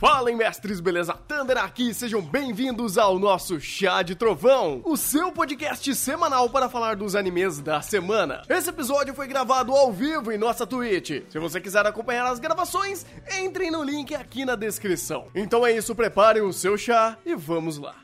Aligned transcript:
Fala, 0.00 0.32
mestres, 0.32 0.80
beleza? 0.80 1.12
Thunder 1.12 1.58
aqui, 1.58 1.92
sejam 1.92 2.22
bem-vindos 2.22 2.96
ao 2.96 3.18
nosso 3.18 3.60
Chá 3.60 4.00
de 4.00 4.14
Trovão, 4.14 4.80
o 4.82 4.96
seu 4.96 5.30
podcast 5.30 5.94
semanal 5.94 6.48
para 6.48 6.70
falar 6.70 6.96
dos 6.96 7.14
animes 7.14 7.60
da 7.60 7.82
semana. 7.82 8.40
Esse 8.48 8.70
episódio 8.70 9.12
foi 9.12 9.28
gravado 9.28 9.74
ao 9.74 9.92
vivo 9.92 10.32
em 10.32 10.38
nossa 10.38 10.66
Twitch. 10.66 11.22
Se 11.28 11.38
você 11.38 11.60
quiser 11.60 11.84
acompanhar 11.84 12.24
as 12.24 12.38
gravações, 12.38 13.04
entrem 13.42 13.70
no 13.70 13.84
link 13.84 14.14
aqui 14.14 14.46
na 14.46 14.56
descrição. 14.56 15.26
Então 15.34 15.66
é 15.66 15.72
isso, 15.72 15.94
preparem 15.94 16.40
o 16.40 16.50
seu 16.50 16.78
chá 16.78 17.18
e 17.26 17.34
vamos 17.34 17.76
lá. 17.76 17.94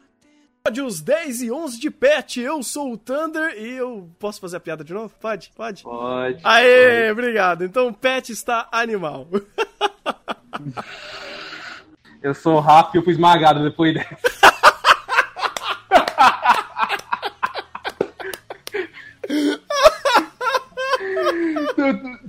Episódios 0.67 1.01
10 1.01 1.43
e 1.45 1.51
11 1.51 1.81
de 1.81 1.91
Pet, 1.91 2.41
eu 2.43 2.63
sou 2.63 2.93
o 2.93 2.99
Thunder 2.99 3.55
e 3.57 3.71
eu 3.71 4.11
posso 4.19 4.39
fazer 4.39 4.59
a 4.59 4.61
piada 4.61 4.85
de 4.85 4.93
novo? 4.93 5.15
Pode? 5.19 5.51
Pode? 5.57 5.83
Pode. 5.83 6.41
Aê, 6.45 7.07
pode. 7.09 7.13
obrigado. 7.13 7.65
Então, 7.65 7.91
Pet 7.91 8.31
está 8.31 8.69
animal. 8.71 9.27
Eu 12.27 12.35
sou 12.35 12.59
rápido 12.59 12.97
e 12.97 12.99
eu 12.99 13.05
fui 13.05 13.13
esmagado 13.13 13.63
depois 13.63 13.95
dessa. 13.95 14.17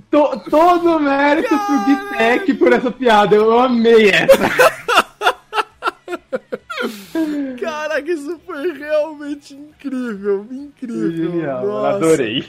todo 0.48 0.96
o 0.96 1.00
mérito 1.00 1.48
pro 1.48 1.84
Gitec 1.84 2.54
por 2.54 2.72
essa 2.72 2.92
piada. 2.92 3.34
Eu 3.34 3.58
amei 3.58 4.10
essa. 4.10 4.48
Caraca, 7.60 8.12
isso 8.12 8.40
foi 8.46 8.72
realmente 8.78 9.52
incrível. 9.52 10.46
Incrível. 10.48 11.10
Genial, 11.10 11.66
Nossa. 11.66 11.96
adorei. 11.96 12.46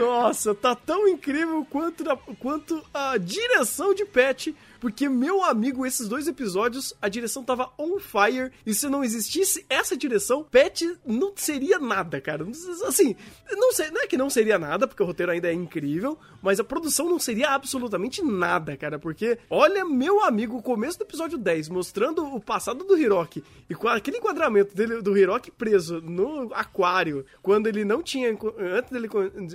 Nossa, 0.00 0.52
tá 0.52 0.74
tão 0.74 1.06
incrível 1.06 1.64
quanto, 1.70 2.04
quanto 2.40 2.82
a 2.92 3.16
direção 3.18 3.94
de 3.94 4.04
Pet 4.04 4.52
porque, 4.86 5.08
meu 5.08 5.42
amigo, 5.42 5.84
esses 5.84 6.06
dois 6.06 6.28
episódios, 6.28 6.94
a 7.02 7.08
direção 7.08 7.42
tava 7.42 7.72
on 7.76 7.98
fire. 7.98 8.52
E 8.64 8.72
se 8.72 8.88
não 8.88 9.02
existisse 9.02 9.66
essa 9.68 9.96
direção, 9.96 10.44
Pet 10.44 10.96
não 11.04 11.32
seria 11.34 11.80
nada, 11.80 12.20
cara. 12.20 12.46
Assim, 12.86 13.16
não, 13.50 13.72
sei, 13.72 13.90
não 13.90 14.02
é 14.02 14.06
que 14.06 14.16
não 14.16 14.30
seria 14.30 14.60
nada, 14.60 14.86
porque 14.86 15.02
o 15.02 15.06
roteiro 15.06 15.32
ainda 15.32 15.48
é 15.48 15.52
incrível, 15.52 16.16
mas 16.40 16.60
a 16.60 16.64
produção 16.64 17.10
não 17.10 17.18
seria 17.18 17.50
absolutamente 17.50 18.22
nada, 18.22 18.76
cara. 18.76 18.96
Porque, 18.96 19.36
olha, 19.50 19.84
meu 19.84 20.22
amigo, 20.22 20.56
o 20.56 20.62
começo 20.62 20.96
do 20.98 21.02
episódio 21.02 21.36
10, 21.36 21.68
mostrando 21.68 22.24
o 22.24 22.40
passado 22.40 22.84
do 22.84 22.96
Hiroki 22.96 23.42
e 23.68 23.74
com 23.74 23.88
aquele 23.88 24.18
enquadramento 24.18 24.72
dele, 24.72 25.02
do 25.02 25.18
Hiroki 25.18 25.50
preso 25.50 26.00
no 26.00 26.54
aquário, 26.54 27.26
quando 27.42 27.66
ele 27.66 27.84
não 27.84 28.04
tinha. 28.04 28.30
Antes 28.30 28.92
dele 28.92 29.08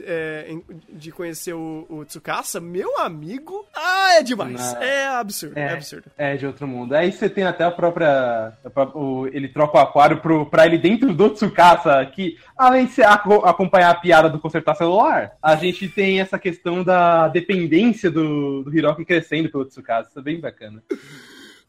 é, 0.03 0.57
de 0.89 1.09
conhecer 1.09 1.53
o, 1.53 1.85
o 1.87 2.03
Tsukasa, 2.03 2.59
meu 2.59 2.99
amigo. 2.99 3.65
Ah, 3.73 4.15
é 4.15 4.23
demais. 4.23 4.59
Não. 4.59 4.81
É 4.81 5.20
absurdo, 5.21 5.57
é, 5.57 5.61
é, 5.61 5.73
absurdo. 5.73 6.11
É 6.17 6.35
de 6.35 6.45
outro 6.45 6.67
mundo. 6.67 6.93
Aí 6.93 7.11
você 7.11 7.29
tem 7.29 7.43
até 7.43 7.63
a 7.63 7.71
própria. 7.71 8.53
o, 8.93 9.27
ele 9.27 9.47
troca 9.47 9.77
o 9.77 9.81
aquário 9.81 10.19
pro, 10.19 10.45
pra 10.45 10.65
ele 10.65 10.77
dentro 10.77 11.13
do 11.13 11.29
Tsukasa, 11.29 12.05
que 12.05 12.37
além 12.57 12.85
de 12.85 13.01
acompanhar 13.03 13.91
a 13.91 13.95
piada 13.95 14.29
do 14.29 14.39
consertar 14.39 14.75
celular, 14.75 15.31
a 15.41 15.55
gente 15.55 15.87
tem 15.87 16.19
essa 16.19 16.37
questão 16.37 16.83
da 16.83 17.27
dependência 17.27 18.11
do, 18.11 18.63
do 18.63 18.75
Hiroki 18.75 19.05
crescendo 19.05 19.49
pelo 19.49 19.65
Tsukasa. 19.65 20.09
Isso 20.09 20.19
é 20.19 20.23
bem 20.23 20.39
bacana. 20.39 20.83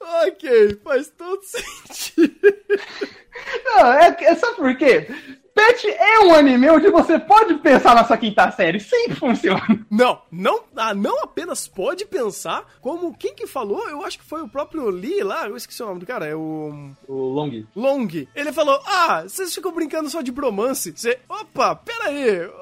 ok, 0.00 0.80
faz 0.82 1.08
todo 1.10 1.40
sentido. 1.44 2.34
Não, 3.64 3.92
é, 3.92 4.16
é 4.20 4.34
sabe 4.34 4.56
por 4.56 4.76
quê? 4.76 5.06
Pet 5.54 5.86
é 5.86 6.20
um 6.20 6.34
anime 6.34 6.70
onde 6.70 6.88
você 6.90 7.18
pode 7.18 7.54
pensar 7.54 7.94
na 7.94 8.04
sua 8.04 8.16
quinta 8.16 8.50
série, 8.50 8.80
sempre 8.80 9.14
funciona. 9.14 9.62
Não, 9.90 10.22
não, 10.30 10.62
ah, 10.74 10.94
não 10.94 11.22
apenas 11.22 11.68
pode 11.68 12.06
pensar, 12.06 12.64
como 12.80 13.14
quem 13.16 13.34
que 13.34 13.46
falou, 13.46 13.88
eu 13.88 14.04
acho 14.04 14.18
que 14.18 14.24
foi 14.24 14.42
o 14.42 14.48
próprio 14.48 14.88
Lee 14.88 15.22
lá, 15.22 15.46
eu 15.46 15.56
esqueci 15.56 15.82
o 15.82 15.86
nome 15.86 16.00
do 16.00 16.06
cara, 16.06 16.26
é 16.26 16.34
o... 16.34 16.90
O 17.06 17.14
Long. 17.14 17.64
Long. 17.76 18.08
Ele 18.34 18.52
falou, 18.52 18.80
ah, 18.86 19.22
vocês 19.22 19.54
ficam 19.54 19.72
brincando 19.72 20.08
só 20.08 20.22
de 20.22 20.32
bromance. 20.32 20.92
Você, 20.92 21.18
opa, 21.28 21.76
pera 21.76 22.06
aí, 22.06 22.46
o 22.46 22.61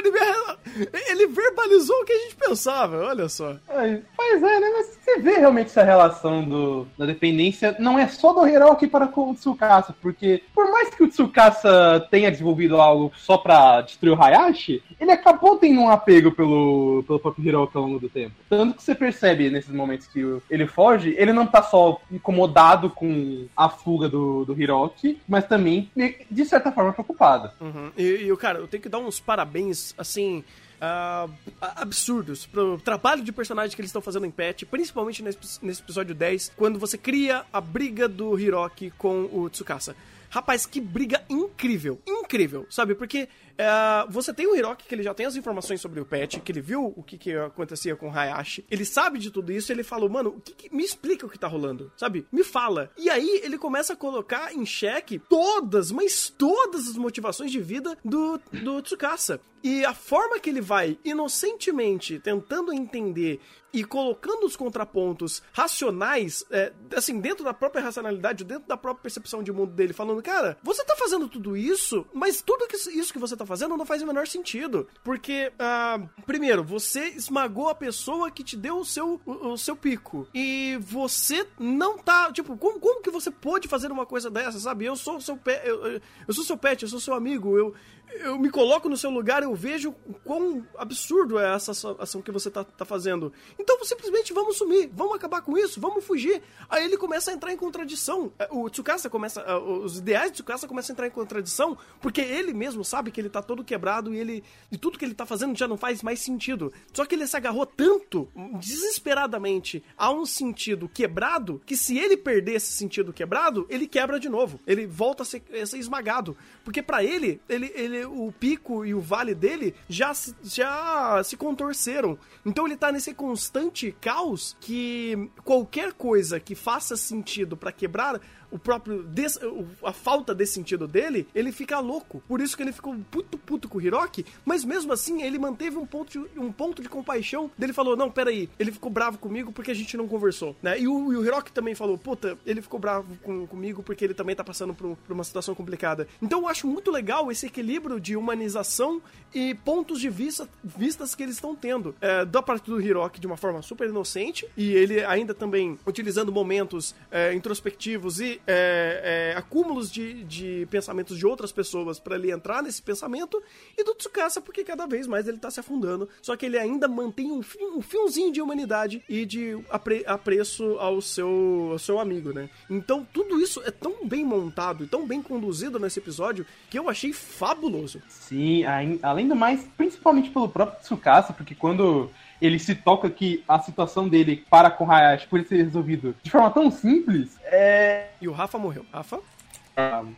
anime, 0.00 0.90
ele 1.08 1.26
verbalizou 1.26 1.96
o 1.96 2.04
que 2.04 2.12
a 2.12 2.18
gente 2.18 2.36
pensava, 2.36 2.96
olha 3.06 3.28
só. 3.28 3.56
É, 3.68 4.00
pois 4.16 4.42
é, 4.42 4.60
né, 4.60 4.70
mas 4.76 4.98
você 5.00 5.18
vê 5.20 5.38
realmente 5.38 5.66
essa 5.66 5.82
relação 5.82 6.42
do, 6.42 6.86
da 6.96 7.06
dependência, 7.06 7.76
não 7.78 7.98
é 7.98 8.06
só 8.08 8.32
do 8.32 8.46
Hiroki 8.46 8.86
para 8.86 9.06
com 9.06 9.30
o 9.30 9.34
Tsukasa, 9.34 9.94
porque 10.00 10.42
por 10.54 10.70
mais 10.70 10.90
que 10.90 11.02
o 11.02 11.08
Tsukasa 11.08 12.06
tenha 12.10 12.30
desenvolvido 12.30 12.80
algo 12.80 13.12
só 13.16 13.38
pra 13.38 13.80
destruir 13.82 14.12
o 14.12 14.22
Hayashi, 14.22 14.82
ele 14.98 15.12
acabou 15.12 15.56
tendo 15.56 15.80
um 15.80 15.88
apego 15.88 16.32
pelo, 16.32 17.02
pelo 17.06 17.18
próprio 17.18 17.46
Hiroki 17.46 17.76
ao 17.76 17.82
longo 17.82 17.98
do 17.98 18.08
tempo. 18.08 18.34
Tanto 18.48 18.76
que 18.76 18.82
você 18.82 18.94
percebe 18.94 19.50
nesses 19.50 19.72
momentos 19.72 20.06
que 20.06 20.20
ele 20.50 20.66
foge, 20.66 21.14
ele 21.16 21.32
não 21.32 21.46
tá 21.46 21.62
só 21.62 22.00
incomodado 22.10 22.90
com 22.90 23.46
a 23.56 23.68
fuga 23.68 24.08
do, 24.08 24.44
do 24.44 24.60
Hiroki, 24.60 25.20
mas 25.28 25.46
também, 25.46 25.90
de 26.30 26.44
certa 26.44 26.72
forma, 26.72 26.92
preocupado. 26.92 27.50
Uhum. 27.60 27.90
E, 27.96 28.28
e, 28.30 28.36
cara, 28.36 28.58
eu 28.58 28.68
tenho 28.68 28.82
que 28.82 28.88
dar 28.88 28.98
uns 28.98 29.20
parabéns, 29.20 29.89
assim, 29.96 30.44
uh, 30.80 31.32
absurdos 31.60 32.46
pro 32.46 32.78
trabalho 32.78 33.22
de 33.22 33.32
personagem 33.32 33.74
que 33.74 33.80
eles 33.80 33.90
estão 33.90 34.02
fazendo 34.02 34.26
em 34.26 34.30
Pet, 34.30 34.64
principalmente 34.66 35.22
nesse, 35.22 35.64
nesse 35.64 35.82
episódio 35.82 36.14
10, 36.14 36.52
quando 36.56 36.78
você 36.78 36.96
cria 36.96 37.44
a 37.52 37.60
briga 37.60 38.08
do 38.08 38.38
Hiroki 38.38 38.90
com 38.96 39.28
o 39.32 39.48
Tsukasa. 39.48 39.94
Rapaz, 40.30 40.64
que 40.64 40.80
briga 40.80 41.24
incrível. 41.28 42.00
Incrível, 42.06 42.64
sabe? 42.70 42.94
Porque 42.94 43.28
é, 43.56 44.06
você 44.08 44.32
tem 44.32 44.46
o 44.46 44.54
Hiroki, 44.54 44.86
que 44.86 44.94
ele 44.94 45.02
já 45.02 45.14
tem 45.14 45.26
as 45.26 45.36
informações 45.36 45.80
sobre 45.80 46.00
o 46.00 46.04
Pet, 46.04 46.40
que 46.40 46.52
ele 46.52 46.60
viu 46.60 46.92
o 46.96 47.02
que, 47.02 47.18
que 47.18 47.34
acontecia 47.34 47.96
com 47.96 48.08
o 48.08 48.12
Hayashi, 48.12 48.64
ele 48.70 48.84
sabe 48.84 49.18
de 49.18 49.30
tudo 49.30 49.52
isso, 49.52 49.72
ele 49.72 49.82
falou, 49.82 50.08
mano, 50.08 50.30
o 50.30 50.40
que, 50.40 50.52
que, 50.52 50.74
me 50.74 50.84
explica 50.84 51.26
o 51.26 51.28
que 51.28 51.38
tá 51.38 51.46
rolando, 51.46 51.92
sabe? 51.96 52.26
Me 52.32 52.44
fala. 52.44 52.90
E 52.96 53.08
aí 53.10 53.40
ele 53.42 53.58
começa 53.58 53.92
a 53.92 53.96
colocar 53.96 54.54
em 54.54 54.64
xeque 54.64 55.18
todas, 55.18 55.90
mas 55.90 56.30
todas 56.30 56.88
as 56.88 56.96
motivações 56.96 57.50
de 57.50 57.60
vida 57.60 57.96
do, 58.04 58.40
do 58.52 58.82
Tsukasa. 58.82 59.40
E 59.62 59.84
a 59.84 59.92
forma 59.92 60.38
que 60.38 60.48
ele 60.48 60.60
vai 60.60 60.98
inocentemente 61.04 62.18
tentando 62.18 62.72
entender 62.72 63.40
e 63.72 63.84
colocando 63.84 64.44
os 64.46 64.56
contrapontos 64.56 65.42
racionais, 65.52 66.44
é, 66.50 66.72
assim, 66.96 67.20
dentro 67.20 67.44
da 67.44 67.54
própria 67.54 67.82
racionalidade, 67.82 68.42
dentro 68.42 68.66
da 68.66 68.76
própria 68.76 69.02
percepção 69.02 69.42
de 69.42 69.52
mundo 69.52 69.72
dele, 69.72 69.92
falando, 69.92 70.22
cara, 70.22 70.58
você 70.62 70.84
tá 70.84 70.96
fazendo 70.96 71.28
tudo 71.28 71.56
isso, 71.56 72.06
mas 72.12 72.42
tudo 72.42 72.66
isso 72.92 73.12
que 73.12 73.18
você 73.18 73.36
tá 73.40 73.46
fazendo 73.46 73.76
não 73.76 73.86
faz 73.86 74.02
o 74.02 74.06
menor 74.06 74.26
sentido. 74.26 74.86
Porque, 75.02 75.52
uh, 75.54 76.08
primeiro, 76.24 76.62
você 76.62 77.08
esmagou 77.08 77.68
a 77.68 77.74
pessoa 77.74 78.30
que 78.30 78.44
te 78.44 78.56
deu 78.56 78.78
o 78.78 78.84
seu, 78.84 79.20
o, 79.24 79.52
o 79.52 79.58
seu 79.58 79.74
pico. 79.74 80.26
E 80.34 80.78
você 80.80 81.46
não 81.58 81.98
tá. 81.98 82.30
Tipo, 82.32 82.56
como, 82.56 82.78
como 82.78 83.02
que 83.02 83.10
você 83.10 83.30
pode 83.30 83.68
fazer 83.68 83.90
uma 83.90 84.06
coisa 84.06 84.30
dessa, 84.30 84.58
sabe? 84.58 84.84
Eu 84.84 84.96
sou 84.96 85.20
seu 85.20 85.36
pet, 85.36 85.66
eu, 85.66 86.00
eu 86.28 86.34
sou 86.34 86.44
seu 86.44 86.56
pet, 86.56 86.82
eu 86.82 86.88
sou 86.88 87.00
seu 87.00 87.14
amigo, 87.14 87.56
eu, 87.56 87.74
eu 88.18 88.38
me 88.38 88.50
coloco 88.50 88.88
no 88.88 88.96
seu 88.96 89.10
lugar, 89.10 89.42
eu 89.42 89.54
vejo 89.54 89.92
quão 90.24 90.66
absurdo 90.76 91.38
é 91.38 91.54
essa 91.54 91.72
ação 91.98 92.20
que 92.20 92.30
você 92.30 92.50
tá, 92.50 92.64
tá 92.64 92.84
fazendo. 92.84 93.32
Então 93.58 93.82
simplesmente 93.84 94.32
vamos 94.32 94.56
sumir, 94.56 94.90
vamos 94.92 95.14
acabar 95.14 95.42
com 95.42 95.56
isso, 95.56 95.80
vamos 95.80 96.04
fugir. 96.04 96.42
Aí 96.68 96.84
ele 96.84 96.96
começa 96.96 97.30
a 97.30 97.34
entrar 97.34 97.52
em 97.52 97.56
contradição. 97.56 98.32
É, 98.38 98.48
o 98.50 98.68
Tsukasa 98.68 99.08
começa. 99.08 99.40
É, 99.40 99.54
os 99.54 99.98
ideais 99.98 100.30
de 100.30 100.36
Tsukasa 100.36 100.66
começam 100.66 100.92
a 100.92 100.94
entrar 100.94 101.06
em 101.06 101.10
contradição, 101.10 101.76
porque 102.00 102.20
ele 102.20 102.52
mesmo 102.52 102.84
sabe 102.84 103.10
que 103.10 103.20
ele 103.20 103.30
tá 103.30 103.42
todo 103.42 103.64
quebrado 103.64 104.14
e 104.14 104.18
ele. 104.18 104.44
E 104.70 104.76
tudo 104.76 104.98
que 104.98 105.04
ele 105.04 105.14
tá 105.14 105.24
fazendo 105.26 105.56
já 105.56 105.68
não 105.68 105.76
faz 105.76 106.02
mais 106.02 106.20
sentido. 106.20 106.72
Só 106.92 107.04
que 107.04 107.14
ele 107.14 107.26
se 107.26 107.36
agarrou 107.36 107.66
tanto, 107.66 108.28
desesperadamente, 108.58 109.82
a 109.96 110.10
um 110.10 110.26
sentido 110.26 110.88
quebrado, 110.88 111.60
que 111.64 111.76
se 111.76 111.98
ele 111.98 112.16
perder 112.16 112.56
esse 112.56 112.72
sentido 112.72 113.12
quebrado, 113.12 113.66
ele 113.68 113.86
quebra 113.86 114.18
de 114.18 114.28
novo. 114.28 114.60
Ele 114.66 114.86
volta 114.86 115.22
a 115.22 115.26
ser, 115.26 115.42
a 115.60 115.66
ser 115.66 115.78
esmagado. 115.78 116.36
Porque 116.64 116.82
para 116.82 117.02
ele, 117.02 117.40
ele, 117.48 117.72
ele 117.74 117.99
o 118.06 118.32
pico 118.32 118.84
e 118.84 118.94
o 118.94 119.00
vale 119.00 119.34
dele 119.34 119.74
já, 119.88 120.12
já 120.42 121.22
se 121.24 121.36
contorceram. 121.36 122.18
Então 122.44 122.66
ele 122.66 122.76
tá 122.76 122.90
nesse 122.92 123.14
constante 123.14 123.94
caos 124.00 124.56
que 124.60 125.30
qualquer 125.44 125.92
coisa 125.92 126.40
que 126.40 126.54
faça 126.54 126.96
sentido 126.96 127.56
para 127.56 127.72
quebrar 127.72 128.20
o 128.50 128.58
próprio. 128.58 129.02
Des, 129.02 129.38
a 129.84 129.92
falta 129.92 130.34
desse 130.34 130.54
sentido 130.54 130.86
dele, 130.86 131.26
ele 131.34 131.52
fica 131.52 131.78
louco. 131.78 132.22
Por 132.26 132.40
isso 132.40 132.56
que 132.56 132.62
ele 132.62 132.72
ficou 132.72 132.96
puto 133.10 133.38
puto 133.38 133.68
com 133.68 133.78
o 133.78 133.82
Hiroki, 133.82 134.24
mas 134.44 134.64
mesmo 134.64 134.92
assim 134.92 135.22
ele 135.22 135.38
manteve 135.38 135.76
um 135.76 135.86
ponto 135.86 136.10
de, 136.10 136.38
um 136.38 136.52
ponto 136.52 136.82
de 136.82 136.88
compaixão. 136.88 137.50
Dele 137.56 137.72
falou: 137.72 137.96
Não, 137.96 138.10
peraí, 138.10 138.48
ele 138.58 138.72
ficou 138.72 138.90
bravo 138.90 139.18
comigo 139.18 139.52
porque 139.52 139.70
a 139.70 139.74
gente 139.74 139.96
não 139.96 140.06
conversou, 140.06 140.56
né? 140.62 140.78
E 140.78 140.86
o, 140.86 141.12
e 141.12 141.16
o 141.16 141.24
Hiroki 141.24 141.52
também 141.52 141.74
falou: 141.74 141.98
Puta, 141.98 142.38
ele 142.46 142.62
ficou 142.62 142.78
bravo 142.78 143.16
com, 143.22 143.46
comigo 143.46 143.82
porque 143.82 144.04
ele 144.04 144.14
também 144.14 144.36
tá 144.36 144.44
passando 144.44 144.74
por, 144.74 144.96
por, 144.96 145.12
uma 145.12 145.24
situação 145.24 145.54
complicada. 145.54 146.06
Então 146.22 146.40
eu 146.40 146.48
acho 146.48 146.66
muito 146.66 146.90
legal 146.90 147.30
esse 147.30 147.46
equilíbrio 147.46 148.00
de 148.00 148.16
humanização 148.16 149.02
e 149.34 149.54
pontos 149.54 150.00
de 150.00 150.08
vista 150.08 150.48
vistas 150.62 151.14
que 151.14 151.22
eles 151.22 151.36
estão 151.36 151.54
tendo. 151.54 151.94
É, 152.00 152.24
da 152.24 152.42
parte 152.42 152.70
do 152.70 152.80
Hiroki 152.80 153.20
de 153.20 153.26
uma 153.26 153.36
forma 153.36 153.62
super 153.62 153.88
inocente, 153.88 154.46
e 154.56 154.72
ele 154.72 155.04
ainda 155.04 155.34
também 155.34 155.78
utilizando 155.86 156.32
momentos 156.32 156.94
é, 157.10 157.34
introspectivos 157.34 158.20
e 158.20 158.39
é, 158.46 159.32
é 159.34 159.38
acúmulos 159.38 159.90
de, 159.90 160.24
de 160.24 160.66
pensamentos 160.70 161.18
de 161.18 161.26
outras 161.26 161.52
pessoas 161.52 161.98
para 161.98 162.16
ele 162.16 162.30
entrar 162.30 162.62
nesse 162.62 162.82
pensamento, 162.82 163.42
e 163.76 163.84
do 163.84 163.94
Tsukasa 163.94 164.40
porque 164.40 164.64
cada 164.64 164.86
vez 164.86 165.06
mais 165.06 165.26
ele 165.28 165.38
tá 165.38 165.50
se 165.50 165.60
afundando, 165.60 166.08
só 166.22 166.36
que 166.36 166.46
ele 166.46 166.58
ainda 166.58 166.88
mantém 166.88 167.30
um, 167.30 167.42
fio, 167.42 167.76
um 167.76 167.82
fiozinho 167.82 168.32
de 168.32 168.40
humanidade 168.40 169.02
e 169.08 169.24
de 169.24 169.58
apre, 169.70 170.04
apreço 170.06 170.78
ao 170.78 171.00
seu, 171.00 171.68
ao 171.72 171.78
seu 171.78 171.98
amigo, 171.98 172.32
né? 172.32 172.48
Então 172.68 173.06
tudo 173.12 173.40
isso 173.40 173.62
é 173.64 173.70
tão 173.70 174.06
bem 174.06 174.24
montado 174.24 174.84
e 174.84 174.86
tão 174.86 175.06
bem 175.06 175.22
conduzido 175.22 175.78
nesse 175.78 175.98
episódio 175.98 176.46
que 176.68 176.78
eu 176.78 176.88
achei 176.88 177.12
fabuloso. 177.12 178.02
Sim, 178.08 178.64
além 179.02 179.28
do 179.28 179.36
mais, 179.36 179.66
principalmente 179.76 180.30
pelo 180.30 180.48
próprio 180.48 180.80
Tsukasa, 180.82 181.32
porque 181.32 181.54
quando 181.54 182.10
ele 182.40 182.58
se 182.58 182.74
toca 182.74 183.10
que 183.10 183.44
a 183.46 183.58
situação 183.58 184.08
dele 184.08 184.44
para 184.48 184.70
com 184.70 184.90
Hayashi 184.90 185.26
por 185.26 185.44
ser 185.44 185.62
resolvido 185.62 186.14
de 186.22 186.30
forma 186.30 186.50
tão 186.50 186.70
simples, 186.70 187.38
é... 187.44 188.08
E 188.20 188.28
o 188.28 188.32
Rafa 188.32 188.58
morreu. 188.58 188.84
Rafa? 188.92 189.20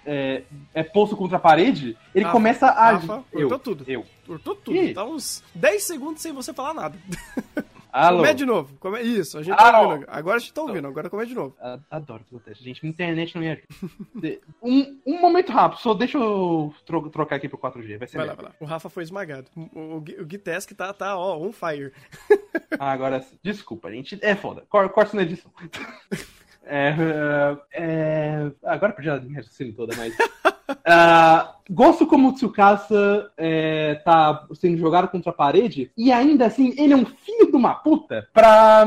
É, 0.05 0.43
é 0.75 0.83
posto 0.83 1.17
contra 1.17 1.37
a 1.37 1.41
parede, 1.41 1.97
ele 2.15 2.25
Rafa, 2.25 2.33
começa 2.33 2.67
a. 2.67 2.93
Rafa, 2.93 3.23
eu, 3.33 3.59
tudo. 3.59 3.85
Eu. 3.87 4.05
Cortou 4.27 4.55
tudo. 4.57 4.77
E? 4.77 4.93
Tá 4.93 5.05
uns 5.05 5.43
10 5.55 5.83
segundos 5.83 6.23
sem 6.23 6.33
você 6.33 6.53
falar 6.53 6.75
nada. 6.75 6.99
Alô? 7.93 8.33
De 8.33 8.47
novo. 8.47 8.75
Come... 8.79 9.01
Isso, 9.03 9.39
a 9.39 9.43
gente 9.43 9.55
tá 9.55 9.77
Alô? 9.77 9.91
ouvindo. 9.91 10.07
Agora 10.09 10.37
a 10.37 10.41
gente 10.41 10.55
tá 10.55 10.63
ouvindo, 10.63 10.89
agora 10.89 11.11
comece 11.11 11.29
de 11.29 11.35
novo. 11.35 11.55
Adoro 11.91 12.25
que 12.25 12.35
acontece. 12.35 12.65
Gente, 12.65 12.87
internet 12.87 13.35
não 13.35 13.43
me 13.43 13.51
ajuda. 13.51 14.41
um, 14.63 14.99
um 15.07 15.21
momento 15.21 15.53
rápido, 15.53 15.81
só 15.81 15.93
deixa 15.93 16.17
eu 16.17 16.75
tro 16.87 17.11
trocar 17.11 17.37
aqui 17.37 17.49
pro 17.49 17.59
4G. 17.59 17.99
Vai 17.99 18.09
ser 18.09 18.17
vai 18.17 18.27
lá, 18.27 18.35
vai 18.35 18.45
lá. 18.47 18.53
O 18.59 18.65
Rafa 18.65 18.89
foi 18.89 19.03
esmagado. 19.03 19.51
O, 19.55 19.61
o, 19.61 19.99
o 19.99 20.31
Gitesk 20.31 20.73
tá, 20.75 20.93
tá, 20.95 21.17
ó, 21.19 21.39
on 21.39 21.53
fire. 21.53 21.93
ah, 22.79 22.93
agora, 22.93 23.25
desculpa, 23.43 23.93
gente. 23.93 24.19
É 24.23 24.35
foda. 24.35 24.65
Corta 24.71 25.15
na 25.15 25.23
edição. 25.23 25.53
É, 26.65 27.57
é, 27.73 28.51
agora 28.65 28.93
perdi 28.93 29.11
a 29.11 29.21
minha 29.21 29.37
raciocínio 29.37 29.75
toda, 29.75 29.95
mas. 29.97 30.15
Uh, 30.15 31.53
gosto 31.71 32.07
como 32.07 32.29
o 32.29 32.33
Tsukasa 32.33 33.31
é, 33.37 33.97
tá 34.05 34.47
sendo 34.55 34.79
jogado 34.79 35.09
contra 35.09 35.31
a 35.31 35.35
parede, 35.35 35.91
e 35.97 36.13
ainda 36.13 36.47
assim, 36.47 36.75
ele 36.79 36.93
é 36.93 36.97
um 36.97 37.05
filho 37.05 37.51
de 37.51 37.57
uma 37.57 37.75
puta 37.75 38.29
pra 38.33 38.85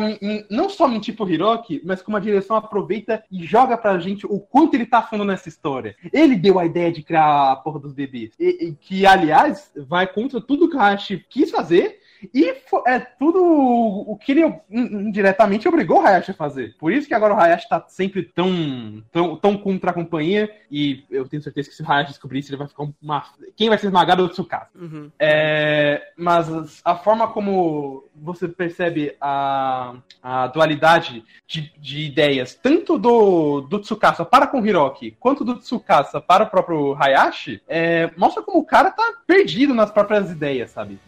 não 0.49 0.69
só 0.69 0.87
mentir 0.87 1.15
pro 1.15 1.29
Hiroki, 1.29 1.81
mas 1.83 2.01
como 2.01 2.17
a 2.17 2.19
direção 2.19 2.55
aproveita 2.55 3.23
e 3.31 3.45
joga 3.45 3.77
pra 3.77 3.99
gente 3.99 4.25
o 4.25 4.39
quanto 4.39 4.75
ele 4.75 4.85
tá 4.85 5.01
falando 5.01 5.27
nessa 5.27 5.49
história. 5.49 5.95
Ele 6.11 6.35
deu 6.35 6.59
a 6.59 6.65
ideia 6.65 6.91
de 6.91 7.03
criar 7.03 7.51
a 7.51 7.55
porra 7.55 7.79
dos 7.79 7.93
bebês, 7.93 8.33
e, 8.39 8.67
e 8.67 8.73
que, 8.73 9.05
aliás, 9.05 9.71
vai 9.75 10.07
contra 10.07 10.39
tudo 10.39 10.69
que 10.69 10.75
o 10.75 10.79
Hashi 10.79 11.25
quis 11.29 11.51
fazer 11.51 11.99
e 12.33 12.53
é 12.87 12.99
tudo 12.99 13.43
o 13.43 14.17
que 14.17 14.31
ele 14.31 14.53
indiretamente 14.69 15.67
obrigou 15.67 16.01
o 16.01 16.05
Hayashi 16.05 16.31
a 16.31 16.35
fazer. 16.35 16.75
Por 16.77 16.91
isso 16.91 17.07
que 17.07 17.13
agora 17.13 17.33
o 17.33 17.39
Hayashi 17.39 17.69
tá 17.69 17.83
sempre 17.87 18.23
tão, 18.23 19.03
tão, 19.11 19.35
tão 19.35 19.57
contra 19.57 19.91
a 19.91 19.93
companhia. 19.93 20.49
E 20.71 21.03
eu 21.09 21.27
tenho 21.27 21.43
certeza 21.43 21.69
que 21.69 21.75
se 21.75 21.83
o 21.83 21.91
Hayashi 21.91 22.11
descobrir 22.11 22.39
isso, 22.39 22.49
ele 22.49 22.57
vai 22.57 22.67
ficar 22.67 22.87
uma. 23.01 23.23
Quem 23.55 23.69
vai 23.69 23.77
ser 23.77 23.87
esmagado 23.87 24.21
é 24.21 24.25
o 24.25 24.29
Tsukasa. 24.29 24.69
Uhum. 24.75 25.11
É, 25.19 26.01
mas 26.17 26.81
a 26.83 26.95
forma 26.95 27.27
como 27.27 28.04
você 28.21 28.47
percebe 28.47 29.15
a, 29.19 29.95
a 30.21 30.47
dualidade 30.47 31.23
de, 31.47 31.71
de 31.77 32.05
ideias, 32.05 32.55
tanto 32.55 32.97
do, 32.97 33.61
do 33.61 33.79
Tsukasa 33.79 34.25
para 34.25 34.47
com 34.47 34.65
Hiroki, 34.65 35.15
quanto 35.19 35.43
do 35.43 35.57
Tsukasa 35.57 36.19
para 36.19 36.43
o 36.43 36.49
próprio 36.49 36.95
Hayashi, 36.99 37.61
é, 37.67 38.09
mostra 38.17 38.41
como 38.41 38.59
o 38.59 38.65
cara 38.65 38.91
tá 38.91 39.03
perdido 39.27 39.73
nas 39.73 39.91
próprias 39.91 40.31
ideias, 40.31 40.71
sabe? 40.71 40.99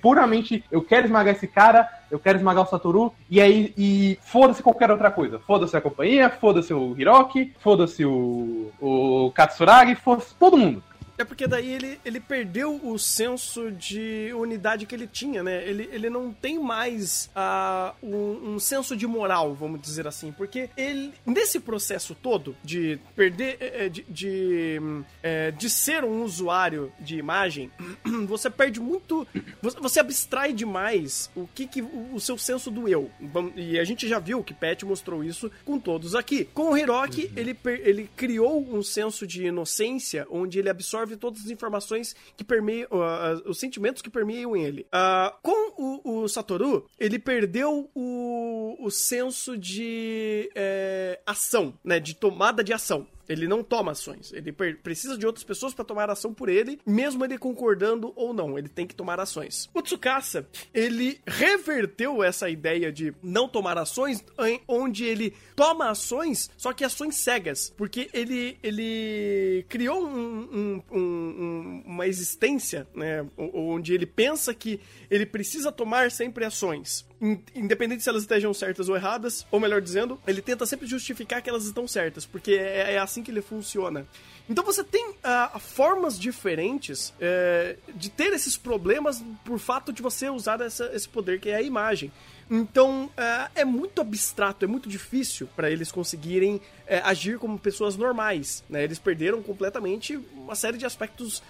Puramente 0.00 0.64
eu 0.70 0.82
quero 0.82 1.06
esmagar 1.06 1.34
esse 1.34 1.46
cara, 1.46 1.88
eu 2.10 2.18
quero 2.18 2.38
esmagar 2.38 2.64
o 2.64 2.66
Satoru, 2.66 3.12
e 3.28 3.40
aí, 3.40 3.74
e 3.76 4.18
foda-se 4.22 4.62
qualquer 4.62 4.90
outra 4.90 5.10
coisa. 5.10 5.38
Foda-se 5.40 5.76
a 5.76 5.80
companhia, 5.80 6.30
foda-se 6.30 6.72
o 6.72 6.94
Hiroki, 6.98 7.52
foda-se 7.58 8.04
o, 8.04 8.72
o 8.80 9.32
Katsuragi, 9.34 9.94
foda-se 9.94 10.34
todo 10.34 10.56
mundo. 10.56 10.82
É 11.18 11.24
porque 11.24 11.46
daí 11.46 11.72
ele, 11.72 12.00
ele 12.04 12.20
perdeu 12.20 12.78
o 12.82 12.98
senso 12.98 13.70
de 13.70 14.32
unidade 14.34 14.84
que 14.84 14.94
ele 14.94 15.06
tinha, 15.06 15.42
né? 15.42 15.66
Ele, 15.66 15.88
ele 15.92 16.10
não 16.10 16.32
tem 16.32 16.58
mais 16.58 17.30
uh, 17.34 17.94
um, 18.02 18.54
um, 18.54 18.58
senso 18.58 18.96
de 18.96 19.06
moral, 19.06 19.54
vamos 19.54 19.80
dizer 19.80 20.06
assim. 20.06 20.30
Porque 20.32 20.68
ele, 20.76 21.12
nesse 21.24 21.58
processo 21.60 22.14
todo 22.14 22.54
de 22.62 22.98
perder, 23.14 23.56
eh, 23.60 23.84
eh, 23.84 23.88
de, 23.88 24.04
de, 24.08 24.80
eh, 25.22 25.50
de 25.52 25.70
ser 25.70 26.04
um 26.04 26.22
usuário 26.22 26.92
de 27.00 27.16
imagem, 27.16 27.70
você 28.26 28.50
perde 28.50 28.80
muito. 28.80 29.26
Você, 29.62 29.96
abstrai 30.00 30.52
demais 30.52 31.30
o 31.34 31.48
que, 31.54 31.66
que 31.66 31.80
o, 31.80 32.14
o, 32.14 32.20
seu 32.20 32.36
senso 32.36 32.70
do 32.70 32.86
eu. 32.86 33.10
E 33.56 33.78
a 33.78 33.84
gente 33.84 34.06
já 34.06 34.18
viu 34.18 34.44
que 34.44 34.52
Pet 34.52 34.84
mostrou 34.84 35.24
isso 35.24 35.50
com 35.64 35.78
todos 35.78 36.14
aqui. 36.14 36.44
Com 36.52 36.72
o 36.72 36.76
Hiroki, 36.76 37.24
uhum. 37.24 37.32
ele, 37.36 37.58
ele 37.82 38.10
criou 38.14 38.60
um 38.70 38.82
senso 38.82 39.26
de 39.26 39.46
inocência 39.46 40.26
onde 40.30 40.58
ele 40.58 40.68
absorve 40.68 41.05
absorve 41.06 41.16
todas 41.16 41.44
as 41.44 41.50
informações 41.50 42.14
que 42.36 42.44
permeiam, 42.44 42.88
uh, 42.90 43.48
os 43.48 43.58
sentimentos 43.58 44.02
que 44.02 44.10
permeiam 44.10 44.56
ele. 44.56 44.86
Uh, 44.86 45.34
com 45.40 45.72
o, 46.04 46.22
o, 46.22 46.28
Satoru, 46.28 46.86
ele 46.98 47.18
perdeu 47.18 47.88
o, 47.94 48.76
o 48.80 48.90
senso 48.90 49.56
de 49.56 50.50
é, 50.54 51.20
ação, 51.24 51.72
né, 51.84 52.00
de 52.00 52.14
tomada 52.14 52.62
de 52.62 52.72
ação. 52.72 53.06
Ele 53.28 53.46
não 53.46 53.62
toma 53.62 53.92
ações. 53.92 54.32
Ele 54.32 54.52
precisa 54.52 55.16
de 55.16 55.26
outras 55.26 55.44
pessoas 55.44 55.74
para 55.74 55.84
tomar 55.84 56.10
ação 56.10 56.32
por 56.32 56.48
ele, 56.48 56.78
mesmo 56.86 57.24
ele 57.24 57.38
concordando 57.38 58.12
ou 58.16 58.32
não. 58.32 58.58
Ele 58.58 58.68
tem 58.68 58.86
que 58.86 58.94
tomar 58.94 59.20
ações. 59.20 59.68
O 59.74 59.82
Tsukasa, 59.82 60.46
ele 60.72 61.20
reverteu 61.26 62.22
essa 62.22 62.48
ideia 62.48 62.92
de 62.92 63.14
não 63.22 63.48
tomar 63.48 63.78
ações, 63.78 64.24
onde 64.68 65.04
ele 65.04 65.34
toma 65.54 65.90
ações, 65.90 66.50
só 66.56 66.72
que 66.72 66.84
ações 66.84 67.16
cegas. 67.16 67.72
Porque 67.76 68.08
ele, 68.12 68.58
ele 68.62 69.64
criou 69.68 70.06
um, 70.06 70.82
um, 70.90 70.96
um, 70.98 71.82
uma 71.86 72.06
existência, 72.06 72.86
né? 72.94 73.26
Onde 73.36 73.94
ele 73.94 74.06
pensa 74.06 74.54
que 74.54 74.80
ele 75.10 75.26
precisa 75.26 75.72
tomar 75.72 76.10
sempre 76.10 76.44
ações 76.44 77.06
independente 77.54 78.02
se 78.02 78.08
elas 78.08 78.22
estejam 78.22 78.52
certas 78.52 78.88
ou 78.88 78.96
erradas, 78.96 79.46
ou 79.50 79.58
melhor 79.58 79.80
dizendo, 79.80 80.20
ele 80.26 80.42
tenta 80.42 80.66
sempre 80.66 80.86
justificar 80.86 81.40
que 81.40 81.48
elas 81.48 81.64
estão 81.64 81.88
certas, 81.88 82.26
porque 82.26 82.52
é, 82.52 82.94
é 82.94 82.98
assim 82.98 83.22
que 83.22 83.30
ele 83.30 83.42
funciona. 83.42 84.06
Então 84.48 84.64
você 84.64 84.84
tem 84.84 85.10
uh, 85.10 85.58
formas 85.58 86.18
diferentes 86.18 87.10
uh, 87.10 87.92
de 87.94 88.10
ter 88.10 88.32
esses 88.32 88.56
problemas 88.56 89.24
por 89.44 89.58
fato 89.58 89.92
de 89.92 90.02
você 90.02 90.28
usar 90.28 90.60
essa, 90.60 90.90
esse 90.94 91.08
poder 91.08 91.40
que 91.40 91.48
é 91.48 91.56
a 91.56 91.62
imagem. 91.62 92.12
Então 92.48 93.06
uh, 93.06 93.50
é 93.54 93.64
muito 93.64 94.00
abstrato, 94.00 94.64
é 94.64 94.68
muito 94.68 94.88
difícil 94.88 95.48
para 95.56 95.70
eles 95.70 95.90
conseguirem 95.90 96.60
eh, 96.86 97.00
agir 97.04 97.38
como 97.38 97.58
pessoas 97.58 97.96
normais. 97.96 98.62
Né? 98.68 98.84
Eles 98.84 99.00
perderam 99.00 99.42
completamente 99.42 100.16
uma 100.34 100.54
série 100.54 100.78
de 100.78 100.86
aspectos 100.86 101.42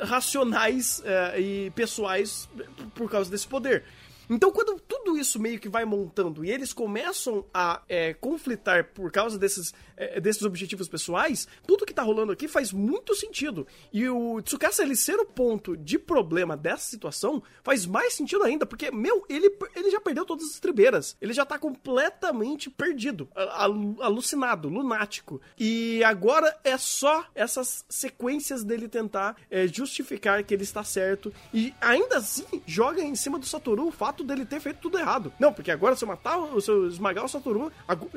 racionais 0.00 1.02
e 1.36 1.70
pessoais 1.74 2.48
por 2.94 3.10
causa 3.10 3.30
desse 3.30 3.46
poder. 3.46 3.84
Então, 4.28 4.50
quando 4.50 4.80
tudo 4.80 5.18
isso 5.18 5.40
meio 5.40 5.58
que 5.58 5.68
vai 5.68 5.84
montando 5.84 6.44
e 6.44 6.50
eles 6.50 6.72
começam 6.72 7.44
a 7.52 7.82
é, 7.88 8.14
conflitar 8.14 8.84
por 8.92 9.10
causa 9.10 9.38
desses, 9.38 9.74
é, 9.96 10.20
desses 10.20 10.42
objetivos 10.42 10.88
pessoais, 10.88 11.46
tudo 11.66 11.84
que 11.84 11.94
tá 11.94 12.02
rolando 12.02 12.32
aqui 12.32 12.48
faz 12.48 12.72
muito 12.72 13.14
sentido. 13.14 13.66
E 13.92 14.08
o 14.08 14.40
Tsukasa 14.42 14.82
ele 14.82 14.96
ser 14.96 15.18
o 15.18 15.26
ponto 15.26 15.76
de 15.76 15.98
problema 15.98 16.56
dessa 16.56 16.84
situação 16.84 17.42
faz 17.62 17.86
mais 17.86 18.14
sentido 18.14 18.44
ainda, 18.44 18.66
porque, 18.66 18.90
meu, 18.90 19.24
ele, 19.28 19.54
ele 19.74 19.90
já 19.90 20.00
perdeu 20.00 20.24
todas 20.24 20.44
as 20.44 20.52
estribeiras. 20.52 21.16
Ele 21.20 21.32
já 21.32 21.44
tá 21.44 21.58
completamente 21.58 22.70
perdido, 22.70 23.28
alucinado, 24.00 24.68
lunático. 24.68 25.40
E 25.58 26.02
agora 26.04 26.56
é 26.62 26.76
só 26.78 27.26
essas 27.34 27.84
sequências 27.88 28.62
dele 28.62 28.88
tentar 28.88 29.36
é, 29.50 29.66
justificar 29.66 30.42
que 30.44 30.54
ele 30.54 30.62
está 30.62 30.84
certo. 30.84 31.32
E 31.52 31.74
ainda 31.80 32.18
assim, 32.18 32.62
joga 32.66 33.02
em 33.02 33.14
cima 33.14 33.38
do 33.38 33.46
Satoru 33.46 33.88
o 33.88 33.92
fato 33.92 34.13
fato 34.14 34.22
dele 34.22 34.46
ter 34.46 34.60
feito 34.60 34.78
tudo 34.78 34.98
errado. 34.98 35.32
Não, 35.38 35.52
porque 35.52 35.70
agora 35.70 35.96
se 35.96 36.04
eu 36.04 36.08
matar, 36.08 36.38
se 36.60 36.70
eu 36.70 36.86
esmagar 36.86 37.24
o 37.24 37.28
Satoru, 37.28 37.72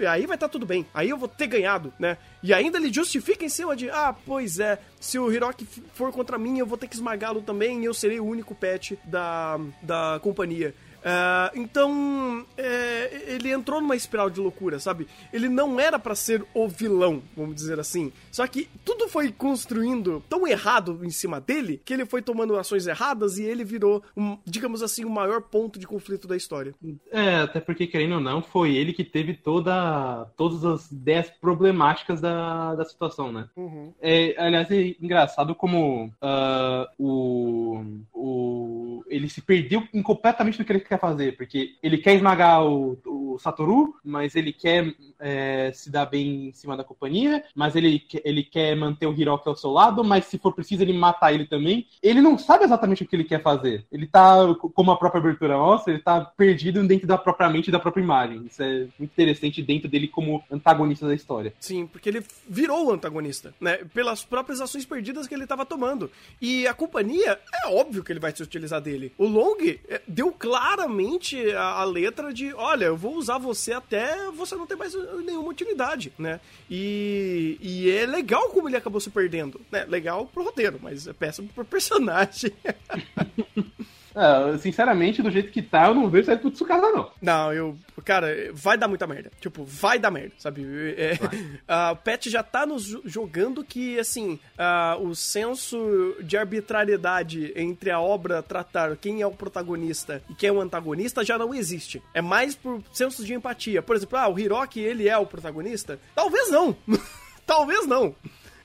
aí 0.08 0.26
vai 0.28 0.36
estar 0.36 0.48
tá 0.48 0.50
tudo 0.50 0.66
bem. 0.66 0.86
Aí 0.94 1.10
eu 1.10 1.18
vou 1.18 1.28
ter 1.28 1.48
ganhado, 1.48 1.92
né? 1.98 2.18
E 2.44 2.54
ainda 2.54 2.78
ele 2.78 2.94
justifica 2.94 3.44
em 3.44 3.50
cima 3.50 3.76
de, 3.76 3.90
ah, 3.90 4.16
pois 4.26 4.60
é, 4.60 4.80
se 5.00 5.18
o 5.18 5.32
Hiroki 5.32 5.66
for 5.94 6.12
contra 6.12 6.38
mim, 6.38 6.60
eu 6.60 6.66
vou 6.66 6.78
ter 6.78 6.88
que 6.88 6.96
esmagá-lo 6.96 7.42
também 7.42 7.82
e 7.82 7.86
eu 7.86 7.94
serei 7.94 8.20
o 8.20 8.26
único 8.26 8.54
pet 8.54 8.98
da, 9.06 9.60
da 9.82 10.20
companhia. 10.22 10.74
Uh, 10.98 11.60
então, 11.60 12.46
é, 12.58 13.24
ele 13.28 13.52
entrou 13.52 13.82
numa 13.82 13.96
espiral 13.96 14.30
de 14.30 14.40
loucura, 14.40 14.80
sabe? 14.80 15.08
Ele 15.32 15.48
não 15.48 15.80
era 15.80 15.98
para 15.98 16.16
ser 16.16 16.46
o 16.54 16.68
vilão, 16.68 17.22
vamos 17.36 17.56
dizer 17.56 17.80
assim. 17.80 18.12
Só 18.32 18.46
que 18.48 18.70
tudo 18.84 19.08
foi 19.08 19.32
construindo 19.32 20.24
tão 20.28 20.48
errado 20.48 21.00
em 21.04 21.10
cima 21.10 21.40
dele 21.40 21.82
que 21.86 21.94
ele 21.94 22.06
foi 22.06 22.22
tomando 22.22 22.58
ações 22.58 22.88
erradas 22.88 23.38
e 23.38 23.44
ele 23.44 23.64
virou, 23.64 24.04
um, 24.16 24.38
digamos 24.46 24.84
assim, 24.84 25.06
o 25.06 25.10
maior 25.10 25.42
ponto 25.42 25.80
de 25.80 25.88
conflito 25.88 26.28
da 26.28 26.36
história. 26.36 26.74
É, 27.12 27.38
até 27.38 27.60
porque, 27.60 27.88
querendo 27.88 28.16
ou 28.16 28.22
não, 28.22 28.42
foi 28.42 28.76
ele 28.76 28.94
que 28.94 29.04
teve 29.04 29.34
toda, 29.34 30.26
todas 30.36 30.64
as 30.66 30.92
ideias 30.92 31.30
problemáticas 31.30 32.20
da, 32.20 32.76
da 32.76 32.86
situação, 32.86 33.32
né? 33.32 33.48
Uhum. 33.56 33.94
É, 34.02 34.36
aliás, 34.38 34.70
é 34.72 34.96
engraçado 35.02 35.56
como 35.56 36.06
uh, 36.06 36.88
o, 36.98 37.84
o, 38.14 39.04
ele 39.08 39.30
se 39.30 39.42
perdeu 39.42 39.84
completamente 40.04 40.58
do 40.58 40.66
que 40.66 40.72
ele 40.72 40.80
quer 40.88 41.00
fazer, 41.00 41.36
porque 41.36 41.76
ele 41.82 41.98
quer 41.98 42.16
esmagar 42.16 42.66
o, 42.66 42.98
o 43.06 43.38
Satoru, 43.40 43.96
mas 44.04 44.36
ele 44.36 44.52
quer 44.54 44.94
é, 45.20 45.72
se 45.74 45.90
dar 45.90 46.06
bem 46.06 46.48
em 46.48 46.54
cima 46.54 46.76
da 46.76 46.84
companhia, 46.84 47.44
mas 47.56 47.76
ele, 47.76 48.04
ele 48.24 48.44
quer 48.44 48.76
manter 48.76 49.08
o 49.08 49.14
Hiroki 49.14 49.48
ao 49.48 49.56
seu 49.56 49.72
lado, 49.72 50.04
mas 50.04 50.26
se 50.26 50.38
for 50.38 50.54
preciso 50.54 50.84
ele 50.84 50.94
matar 50.94 51.34
ele 51.34 51.46
também. 51.46 51.88
Ele 52.02 52.22
não 52.22 52.38
sabe 52.38 52.64
exatamente 52.64 53.04
o 53.04 53.08
que 53.08 53.16
ele 53.16 53.24
quer 53.24 53.42
fazer. 53.42 53.86
Ele 53.92 54.08
tá, 54.08 54.38
como 54.74 54.92
a 54.92 54.98
própria 54.98 55.20
abertura 55.20 55.58
mostra, 55.58 55.94
ele 55.94 56.02
tá 56.02 56.22
perdido 56.22 56.86
dentro 56.88 57.08
da 57.08 57.18
própria 57.18 57.50
mente 57.50 57.68
e 57.68 57.72
da 57.72 57.80
própria 57.80 58.02
imagem. 58.02 58.46
Isso 58.46 58.62
é 58.62 58.88
muito 58.98 59.12
interessante 59.12 59.62
dentro 59.62 59.90
dele 59.90 60.08
como 60.08 60.44
antagonista 60.52 61.08
da 61.08 61.16
história. 61.16 61.54
Sim, 61.60 61.88
porque 61.88 62.10
ele 62.10 62.24
virou 62.48 62.88
o 62.88 62.92
antagonista, 62.92 63.54
né? 63.60 63.78
Pelas 63.94 64.24
próprias 64.24 64.62
ações 64.62 64.86
perdidas 64.86 65.28
que 65.28 65.34
ele 65.34 65.44
estava 65.44 65.66
tomando. 65.66 66.10
E 66.42 66.68
a 66.68 66.74
companhia, 66.74 67.40
é 67.64 67.68
óbvio 67.68 68.04
que 68.04 68.12
ele 68.12 68.20
vai 68.20 68.36
se 68.36 68.44
utilizar 68.44 68.82
dele. 68.82 69.12
O 69.18 69.26
Long 69.26 69.58
é, 69.90 70.02
deu 70.08 70.32
claramente 70.78 71.52
a, 71.54 71.64
a 71.64 71.84
letra 71.84 72.32
de: 72.32 72.54
olha, 72.54 72.86
eu 72.86 72.98
vou 72.98 73.16
usar 73.16 73.40
você 73.40 73.74
até 73.74 74.30
você 74.32 74.56
não 74.56 74.68
ter 74.68 74.76
mais 74.76 74.94
nenhuma 75.26 75.50
utilidade, 75.50 76.14
né? 76.18 76.40
E, 76.70 77.58
e 77.60 77.90
é 77.90 78.06
legal 78.06 78.50
como 78.50 78.70
ele 78.70 78.78
acabou 78.78 79.02
se 79.02 79.10
perdendo, 79.10 79.60
né? 79.72 79.86
Legal 79.86 80.28
pro 80.28 80.44
roteiro, 80.44 80.80
mas 80.82 81.08
é 81.08 81.14
péssimo 81.14 81.50
pro 81.50 81.66
personagem. 81.66 82.54
É, 84.18 84.58
sinceramente, 84.58 85.22
do 85.22 85.30
jeito 85.30 85.52
que 85.52 85.62
tá, 85.62 85.88
eu 85.88 85.94
não 85.94 86.10
vejo 86.10 86.26
sair 86.26 86.40
pro 86.40 86.50
Tsukasa, 86.50 86.90
não. 86.90 87.12
Não, 87.22 87.54
eu. 87.54 87.78
Cara, 88.04 88.28
vai 88.52 88.76
dar 88.76 88.88
muita 88.88 89.06
merda. 89.06 89.32
Tipo, 89.40 89.64
vai 89.64 90.00
dar 90.00 90.10
merda, 90.10 90.34
sabe? 90.40 90.66
É, 90.98 91.14
uh, 91.14 91.94
o 91.94 91.96
Pet 91.98 92.28
já 92.30 92.42
tá 92.42 92.66
nos 92.66 92.98
jogando 93.06 93.64
que, 93.64 94.00
assim, 94.00 94.40
uh, 94.58 95.08
o 95.08 95.16
senso 95.16 96.16
de 96.22 96.36
arbitrariedade 96.36 97.54
entre 97.56 97.92
a 97.92 98.00
obra 98.00 98.42
tratar 98.42 98.98
quem 98.98 99.22
é 99.22 99.28
o 99.28 99.32
protagonista 99.32 100.22
e 100.28 100.34
quem 100.34 100.50
é 100.50 100.52
o 100.52 100.62
antagonista 100.62 101.24
já 101.24 101.38
não 101.38 101.54
existe. 101.54 102.02
É 102.14 102.22
mais 102.22 102.56
por 102.56 102.82
senso 102.92 103.24
de 103.24 103.36
empatia. 103.36 103.84
Por 103.84 103.96
exemplo, 103.96 104.18
ah, 104.18 104.28
o 104.28 104.40
Hiroki, 104.40 104.80
ele 104.80 105.08
é 105.08 105.18
o 105.18 105.28
protagonista? 105.28 106.00
Talvez 106.16 106.50
não. 106.50 106.76
Talvez 107.46 107.86
não. 107.86 108.16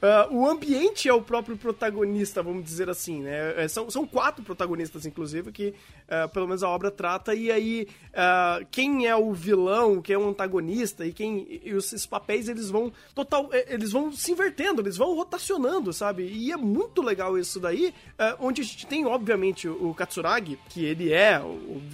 Uh, 0.02 0.36
o 0.36 0.48
ambiente 0.48 1.08
é 1.08 1.14
o 1.14 1.22
próprio 1.22 1.56
protagonista, 1.56 2.42
vamos 2.42 2.64
dizer 2.64 2.90
assim, 2.90 3.22
né? 3.22 3.62
É, 3.62 3.68
são, 3.68 3.88
são 3.88 4.04
quatro 4.04 4.42
protagonistas, 4.42 5.06
inclusive, 5.06 5.52
que 5.52 5.68
uh, 6.08 6.28
pelo 6.30 6.48
menos 6.48 6.64
a 6.64 6.68
obra 6.68 6.90
trata, 6.90 7.32
e 7.36 7.52
aí 7.52 7.86
uh, 8.08 8.66
quem 8.68 9.06
é 9.06 9.14
o 9.14 9.32
vilão, 9.32 10.02
quem 10.02 10.14
é 10.14 10.18
o 10.18 10.28
antagonista, 10.28 11.06
e 11.06 11.12
quem. 11.12 11.46
E 11.64 11.70
esses 11.70 12.04
papéis 12.04 12.48
eles 12.48 12.68
vão 12.68 12.92
total. 13.14 13.48
Eles 13.68 13.92
vão 13.92 14.10
se 14.12 14.32
invertendo, 14.32 14.82
eles 14.82 14.96
vão 14.96 15.14
rotacionando, 15.14 15.92
sabe? 15.92 16.24
E 16.24 16.50
é 16.50 16.56
muito 16.56 17.00
legal 17.00 17.38
isso 17.38 17.60
daí, 17.60 17.94
onde 18.40 18.60
a 18.60 18.64
gente 18.64 18.88
tem, 18.88 19.06
obviamente, 19.06 19.68
o, 19.68 19.94
Katsuragi, 19.94 20.58
que 20.68 20.84
ele 20.84 21.12
é, 21.12 21.40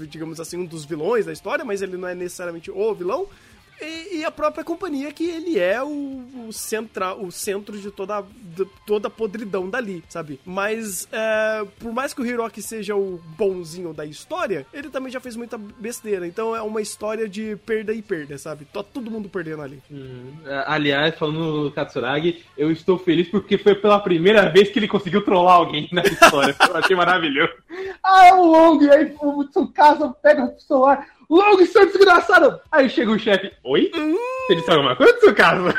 digamos 0.09 0.41
assim, 0.41 0.57
um 0.57 0.65
dos 0.65 0.87
vilões 0.87 1.27
da 1.27 1.33
história, 1.33 1.63
mas 1.63 1.83
ele 1.83 1.99
não 1.99 2.09
é 2.09 2.15
necessariamente 2.15 2.71
o 2.71 2.95
vilão. 2.95 3.27
E, 3.81 4.19
e, 4.19 4.25
a 4.25 4.31
própria 4.31 4.65
companhia 4.65 5.13
que 5.13 5.25
ele 5.25 5.59
é 5.59 5.83
o, 5.83 5.87
o, 5.89 6.49
o 6.49 7.33
centro 7.33 7.79
de 7.79 7.91
toda, 7.91 8.25
de 8.57 8.67
toda 8.87 9.09
a 9.09 9.11
podridão 9.11 9.69
dali, 9.69 10.03
sabe? 10.09 10.41
Mas 10.45 11.09
é, 11.13 11.65
por 11.79 11.93
mais 11.93 12.13
que 12.13 12.21
o 12.21 12.27
Hiroki 12.27 12.61
seja 12.61 12.97
o 12.97 13.21
bonzinho 13.37 13.93
da 13.93 14.05
história, 14.05 14.67
ele 14.73 14.91
também 14.91 15.13
já 15.13 15.21
fez 15.21 15.37
muita 15.37 15.57
besteira. 15.57 16.27
Então 16.27 16.55
é 16.55 16.63
uma 16.63 16.81
história 16.81 17.29
de 17.29 17.57
perda 17.65 17.93
e 17.93 18.03
perda, 18.03 18.37
sabe? 18.39 18.65
Tá 18.65 18.83
todo 18.83 19.11
mundo 19.11 19.29
perdendo 19.29 19.63
ali. 19.63 19.83
Hum, 19.91 20.33
aliás, 20.67 21.15
falando 21.17 21.65
do 21.65 21.73
Katsuragi, 21.73 22.45
eu 22.57 22.71
estou 22.71 22.99
feliz 22.99 23.29
porque 23.29 23.59
foi 23.59 23.75
pela 23.75 24.01
primeira 24.01 24.49
vez 24.49 24.71
que 24.71 24.79
ele 24.79 24.89
conseguiu 24.89 25.25
trollar 25.25 25.57
alguém 25.57 25.89
na 25.93 26.03
história. 26.03 26.55
eu 26.69 26.77
achei 26.77 26.97
maravilhoso. 26.97 27.53
Ah, 28.09 28.27
é 28.27 28.35
o 28.35 28.43
Long, 28.45 28.79
aí 28.91 29.15
o 29.21 29.45
Tsukasa 29.45 30.15
pega 30.23 30.45
o 30.45 30.61
celular. 30.61 31.07
Logo, 31.29 31.65
seu 31.67 31.87
desgraçado! 31.87 32.59
Aí 32.73 32.89
chega 32.89 33.11
o 33.11 33.19
chefe. 33.19 33.53
Oi? 33.65 33.91
Você 34.47 34.55
disse 34.55 34.71
alguma 34.71 34.97
coisa, 34.97 35.35
caso? 35.35 35.75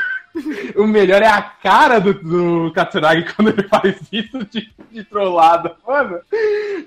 O 0.76 0.86
melhor 0.86 1.22
é 1.22 1.26
a 1.26 1.42
cara 1.42 2.00
do, 2.00 2.14
do 2.14 2.72
Katsuragi 2.72 3.24
quando 3.34 3.48
ele 3.48 3.62
faz 3.68 3.96
isso 4.12 4.44
de, 4.46 4.72
de 4.90 5.04
trollada. 5.04 5.76
Mano, 5.86 6.20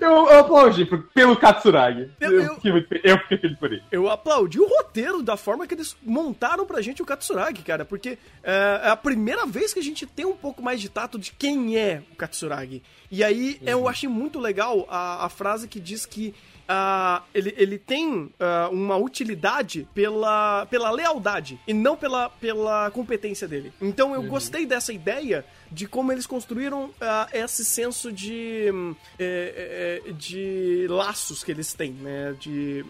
eu, 0.00 0.10
eu 0.30 0.38
aplaudi 0.38 0.86
pelo 1.12 1.36
Katsuragi. 1.36 2.10
Eu, 2.20 2.40
eu, 2.40 2.54
fiquei, 2.54 3.00
eu 3.04 3.18
fiquei 3.18 3.38
feliz 3.38 3.58
por 3.58 3.72
ele. 3.72 3.82
Eu 3.92 4.10
aplaudi 4.10 4.58
o 4.58 4.68
roteiro 4.68 5.22
da 5.22 5.36
forma 5.36 5.66
que 5.66 5.74
eles 5.74 5.96
montaram 6.02 6.66
pra 6.66 6.80
gente 6.80 7.02
o 7.02 7.06
Katsuragi, 7.06 7.62
cara, 7.62 7.84
porque 7.84 8.18
é, 8.42 8.80
é 8.84 8.90
a 8.90 8.96
primeira 8.96 9.46
vez 9.46 9.72
que 9.72 9.80
a 9.80 9.82
gente 9.84 10.06
tem 10.06 10.24
um 10.24 10.36
pouco 10.36 10.62
mais 10.62 10.80
de 10.80 10.88
tato 10.88 11.18
de 11.18 11.32
quem 11.32 11.76
é 11.76 12.02
o 12.12 12.16
Katsuragi. 12.16 12.82
E 13.10 13.22
aí 13.22 13.58
uhum. 13.60 13.68
eu 13.68 13.88
achei 13.88 14.08
muito 14.08 14.40
legal 14.40 14.86
a, 14.90 15.26
a 15.26 15.28
frase 15.28 15.68
que 15.68 15.78
diz 15.78 16.06
que 16.06 16.34
Uh, 16.64 17.22
ele, 17.34 17.54
ele 17.58 17.78
tem 17.78 18.10
uh, 18.10 18.32
uma 18.72 18.96
utilidade 18.96 19.86
pela, 19.94 20.66
pela 20.66 20.90
lealdade 20.90 21.60
e 21.66 21.74
não 21.74 21.94
pela, 21.96 22.30
pela 22.30 22.90
competência 22.90 23.46
dele. 23.46 23.72
Então 23.82 24.14
eu 24.14 24.22
uhum. 24.22 24.28
gostei 24.28 24.64
dessa 24.64 24.92
ideia 24.92 25.44
de 25.70 25.86
como 25.86 26.12
eles 26.12 26.26
construíram 26.26 26.86
uh, 26.86 26.92
esse 27.32 27.64
senso 27.64 28.12
de, 28.12 28.66
eh, 29.18 30.02
eh, 30.06 30.12
de 30.12 30.86
laços 30.88 31.42
que 31.42 31.50
eles 31.50 31.72
têm, 31.74 31.92
né? 31.92 32.34
De, 32.38 32.84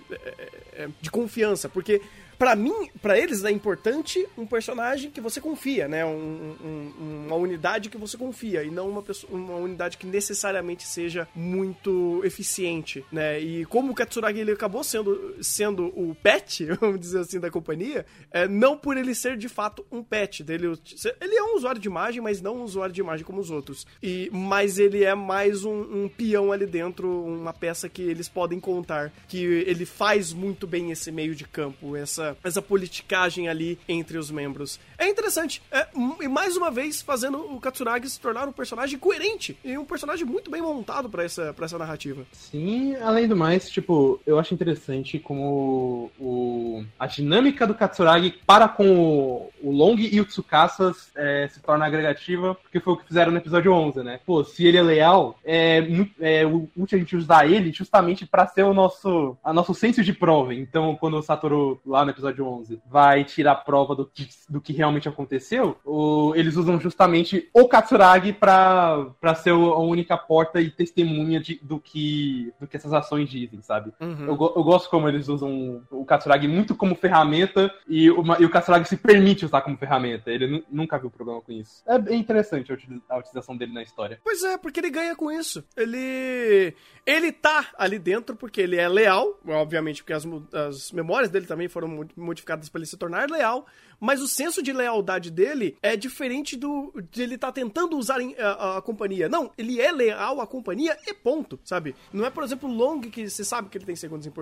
de 1.01 1.11
confiança. 1.11 1.69
Porque 1.69 2.03
para 2.39 2.55
mim, 2.57 2.91
para 3.01 3.19
eles 3.19 3.45
é 3.45 3.51
importante 3.51 4.27
um 4.37 4.47
personagem 4.47 5.11
que 5.11 5.21
você 5.21 5.41
confia, 5.41 5.89
né? 5.89 6.05
Um, 6.05 6.57
um, 6.65 7.27
uma 7.27 7.37
unidade 7.37 7.89
que 7.89 7.97
você 7.97 8.17
confia 8.17 8.63
e 8.63 8.71
não 8.71 8.89
uma, 8.89 9.03
pessoa, 9.03 9.33
uma 9.33 9.57
unidade 9.57 9.97
que 9.97 10.07
necessariamente 10.07 10.85
seja 10.85 11.29
muito 11.35 12.21
eficiente, 12.25 13.05
né? 13.11 13.41
E 13.41 13.65
como 13.67 13.93
o 13.93 13.95
Katsuragi 13.95 14.41
ele 14.41 14.53
acabou 14.53 14.85
sendo, 14.85 15.37
sendo 15.41 15.87
o 15.87 16.15
pet, 16.15 16.65
vamos 16.81 17.01
dizer 17.01 17.21
assim, 17.21 17.41
da 17.41 17.51
companhia, 17.51 18.07
é, 18.31 18.47
não 18.49 18.77
por 18.77 18.97
ele 18.97 19.15
ser 19.15 19.37
de 19.37 19.49
fato 19.49 19.85
um 19.91 20.03
pet 20.03 20.43
dele, 20.43 20.73
ele 21.21 21.35
é 21.35 21.43
um 21.43 21.57
usuário 21.57 21.81
de 21.81 21.89
imagem, 21.89 22.21
mas 22.21 22.41
não 22.41 22.57
um 22.57 22.63
usuário 22.63 22.95
de 22.95 23.01
imagem 23.01 23.25
como 23.25 23.41
os 23.41 23.51
outros. 23.51 23.87
E 24.03 24.31
mas 24.33 24.79
ele 24.79 25.05
é 25.05 25.15
mais 25.15 25.65
um, 25.65 26.05
um 26.05 26.09
peão 26.09 26.53
ali 26.53 26.67
dentro, 26.67 27.09
uma 27.25 27.53
peça 27.53 27.89
que 27.89 28.03
eles 28.03 28.29
podem 28.29 28.61
contar, 28.61 29.13
que 29.29 29.43
ele 29.43 29.87
faz 29.87 30.33
muito 30.33 30.67
bem 30.67 30.91
esse 30.91 31.11
meio 31.11 31.35
de 31.35 31.45
campo, 31.45 31.97
essa 31.97 32.24
essa, 32.25 32.37
essa 32.43 32.63
politicagem 32.63 33.49
ali 33.49 33.79
entre 33.89 34.17
os 34.17 34.31
membros. 34.31 34.81
É 34.97 35.09
interessante. 35.09 35.61
É, 35.71 35.87
e 36.21 36.29
mais 36.29 36.57
uma 36.57 36.71
vez, 36.71 37.03
fazendo 37.03 37.39
o 37.39 37.61
Katsuragi 37.61 38.09
se 38.09 38.21
tornar 38.21 38.49
um 38.49 38.53
personagem 38.53 38.99
coerente 38.99 39.57
e 39.65 39.77
um 39.77 39.85
personagem 39.85 40.25
muito 40.25 40.51
bem 40.51 40.63
montado 40.63 41.09
para 41.09 41.25
essa, 41.25 41.53
pra 41.53 41.67
essa 41.67 41.79
narrativa. 41.79 42.25
Sim, 42.33 42.97
além 42.97 43.29
do 43.29 43.37
mais, 43.37 43.69
tipo, 43.69 44.21
eu 44.27 44.39
acho 44.39 44.55
interessante 44.55 45.19
como 45.19 46.11
o, 46.19 46.85
a 46.99 47.07
dinâmica 47.07 47.67
do 47.67 47.75
Katsuragi 47.75 48.35
para 48.47 48.69
com 48.69 48.97
o, 48.97 49.51
o 49.65 49.71
Long 49.71 49.97
e 49.97 50.21
o 50.21 50.25
Tsukasa 50.25 50.93
é, 51.17 51.49
se 51.49 51.61
torna 51.61 51.87
agregativa, 51.87 52.55
porque 52.55 52.81
foi 52.81 52.93
o 52.93 52.97
que 52.97 53.07
fizeram 53.07 53.33
no 53.33 53.39
episódio 53.39 53.73
11, 53.73 54.03
né? 54.03 54.21
Pô, 54.27 54.45
se 54.45 54.67
ele 54.67 54.77
é 54.77 54.83
leal, 54.83 55.39
é, 55.45 55.79
é 56.21 56.45
útil 56.77 56.97
a 56.97 56.99
gente 56.99 57.17
usar 57.17 57.51
ele 57.51 57.73
justamente 57.73 58.27
para 58.27 58.47
ser 58.47 58.63
o 58.63 58.75
nosso, 58.75 59.37
a 59.43 59.53
nosso 59.53 59.75
senso 59.75 60.03
de 60.03 60.13
prova. 60.13 60.55
Então, 60.55 60.97
quando 60.97 61.17
o 61.17 61.23
Satoru 61.23 61.81
lá 61.87 62.05
no 62.05 62.11
episódio 62.11 62.47
11, 62.47 62.81
vai 62.87 63.25
tirar 63.25 63.57
prova 63.57 63.95
do 63.95 64.05
que, 64.07 64.29
do 64.49 64.61
que 64.61 64.73
realmente 64.73 65.09
aconteceu, 65.09 65.77
o, 65.85 66.35
eles 66.35 66.57
usam 66.57 66.79
justamente 66.79 67.49
o 67.55 67.67
Katsuragi 67.67 68.33
pra, 68.33 69.07
pra 69.21 69.35
ser 69.35 69.51
a 69.51 69.79
única 69.79 70.17
porta 70.17 70.61
e 70.61 70.71
testemunha 70.71 71.41
de, 71.41 71.59
do, 71.63 71.79
que, 71.79 72.53
do 72.61 72.67
que 72.67 72.77
essas 72.77 72.93
ações 72.93 73.29
dizem, 73.31 73.63
sabe? 73.63 73.93
Uhum. 74.01 74.27
Eu, 74.27 74.53
eu 74.57 74.65
gosto 74.65 74.91
como 74.91 75.09
eles 75.09 75.29
usam 75.29 75.83
o 75.91 76.05
Katsuragi 76.05 76.47
muito 76.47 76.75
como 76.75 76.95
ferramenta 76.95 77.73
e, 77.89 78.11
uma, 78.11 78.37
e 78.41 78.45
o 78.45 78.51
Katsuragi 78.51 78.89
se 78.89 78.97
permite 78.97 79.45
usar 79.45 79.54
usar 79.55 79.63
como 79.63 79.77
ferramenta. 79.77 80.31
Ele 80.31 80.65
nunca 80.69 80.99
viu 80.99 81.11
problema 81.11 81.41
com 81.41 81.53
isso. 81.53 81.83
É 81.87 81.99
bem 81.99 82.19
interessante 82.19 82.73
a 83.09 83.19
utilização 83.19 83.57
dele 83.57 83.73
na 83.73 83.83
história. 83.83 84.21
Pois 84.25 84.43
é, 84.43 84.59
porque 84.59 84.81
ele 84.81 84.91
ganha 84.91 85.15
com 85.15 85.31
isso. 85.31 85.65
Ele. 85.77 86.75
Ele 87.07 87.33
tá 87.33 87.69
ali 87.79 87.99
dentro 87.99 88.35
porque 88.35 88.61
ele 88.61 88.77
é 88.77 88.89
leal, 88.89 89.39
obviamente, 89.47 90.03
porque 90.03 90.15
as, 90.15 90.27
as 90.53 90.91
memórias 90.91 91.31
dele 91.31 91.47
também 91.47 91.69
foram 91.69 92.09
modificadas 92.17 92.69
para 92.69 92.81
ele 92.81 92.87
se 92.87 92.97
tornar 92.97 93.31
leal, 93.31 93.67
mas 94.05 94.21
o 94.21 94.29
senso 94.29 94.63
de 94.63 94.71
lealdade 94.71 95.31
dele 95.31 95.77
é 95.83 95.97
diferente 95.97 96.57
do 96.57 96.93
de 97.11 97.23
ele 97.23 97.39
tá 97.39 97.51
tentando 97.51 97.97
usar 97.97 98.19
a, 98.39 98.77
a, 98.77 98.83
companhia. 98.83 99.29
Não, 99.29 99.51
ele 99.57 99.81
é 99.81 99.91
leal 99.91 100.41
à 100.41 100.47
companhia 100.47 100.97
e 101.07 101.15
ponto, 101.15 101.59
sabe? 101.65 101.97
Não 102.13 102.27
é, 102.27 102.31
por 102.31 102.45
exemplo, 102.45 102.69
o 102.69 102.73
Long, 102.73 103.01
que 103.01 103.29
você 103.29 103.43
sabe 103.43 103.71
que 103.71 103.79
ele 103.79 103.87
tem 103.87 103.97
segundas, 103.97 104.27
é, 104.27 104.35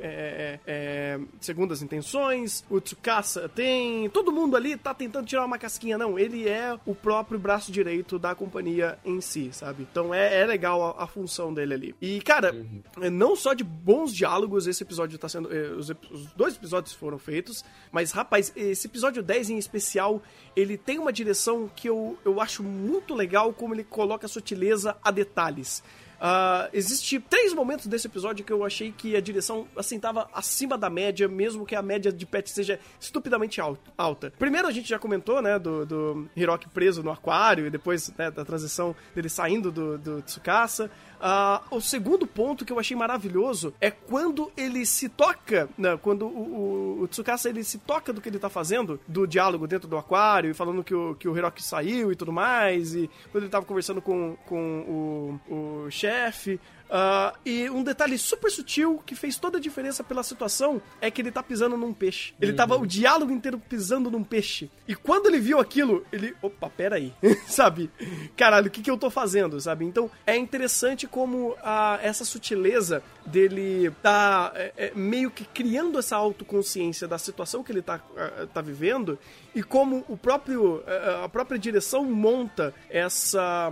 é, 0.00 0.60
é, 0.66 1.20
segundas 1.40 1.80
intenções, 1.80 2.62
o 2.68 2.80
Tsukasa 2.80 3.48
tem. 3.48 4.10
Todo 4.10 4.30
mundo 4.30 4.56
ali 4.56 4.76
tá 4.76 4.92
tentando 4.92 5.26
tirar 5.26 5.46
uma 5.46 5.58
casquinha, 5.58 5.96
não. 5.96 6.18
Ele 6.18 6.46
é 6.46 6.78
o 6.84 6.94
próprio 6.94 7.38
braço 7.38 7.72
direito 7.72 8.18
da 8.18 8.34
companhia 8.34 8.98
em 9.04 9.22
si, 9.22 9.48
sabe? 9.52 9.86
Então 9.90 10.12
é, 10.12 10.42
é 10.42 10.44
legal 10.44 10.82
a, 10.82 11.04
a 11.04 11.06
função 11.06 11.54
dele 11.54 11.72
ali. 11.72 11.94
E, 12.00 12.20
cara, 12.20 12.52
uhum. 12.52 12.82
É, 13.00 13.08
não 13.08 13.34
só 13.34 13.54
de 13.54 13.64
bons 13.64 14.14
diálogos 14.14 14.66
esse 14.66 14.82
episódio 14.82 15.18
tá 15.18 15.30
sendo. 15.30 15.50
Eh, 15.50 15.70
os, 15.70 15.88
os 16.10 16.26
dois 16.34 16.56
episódios 16.56 16.92
foram 16.92 17.18
feitos, 17.18 17.64
mas, 17.90 18.12
rapaz, 18.12 18.52
esse 18.54 18.86
episódio 18.86 18.97
10 19.02 19.50
em 19.50 19.58
especial, 19.58 20.22
ele 20.54 20.76
tem 20.76 20.98
uma 20.98 21.12
direção 21.12 21.70
que 21.74 21.88
eu, 21.88 22.18
eu 22.24 22.40
acho 22.40 22.62
muito 22.62 23.14
legal 23.14 23.52
como 23.52 23.74
ele 23.74 23.84
coloca 23.84 24.26
a 24.26 24.28
sutileza 24.28 24.96
a 25.02 25.10
detalhes. 25.10 25.82
Uh, 26.18 26.66
existe 26.72 27.20
três 27.20 27.54
momentos 27.54 27.86
desse 27.86 28.08
episódio 28.08 28.44
que 28.44 28.52
eu 28.52 28.64
achei 28.64 28.90
que 28.90 29.14
a 29.14 29.20
direção, 29.20 29.68
assim, 29.76 30.00
tava 30.00 30.28
acima 30.34 30.76
da 30.76 30.90
média, 30.90 31.28
mesmo 31.28 31.64
que 31.64 31.76
a 31.76 31.82
média 31.82 32.12
de 32.12 32.26
Pet 32.26 32.50
seja 32.50 32.80
estupidamente 33.00 33.60
alta. 33.96 34.32
Primeiro, 34.36 34.66
a 34.66 34.72
gente 34.72 34.88
já 34.88 34.98
comentou, 34.98 35.40
né, 35.40 35.58
do, 35.60 35.86
do 35.86 36.28
Hiroki 36.36 36.68
preso 36.68 37.04
no 37.04 37.12
aquário 37.12 37.66
e 37.66 37.70
depois, 37.70 38.12
né, 38.18 38.32
da 38.32 38.44
transição 38.44 38.96
dele 39.14 39.28
saindo 39.28 39.70
do, 39.70 39.96
do 39.96 40.22
Tsukasa. 40.22 40.90
Uh, 41.18 41.76
o 41.76 41.80
segundo 41.80 42.26
ponto 42.26 42.64
que 42.64 42.72
eu 42.72 42.78
achei 42.78 42.96
maravilhoso 42.96 43.74
é 43.80 43.90
quando 43.90 44.52
ele 44.56 44.86
se 44.86 45.08
toca, 45.08 45.68
né, 45.76 45.98
quando 46.00 46.26
o, 46.26 46.98
o, 46.98 47.02
o, 47.02 47.08
Tsukasa 47.08 47.48
ele 47.48 47.64
se 47.64 47.78
toca 47.78 48.12
do 48.12 48.20
que 48.20 48.28
ele 48.28 48.38
tá 48.38 48.48
fazendo, 48.48 49.00
do 49.06 49.26
diálogo 49.26 49.66
dentro 49.66 49.88
do 49.88 49.96
aquário, 49.96 50.50
e 50.50 50.54
falando 50.54 50.84
que 50.84 50.94
o, 50.94 51.16
que 51.16 51.28
o 51.28 51.36
Hiroki 51.36 51.62
saiu 51.62 52.12
e 52.12 52.16
tudo 52.16 52.32
mais, 52.32 52.94
e 52.94 53.10
quando 53.32 53.44
ele 53.44 53.50
tava 53.50 53.66
conversando 53.66 54.00
com, 54.00 54.36
com 54.46 55.40
o, 55.48 55.54
o 55.54 55.90
chefe. 55.90 56.60
Uh, 56.88 57.36
e 57.44 57.68
um 57.68 57.82
detalhe 57.82 58.16
super 58.16 58.50
sutil 58.50 59.02
que 59.04 59.14
fez 59.14 59.36
toda 59.36 59.58
a 59.58 59.60
diferença 59.60 60.02
pela 60.02 60.22
situação 60.22 60.80
é 61.00 61.10
que 61.10 61.20
ele 61.20 61.30
tá 61.30 61.42
pisando 61.42 61.76
num 61.76 61.92
peixe. 61.92 62.34
Ele 62.40 62.52
uhum. 62.52 62.56
tava 62.56 62.76
o 62.76 62.86
diálogo 62.86 63.30
inteiro 63.30 63.58
pisando 63.58 64.10
num 64.10 64.24
peixe. 64.24 64.70
E 64.86 64.94
quando 64.94 65.26
ele 65.26 65.38
viu 65.38 65.58
aquilo, 65.58 66.04
ele. 66.10 66.34
Opa, 66.40 66.70
pera 66.70 66.96
aí. 66.96 67.12
sabe? 67.46 67.90
Caralho, 68.36 68.68
o 68.68 68.70
que, 68.70 68.82
que 68.82 68.90
eu 68.90 68.96
tô 68.96 69.10
fazendo, 69.10 69.60
sabe? 69.60 69.84
Então 69.84 70.10
é 70.26 70.36
interessante 70.36 71.06
como 71.06 71.50
uh, 71.50 71.98
essa 72.02 72.24
sutileza 72.24 73.02
dele 73.26 73.90
tá 74.02 74.52
é, 74.54 74.72
é, 74.76 74.92
meio 74.94 75.30
que 75.30 75.44
criando 75.44 75.98
essa 75.98 76.16
autoconsciência 76.16 77.06
da 77.06 77.18
situação 77.18 77.62
que 77.62 77.70
ele 77.70 77.82
tá, 77.82 78.00
uh, 78.12 78.46
tá 78.46 78.62
vivendo 78.62 79.18
e 79.58 79.62
como 79.62 80.04
o 80.08 80.16
próprio 80.16 80.84
a 81.24 81.28
própria 81.28 81.58
direção 81.58 82.04
monta 82.04 82.72
essa 82.88 83.68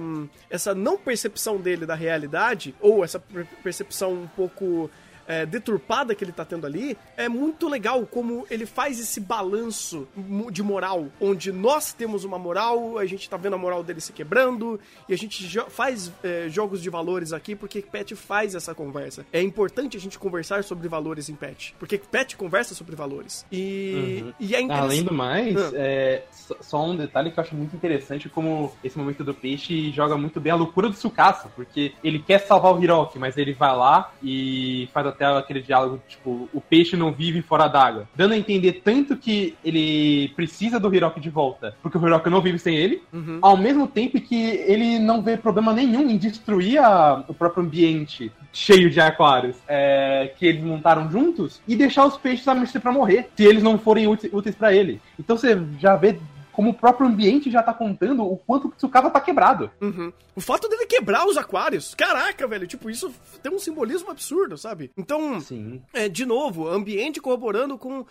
essa 0.51 0.75
não 0.75 0.99
percepção 0.99 1.59
dele 1.59 1.87
da 1.87 1.95
realidade 1.95 2.75
ou 2.81 3.05
essa 3.05 3.21
percepção 3.63 4.13
um 4.13 4.27
pouco 4.27 4.91
é, 5.27 5.45
deturpada 5.45 6.15
que 6.15 6.25
ele 6.25 6.33
tá 6.33 6.45
tendo 6.45 6.67
ali, 6.67 6.97
é 7.17 7.29
muito 7.29 7.69
legal 7.69 8.07
como 8.07 8.47
ele 8.51 8.67
faz 8.67 8.99
esse 9.01 9.21
balanço 9.21 10.07
de 10.51 10.63
moral, 10.63 11.09
onde 11.21 11.53
nós 11.53 11.93
temos 11.93 12.25
uma 12.25 12.39
moral, 12.39 12.99
a 12.99 13.07
gente 13.07 13.29
tá 13.29 13.37
vendo 13.37 13.55
a 13.55 13.59
moral 13.59 13.83
dele 13.83 14.01
se 14.01 14.13
quebrando, 14.13 14.79
e 15.09 15.15
a 15.15 15.17
gente 15.17 15.47
jo 15.47 15.65
faz 15.69 16.13
é, 16.23 16.49
jogos 16.49 16.83
de 16.83 16.91
valores 16.91 17.33
aqui, 17.33 17.55
porque 17.55 17.83
Pet 17.83 18.15
faz 18.15 18.55
essa 18.55 18.75
conversa. 18.75 19.27
É 19.33 19.43
importante 19.43 19.97
a 19.97 20.01
gente 20.01 20.19
conversar 20.19 20.65
sobre 20.65 20.89
valores 20.89 21.29
em 21.29 21.35
Pet, 21.35 21.75
porque 21.79 21.99
Pet 21.99 22.37
conversa 22.37 22.75
sobre 22.75 22.95
valores. 22.95 23.45
E, 23.51 24.23
uhum. 24.23 24.33
e 24.41 24.55
é 24.55 24.73
Além 24.73 25.03
do 25.03 25.15
mais, 25.15 25.57
ah. 25.57 25.71
é, 25.75 26.25
só 26.61 26.85
um 26.85 26.97
detalhe 26.97 27.31
que 27.31 27.39
eu 27.39 27.45
acho 27.45 27.55
muito 27.55 27.75
interessante, 27.75 28.29
como 28.29 28.73
esse 28.83 28.99
momento 28.99 29.25
do 29.25 29.35
peixe 29.35 29.91
joga 29.93 30.17
muito 30.17 30.41
bem 30.41 30.53
a 30.53 30.57
loucura 30.57 30.89
do 30.89 30.95
Tsukasa, 30.95 31.51
porque 31.55 31.95
ele 32.03 32.19
quer 32.19 32.41
salvar 32.41 32.75
o 32.75 32.83
Hiroki, 32.83 33.19
mas 33.19 33.37
ele 33.37 33.53
vai 33.53 33.75
lá 33.77 34.13
e 34.23 34.89
faz 34.93 35.07
a 35.07 35.13
até 35.17 35.27
aquele 35.27 35.63
diálogo, 35.63 36.01
tipo, 36.07 36.49
o 36.53 36.61
peixe 36.61 36.97
não 36.97 37.13
vive 37.13 37.43
fora 37.43 37.67
d'água. 37.67 38.09
Dando 38.15 38.35
a 38.35 38.39
entender 38.39 38.81
tanto 38.85 39.17
que 39.17 39.57
ele 39.65 40.29
precisa 40.37 40.79
do 40.79 40.95
Hiroki 40.95 41.21
de 41.21 41.31
volta, 41.31 41.75
porque 41.83 41.99
o 41.99 42.07
Hiroki 42.07 42.31
não 42.31 42.41
vive 42.41 42.59
sem 42.59 42.77
ele, 42.77 43.03
uhum. 43.13 43.39
ao 43.43 43.57
mesmo 43.57 43.87
tempo 43.89 44.21
que 44.21 44.35
ele 44.67 44.99
não 44.99 45.23
vê 45.23 45.37
problema 45.37 45.73
nenhum 45.73 46.09
em 46.09 46.17
destruir 46.17 46.79
a, 46.79 47.25
o 47.27 47.35
próprio 47.35 47.65
ambiente 47.65 48.31
cheio 48.53 48.89
de 48.91 49.01
aquários 49.01 49.57
é, 49.69 50.33
que 50.37 50.47
eles 50.47 50.63
montaram 50.63 51.11
juntos 51.11 51.61
e 51.67 51.77
deixar 51.77 52.07
os 52.07 52.17
peixes 52.17 52.47
a 52.49 52.55
mercê 52.55 52.81
pra 52.81 52.93
morrer, 52.93 53.29
se 53.37 53.45
eles 53.45 53.63
não 53.63 53.79
forem 53.79 54.07
úteis 54.07 54.55
para 54.55 54.75
ele. 54.75 55.01
Então 55.19 55.37
você 55.37 55.59
já 55.79 55.97
vê 55.97 56.19
como 56.57 56.71
o 56.71 56.75
próprio 56.75 57.07
ambiente 57.07 57.51
já 57.51 57.63
tá 57.63 57.75
contando 57.75 58.25
o 58.25 58.39
quanto 58.39 58.69
o 58.69 58.71
Tsukasa 58.71 59.11
tá 59.11 59.21
quebrado. 59.21 59.71
Uhum. 59.79 60.11
O 60.35 60.41
fato 60.41 60.67
dele 60.69 60.87
quebrar 60.87 61.27
os 61.27 61.37
aquários, 61.37 61.95
caraca, 61.95 62.49
velho, 62.49 62.67
tipo, 62.67 62.89
isso 62.89 63.13
tem 63.43 63.53
um 63.53 63.59
simbolismo 63.59 64.11
absurdo, 64.11 64.57
sabe? 64.57 64.91
Então, 64.97 65.39
Sim. 65.39 65.83
É, 65.93 66.09
de 66.09 66.25
novo, 66.25 66.67
ambiente 66.67 67.21
corroborando 67.21 67.77
com 67.77 68.01
uh, 68.01 68.07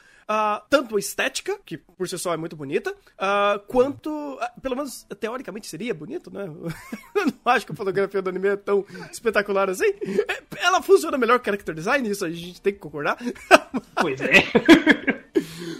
tanto 0.69 0.95
a 0.95 0.99
estética, 0.99 1.57
que 1.65 1.75
por 1.75 2.07
si 2.07 2.19
só 2.19 2.35
é 2.35 2.37
muito 2.37 2.55
bonita, 2.55 2.91
uh, 2.91 3.59
quanto, 3.67 4.11
uh, 4.11 4.61
pelo 4.61 4.75
menos 4.75 5.07
teoricamente 5.19 5.65
seria 5.65 5.95
bonito, 5.95 6.31
né? 6.31 6.43
Eu 7.15 7.25
não 7.25 7.33
acho 7.45 7.65
que 7.65 7.71
a 7.71 7.75
fotografia 7.75 8.21
do 8.21 8.29
anime 8.29 8.49
é 8.49 8.55
tão 8.55 8.85
espetacular 9.11 9.71
assim. 9.71 9.87
É, 10.27 10.43
ela 10.57 10.83
funciona 10.83 11.17
melhor 11.17 11.39
que 11.39 11.45
character 11.45 11.73
design, 11.73 12.07
isso 12.07 12.23
a 12.23 12.29
gente 12.29 12.61
tem 12.61 12.73
que 12.73 12.79
concordar. 12.79 13.17
Pois 13.99 14.21
é. 14.21 15.14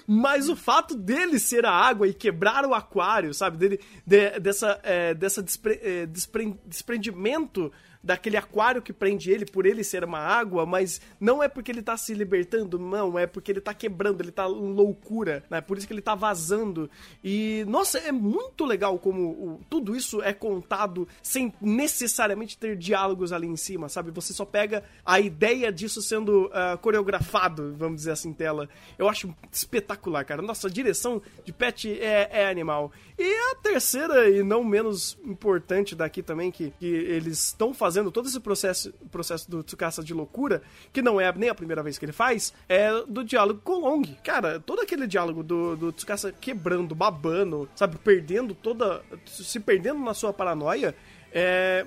Mas 0.08 0.50
o 0.50 0.56
fato 0.56 0.96
dele 0.96 1.40
ser 1.40 1.66
a 1.66 1.72
água 1.72 2.08
e 2.08 2.14
quebrar 2.14 2.66
o 2.66 2.74
aquário, 2.74 3.34
sabe? 3.34 3.58
Dele, 3.58 3.80
de, 4.06 4.40
dessa, 4.40 4.80
é, 4.84 5.14
dessa 5.14 5.42
despre, 5.42 5.80
é, 5.82 6.06
despre, 6.06 6.58
desprendimento 6.66 7.72
daquele 8.06 8.38
aquário 8.38 8.84
que 8.84 8.94
prende 8.94 9.32
ele 9.32 9.46
por 9.46 9.66
ele 9.66 9.84
ser 9.84 10.04
uma 10.04 10.20
água, 10.20 10.64
mas 10.66 11.02
não 11.20 11.42
é 11.42 11.48
porque 11.48 11.72
ele 11.72 11.82
tá 11.82 11.98
se 11.98 12.14
libertando, 12.14 12.78
não, 12.78 13.18
é 13.18 13.26
porque 13.26 13.52
ele 13.52 13.60
tá 13.60 13.74
quebrando, 13.74 14.22
ele 14.22 14.32
tá 14.32 14.46
em 14.48 14.74
loucura, 14.74 15.44
né? 15.50 15.60
Por 15.60 15.76
isso 15.76 15.88
que 15.88 15.94
ele 15.94 16.02
tá 16.02 16.14
vazando. 16.14 16.90
E, 17.24 17.66
nossa, 17.68 17.98
é 17.98 18.12
muito 18.12 18.64
legal 18.64 19.00
como 19.00 19.24
o, 19.24 19.62
tudo 19.68 19.96
isso 19.96 20.22
é 20.22 20.32
contado 20.32 21.08
sem 21.24 21.52
necessariamente 21.60 22.58
ter 22.58 22.78
diálogos 22.78 23.34
ali 23.34 23.48
em 23.48 23.58
cima, 23.58 23.90
sabe? 23.90 24.12
Você 24.12 24.34
só 24.34 24.46
pega 24.46 24.84
a 25.04 25.20
ideia 25.20 25.72
disso 25.72 26.00
sendo 26.00 26.46
uh, 26.46 26.78
coreografado, 26.80 27.74
vamos 27.76 27.98
dizer 27.98 28.12
assim, 28.12 28.32
tela. 28.32 28.70
Eu 29.00 29.10
acho 29.10 29.34
espetacular, 29.52 30.24
cara. 30.26 30.44
Nossa, 30.44 30.68
a 30.68 30.72
direção 30.72 31.22
de 31.44 31.52
Pet 31.52 32.00
é, 32.00 32.30
é 32.32 32.48
animal. 32.48 32.92
E 33.18 33.52
a 33.52 33.56
terceira, 33.56 34.30
e 34.30 34.44
não 34.44 34.64
menos 34.64 35.18
importante 35.24 35.96
daqui 35.96 36.22
também, 36.22 36.52
que, 36.52 36.72
que 36.72 36.86
eles 36.86 37.46
estão 37.46 37.74
fazendo 37.74 37.95
todo 38.12 38.28
esse 38.28 38.40
processo, 38.40 38.94
processo 39.12 39.50
do 39.50 39.64
Tsukasa 39.64 40.04
de 40.04 40.14
loucura, 40.14 40.62
que 40.92 41.02
não 41.02 41.20
é 41.20 41.32
nem 41.34 41.50
a 41.50 41.56
primeira 41.56 41.84
vez 41.84 41.98
que 41.98 42.06
ele 42.06 42.12
faz, 42.12 42.54
é 42.68 42.90
do 43.08 43.24
diálogo 43.24 43.62
com 43.64 43.80
Long. 43.80 44.04
Cara, 44.24 44.60
todo 44.60 44.82
aquele 44.82 45.08
diálogo 45.08 45.44
do, 45.44 45.76
do 45.76 45.92
Tsukasa 45.92 46.32
quebrando, 46.32 46.96
babando, 46.96 47.70
sabe, 47.76 47.98
perdendo 47.98 48.54
toda. 48.54 49.04
se 49.26 49.60
perdendo 49.60 50.00
na 50.00 50.14
sua 50.14 50.34
paranoia 50.34 50.96
é, 51.36 51.86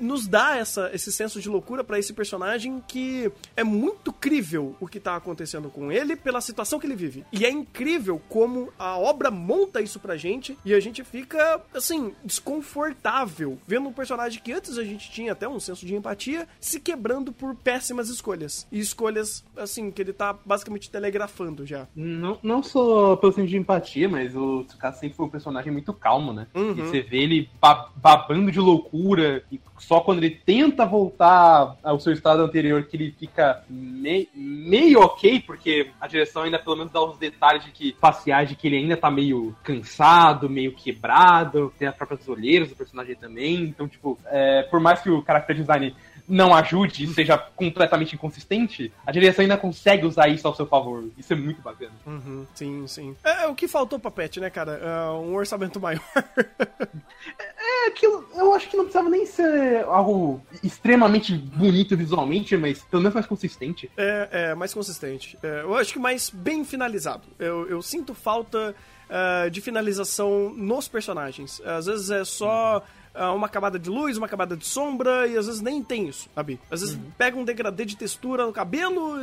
nos 0.00 0.26
dá 0.26 0.56
essa, 0.56 0.90
esse 0.92 1.12
senso 1.12 1.40
de 1.40 1.48
loucura 1.48 1.84
para 1.84 2.00
esse 2.00 2.12
personagem 2.12 2.82
que 2.88 3.30
é 3.56 3.62
muito 3.62 4.12
crível 4.12 4.74
o 4.80 4.88
que 4.88 4.98
tá 4.98 5.14
acontecendo 5.14 5.70
com 5.70 5.92
ele 5.92 6.16
pela 6.16 6.40
situação 6.40 6.80
que 6.80 6.86
ele 6.86 6.96
vive. 6.96 7.24
E 7.32 7.46
é 7.46 7.50
incrível 7.50 8.20
como 8.28 8.72
a 8.76 8.98
obra 8.98 9.30
monta 9.30 9.80
isso 9.80 10.00
pra 10.00 10.16
gente 10.16 10.58
e 10.64 10.74
a 10.74 10.80
gente 10.80 11.04
fica, 11.04 11.60
assim, 11.72 12.12
desconfortável 12.24 13.56
vendo 13.68 13.88
um 13.88 13.92
personagem 13.92 14.42
que 14.42 14.52
antes 14.52 14.76
a 14.76 14.82
gente 14.82 15.08
tinha 15.12 15.30
até 15.30 15.48
um 15.48 15.60
senso 15.60 15.86
de 15.86 15.94
empatia 15.94 16.48
se 16.58 16.80
quebrando 16.80 17.32
por 17.32 17.54
péssimas 17.54 18.08
escolhas. 18.08 18.66
E 18.72 18.80
escolhas, 18.80 19.44
assim, 19.56 19.92
que 19.92 20.02
ele 20.02 20.12
tá 20.12 20.36
basicamente 20.44 20.90
telegrafando 20.90 21.64
já. 21.64 21.86
Não, 21.94 22.36
não 22.42 22.62
só 22.64 23.14
pelo 23.14 23.32
senso 23.32 23.48
de 23.48 23.56
empatia, 23.56 24.08
mas 24.08 24.34
o 24.34 24.64
Tsukasa 24.64 24.98
sempre 24.98 25.16
foi 25.16 25.26
um 25.26 25.30
personagem 25.30 25.70
muito 25.70 25.92
calmo, 25.92 26.32
né? 26.32 26.48
Uhum. 26.52 26.72
E 26.72 26.82
você 26.82 27.00
vê 27.00 27.18
ele 27.18 27.48
babando 27.60 28.50
de 28.50 28.58
loucura 28.58 28.71
loucura, 28.72 29.42
e 29.50 29.60
só 29.78 30.00
quando 30.00 30.22
ele 30.22 30.40
tenta 30.44 30.86
voltar 30.86 31.76
ao 31.82 31.98
seu 31.98 32.12
estado 32.12 32.42
anterior 32.42 32.84
que 32.84 32.96
ele 32.96 33.14
fica 33.18 33.62
me, 33.68 34.28
meio 34.34 35.00
ok, 35.00 35.40
porque 35.40 35.90
a 36.00 36.06
direção 36.06 36.42
ainda 36.42 36.58
pelo 36.58 36.76
menos 36.76 36.92
dá 36.92 37.02
os 37.02 37.18
detalhes 37.18 37.64
de 37.64 37.70
que 37.70 37.96
faciais 38.00 38.48
de 38.48 38.56
que 38.56 38.66
ele 38.66 38.76
ainda 38.76 38.96
tá 38.96 39.10
meio 39.10 39.54
cansado, 39.62 40.48
meio 40.48 40.72
quebrado, 40.72 41.72
tem 41.78 41.88
as 41.88 41.94
próprias 41.94 42.28
olheiras 42.28 42.68
do 42.68 42.76
personagem 42.76 43.14
também, 43.16 43.62
então, 43.64 43.88
tipo, 43.88 44.18
é, 44.26 44.62
por 44.64 44.80
mais 44.80 45.00
que 45.00 45.10
o 45.10 45.22
character 45.24 45.56
design 45.56 45.94
não 46.28 46.54
ajude 46.54 47.04
e 47.04 47.08
seja 47.08 47.36
completamente 47.36 48.14
inconsistente, 48.14 48.92
a 49.06 49.12
direção 49.12 49.42
ainda 49.42 49.56
consegue 49.56 50.06
usar 50.06 50.28
isso 50.28 50.46
ao 50.46 50.54
seu 50.54 50.66
favor. 50.66 51.04
Isso 51.18 51.32
é 51.32 51.36
muito 51.36 51.60
bacana. 51.60 51.92
Uhum, 52.06 52.46
sim, 52.54 52.86
sim. 52.86 53.16
É, 53.24 53.44
é 53.44 53.46
o 53.48 53.54
que 53.54 53.68
faltou 53.68 53.98
pra 53.98 54.10
Pet, 54.10 54.40
né, 54.40 54.48
cara? 54.48 54.72
É 54.72 55.10
um 55.10 55.34
orçamento 55.34 55.80
maior. 55.80 56.02
é 57.84 57.88
aquilo. 57.88 58.24
Eu 58.34 58.52
acho 58.54 58.68
que 58.68 58.76
não 58.76 58.84
precisava 58.84 59.08
nem 59.08 59.26
ser 59.26 59.84
algo 59.84 60.40
extremamente 60.62 61.34
bonito 61.34 61.96
visualmente, 61.96 62.56
mas 62.56 62.82
pelo 62.84 63.02
menos 63.02 63.14
mais 63.14 63.26
consistente. 63.26 63.90
É, 63.96 64.28
é 64.50 64.54
mais 64.54 64.72
consistente. 64.72 65.38
É, 65.42 65.62
eu 65.62 65.74
acho 65.74 65.92
que 65.92 65.98
mais 65.98 66.30
bem 66.30 66.64
finalizado. 66.64 67.22
Eu, 67.38 67.68
eu 67.68 67.82
sinto 67.82 68.14
falta 68.14 68.74
uh, 69.08 69.50
de 69.50 69.60
finalização 69.60 70.52
nos 70.54 70.88
personagens. 70.88 71.60
Às 71.64 71.86
vezes 71.86 72.10
é 72.10 72.24
só 72.24 72.78
uh, 72.78 72.82
uma 73.34 73.48
camada 73.48 73.78
de 73.78 73.90
luz, 73.90 74.16
uma 74.16 74.28
camada 74.28 74.56
de 74.56 74.66
sombra, 74.66 75.26
e 75.26 75.36
às 75.36 75.46
vezes 75.46 75.60
nem 75.60 75.82
tem 75.82 76.08
isso, 76.08 76.28
sabe? 76.34 76.58
Às 76.70 76.80
vezes 76.80 76.96
uhum. 76.96 77.02
pega 77.16 77.38
um 77.38 77.44
degradê 77.44 77.84
de 77.84 77.96
textura 77.96 78.46
no 78.46 78.52
cabelo, 78.52 79.18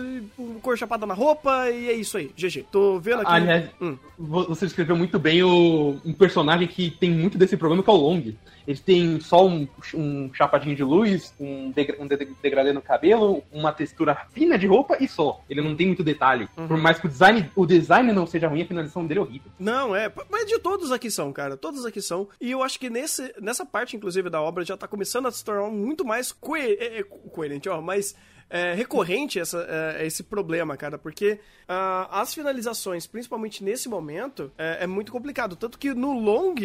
cor 0.61 0.77
chapada 0.77 1.05
na 1.05 1.13
roupa, 1.13 1.69
e 1.69 1.89
é 1.89 1.93
isso 1.93 2.17
aí. 2.17 2.31
GG. 2.35 2.65
Tô 2.71 2.99
vendo 2.99 3.21
aqui. 3.21 3.31
Aliás, 3.31 3.69
hum. 3.81 3.97
você 4.17 4.65
escreveu 4.65 4.95
muito 4.95 5.17
bem 5.17 5.43
o, 5.43 5.97
um 6.05 6.13
personagem 6.13 6.67
que 6.67 6.91
tem 6.91 7.09
muito 7.09 7.37
desse 7.37 7.57
problema, 7.57 7.83
que 7.83 7.89
é 7.89 7.93
o 7.93 7.97
Long. 7.97 8.33
Ele 8.69 8.77
tem 8.77 9.19
só 9.19 9.47
um, 9.47 9.67
um 9.95 10.31
chapadinho 10.31 10.75
de 10.75 10.83
luz, 10.83 11.33
um, 11.39 11.71
degra 11.71 11.97
um 11.99 12.07
degradê 12.07 12.71
no 12.71 12.83
cabelo, 12.83 13.41
uma 13.51 13.73
textura 13.73 14.15
fina 14.31 14.59
de 14.59 14.67
roupa 14.67 14.95
e 14.99 15.07
só. 15.07 15.43
Ele 15.49 15.59
não 15.59 15.75
tem 15.75 15.87
muito 15.87 16.03
detalhe. 16.03 16.47
Uhum. 16.55 16.67
Por 16.67 16.77
mais 16.77 16.99
que 16.99 17.07
o 17.07 17.09
design, 17.09 17.51
o 17.55 17.65
design 17.65 18.13
não 18.13 18.27
seja 18.27 18.47
ruim, 18.47 18.61
a 18.61 18.67
finalização 18.67 19.07
dele 19.07 19.21
é 19.21 19.23
horrível. 19.23 19.51
Não, 19.57 19.95
é. 19.95 20.13
Mas 20.29 20.45
de 20.45 20.59
todos 20.59 20.91
aqui 20.91 21.09
são, 21.09 21.33
cara. 21.33 21.57
Todos 21.57 21.83
aqui 21.83 21.99
são. 21.99 22.29
E 22.39 22.51
eu 22.51 22.61
acho 22.61 22.79
que 22.79 22.91
nesse, 22.91 23.33
nessa 23.41 23.65
parte, 23.65 23.97
inclusive, 23.97 24.29
da 24.29 24.39
obra 24.39 24.63
já 24.63 24.77
tá 24.77 24.87
começando 24.87 25.25
a 25.25 25.31
se 25.31 25.43
tornar 25.43 25.71
muito 25.71 26.05
mais 26.05 26.31
coer 26.31 26.77
é, 26.79 26.99
é, 26.99 27.03
coerente, 27.03 27.67
ó, 27.69 27.81
mais 27.81 28.15
é, 28.49 28.73
recorrente 28.73 29.39
essa, 29.39 29.65
é, 29.69 30.05
esse 30.05 30.23
problema, 30.23 30.75
cara, 30.75 30.97
porque 30.97 31.33
uh, 31.67 32.07
as 32.09 32.33
finalizações, 32.33 33.05
principalmente 33.05 33.63
nesse 33.63 33.87
momento, 33.87 34.51
é, 34.57 34.83
é, 34.83 34.87
muito 34.87 35.11
complicado. 35.11 35.55
Tanto 35.55 35.77
que 35.77 35.93
no 35.93 36.13
Long, 36.13 36.55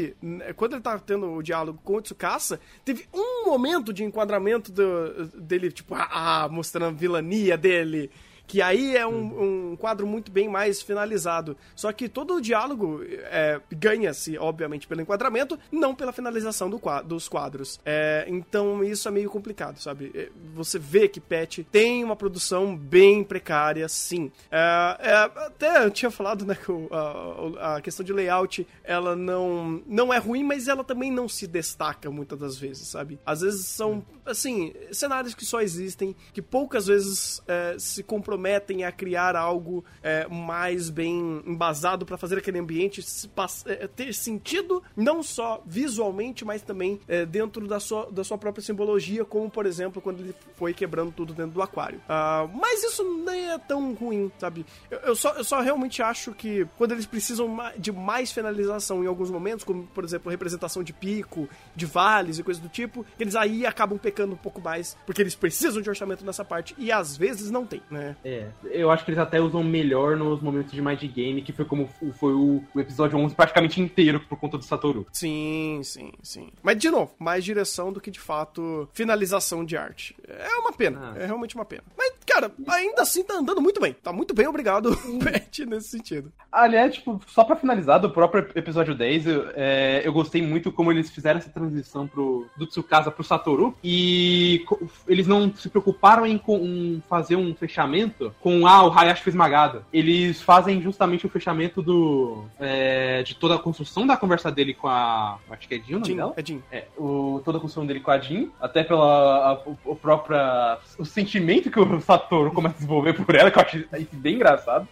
quando 0.56 0.72
ele 0.72 0.82
tá 0.82 0.98
tendo 0.98 1.30
o 1.30 1.42
diálogo 1.42 1.78
com 1.84 1.96
o 1.96 2.00
Tsukasa, 2.00 2.58
teve 2.84 3.06
um 3.12 3.44
momento 3.44 3.92
de 3.92 4.02
enquadramento 4.02 4.72
do, 4.72 5.26
dele, 5.40 5.70
tipo, 5.70 5.94
ah, 5.94 6.48
mostrando 6.50 6.94
a 6.94 6.98
vilania 6.98 7.58
dele 7.58 8.10
que 8.46 8.60
aí 8.60 8.96
é 8.96 9.06
um, 9.06 9.72
um 9.72 9.76
quadro 9.76 10.06
muito 10.06 10.30
bem 10.30 10.48
mais 10.48 10.82
finalizado. 10.82 11.56
Só 11.74 11.92
que 11.92 12.08
todo 12.08 12.34
o 12.34 12.40
diálogo 12.40 13.00
é, 13.02 13.60
ganha-se, 13.72 14.36
obviamente, 14.38 14.86
pelo 14.86 15.00
enquadramento, 15.00 15.58
não 15.72 15.94
pela 15.94 16.12
finalização 16.12 16.68
do 16.68 16.78
quadro, 16.78 17.08
dos 17.08 17.28
quadros. 17.28 17.80
É, 17.84 18.24
então 18.28 18.84
isso 18.84 19.08
é 19.08 19.10
meio 19.10 19.30
complicado, 19.30 19.78
sabe? 19.78 20.10
É, 20.14 20.28
você 20.54 20.78
vê 20.78 21.08
que 21.08 21.20
Pet 21.20 21.64
tem 21.64 22.04
uma 22.04 22.16
produção 22.16 22.76
bem 22.76 23.24
precária, 23.24 23.88
sim. 23.88 24.30
É, 24.50 24.96
é, 25.00 25.14
até 25.14 25.84
eu 25.84 25.90
tinha 25.90 26.10
falado, 26.10 26.44
né, 26.44 26.54
que 26.54 26.72
a, 26.92 27.76
a, 27.76 27.80
questão 27.80 28.04
de 28.04 28.12
layout, 28.12 28.66
ela 28.82 29.16
não, 29.16 29.82
não 29.86 30.12
é 30.12 30.18
ruim, 30.18 30.44
mas 30.44 30.68
ela 30.68 30.84
também 30.84 31.10
não 31.10 31.28
se 31.28 31.46
destaca 31.46 32.10
muitas 32.10 32.38
das 32.38 32.58
vezes, 32.58 32.88
sabe? 32.88 33.18
Às 33.24 33.40
vezes 33.40 33.66
são, 33.66 34.04
assim, 34.24 34.72
cenários 34.92 35.34
que 35.34 35.44
só 35.44 35.60
existem, 35.60 36.14
que 36.32 36.42
poucas 36.42 36.86
vezes 36.86 37.42
é, 37.48 37.76
se 37.78 38.02
comprometem 38.02 38.33
comprometem 38.34 38.84
a 38.84 38.90
criar 38.90 39.36
algo 39.36 39.84
é, 40.02 40.26
mais 40.26 40.90
bem 40.90 41.42
embasado 41.46 42.04
para 42.04 42.16
fazer 42.16 42.38
aquele 42.38 42.58
ambiente 42.58 43.00
se, 43.00 43.30
é, 43.66 43.86
ter 43.86 44.12
sentido, 44.12 44.82
não 44.96 45.22
só 45.22 45.62
visualmente, 45.64 46.44
mas 46.44 46.62
também 46.62 47.00
é, 47.06 47.24
dentro 47.24 47.66
da 47.68 47.78
sua, 47.78 48.10
da 48.10 48.24
sua 48.24 48.36
própria 48.36 48.62
simbologia, 48.62 49.24
como 49.24 49.48
por 49.48 49.66
exemplo 49.66 50.02
quando 50.02 50.20
ele 50.20 50.34
foi 50.56 50.74
quebrando 50.74 51.12
tudo 51.12 51.32
dentro 51.32 51.52
do 51.52 51.62
aquário. 51.62 51.98
Uh, 51.98 52.50
mas 52.58 52.82
isso 52.82 53.04
nem 53.24 53.50
é 53.50 53.58
tão 53.58 53.94
ruim, 53.94 54.30
sabe? 54.38 54.66
Eu, 54.90 54.98
eu, 54.98 55.16
só, 55.16 55.32
eu 55.34 55.44
só 55.44 55.60
realmente 55.60 56.02
acho 56.02 56.32
que 56.32 56.66
quando 56.76 56.92
eles 56.92 57.06
precisam 57.06 57.56
de 57.78 57.92
mais 57.92 58.32
finalização 58.32 59.04
em 59.04 59.06
alguns 59.06 59.30
momentos, 59.30 59.64
como 59.64 59.86
por 59.86 60.04
exemplo 60.04 60.30
representação 60.30 60.82
de 60.82 60.92
pico, 60.92 61.48
de 61.76 61.86
vales 61.86 62.38
e 62.38 62.42
coisas 62.42 62.62
do 62.62 62.68
tipo, 62.68 63.06
eles 63.18 63.36
aí 63.36 63.64
acabam 63.64 63.98
pecando 63.98 64.34
um 64.34 64.38
pouco 64.38 64.60
mais, 64.60 64.96
porque 65.06 65.22
eles 65.22 65.34
precisam 65.34 65.80
de 65.80 65.88
orçamento 65.88 66.24
nessa 66.24 66.44
parte 66.44 66.74
e 66.78 66.90
às 66.90 67.16
vezes 67.16 67.50
não 67.50 67.64
tem, 67.64 67.82
né? 67.90 68.16
É, 68.24 68.48
eu 68.64 68.90
acho 68.90 69.04
que 69.04 69.10
eles 69.10 69.20
até 69.20 69.38
usam 69.38 69.62
melhor 69.62 70.16
nos 70.16 70.40
momentos 70.40 70.72
de 70.72 70.80
Mind 70.80 71.02
Game, 71.02 71.42
que 71.42 71.52
foi 71.52 71.64
como 71.64 71.88
foi 72.18 72.32
o, 72.32 72.62
o 72.74 72.80
episódio 72.80 73.18
11 73.18 73.34
praticamente 73.34 73.80
inteiro 73.80 74.20
por 74.20 74.38
conta 74.38 74.56
do 74.56 74.64
Satoru. 74.64 75.06
Sim, 75.12 75.80
sim, 75.84 76.12
sim. 76.22 76.50
Mas, 76.62 76.78
de 76.78 76.90
novo, 76.90 77.14
mais 77.18 77.44
direção 77.44 77.92
do 77.92 78.00
que, 78.00 78.10
de 78.10 78.20
fato, 78.20 78.88
finalização 78.94 79.64
de 79.64 79.76
arte. 79.76 80.16
É 80.26 80.56
uma 80.56 80.72
pena, 80.72 81.12
ah. 81.14 81.18
é 81.18 81.26
realmente 81.26 81.54
uma 81.54 81.64
pena. 81.64 81.82
Mas, 81.96 82.14
cara, 82.26 82.50
ainda 82.68 83.02
assim 83.02 83.22
tá 83.22 83.34
andando 83.34 83.60
muito 83.60 83.80
bem. 83.80 83.92
Tá 83.92 84.12
muito 84.12 84.34
bem, 84.34 84.46
obrigado, 84.46 84.96
Pet, 85.22 85.66
nesse 85.66 85.88
sentido. 85.88 86.32
Aliás, 86.50 86.94
tipo, 86.94 87.20
só 87.26 87.44
pra 87.44 87.56
finalizar, 87.56 88.00
do 88.00 88.10
próprio 88.10 88.48
episódio 88.54 88.94
10, 88.94 89.26
eu, 89.26 89.50
é, 89.54 90.02
eu 90.04 90.12
gostei 90.12 90.40
muito 90.40 90.72
como 90.72 90.90
eles 90.90 91.10
fizeram 91.10 91.38
essa 91.38 91.50
transição 91.50 92.06
pro, 92.06 92.46
do 92.56 92.66
Tsukasa 92.66 93.10
pro 93.10 93.22
Satoru, 93.22 93.76
e 93.84 94.64
eles 95.06 95.26
não 95.26 95.54
se 95.54 95.68
preocuparam 95.68 96.24
em, 96.26 96.40
em 96.48 97.02
fazer 97.08 97.36
um 97.36 97.54
fechamento 97.54 98.13
fechamento 98.14 98.34
com 98.40 98.66
ah, 98.66 98.86
o 98.86 98.92
Hayashi 98.92 99.22
foi 99.22 99.30
esmagado. 99.30 99.84
Eles 99.92 100.40
fazem 100.40 100.80
justamente 100.80 101.26
o 101.26 101.28
fechamento 101.28 101.82
do 101.82 102.44
é, 102.58 103.22
de 103.22 103.34
toda 103.34 103.56
a 103.56 103.58
construção 103.58 104.06
da 104.06 104.16
conversa 104.16 104.50
dele 104.50 104.74
com 104.74 104.88
a. 104.88 105.38
Acho 105.50 105.68
que 105.68 105.74
é 105.74 105.78
Jin, 105.78 106.04
Jin 106.04 106.18
É 106.36 106.44
Jin. 106.44 106.62
É, 106.70 106.84
o, 106.96 107.40
toda 107.44 107.58
a 107.58 107.60
construção 107.60 107.86
dele 107.86 108.00
com 108.00 108.10
a 108.10 108.18
Jin, 108.18 108.50
até 108.60 108.84
pela 108.84 109.04
a, 109.04 109.54
o, 109.68 109.76
o 109.84 109.96
própria. 109.96 110.78
o 110.98 111.04
sentimento 111.04 111.70
que 111.70 111.80
o 111.80 112.00
Satoru 112.00 112.52
começa 112.52 112.76
a 112.76 112.78
desenvolver 112.78 113.14
por 113.14 113.34
ela, 113.34 113.50
que 113.50 113.58
eu 113.58 113.62
acho 113.62 113.84
bem 114.12 114.36
engraçado. 114.36 114.86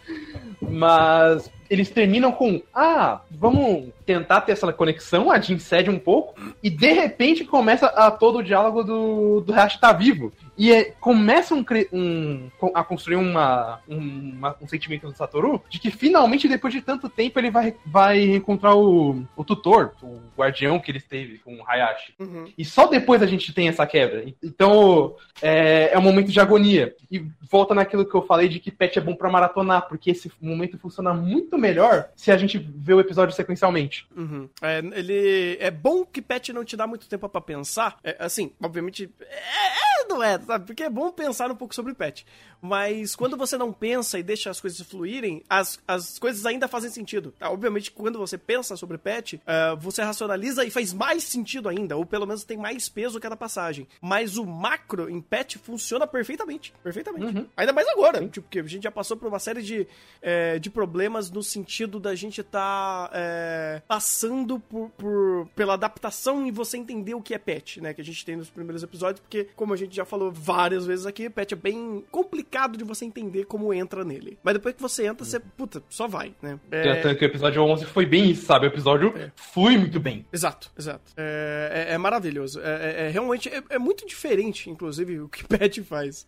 Mas 0.61 1.51
eles 1.73 1.89
terminam 1.89 2.31
com: 2.31 2.61
ah, 2.75 3.23
vamos 3.31 3.89
tentar 4.05 4.43
ter 4.43 4.53
essa 4.53 4.71
conexão, 4.75 5.31
a 5.31 5.41
Jin 5.41 5.59
cede 5.59 5.89
um 5.89 5.99
pouco, 5.99 6.35
e 6.63 6.69
de 6.69 6.93
repente 6.93 7.45
começa 7.45 7.87
a 7.87 8.11
todo 8.11 8.39
o 8.39 8.43
diálogo 8.43 8.85
do, 8.85 9.41
do 9.41 9.53
Hash 9.55 9.79
tá 9.79 9.91
vivo. 9.91 10.31
E 10.57 10.71
é, 10.71 10.85
começa 11.01 11.55
um, 11.55 11.65
um, 11.93 12.51
a 12.75 12.85
construir 12.85 13.17
uma, 13.17 13.81
um, 13.89 14.35
uma, 14.37 14.57
um 14.61 14.69
sentimento 14.69 15.07
do 15.07 15.17
Satoru 15.17 15.63
de 15.69 15.81
que 15.81 15.91
finalmente, 15.91 16.47
depois 16.47 16.75
de 16.75 16.83
tanto 16.83 17.09
tempo, 17.09 17.39
ele 17.39 17.51
vai, 17.51 17.75
vai 17.87 18.23
encontrar 18.23 18.75
o, 18.75 19.25
o 19.35 19.45
tutor, 19.45 19.93
o 20.03 20.21
guardião 20.37 20.79
que 20.79 20.91
ele 20.91 21.01
teve 21.01 21.39
com 21.39 21.57
o 21.57 21.67
Hayashi. 21.67 22.15
Uhum. 22.19 22.45
E 22.57 22.65
só 22.67 22.87
depois 22.87 23.23
a 23.23 23.27
gente 23.27 23.53
tem 23.55 23.69
essa 23.69 23.87
quebra. 23.87 24.25
Então 24.43 25.17
é, 25.41 25.91
é 25.93 25.99
um 25.99 26.03
momento 26.03 26.31
de 26.31 26.39
agonia. 26.39 26.95
E 27.11 27.25
volta 27.51 27.75
naquilo 27.75 28.05
que 28.05 28.15
eu 28.15 28.23
falei 28.23 28.49
de 28.49 28.61
que 28.61 28.71
Pet 28.71 28.99
é 28.99 29.03
bom 29.03 29.15
para 29.15 29.31
maratonar, 29.31 29.89
porque 29.89 30.11
esse 30.11 30.31
momento 30.41 30.79
funciona 30.79 31.15
muito 31.15 31.57
melhor 31.62 32.11
se 32.14 32.31
a 32.31 32.37
gente 32.37 32.59
vê 32.59 32.92
o 32.92 33.01
episódio 33.01 33.35
sequencialmente. 33.35 34.07
Uhum. 34.14 34.48
É, 34.61 34.79
ele 34.79 35.57
é 35.61 35.70
bom 35.70 36.05
que 36.05 36.20
Pet 36.20 36.53
não 36.53 36.64
te 36.64 36.77
dá 36.77 36.87
muito 36.87 37.09
tempo 37.09 37.29
para 37.29 37.40
pensar. 37.40 37.96
É, 38.05 38.16
assim, 38.18 38.53
obviamente, 38.61 39.11
é, 39.20 40.03
é, 40.03 40.05
não 40.09 40.22
é, 40.22 40.38
sabe? 40.38 40.66
Porque 40.66 40.83
é 40.83 40.90
bom 40.90 41.11
pensar 41.11 41.51
um 41.51 41.57
pouco 41.57 41.75
sobre 41.75 41.94
Pet. 41.94 42.27
Mas 42.61 43.16
quando 43.16 43.37
você 43.37 43.59
não 43.59 43.72
pensa 43.72 44.18
e 44.18 44.22
deixa 44.22 44.48
as 44.48 44.61
coisas 44.61 44.81
fluírem, 44.87 45.42
as, 45.48 45.81
as 45.87 46.18
coisas 46.18 46.46
ainda 46.46 46.68
fazem 46.68 46.90
sentido. 46.90 47.35
Tá? 47.38 47.51
Obviamente, 47.51 47.90
quando 47.90 48.18
você 48.18 48.38
pensa 48.38 48.77
sobre 48.77 48.98
Pet, 48.98 49.37
uh, 49.37 49.77
você 49.77 50.03
racionaliza 50.03 50.64
e 50.64 50.70
faz 50.70 50.92
mais 50.92 51.25
sentido 51.25 51.68
ainda, 51.68 51.96
ou 51.96 52.07
pelo 52.07 52.27
menos 52.27 52.44
tem 52.44 52.57
mais 52.57 52.88
peso 52.88 53.18
cada 53.18 53.37
passagem. 53.37 53.88
Mas 54.01 54.37
o 54.37 54.46
macro 54.46 55.11
em 55.11 55.20
Pet 55.20 55.59
funciona 55.59 56.07
perfeitamente. 56.07 56.72
Perfeitamente. 56.83 57.38
Uhum. 57.38 57.46
Ainda 57.57 57.72
mais 57.72 57.88
agora, 57.88 58.20
tipo, 58.29 58.42
porque 58.42 58.61
a 58.61 58.62
gente 58.62 58.85
já 58.85 58.90
passou 58.90 59.16
por 59.16 59.27
uma 59.27 59.38
série 59.38 59.62
de, 59.62 59.87
é, 60.20 60.59
de 60.59 60.70
problemas 60.70 61.31
no 61.31 61.42
sentido 61.53 62.01
da 62.01 62.15
gente 62.15 62.41
estar 62.41 63.09
tá, 63.09 63.11
é, 63.15 63.83
passando 63.87 64.59
por, 64.59 64.91
por, 64.91 65.49
pela 65.55 65.75
adaptação 65.75 66.47
e 66.47 66.51
você 66.51 66.77
entender 66.77 67.15
o 67.15 67.23
que 67.23 67.35
é 67.35 67.38
Pet, 67.38 67.81
né? 67.81 67.93
Que 67.95 68.01
a 68.01 68.05
gente 68.05 68.25
tem 68.25 68.37
nos 68.37 68.51
primeiros 68.51 68.83
episódios, 68.83 69.21
porque, 69.21 69.49
como 69.55 69.73
a 69.73 69.77
gente 69.77 69.95
já 69.95 70.05
falou 70.05 70.31
várias 70.33 70.87
vezes 70.87 71.07
aqui, 71.07 71.29
Pet 71.29 71.53
é 71.55 71.57
bem 71.57 72.05
complicado 72.11 72.77
de 72.77 72.85
você 72.85 73.05
entender 73.05 73.45
como 73.45 73.73
entra 73.73 74.05
nele. 74.05 74.38
Mas 74.43 74.55
depois 74.55 74.75
que 74.75 74.83
você 74.83 75.07
entra, 75.07 75.25
você, 75.25 75.38
puta, 75.41 75.83
só 75.88 76.09
vai, 76.09 76.35
né? 76.41 76.59
É... 76.71 77.01
Tanto 77.03 77.19
que 77.19 77.25
o 77.25 77.27
episódio 77.27 77.62
11 77.62 77.87
foi 77.87 78.07
bem 78.07 78.31
isso, 78.31 78.47
sabe? 78.47 78.67
O 78.67 78.69
episódio 78.69 79.12
é. 79.17 79.31
foi 79.37 79.77
muito 79.77 80.01
bem. 80.01 80.25
Exato, 80.33 80.71
exato. 80.79 81.12
É, 81.17 81.87
é, 81.88 81.95
é 81.95 81.99
maravilhoso. 81.99 82.61
É, 82.61 83.05
é, 83.05 83.07
é 83.07 83.09
realmente, 83.09 83.51
é, 83.69 83.79
muito 83.79 84.07
diferente, 84.07 84.71
inclusive, 84.71 85.21
o 85.21 85.29
que 85.29 85.45
Pet 85.47 85.83
faz. 85.83 86.27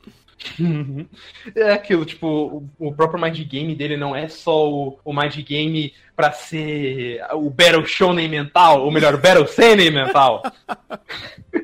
Uhum. 0.59 1.07
É 1.55 1.73
aquilo, 1.73 2.05
tipo, 2.05 2.69
o, 2.79 2.95
próprio 2.95 3.21
Mind 3.21 3.39
Game 3.45 3.75
dele 3.75 3.97
não 3.97 4.15
é 4.15 4.29
só 4.29 4.71
o, 4.71 4.99
o 5.05 5.13
Mind 5.13 5.37
Game 5.39 5.95
pra 6.17 6.33
ser 6.33 7.21
o 7.33 7.51
Battle 7.51 7.85
Shonen 7.85 8.29
mental, 8.29 8.85
ou 8.85 8.91
melhor, 8.91 9.17
Battle 9.17 9.47
Seinen 9.47 9.91
mental. 9.91 10.43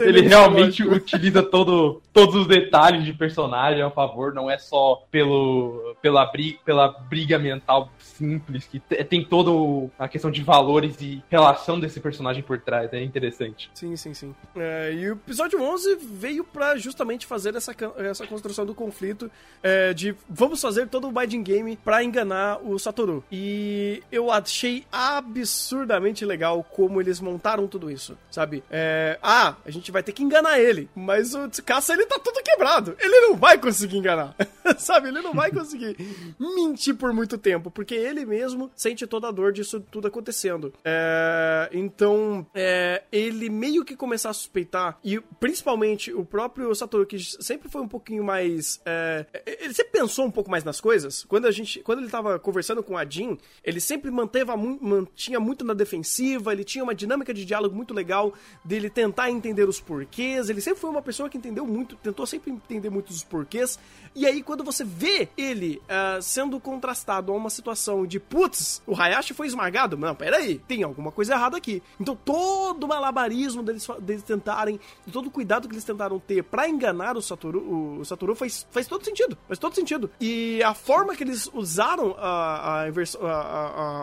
ele 0.00 0.22
realmente 0.22 0.82
utiliza 0.82 1.42
todo, 1.42 2.02
todos 2.12 2.34
os 2.34 2.46
detalhes 2.46 3.04
de 3.04 3.12
personagem 3.12 3.82
a 3.82 3.90
favor, 3.90 4.32
não 4.32 4.50
é 4.50 4.58
só 4.58 5.04
pelo, 5.10 5.96
pela, 6.00 6.24
briga, 6.26 6.58
pela 6.64 6.88
briga 6.88 7.38
mental 7.38 7.90
simples, 7.98 8.66
que 8.66 8.80
tem 8.80 9.24
toda 9.24 9.90
a 9.98 10.08
questão 10.08 10.30
de 10.30 10.42
valores 10.42 11.00
e 11.00 11.22
relação 11.28 11.78
desse 11.78 12.00
personagem 12.00 12.42
por 12.42 12.58
trás. 12.58 12.92
É 12.92 13.02
interessante. 13.02 13.70
Sim, 13.74 13.96
sim, 13.96 14.14
sim. 14.14 14.34
É, 14.56 14.92
e 14.92 15.10
o 15.10 15.12
episódio 15.14 15.62
11 15.62 15.96
veio 15.96 16.44
para 16.44 16.76
justamente 16.76 17.26
fazer 17.26 17.54
essa, 17.54 17.74
essa 17.98 18.26
construção 18.26 18.66
do 18.66 18.74
conflito 18.74 19.30
é, 19.62 19.92
de 19.94 20.14
vamos 20.28 20.60
fazer 20.60 20.88
todo 20.88 21.08
o 21.08 21.12
Biden 21.12 21.42
Game 21.42 21.76
para 21.76 22.02
enganar 22.02 22.58
o 22.62 22.78
Satoru. 22.78 23.24
E 23.30 24.02
eu 24.10 24.30
achei 24.30 24.84
absurdamente 24.90 26.24
legal 26.24 26.64
como 26.64 27.00
eles 27.00 27.20
montaram 27.20 27.66
tudo 27.66 27.90
isso, 27.90 28.16
sabe? 28.30 28.62
É, 28.70 29.18
ah, 29.22 29.47
a 29.64 29.70
gente 29.70 29.90
vai 29.90 30.02
ter 30.02 30.12
que 30.12 30.22
enganar 30.22 30.58
ele, 30.58 30.88
mas 30.94 31.34
o 31.34 31.48
Tsukasa 31.48 31.92
ele 31.92 32.06
tá 32.06 32.18
todo 32.18 32.42
quebrado. 32.42 32.96
Ele 32.98 33.20
não 33.20 33.36
vai 33.36 33.58
conseguir 33.58 33.96
enganar, 33.96 34.34
sabe? 34.78 35.08
Ele 35.08 35.20
não 35.20 35.32
vai 35.32 35.50
conseguir 35.50 35.96
mentir 36.38 36.94
por 36.94 37.12
muito 37.12 37.38
tempo, 37.38 37.70
porque 37.70 37.94
ele 37.94 38.24
mesmo 38.24 38.70
sente 38.74 39.06
toda 39.06 39.28
a 39.28 39.30
dor 39.30 39.52
disso 39.52 39.80
tudo 39.80 40.08
acontecendo. 40.08 40.72
É, 40.84 41.68
então, 41.72 42.46
é, 42.54 43.02
ele 43.10 43.48
meio 43.48 43.84
que 43.84 43.96
começar 43.96 44.30
a 44.30 44.34
suspeitar, 44.34 44.98
e 45.04 45.20
principalmente 45.40 46.12
o 46.12 46.24
próprio 46.24 46.74
Satoru, 46.74 47.06
que 47.06 47.18
sempre 47.18 47.68
foi 47.68 47.80
um 47.80 47.88
pouquinho 47.88 48.24
mais. 48.24 48.80
É, 48.84 49.26
ele 49.60 49.74
sempre 49.74 49.92
pensou 49.92 50.26
um 50.26 50.30
pouco 50.30 50.50
mais 50.50 50.64
nas 50.64 50.80
coisas. 50.80 51.24
Quando 51.24 51.46
a 51.46 51.50
gente. 51.50 51.80
Quando 51.80 52.00
ele 52.00 52.10
tava 52.10 52.38
conversando 52.38 52.82
com 52.82 52.96
a 52.96 53.04
Jean, 53.04 53.36
ele 53.64 53.80
sempre 53.80 54.10
manteve, 54.10 54.50
mantinha 54.80 55.40
muito 55.40 55.64
na 55.64 55.74
defensiva, 55.74 56.52
ele 56.52 56.64
tinha 56.64 56.84
uma 56.84 56.94
dinâmica 56.94 57.32
de 57.32 57.44
diálogo 57.44 57.74
muito 57.74 57.94
legal 57.94 58.32
dele 58.64 58.90
tentar 58.90 59.30
os 59.68 59.80
porquês. 59.80 60.48
Ele 60.48 60.60
sempre 60.60 60.80
foi 60.80 60.90
uma 60.90 61.02
pessoa 61.02 61.28
que 61.28 61.38
entendeu 61.38 61.66
muito, 61.66 61.96
tentou 61.96 62.26
sempre 62.26 62.50
entender 62.50 62.90
muito 62.90 63.10
os 63.10 63.24
porquês. 63.24 63.78
E 64.14 64.26
aí, 64.26 64.42
quando 64.42 64.64
você 64.64 64.84
vê 64.84 65.28
ele 65.36 65.80
uh, 65.84 66.20
sendo 66.20 66.58
contrastado 66.58 67.32
a 67.32 67.36
uma 67.36 67.50
situação 67.50 68.06
de 68.06 68.18
putz, 68.18 68.82
o 68.86 69.00
Hayashi 69.00 69.34
foi 69.34 69.46
esmagado. 69.46 69.96
Não, 69.96 70.14
peraí, 70.14 70.58
tem 70.66 70.82
alguma 70.82 71.12
coisa 71.12 71.34
errada 71.34 71.56
aqui. 71.56 71.82
Então, 72.00 72.16
todo 72.16 72.84
o 72.84 72.88
malabarismo 72.88 73.62
deles, 73.62 73.86
deles 74.00 74.22
tentarem, 74.22 74.80
todo 75.12 75.26
o 75.26 75.30
cuidado 75.30 75.68
que 75.68 75.74
eles 75.74 75.84
tentaram 75.84 76.18
ter 76.18 76.42
para 76.42 76.68
enganar 76.68 77.16
o 77.16 77.22
Satoru, 77.22 77.98
o 78.00 78.04
Satoru 78.04 78.34
faz, 78.34 78.66
faz 78.70 78.86
todo 78.86 79.04
sentido. 79.04 79.38
Faz 79.46 79.58
todo 79.58 79.74
sentido. 79.74 80.10
E 80.20 80.62
a 80.62 80.74
forma 80.74 81.14
que 81.14 81.22
eles 81.22 81.48
usaram 81.52 82.16
a, 82.18 82.82
a, 82.82 82.88
a, 82.88 83.28
a, 83.28 84.02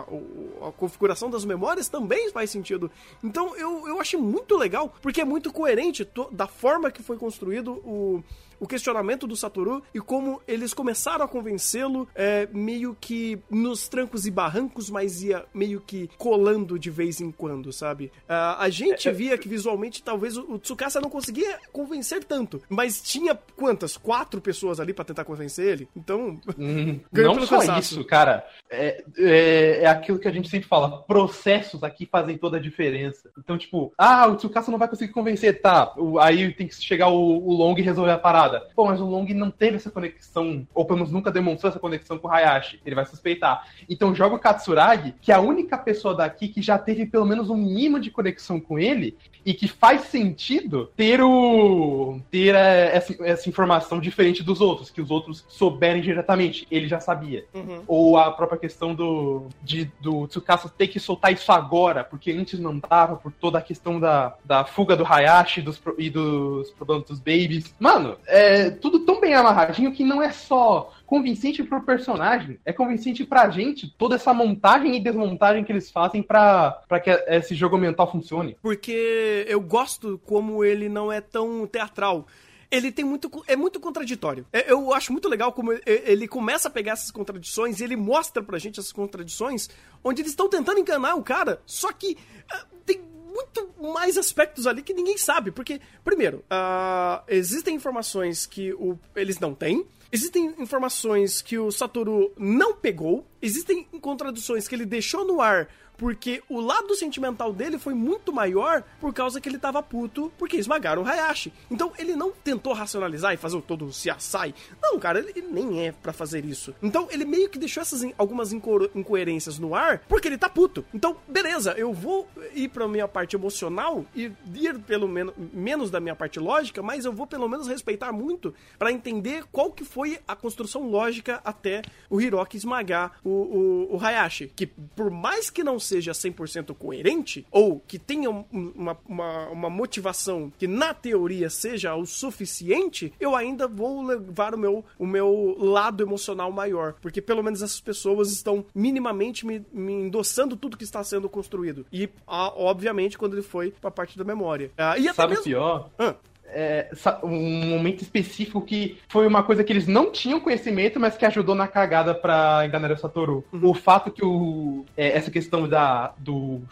a 0.68 0.72
configuração 0.72 1.28
das 1.28 1.44
memórias 1.44 1.88
também 1.88 2.30
faz 2.30 2.50
sentido. 2.50 2.90
Então, 3.22 3.54
eu, 3.56 3.86
eu 3.86 4.00
achei 4.00 4.18
muito 4.18 4.56
legal, 4.56 4.94
porque 5.02 5.20
é 5.20 5.24
muito 5.26 5.52
coerente 5.52 6.08
da 6.32 6.46
forma 6.46 6.90
que 6.90 7.02
foi 7.02 7.16
construído 7.18 7.72
o 7.84 8.22
o 8.58 8.66
questionamento 8.66 9.26
do 9.26 9.36
Satoru 9.36 9.82
e 9.94 10.00
como 10.00 10.40
eles 10.46 10.72
começaram 10.72 11.24
a 11.24 11.28
convencê-lo 11.28 12.08
é, 12.14 12.48
meio 12.52 12.96
que 13.00 13.38
nos 13.50 13.88
trancos 13.88 14.26
e 14.26 14.30
barrancos, 14.30 14.90
mas 14.90 15.22
ia 15.22 15.44
meio 15.52 15.80
que 15.80 16.08
colando 16.18 16.78
de 16.78 16.90
vez 16.90 17.20
em 17.20 17.30
quando, 17.30 17.72
sabe? 17.72 18.06
Uh, 18.28 18.56
a 18.58 18.68
gente 18.68 19.08
é, 19.08 19.10
é, 19.10 19.14
via 19.14 19.38
que 19.38 19.48
visualmente 19.48 20.02
talvez 20.02 20.36
o, 20.36 20.58
Tsukasa 20.58 21.00
não 21.00 21.10
conseguia 21.10 21.58
convencer 21.72 22.24
tanto, 22.24 22.62
mas 22.68 23.00
tinha 23.00 23.38
quantas? 23.56 23.96
Quatro 23.96 24.40
pessoas 24.40 24.80
ali 24.80 24.92
para 24.92 25.04
tentar 25.04 25.24
convencer 25.24 25.66
ele? 25.66 25.88
Então, 25.96 26.38
hum, 26.58 27.00
não 27.12 27.46
só 27.46 27.58
cansaço. 27.58 27.94
isso, 27.94 28.04
cara. 28.04 28.46
É, 28.70 29.04
é, 29.18 29.80
é, 29.82 29.86
aquilo 29.86 30.18
que 30.18 30.28
a 30.28 30.32
gente 30.32 30.48
sempre 30.48 30.68
fala, 30.68 31.02
processos 31.02 31.82
aqui 31.82 32.06
fazem 32.06 32.38
toda 32.38 32.56
a 32.56 32.60
diferença. 32.60 33.30
Então, 33.38 33.58
tipo, 33.58 33.92
ah, 33.98 34.26
o 34.26 34.36
Tsukasa 34.36 34.70
não 34.70 34.78
vai 34.78 34.88
conseguir 34.88 35.12
convencer, 35.12 35.60
tá, 35.60 35.94
aí 36.20 36.52
tem 36.52 36.66
que 36.66 36.74
chegar 36.74 37.08
o, 37.08 37.46
o 37.46 37.52
Long 37.52 37.76
e 37.76 37.82
resolver 37.82 38.12
a 38.12 38.18
parada 38.18 38.45
parada. 38.46 38.68
Pô, 38.74 38.86
mas 38.86 39.00
o 39.00 39.04
Long 39.04 39.26
não 39.34 39.50
teve 39.50 39.76
essa 39.76 39.90
conexão, 39.90 40.66
ou 40.74 40.84
pelo 40.84 40.98
menos 40.98 41.12
nunca 41.12 41.30
demonstrou 41.30 41.70
essa 41.70 41.78
conexão 41.78 42.18
com 42.18 42.28
o 42.28 42.30
Hayashi. 42.30 42.80
Ele 42.84 42.94
vai 42.94 43.04
suspeitar. 43.04 43.66
Então 43.88 44.14
joga 44.14 44.36
o 44.36 44.38
Katsuragi, 44.38 45.14
que 45.20 45.32
é 45.32 45.34
a 45.34 45.40
única 45.40 45.76
pessoa 45.76 46.14
daqui 46.14 46.48
que 46.48 46.62
já 46.62 46.78
teve 46.78 47.06
pelo 47.06 47.26
menos 47.26 47.50
um 47.50 47.56
mínimo 47.56 48.00
de 48.00 48.10
conexão 48.10 48.60
com 48.60 48.78
ele, 48.78 49.16
e 49.44 49.54
que 49.54 49.68
faz 49.68 50.02
sentido 50.02 50.90
ter 50.96 51.22
o 51.22 52.20
ter 52.32 52.54
é, 52.54 52.96
essa, 52.96 53.14
essa 53.24 53.48
informação 53.48 54.00
diferente 54.00 54.42
dos 54.42 54.60
outros, 54.60 54.90
que 54.90 55.00
os 55.00 55.08
outros 55.08 55.44
souberem 55.48 56.02
diretamente. 56.02 56.66
Ele 56.68 56.88
já 56.88 56.98
sabia. 56.98 57.44
Uhum. 57.54 57.82
Ou 57.86 58.18
a 58.18 58.32
própria 58.32 58.58
questão 58.58 58.92
do, 58.92 59.46
de, 59.62 59.90
do 60.00 60.26
Tsukasa 60.26 60.68
ter 60.68 60.88
que 60.88 60.98
soltar 60.98 61.32
isso 61.32 61.52
agora, 61.52 62.02
porque 62.02 62.32
antes 62.32 62.58
não 62.58 62.76
dava, 62.78 63.16
por 63.16 63.30
toda 63.30 63.58
a 63.58 63.62
questão 63.62 64.00
da, 64.00 64.34
da 64.44 64.64
fuga 64.64 64.96
do 64.96 65.06
Hayashi 65.06 65.62
dos, 65.62 65.80
e 65.96 66.10
dos 66.10 66.70
problemas 66.72 67.04
dos 67.04 67.20
babies. 67.20 67.72
Mano, 67.78 68.16
é 68.26 68.35
tudo 68.80 69.00
tão 69.00 69.20
bem 69.20 69.34
amarradinho 69.34 69.92
que 69.92 70.04
não 70.04 70.22
é 70.22 70.30
só 70.30 70.92
convincente 71.06 71.62
pro 71.62 71.82
personagem, 71.82 72.58
é 72.64 72.72
convincente 72.72 73.24
pra 73.24 73.48
gente 73.50 73.88
toda 73.96 74.16
essa 74.16 74.34
montagem 74.34 74.96
e 74.96 75.00
desmontagem 75.00 75.64
que 75.64 75.72
eles 75.72 75.90
fazem 75.90 76.22
para 76.22 76.82
que 77.02 77.10
esse 77.28 77.54
jogo 77.54 77.78
mental 77.78 78.10
funcione. 78.10 78.56
Porque 78.60 79.44
eu 79.48 79.60
gosto 79.60 80.20
como 80.26 80.64
ele 80.64 80.88
não 80.88 81.12
é 81.12 81.20
tão 81.20 81.66
teatral 81.66 82.26
ele 82.70 82.90
tem 82.90 83.04
muito. 83.04 83.30
É 83.46 83.56
muito 83.56 83.78
contraditório. 83.80 84.46
É, 84.52 84.70
eu 84.70 84.92
acho 84.92 85.12
muito 85.12 85.28
legal 85.28 85.52
como 85.52 85.72
ele 85.86 86.26
começa 86.26 86.68
a 86.68 86.70
pegar 86.70 86.92
essas 86.92 87.10
contradições 87.10 87.80
e 87.80 87.84
ele 87.84 87.96
mostra 87.96 88.42
pra 88.42 88.58
gente 88.58 88.80
essas 88.80 88.92
contradições, 88.92 89.68
onde 90.02 90.22
eles 90.22 90.32
estão 90.32 90.48
tentando 90.48 90.80
enganar 90.80 91.14
o 91.14 91.22
cara, 91.22 91.60
só 91.64 91.92
que 91.92 92.16
uh, 92.52 92.66
tem 92.84 93.00
muito 93.36 93.70
mais 93.92 94.16
aspectos 94.16 94.66
ali 94.66 94.82
que 94.82 94.94
ninguém 94.94 95.18
sabe. 95.18 95.50
Porque, 95.50 95.80
primeiro, 96.02 96.38
uh, 96.50 97.22
existem 97.28 97.74
informações 97.74 98.46
que 98.46 98.72
o, 98.72 98.98
eles 99.14 99.38
não 99.38 99.54
têm. 99.54 99.86
Existem 100.10 100.54
informações 100.58 101.42
que 101.42 101.58
o 101.58 101.70
Satoru 101.70 102.32
não 102.38 102.74
pegou. 102.74 103.26
Existem 103.42 103.84
contradições 104.00 104.66
que 104.66 104.74
ele 104.74 104.86
deixou 104.86 105.24
no 105.24 105.40
ar 105.40 105.68
porque 105.96 106.42
o 106.48 106.60
lado 106.60 106.94
sentimental 106.94 107.52
dele 107.52 107.78
foi 107.78 107.94
muito 107.94 108.32
maior 108.32 108.82
por 109.00 109.12
causa 109.12 109.40
que 109.40 109.48
ele 109.48 109.58
tava 109.58 109.82
puto 109.82 110.32
porque 110.38 110.56
esmagaram 110.56 111.02
o 111.02 111.06
Hayashi. 111.06 111.52
Então 111.70 111.92
ele 111.98 112.14
não 112.14 112.30
tentou 112.30 112.72
racionalizar 112.72 113.32
e 113.32 113.36
fazer 113.36 113.60
todo 113.62 113.86
o 113.86 113.92
Siasai. 113.92 114.54
Não, 114.82 114.98
cara, 114.98 115.18
ele, 115.18 115.42
nem 115.42 115.86
é 115.86 115.92
para 115.92 116.12
fazer 116.12 116.44
isso. 116.44 116.74
Então 116.82 117.08
ele 117.10 117.24
meio 117.24 117.48
que 117.48 117.58
deixou 117.58 117.80
essas 117.80 118.04
algumas 118.18 118.52
inco 118.52 118.90
incoerências 118.94 119.58
no 119.58 119.74
ar 119.74 120.00
porque 120.08 120.28
ele 120.28 120.38
tá 120.38 120.48
puto. 120.48 120.84
Então, 120.92 121.16
beleza, 121.26 121.72
eu 121.72 121.92
vou 121.92 122.28
ir 122.54 122.68
pra 122.68 122.86
minha 122.88 123.08
parte 123.08 123.36
emocional 123.36 124.04
e 124.14 124.30
ir 124.54 124.78
pelo 124.80 125.08
menos 125.08 125.34
menos 125.52 125.90
da 125.90 126.00
minha 126.00 126.14
parte 126.14 126.38
lógica, 126.38 126.82
mas 126.82 127.04
eu 127.04 127.12
vou 127.12 127.26
pelo 127.26 127.48
menos 127.48 127.68
respeitar 127.68 128.12
muito 128.12 128.54
para 128.78 128.92
entender 128.92 129.44
qual 129.50 129.72
que 129.72 129.84
foi 129.84 130.18
a 130.26 130.36
construção 130.36 130.88
lógica 130.88 131.40
até 131.44 131.82
o 132.10 132.20
Hiroki 132.20 132.56
esmagar 132.56 133.18
o, 133.24 133.30
o, 133.30 133.96
o 133.96 134.04
Hayashi. 134.04 134.52
Que 134.54 134.66
por 134.66 135.10
mais 135.10 135.50
que 135.50 135.64
não 135.64 135.78
seja 135.86 136.12
100% 136.12 136.74
coerente, 136.74 137.46
ou 137.50 137.80
que 137.80 137.98
tenha 137.98 138.30
uma, 138.30 138.96
uma, 139.06 139.48
uma, 139.48 139.70
motivação 139.70 140.52
que 140.58 140.66
na 140.66 140.92
teoria 140.94 141.48
seja 141.50 141.94
o 141.94 142.06
suficiente, 142.06 143.12
eu 143.20 143.34
ainda 143.34 143.66
vou 143.66 144.04
levar 144.04 144.54
o 144.54 144.58
meu, 144.58 144.84
o 144.98 145.06
meu 145.06 145.56
lado 145.58 146.02
emocional 146.02 146.50
maior. 146.52 146.94
Porque 147.00 147.20
pelo 147.20 147.42
menos 147.42 147.62
essas 147.62 147.80
pessoas 147.80 148.32
estão 148.32 148.64
minimamente 148.74 149.46
me, 149.46 149.64
me 149.72 149.92
endossando 149.92 150.56
tudo 150.56 150.76
que 150.76 150.84
está 150.84 151.02
sendo 151.02 151.28
construído. 151.28 151.86
E, 151.92 152.08
obviamente, 152.26 153.18
quando 153.18 153.34
ele 153.34 153.42
foi 153.42 153.70
pra 153.70 153.90
parte 153.90 154.18
da 154.18 154.24
memória. 154.24 154.70
Ah, 154.76 154.98
e 154.98 155.12
Sabe 155.14 155.34
o 155.34 155.36
mesmo... 155.36 155.44
pior? 155.44 155.90
Ah 155.98 156.14
é, 156.56 156.88
um 157.22 157.66
momento 157.66 158.00
específico 158.00 158.62
que 158.62 158.98
foi 159.08 159.26
uma 159.26 159.42
coisa 159.42 159.62
que 159.62 159.72
eles 159.72 159.86
não 159.86 160.10
tinham 160.10 160.40
conhecimento, 160.40 160.98
mas 160.98 161.16
que 161.16 161.26
ajudou 161.26 161.54
na 161.54 161.68
cagada 161.68 162.14
pra 162.14 162.64
enganar 162.64 162.90
o 162.90 162.96
Satoru. 162.96 163.44
Uhum. 163.52 163.68
O 163.70 163.74
fato 163.74 164.10
que 164.10 164.24
o, 164.24 164.86
é, 164.96 165.16
essa 165.16 165.30
questão 165.30 165.68
da, 165.68 166.14
do 166.16 166.62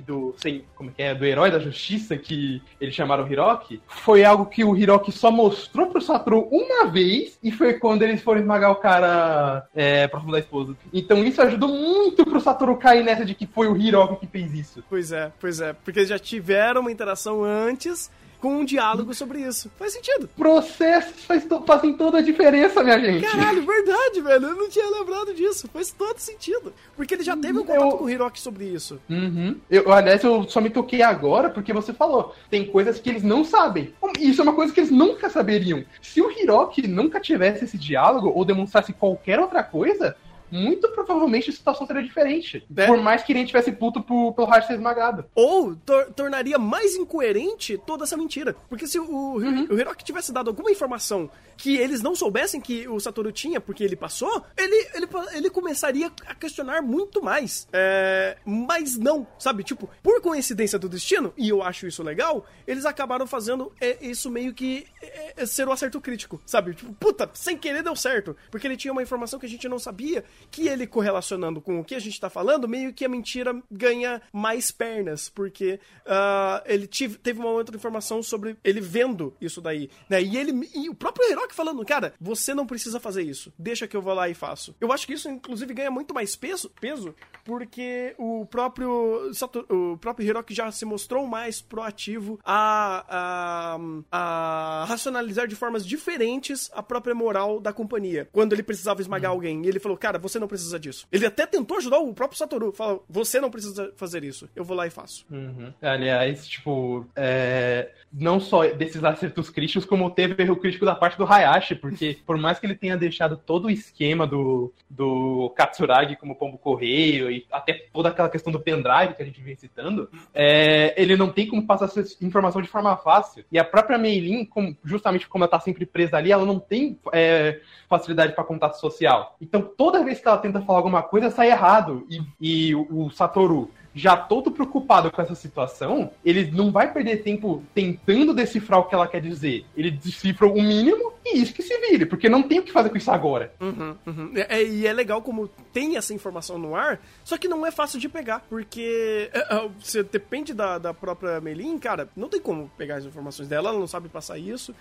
do, 0.00 0.34
como 0.74 0.90
é 0.90 0.92
que 0.92 1.02
é, 1.02 1.14
do 1.14 1.24
herói 1.24 1.50
da 1.50 1.58
justiça 1.58 2.16
que 2.16 2.62
eles 2.80 2.94
chamaram 2.94 3.30
Hiroki, 3.30 3.82
foi 3.88 4.24
algo 4.24 4.46
que 4.46 4.64
o 4.64 4.76
Hiroki 4.76 5.10
só 5.10 5.30
mostrou 5.30 5.88
pro 5.88 6.00
Satoru 6.00 6.48
uma 6.50 6.86
vez 6.86 7.38
e 7.42 7.50
foi 7.50 7.74
quando 7.74 8.02
eles 8.02 8.22
foram 8.22 8.40
esmagar 8.40 8.70
o 8.70 8.76
cara 8.76 9.66
é, 9.74 10.06
próximo 10.06 10.32
da 10.32 10.38
esposa. 10.38 10.76
Então 10.92 11.24
isso 11.24 11.42
ajudou 11.42 11.68
muito 11.68 12.24
pro 12.24 12.40
Satoru 12.40 12.76
cair 12.76 13.04
nessa 13.04 13.24
de 13.24 13.34
que 13.34 13.46
foi 13.46 13.66
o 13.66 13.76
Hiroki 13.76 14.20
que 14.20 14.26
fez 14.26 14.54
isso. 14.54 14.84
Pois 14.88 15.10
é, 15.12 15.32
pois 15.40 15.60
é, 15.60 15.72
porque 15.72 15.98
eles 15.98 16.08
já 16.08 16.18
tiveram 16.18 16.80
uma 16.80 16.92
interação 16.92 17.42
antes 17.42 18.10
com 18.42 18.56
um 18.56 18.64
diálogo 18.64 19.14
sobre 19.14 19.40
isso. 19.40 19.70
Faz 19.78 19.92
sentido. 19.92 20.28
Processos 20.36 21.24
faz 21.24 21.46
fazem 21.64 21.94
toda 21.94 22.18
a 22.18 22.20
diferença, 22.20 22.82
minha 22.82 22.98
gente. 22.98 23.24
Caralho, 23.24 23.64
verdade, 23.64 24.20
velho. 24.20 24.48
Eu 24.48 24.56
não 24.56 24.68
tinha 24.68 24.90
lembrado 24.90 25.32
disso. 25.32 25.68
Faz 25.72 25.92
todo 25.92 26.18
sentido. 26.18 26.74
Porque 26.96 27.14
ele 27.14 27.22
já 27.22 27.36
teve 27.36 27.60
um 27.60 27.64
contato 27.64 27.92
eu... 27.92 27.98
com 27.98 28.04
o 28.04 28.10
Hiroki 28.10 28.40
sobre 28.40 28.64
isso. 28.64 29.00
Uhum. 29.08 29.56
Eu, 29.70 29.92
aliás, 29.92 30.24
eu 30.24 30.42
só 30.48 30.60
me 30.60 30.70
toquei 30.70 31.02
agora 31.02 31.48
porque 31.48 31.72
você 31.72 31.92
falou. 31.92 32.34
Tem 32.50 32.66
coisas 32.66 32.98
que 32.98 33.08
eles 33.08 33.22
não 33.22 33.44
sabem. 33.44 33.94
Isso 34.18 34.40
é 34.40 34.42
uma 34.42 34.54
coisa 34.54 34.74
que 34.74 34.80
eles 34.80 34.90
nunca 34.90 35.30
saberiam. 35.30 35.84
Se 36.00 36.20
o 36.20 36.28
Hiroki 36.28 36.88
nunca 36.88 37.20
tivesse 37.20 37.64
esse 37.64 37.78
diálogo 37.78 38.32
ou 38.34 38.44
demonstrasse 38.44 38.92
qualquer 38.92 39.38
outra 39.38 39.62
coisa, 39.62 40.16
muito 40.52 40.88
provavelmente 40.88 41.50
a 41.50 41.52
situação 41.52 41.86
seria 41.86 42.02
diferente. 42.02 42.64
É. 42.76 42.86
Por 42.86 43.02
mais 43.02 43.22
que 43.22 43.32
ele 43.32 43.44
tivesse 43.46 43.72
puto 43.72 44.02
por, 44.02 44.34
pelo 44.34 44.46
Hash 44.46 44.66
ser 44.66 44.74
esmagado. 44.74 45.24
Ou 45.34 45.74
tor 45.76 46.12
tornaria 46.14 46.58
mais 46.58 46.94
incoerente 46.94 47.78
toda 47.86 48.04
essa 48.04 48.16
mentira. 48.16 48.54
Porque 48.68 48.86
se 48.86 48.98
o, 48.98 49.04
uhum. 49.04 49.66
o 49.70 49.78
Hiroki 49.78 50.04
tivesse 50.04 50.32
dado 50.32 50.50
alguma 50.50 50.70
informação 50.70 51.30
que 51.56 51.76
eles 51.76 52.02
não 52.02 52.14
soubessem 52.14 52.60
que 52.60 52.88
o 52.88 52.98
Satoru 52.98 53.30
tinha 53.30 53.60
porque 53.60 53.84
ele 53.84 53.96
passou, 53.96 54.44
ele, 54.56 54.74
ele, 54.94 55.08
ele 55.32 55.50
começaria 55.50 56.10
a 56.26 56.34
questionar 56.34 56.82
muito 56.82 57.22
mais. 57.22 57.68
É, 57.72 58.36
mas 58.44 58.96
não, 58.96 59.26
sabe? 59.38 59.62
Tipo, 59.62 59.88
por 60.02 60.20
coincidência 60.20 60.78
do 60.78 60.88
destino, 60.88 61.32
e 61.36 61.48
eu 61.48 61.62
acho 61.62 61.86
isso 61.86 62.02
legal, 62.02 62.44
eles 62.66 62.84
acabaram 62.84 63.26
fazendo 63.26 63.72
é, 63.80 63.96
isso 64.00 64.30
meio 64.30 64.52
que 64.52 64.86
é, 65.00 65.42
é 65.42 65.46
ser 65.46 65.66
o 65.66 65.70
um 65.70 65.72
acerto 65.72 66.00
crítico, 66.00 66.40
sabe? 66.44 66.74
Tipo, 66.74 66.92
puta, 66.94 67.30
sem 67.32 67.56
querer 67.56 67.82
deu 67.82 67.94
certo. 67.94 68.36
Porque 68.50 68.66
ele 68.66 68.76
tinha 68.76 68.92
uma 68.92 69.02
informação 69.02 69.38
que 69.38 69.46
a 69.46 69.48
gente 69.48 69.68
não 69.68 69.78
sabia, 69.78 70.24
que 70.50 70.68
ele 70.68 70.86
correlacionando 70.86 71.60
com 71.60 71.80
o 71.80 71.84
que 71.84 71.94
a 71.94 71.98
gente 71.98 72.20
tá 72.20 72.28
falando, 72.28 72.68
meio 72.68 72.92
que 72.92 73.04
a 73.04 73.08
mentira 73.08 73.60
ganha 73.70 74.20
mais 74.32 74.70
pernas, 74.70 75.28
porque 75.28 75.80
uh, 76.06 76.62
ele 76.66 76.86
tive, 76.86 77.18
teve 77.18 77.40
uma 77.40 77.50
outra 77.50 77.76
informação 77.76 78.22
sobre 78.22 78.56
ele 78.62 78.80
vendo 78.80 79.34
isso 79.40 79.60
daí, 79.60 79.90
né? 80.08 80.22
E 80.22 80.36
ele, 80.36 80.68
e 80.74 80.88
o 80.88 80.94
próprio 80.94 81.28
Hiroki 81.30 81.54
falando, 81.54 81.84
cara, 81.84 82.14
você 82.20 82.54
não 82.54 82.66
precisa 82.66 83.00
fazer 83.00 83.22
isso. 83.22 83.52
Deixa 83.58 83.86
que 83.86 83.96
eu 83.96 84.02
vou 84.02 84.14
lá 84.14 84.28
e 84.28 84.34
faço. 84.34 84.74
Eu 84.80 84.92
acho 84.92 85.06
que 85.06 85.12
isso, 85.12 85.28
inclusive, 85.28 85.74
ganha 85.74 85.90
muito 85.90 86.14
mais 86.14 86.36
peso, 86.36 86.70
peso 86.80 87.14
porque 87.44 88.14
o 88.18 88.46
próprio 88.46 89.30
o 89.68 89.98
próprio 89.98 90.26
Hiroki 90.26 90.54
já 90.54 90.70
se 90.70 90.84
mostrou 90.84 91.26
mais 91.26 91.60
proativo 91.60 92.38
a, 92.44 93.04
a, 93.08 93.78
a 94.10 94.84
racionalizar 94.86 95.46
de 95.48 95.56
formas 95.56 95.84
diferentes 95.84 96.70
a 96.72 96.82
própria 96.82 97.14
moral 97.14 97.60
da 97.60 97.72
companhia. 97.72 98.28
Quando 98.32 98.52
ele 98.52 98.62
precisava 98.62 99.00
esmagar 99.00 99.30
uhum. 99.30 99.36
alguém. 99.36 99.64
E 99.64 99.68
ele 99.68 99.80
falou, 99.80 99.96
cara, 99.96 100.18
você 100.18 100.31
não 100.38 100.48
precisa 100.48 100.78
disso. 100.78 101.06
Ele 101.10 101.26
até 101.26 101.46
tentou 101.46 101.76
ajudar 101.78 101.98
o 101.98 102.14
próprio 102.14 102.38
Satoru. 102.38 102.72
Falou, 102.72 103.04
você 103.08 103.40
não 103.40 103.50
precisa 103.50 103.92
fazer 103.96 104.24
isso. 104.24 104.48
Eu 104.54 104.64
vou 104.64 104.76
lá 104.76 104.86
e 104.86 104.90
faço. 104.90 105.26
Uhum. 105.30 105.72
Aliás, 105.80 106.46
tipo, 106.46 107.06
é... 107.16 107.90
não 108.12 108.40
só 108.40 108.66
desses 108.68 109.02
acertos 109.02 109.50
críticos, 109.50 109.84
como 109.84 110.10
teve 110.10 110.42
erro 110.42 110.56
crítico 110.56 110.84
da 110.84 110.94
parte 110.94 111.18
do 111.18 111.26
Hayashi, 111.26 111.74
porque 111.74 112.18
por 112.26 112.36
mais 112.36 112.58
que 112.58 112.66
ele 112.66 112.74
tenha 112.74 112.96
deixado 112.96 113.36
todo 113.36 113.66
o 113.66 113.70
esquema 113.70 114.26
do, 114.26 114.72
do 114.88 115.50
Katsuragi 115.56 116.16
como 116.16 116.36
pombo 116.36 116.58
correio 116.58 117.30
e 117.30 117.46
até 117.50 117.86
toda 117.92 118.08
aquela 118.08 118.28
questão 118.28 118.52
do 118.52 118.60
pendrive 118.60 119.14
que 119.14 119.22
a 119.22 119.26
gente 119.26 119.40
vem 119.40 119.56
citando, 119.56 120.08
é, 120.34 120.94
ele 121.00 121.16
não 121.16 121.30
tem 121.30 121.46
como 121.46 121.66
passar 121.66 121.86
essa 121.86 122.24
informação 122.24 122.62
de 122.62 122.68
forma 122.68 122.96
fácil. 122.96 123.44
E 123.50 123.58
a 123.58 123.64
própria 123.64 123.98
Meilin, 123.98 124.48
justamente 124.84 125.28
como 125.28 125.44
ela 125.44 125.50
tá 125.50 125.60
sempre 125.60 125.84
presa 125.84 126.16
ali, 126.16 126.32
ela 126.32 126.46
não 126.46 126.58
tem 126.58 126.98
é, 127.12 127.60
facilidade 127.88 128.34
para 128.34 128.44
contato 128.44 128.78
social. 128.80 129.36
Então 129.40 129.62
toda 129.62 130.04
vez 130.04 130.20
que 130.22 130.28
ela 130.28 130.38
tenta 130.38 130.62
falar 130.62 130.78
alguma 130.78 131.02
coisa, 131.02 131.30
sai 131.30 131.50
errado. 131.50 132.06
E, 132.08 132.22
e 132.40 132.74
o, 132.74 133.06
o 133.06 133.10
Satoru 133.10 133.70
já 133.94 134.16
todo 134.16 134.50
preocupado 134.50 135.10
com 135.10 135.20
essa 135.20 135.34
situação, 135.34 136.10
ele 136.24 136.50
não 136.50 136.70
vai 136.70 136.92
perder 136.92 137.22
tempo 137.22 137.62
tentando 137.74 138.34
decifrar 138.34 138.80
o 138.80 138.84
que 138.84 138.94
ela 138.94 139.06
quer 139.06 139.20
dizer. 139.20 139.64
Ele 139.76 139.90
decifra 139.90 140.46
o 140.46 140.54
mínimo 140.54 141.12
e 141.24 141.40
isso 141.40 141.54
que 141.54 141.62
se 141.62 141.76
vire, 141.78 142.06
porque 142.06 142.28
não 142.28 142.42
tem 142.42 142.58
o 142.58 142.62
que 142.62 142.72
fazer 142.72 142.90
com 142.90 142.96
isso 142.96 143.10
agora. 143.10 143.52
Uhum, 143.60 143.96
uhum. 144.06 144.32
É, 144.34 144.58
é, 144.58 144.64
e 144.64 144.86
é 144.86 144.92
legal 144.92 145.22
como 145.22 145.48
tem 145.72 145.96
essa 145.96 146.12
informação 146.12 146.58
no 146.58 146.74
ar, 146.74 147.00
só 147.24 147.38
que 147.38 147.48
não 147.48 147.64
é 147.64 147.70
fácil 147.70 148.00
de 148.00 148.08
pegar, 148.08 148.40
porque 148.48 149.30
é, 149.32 149.56
é, 149.56 149.68
você 149.80 150.02
depende 150.02 150.52
da, 150.52 150.78
da 150.78 150.92
própria 150.92 151.40
Melin, 151.40 151.78
cara, 151.78 152.08
não 152.16 152.28
tem 152.28 152.40
como 152.40 152.70
pegar 152.76 152.96
as 152.96 153.04
informações 153.04 153.48
dela, 153.48 153.70
ela 153.70 153.78
não 153.78 153.86
sabe 153.86 154.08
passar 154.08 154.38
isso. 154.38 154.74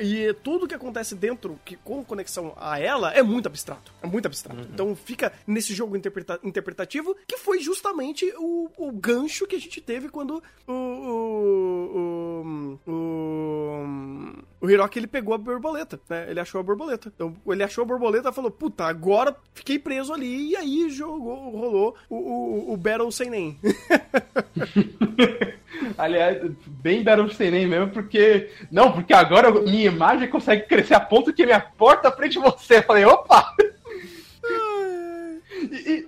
E 0.00 0.32
tudo 0.42 0.66
que 0.66 0.74
acontece 0.74 1.14
dentro, 1.14 1.58
que, 1.64 1.76
com 1.76 2.04
conexão 2.04 2.54
a 2.56 2.78
ela, 2.78 3.12
é 3.12 3.22
muito 3.22 3.46
abstrato. 3.46 3.92
É 4.02 4.06
muito 4.06 4.26
abstrato. 4.26 4.60
Uhum. 4.60 4.68
Então 4.72 4.96
fica 4.96 5.32
nesse 5.46 5.74
jogo 5.74 5.96
interpreta 5.96 6.38
interpretativo, 6.42 7.16
que 7.26 7.36
foi 7.36 7.60
justamente 7.60 8.32
o, 8.38 8.43
o 8.76 8.92
gancho 8.92 9.46
que 9.46 9.56
a 9.56 9.60
gente 9.60 9.80
teve 9.80 10.08
quando 10.08 10.42
o, 10.66 10.72
o, 10.72 12.42
o, 12.86 12.90
o, 12.90 13.84
o 14.60 14.70
Hiroki 14.70 14.98
ele 14.98 15.06
pegou 15.06 15.34
a 15.34 15.38
borboleta, 15.38 16.00
né? 16.08 16.26
Ele 16.30 16.40
achou 16.40 16.60
a 16.60 16.64
borboleta. 16.64 17.12
Então 17.14 17.34
ele 17.46 17.62
achou 17.62 17.82
a 17.82 17.86
borboleta 17.86 18.30
e 18.30 18.32
falou: 18.32 18.50
Puta, 18.50 18.84
agora 18.84 19.36
fiquei 19.52 19.78
preso 19.78 20.12
ali. 20.12 20.50
E 20.50 20.56
aí 20.56 20.90
jogou, 20.90 21.50
rolou 21.50 21.94
o, 22.08 22.16
o, 22.16 22.72
o 22.72 22.76
Battle 22.76 23.12
Sem 23.12 23.30
Nem. 23.30 23.58
Aliás, 25.98 26.40
bem 26.66 27.02
Battle 27.02 27.30
Sem 27.30 27.50
Nem 27.50 27.66
mesmo, 27.66 27.90
porque. 27.90 28.50
Não, 28.70 28.92
porque 28.92 29.12
agora 29.12 29.50
minha 29.50 29.86
imagem 29.86 30.28
consegue 30.28 30.66
crescer 30.66 30.94
a 30.94 31.00
ponto 31.00 31.32
que 31.32 31.44
minha 31.44 31.60
porta 31.60 32.10
frente 32.10 32.32
de 32.32 32.40
você. 32.40 32.78
Eu 32.78 32.82
falei: 32.82 33.04
opa! 33.04 33.54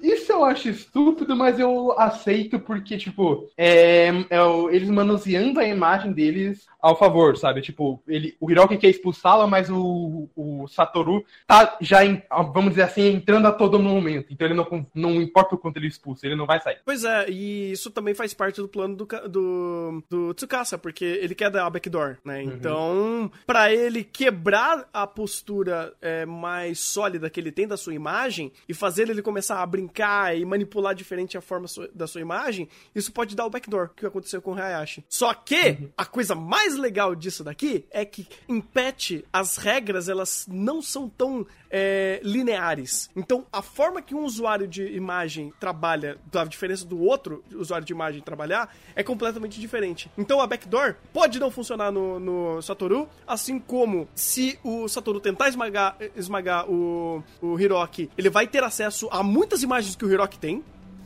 Isso 0.03 0.33
eu 0.33 0.45
acho 0.45 0.69
estúpido, 0.69 1.37
mas 1.37 1.59
eu 1.59 1.92
aceito 1.99 2.59
porque, 2.59 2.97
tipo, 2.97 3.49
é, 3.57 4.09
é, 4.09 4.38
eles 4.71 4.88
manuseando 4.88 5.61
a 5.61 5.66
imagem 5.66 6.12
deles 6.12 6.66
ao 6.87 6.96
favor, 6.96 7.37
sabe? 7.37 7.61
Tipo, 7.61 8.01
ele, 8.07 8.37
o 8.40 8.49
Hiroki 8.49 8.77
quer 8.79 8.88
expulsá-la, 8.88 9.46
mas 9.46 9.68
o, 9.68 10.29
o 10.37 10.68
Satoru 10.68 11.25
tá 11.44 11.77
já, 11.81 12.05
em, 12.05 12.22
vamos 12.55 12.70
dizer 12.70 12.83
assim, 12.83 13.09
entrando 13.09 13.49
a 13.49 13.53
todo 13.53 13.79
momento. 13.79 14.29
Então 14.31 14.46
ele 14.46 14.55
não, 14.55 14.87
não 14.94 15.20
importa 15.20 15.57
o 15.57 15.59
quanto 15.59 15.79
ele 15.79 15.88
expulsa, 15.88 16.27
ele 16.27 16.37
não 16.37 16.46
vai 16.46 16.61
sair. 16.61 16.79
Pois 16.85 17.05
é, 17.05 17.29
e 17.29 17.72
isso 17.72 17.90
também 17.90 18.14
faz 18.14 18.33
parte 18.33 18.61
do 18.61 18.68
plano 18.68 18.94
do, 18.94 19.09
do, 19.29 20.05
do 20.09 20.35
Tsukasa, 20.35 20.79
porque 20.79 21.05
ele 21.05 21.35
quer 21.35 21.51
dar 21.51 21.66
a 21.66 21.70
backdoor, 21.70 22.18
né? 22.25 22.42
Uhum. 22.42 22.53
Então, 22.53 23.31
para 23.44 23.72
ele 23.72 24.05
quebrar 24.05 24.88
a 24.92 25.07
postura 25.09 25.92
é, 26.01 26.25
mais 26.25 26.79
sólida 26.79 27.29
que 27.29 27.40
ele 27.40 27.51
tem 27.51 27.66
da 27.66 27.77
sua 27.77 27.94
imagem 27.94 28.53
e 28.68 28.75
fazer 28.75 29.11
ele 29.11 29.22
começar 29.22 29.61
a 29.61 29.66
brincar 29.66 30.37
e 30.37 30.44
manipular 30.44 30.94
diferente 30.94 31.37
a 31.37 31.40
forma 31.40 31.66
da 31.92 32.07
sua 32.07 32.20
imagem, 32.20 32.68
isso 32.94 33.11
pode 33.11 33.35
dar 33.35 33.44
o 33.44 33.51
backdoor, 33.51 33.90
que 33.96 34.07
aconteceu 34.07 34.40
com 34.40 34.53
o 34.53 34.55
Hayashi. 34.55 35.05
Só 35.09 35.35
que 35.35 35.70
uhum. 35.81 35.90
a 35.96 36.05
coisa 36.05 36.37
mais 36.37 36.76
legal 36.77 37.15
disso 37.15 37.43
daqui 37.43 37.85
é 37.91 38.05
que 38.05 38.27
em 38.49 38.61
patch 38.61 39.23
as 39.33 39.57
regras 39.57 40.09
elas 40.09 40.47
não 40.49 40.81
são 40.81 41.09
tão 41.09 41.47
é, 41.71 42.21
lineares. 42.23 43.11
Então 43.15 43.47
a 43.53 43.62
forma 43.62 44.01
que 44.01 44.15
um 44.15 44.25
usuário 44.25 44.67
de 44.67 44.85
imagem 44.95 45.53
trabalha, 45.59 46.19
da 46.31 46.45
diferença 46.45 46.85
do 46.85 47.01
outro 47.03 47.45
usuário 47.55 47.87
de 47.87 47.93
imagem 47.93 48.21
trabalhar, 48.21 48.75
é 48.95 49.03
completamente 49.03 49.61
diferente. 49.61 50.11
Então 50.17 50.41
a 50.41 50.47
backdoor 50.47 50.97
pode 51.12 51.39
não 51.39 51.51
funcionar 51.51 51.91
no, 51.91 52.19
no 52.19 52.62
Satoru, 52.62 53.09
assim 53.27 53.59
como 53.59 54.09
se 54.15 54.59
o 54.62 54.89
Satoru 54.89 55.21
tentar 55.21 55.49
esmagar, 55.49 55.97
esmagar 56.15 56.71
o, 56.71 57.23
o 57.41 57.59
Hiroki, 57.59 58.11
ele 58.17 58.31
vai 58.31 58.47
ter 58.47 58.62
acesso 58.62 59.09
a 59.11 59.23
muitas 59.23 59.62
imagens 59.62 59.97
que 59.97 60.05
o 60.05 60.11
Hiroki 60.11 60.39
tem. 60.39 60.65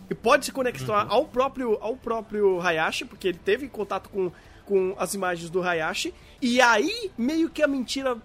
E 0.08 0.14
pode 0.14 0.44
se 0.44 0.50
conectar 0.50 1.06
uhum. 1.06 1.12
ao 1.12 1.24
próprio 1.24 1.78
ao 1.80 1.96
próprio 1.96 2.60
Hayashi, 2.60 3.04
porque 3.04 3.28
ele 3.28 3.38
teve 3.38 3.68
contato 3.68 4.10
com 4.10 4.32
com 4.70 4.94
as 4.96 5.14
imagens 5.14 5.50
do 5.50 5.60
Hayashi. 5.60 6.14
E 6.40 6.60
aí, 6.60 7.10
meio 7.18 7.50
que 7.50 7.60
a 7.60 7.66
mentira 7.66 8.16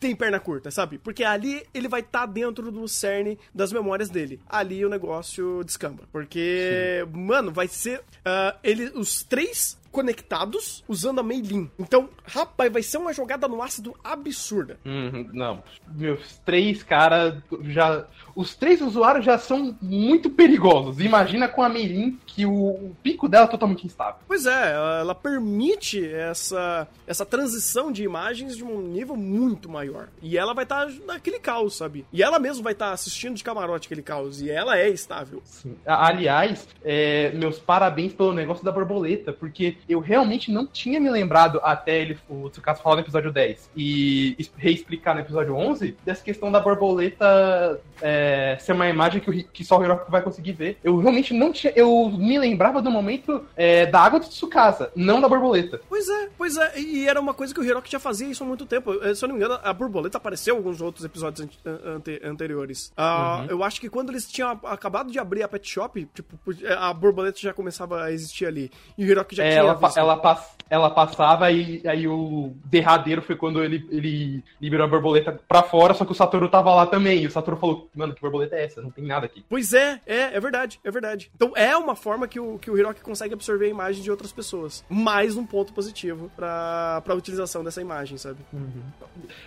tem 0.00 0.16
perna 0.16 0.40
curta, 0.40 0.70
sabe? 0.70 0.96
Porque 0.96 1.22
ali 1.22 1.62
ele 1.74 1.86
vai 1.86 2.00
estar 2.00 2.20
tá 2.20 2.26
dentro 2.26 2.72
do 2.72 2.88
cerne 2.88 3.38
das 3.54 3.70
memórias 3.70 4.08
dele. 4.08 4.40
Ali 4.48 4.82
o 4.86 4.88
negócio 4.88 5.62
descamba. 5.62 6.04
Porque, 6.10 7.04
Sim. 7.04 7.20
mano, 7.20 7.52
vai 7.52 7.68
ser. 7.68 7.98
Uh, 7.98 8.58
ele, 8.64 8.86
os 8.94 9.22
três 9.22 9.78
conectados 9.92 10.82
usando 10.88 11.20
a 11.20 11.22
Meilin. 11.22 11.70
Então, 11.78 12.08
rapaz, 12.24 12.72
vai 12.72 12.82
ser 12.82 12.96
uma 12.96 13.12
jogada 13.12 13.46
no 13.46 13.62
ácido 13.62 13.94
absurda. 14.02 14.80
Uhum, 14.84 15.28
não, 15.32 15.62
meus 15.94 16.38
três 16.38 16.82
caras 16.82 17.36
já. 17.64 18.06
Os 18.34 18.56
três 18.56 18.80
usuários 18.80 19.24
já 19.24 19.36
são 19.36 19.76
muito 19.80 20.30
perigosos. 20.30 20.98
Imagina 20.98 21.46
com 21.46 21.62
a 21.62 21.68
Meilin 21.68 22.18
que 22.26 22.46
o, 22.46 22.52
o, 22.52 22.96
pico 23.02 23.28
dela 23.28 23.44
é 23.44 23.48
totalmente 23.48 23.86
instável. 23.86 24.20
Pois 24.26 24.46
é, 24.46 24.72
ela 24.72 25.14
permite 25.14 26.04
essa, 26.04 26.88
essa 27.06 27.26
transição 27.26 27.92
de 27.92 28.02
imagens 28.02 28.56
de 28.56 28.64
um 28.64 28.80
nível 28.80 29.16
muito 29.16 29.68
maior. 29.68 30.08
E 30.22 30.38
ela 30.38 30.54
vai 30.54 30.64
estar 30.64 30.86
tá 30.86 30.92
naquele 31.06 31.38
caos, 31.38 31.76
sabe? 31.76 32.06
E 32.10 32.22
ela 32.22 32.38
mesma 32.38 32.64
vai 32.64 32.72
estar 32.72 32.88
tá 32.88 32.92
assistindo 32.92 33.34
de 33.34 33.44
camarote 33.44 33.86
aquele 33.86 34.02
caos. 34.02 34.40
E 34.40 34.50
ela 34.50 34.78
é 34.78 34.88
estável. 34.88 35.42
Sim. 35.44 35.76
Aliás, 35.84 36.66
é, 36.82 37.32
meus 37.32 37.58
parabéns 37.58 38.14
pelo 38.14 38.32
negócio 38.32 38.64
da 38.64 38.72
borboleta, 38.72 39.32
porque 39.32 39.76
eu 39.88 40.00
realmente 40.00 40.50
não 40.50 40.66
tinha 40.66 41.00
me 41.00 41.10
lembrado 41.10 41.60
até 41.62 42.00
ele, 42.00 42.18
o 42.28 42.48
Tsukasa 42.48 42.82
falar 42.82 42.96
no 42.96 43.02
episódio 43.02 43.32
10 43.32 43.70
e 43.76 44.36
reexplicar 44.56 45.14
no 45.14 45.20
episódio 45.20 45.54
11 45.54 45.96
dessa 46.04 46.22
questão 46.22 46.50
da 46.50 46.60
borboleta 46.60 47.80
é, 48.00 48.56
ser 48.60 48.72
uma 48.72 48.88
imagem 48.88 49.20
que, 49.20 49.30
o, 49.30 49.44
que 49.44 49.64
só 49.64 49.78
o 49.78 49.84
Hiroki 49.84 50.10
vai 50.10 50.22
conseguir 50.22 50.52
ver. 50.52 50.78
Eu 50.82 50.98
realmente 50.98 51.32
não 51.32 51.52
tinha. 51.52 51.72
Eu 51.74 52.10
me 52.10 52.38
lembrava 52.38 52.82
do 52.82 52.90
momento 52.90 53.44
é, 53.56 53.86
da 53.86 54.00
água 54.00 54.20
de 54.20 54.28
Tsukasa, 54.28 54.90
não 54.94 55.20
da 55.20 55.28
borboleta. 55.28 55.80
Pois 55.88 56.08
é, 56.08 56.28
pois 56.36 56.56
é. 56.56 56.80
E 56.80 57.08
era 57.08 57.20
uma 57.20 57.34
coisa 57.34 57.54
que 57.54 57.60
o 57.60 57.64
Hiroki 57.64 57.90
já 57.90 58.00
fazia 58.00 58.28
isso 58.28 58.42
há 58.42 58.46
muito 58.46 58.66
tempo. 58.66 58.92
Eh, 59.02 59.14
Se 59.14 59.24
eu 59.24 59.28
não 59.28 59.36
me 59.36 59.44
engano, 59.44 59.60
a 59.62 59.72
borboleta 59.72 60.18
apareceu 60.18 60.54
em 60.54 60.58
alguns 60.58 60.80
outros 60.80 61.04
episódios 61.04 61.48
ante 61.64 62.20
anteriores. 62.24 62.92
Uh, 62.98 63.02
uhum. 63.02 63.46
Eu 63.50 63.64
acho 63.64 63.80
que 63.80 63.88
quando 63.88 64.10
eles 64.10 64.26
tinham 64.30 64.50
acabado 64.64 65.10
de 65.10 65.18
abrir 65.18 65.42
a 65.42 65.48
pet 65.48 65.68
shop, 65.68 66.08
tipo, 66.14 66.38
a 66.78 66.92
borboleta 66.92 67.38
já 67.40 67.52
começava 67.52 68.02
a 68.02 68.12
existir 68.12 68.46
ali. 68.46 68.70
E 68.96 69.04
o 69.04 69.08
Hiroki 69.08 69.36
já 69.36 69.44
é, 69.44 69.50
tinha. 69.52 69.71
Ela, 69.72 69.92
ela, 69.96 70.16
pass, 70.16 70.56
ela 70.70 70.90
passava 70.90 71.50
e 71.50 71.82
aí 71.86 72.08
o 72.08 72.54
derradeiro 72.64 73.20
foi 73.20 73.36
quando 73.36 73.62
ele, 73.62 73.86
ele 73.90 74.42
liberou 74.60 74.86
a 74.86 74.90
borboleta 74.90 75.38
pra 75.46 75.62
fora, 75.62 75.92
só 75.92 76.04
que 76.04 76.12
o 76.12 76.14
Satoru 76.14 76.48
tava 76.48 76.74
lá 76.74 76.86
também. 76.86 77.22
E 77.22 77.26
o 77.26 77.30
Satoru 77.30 77.56
falou, 77.56 77.90
mano, 77.94 78.14
que 78.14 78.20
borboleta 78.20 78.56
é 78.56 78.64
essa? 78.64 78.80
Não 78.80 78.90
tem 78.90 79.04
nada 79.04 79.26
aqui. 79.26 79.44
Pois 79.48 79.74
é, 79.74 80.00
é, 80.06 80.34
é 80.34 80.40
verdade, 80.40 80.80
é 80.82 80.90
verdade. 80.90 81.30
Então 81.34 81.52
é 81.54 81.76
uma 81.76 81.94
forma 81.94 82.26
que 82.26 82.40
o, 82.40 82.58
que 82.58 82.70
o 82.70 82.78
Hiroki 82.78 83.02
consegue 83.02 83.34
absorver 83.34 83.66
a 83.66 83.68
imagem 83.68 84.02
de 84.02 84.10
outras 84.10 84.32
pessoas. 84.32 84.82
Mais 84.88 85.36
um 85.36 85.44
ponto 85.44 85.74
positivo 85.74 86.30
pra, 86.34 87.02
pra 87.04 87.14
utilização 87.14 87.62
dessa 87.62 87.82
imagem, 87.82 88.16
sabe? 88.16 88.38
Uhum. 88.50 88.82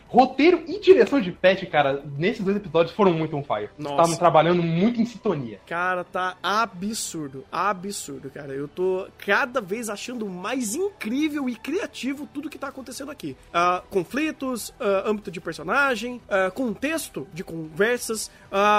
Roteiro 0.08 0.64
e 0.68 0.80
direção 0.80 1.20
de 1.20 1.32
pet, 1.32 1.66
cara, 1.66 2.04
nesses 2.18 2.46
dois 2.46 2.58
episódios 2.58 2.96
foram 2.96 3.14
muito 3.14 3.36
on 3.36 3.44
fire. 3.44 3.70
Estavam 3.80 4.16
trabalhando 4.16 4.62
muito 4.62 5.02
em 5.02 5.06
sintonia. 5.06 5.60
Cara, 5.66 6.04
tá 6.04 6.38
absurdo. 6.44 7.44
Absurdo, 7.52 8.30
cara. 8.30 8.54
Eu 8.54 8.68
tô 8.68 9.08
cada 9.18 9.60
vez 9.60 9.90
achando 9.90 10.15
mais 10.24 10.76
incrível 10.76 11.50
e 11.50 11.56
criativo 11.56 12.28
tudo 12.32 12.50
que 12.50 12.58
tá 12.58 12.68
acontecendo 12.68 13.12
aqui. 13.12 13.36
Uh, 13.50 13.86
conflitos, 13.90 14.70
uh, 14.70 15.10
âmbito 15.10 15.32
de 15.32 15.42
personagem, 15.42 16.22
uh, 16.30 16.52
contexto 16.52 17.28
de 17.34 17.44
conversas. 17.44 18.30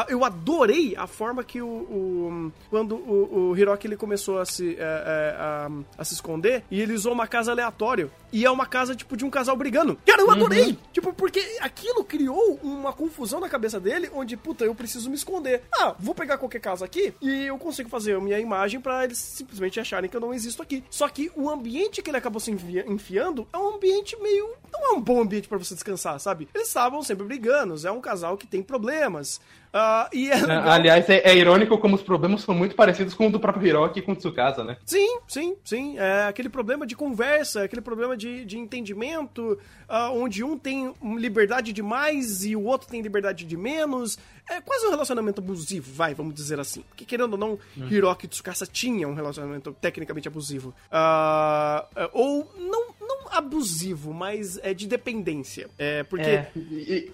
eu 0.09 0.25
adorei 0.25 0.95
a 0.97 1.07
forma 1.07 1.43
que 1.45 1.61
o. 1.61 1.67
o 1.67 2.53
quando 2.71 2.95
o, 2.95 3.51
o, 3.51 3.57
Hiroki 3.57 3.87
ele 3.87 3.97
começou 3.97 4.39
a 4.39 4.45
se, 4.45 4.77
a, 4.81 5.69
a, 5.99 6.05
se 6.05 6.15
esconder 6.15 6.65
e 6.71 6.81
ele 6.81 6.95
usou 6.95 7.13
uma 7.13 7.27
casa 7.27 7.51
aleatória. 7.51 8.11
E 8.37 8.45
é 8.45 8.51
uma 8.51 8.67
casa, 8.67 8.95
tipo, 8.95 9.17
de 9.17 9.25
um 9.25 9.31
casal 9.31 9.57
brigando. 9.57 9.99
Cara, 10.05 10.21
eu 10.21 10.31
adorei! 10.31 10.67
Uhum. 10.67 10.77
Tipo, 10.93 11.11
porque 11.15 11.41
aquilo 11.59 12.05
criou 12.05 12.61
uma 12.63 12.93
confusão 12.93 13.41
na 13.41 13.49
cabeça 13.49 13.81
dele, 13.81 14.11
onde, 14.13 14.37
puta, 14.37 14.63
eu 14.63 14.75
preciso 14.75 15.09
me 15.09 15.17
esconder. 15.17 15.63
Ah, 15.73 15.95
vou 15.99 16.15
pegar 16.15 16.37
qualquer 16.37 16.61
casa 16.61 16.85
aqui 16.85 17.15
e 17.23 17.47
eu 17.47 17.57
consigo 17.57 17.89
fazer 17.89 18.15
a 18.15 18.21
minha 18.21 18.39
imagem 18.39 18.79
para 18.79 19.05
eles 19.05 19.17
simplesmente 19.17 19.81
acharem 19.81 20.11
que 20.11 20.15
eu 20.15 20.21
não 20.21 20.35
existo 20.35 20.61
aqui. 20.61 20.85
Só 20.91 21.09
que 21.09 21.33
o 21.35 21.49
ambiente 21.49 22.03
que 22.03 22.11
ele 22.11 22.19
acabou 22.19 22.39
se 22.39 22.51
enfiando 22.51 23.49
é 23.51 23.57
um 23.57 23.77
ambiente 23.77 24.15
meio. 24.21 24.51
Não 24.71 24.91
é 24.91 24.93
um 24.93 25.01
bom 25.01 25.23
ambiente 25.23 25.49
para 25.49 25.57
você 25.57 25.73
descansar, 25.73 26.21
sabe? 26.21 26.47
Eles 26.55 26.69
estavam 26.69 27.03
sempre 27.03 27.25
brigando, 27.25 27.75
é 27.87 27.91
um 27.91 28.03
casal 28.03 28.37
que 28.37 28.47
tem 28.47 28.63
problemas. 28.63 29.41
Uh, 29.77 30.09
e 30.11 30.31
é 30.31 30.37
Aliás, 30.71 31.07
é, 31.11 31.19
é, 31.19 31.37
irônico 31.37 31.77
como 31.77 31.97
os 31.97 32.03
problemas 32.03 32.41
são 32.41 32.55
muito 32.55 32.75
parecidos 32.75 33.13
com 33.13 33.27
o 33.27 33.31
do 33.31 33.39
próprio 33.39 33.67
Hiroki 33.67 33.99
e 33.99 34.03
com 34.03 34.13
o 34.13 34.17
Tsukasa, 34.17 34.65
né? 34.65 34.79
Sim, 34.87 35.19
sim, 35.29 35.55
sim. 35.63 35.99
É 35.99 36.29
aquele 36.29 36.49
problema 36.49 36.87
de 36.87 36.97
conversa, 36.97 37.65
aquele 37.65 37.83
problema 37.83 38.17
de, 38.17 38.47
de 38.47 38.57
entendimento, 38.57 39.59
uh, 39.87 40.13
onde 40.15 40.43
um 40.43 40.57
tem 40.57 40.95
liberdade 41.19 41.75
demais 41.75 42.43
e 42.43 42.57
o 42.57 42.65
outro 42.65 42.89
tem 42.89 43.03
liberdade 43.03 43.45
de 43.45 43.57
menos. 43.57 44.19
É 44.49 44.61
quase 44.63 44.87
um 44.87 44.91
relacionamento 44.91 45.41
abusivo, 45.43 45.93
vai, 45.93 46.15
vamos 46.15 46.33
dizer 46.33 46.59
assim. 46.59 46.83
Porque 46.89 47.05
querendo 47.05 47.33
ou 47.33 47.39
não, 47.39 47.59
uhum. 47.77 47.89
Hiroki 47.91 48.25
e 48.27 48.29
Tsukasa 48.29 48.67
tinham 48.67 49.11
um 49.11 49.15
relacionamento 49.15 49.77
tecnicamente 49.79 50.29
abusivo. 50.29 50.73
Uh, 50.91 52.09
ou 52.13 52.51
não, 52.57 52.95
não 53.01 53.17
abusivo, 53.37 54.15
mas 54.15 54.59
é 54.63 54.73
de 54.73 54.87
dependência. 54.87 55.69
É 55.77 56.03
porque. 56.05 56.23
É, 56.23 56.49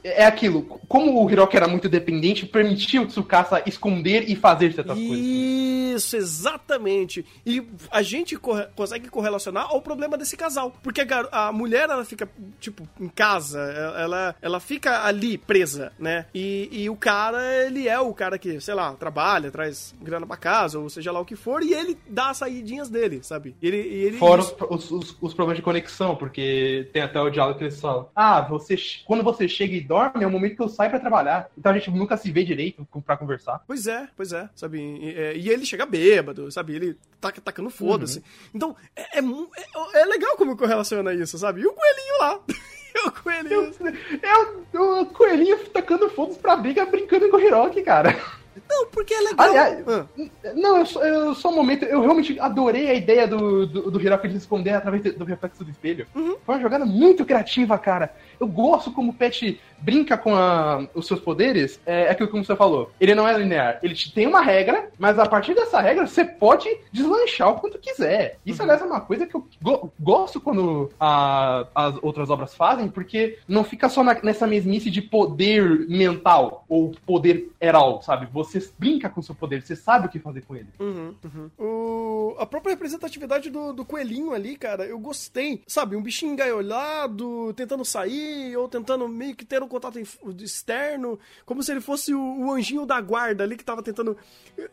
é 0.04 0.24
aquilo. 0.26 0.62
Como 0.86 1.24
o 1.24 1.30
Hiroki 1.30 1.56
era 1.56 1.66
muito 1.66 1.88
dependente, 1.88 2.46
permitia 2.52 3.02
o 3.02 3.06
Tsukasa 3.06 3.62
esconder 3.66 4.28
e 4.28 4.36
fazer 4.36 4.72
certas 4.72 4.98
Isso, 4.98 5.08
coisas. 5.08 5.26
Isso, 5.26 6.16
exatamente. 6.16 7.24
E 7.44 7.66
a 7.90 8.02
gente 8.02 8.36
corre 8.36 8.66
consegue 8.76 9.08
correlacionar 9.08 9.66
ao 9.68 9.80
problema 9.80 10.16
desse 10.16 10.36
casal. 10.36 10.72
Porque 10.82 11.00
a, 11.00 11.48
a, 11.48 11.52
mulher, 11.52 11.88
ela 11.88 12.04
fica, 12.04 12.28
tipo, 12.60 12.88
em 13.00 13.08
casa, 13.08 13.60
ela, 13.60 14.34
ela 14.40 14.60
fica 14.60 15.04
ali 15.04 15.38
presa, 15.38 15.92
né? 15.98 16.26
E, 16.34 16.68
e 16.70 16.90
o 16.90 16.96
cara, 16.96 17.64
ele 17.64 17.88
é 17.88 17.98
o 17.98 18.12
cara 18.12 18.38
que, 18.38 18.60
sei 18.60 18.74
lá, 18.74 18.92
trabalha, 18.94 19.50
traz 19.50 19.94
grana 20.00 20.26
pra 20.26 20.36
casa, 20.36 20.78
ou 20.78 20.88
seja 20.88 21.12
lá 21.12 21.20
o 21.20 21.24
que 21.24 21.36
for, 21.36 21.62
e 21.62 21.72
ele 21.72 21.96
dá 22.08 22.30
as 22.30 22.38
saídinhas 22.38 22.88
dele, 22.88 23.20
sabe? 23.22 23.54
Ele, 23.62 23.76
ele 23.76 24.18
Fora 24.18 24.42
os, 24.42 24.90
os, 24.90 25.16
os 25.20 25.34
problemas 25.34 25.56
de 25.56 25.62
conexão, 25.62 26.16
porque 26.16 26.88
tem 26.92 27.02
até 27.02 27.20
o 27.20 27.30
diálogo 27.30 27.58
que 27.58 27.64
eles 27.64 27.80
falam: 27.80 28.08
Ah, 28.14 28.40
você, 28.40 28.76
quando 29.04 29.22
você 29.22 29.48
chega 29.48 29.74
e 29.74 29.80
dorme, 29.80 30.24
é 30.24 30.26
o 30.26 30.30
momento 30.30 30.56
que 30.56 30.62
eu 30.62 30.68
saio 30.68 30.90
pra 30.90 31.00
trabalhar. 31.00 31.48
Então 31.56 31.72
a 31.72 31.74
gente 31.74 31.90
nunca 31.90 32.16
se 32.16 32.30
vê 32.30 32.41
direito 32.44 32.86
pra 33.04 33.16
conversar. 33.16 33.62
Pois 33.66 33.86
é, 33.86 34.08
pois 34.16 34.32
é, 34.32 34.48
sabe? 34.54 34.78
E, 34.80 35.14
é, 35.14 35.36
e 35.36 35.48
ele 35.48 35.64
chega 35.66 35.86
bêbado, 35.86 36.50
sabe? 36.50 36.74
Ele 36.74 36.98
tá 37.20 37.32
tacando 37.32 37.70
foda-se. 37.70 38.18
Uhum. 38.18 38.24
Então, 38.54 38.76
é, 38.94 39.18
é, 39.18 39.20
é, 39.20 40.00
é, 40.00 40.04
legal 40.04 40.36
como 40.36 40.56
correlaciona 40.56 41.12
isso, 41.14 41.38
sabe? 41.38 41.62
E 41.62 41.66
o 41.66 41.72
coelhinho 41.72 42.18
lá. 42.20 42.40
o 43.06 43.10
coelhinho. 43.10 43.74
É 44.22 44.78
o, 44.78 45.02
o 45.02 45.06
coelhinho 45.06 45.58
tacando 45.70 46.10
foda 46.10 46.34
pra 46.34 46.56
briga 46.56 46.84
brincando 46.86 47.28
com 47.28 47.36
o 47.36 47.40
Hiroki, 47.40 47.82
cara. 47.82 48.20
Não, 48.68 48.86
porque 48.86 49.14
é 49.14 49.20
legal. 49.20 49.48
Aliás, 49.48 49.84
ah. 49.88 50.06
não, 50.54 50.78
eu 50.78 50.86
só, 50.86 51.04
eu 51.04 51.34
só 51.34 51.50
um 51.50 51.54
momento, 51.54 51.84
eu 51.84 52.00
realmente 52.00 52.38
adorei 52.38 52.88
a 52.90 52.94
ideia 52.94 53.26
do, 53.26 53.66
do, 53.66 53.90
do 53.90 54.00
Hiroki 54.00 54.28
de 54.28 54.36
esconder 54.36 54.74
através 54.74 55.02
do 55.14 55.24
reflexo 55.24 55.64
do 55.64 55.70
espelho. 55.70 56.06
Uhum. 56.14 56.36
Foi 56.44 56.54
uma 56.54 56.60
jogada 56.60 56.84
muito 56.84 57.24
criativa, 57.24 57.78
cara. 57.78 58.14
Eu 58.38 58.46
gosto 58.46 58.90
como 58.90 59.10
o 59.10 59.14
Pet 59.14 59.60
brinca 59.78 60.16
com 60.16 60.34
a, 60.34 60.86
os 60.94 61.06
seus 61.06 61.20
poderes. 61.20 61.80
É, 61.86 62.04
é 62.04 62.10
aquilo 62.10 62.28
que 62.28 62.38
você 62.38 62.56
falou. 62.56 62.90
Ele 63.00 63.14
não 63.14 63.26
é 63.26 63.36
linear. 63.36 63.78
Ele 63.82 63.94
tem 64.14 64.26
uma 64.26 64.40
regra, 64.40 64.90
mas 64.98 65.18
a 65.18 65.26
partir 65.26 65.54
dessa 65.54 65.80
regra 65.80 66.06
você 66.06 66.24
pode 66.24 66.68
deslanchar 66.90 67.50
o 67.50 67.60
quanto 67.60 67.78
quiser. 67.78 68.38
Isso, 68.44 68.60
uhum. 68.60 68.64
aliás, 68.64 68.82
é 68.82 68.84
uma 68.84 69.00
coisa 69.00 69.26
que 69.26 69.34
eu 69.34 69.46
go 69.60 69.92
gosto 69.98 70.40
quando 70.40 70.90
a, 70.98 71.66
as 71.74 71.94
outras 72.02 72.30
obras 72.30 72.54
fazem, 72.54 72.88
porque 72.88 73.38
não 73.46 73.64
fica 73.64 73.88
só 73.88 74.02
na, 74.02 74.16
nessa 74.22 74.46
mesmice 74.46 74.90
de 74.90 75.02
poder 75.02 75.86
mental 75.88 76.64
ou 76.68 76.92
poder 77.06 77.50
heral, 77.60 78.02
sabe? 78.02 78.28
Você 78.32 78.41
brinca 78.78 79.08
com 79.08 79.20
o 79.20 79.22
seu 79.22 79.34
poder, 79.34 79.62
você 79.62 79.76
sabe 79.76 80.06
o 80.06 80.08
que 80.08 80.18
fazer 80.18 80.42
com 80.42 80.56
ele. 80.56 80.68
Uhum, 80.78 81.14
uhum. 81.24 81.50
O, 81.58 82.36
a 82.38 82.46
própria 82.46 82.72
representatividade 82.72 83.50
do, 83.50 83.72
do 83.72 83.84
coelhinho 83.84 84.32
ali, 84.32 84.56
cara, 84.56 84.84
eu 84.84 84.98
gostei. 84.98 85.62
Sabe, 85.66 85.96
um 85.96 86.02
bichinho 86.02 86.32
engaiolado, 86.32 87.52
tentando 87.54 87.84
sair 87.84 88.56
ou 88.56 88.68
tentando 88.68 89.08
meio 89.08 89.34
que 89.34 89.44
ter 89.44 89.62
um 89.62 89.68
contato 89.68 89.98
externo, 90.40 91.18
como 91.44 91.62
se 91.62 91.72
ele 91.72 91.80
fosse 91.80 92.14
o, 92.14 92.20
o 92.20 92.52
anjinho 92.52 92.86
da 92.86 93.00
guarda 93.00 93.44
ali 93.44 93.56
que 93.56 93.64
tava 93.64 93.82
tentando 93.82 94.16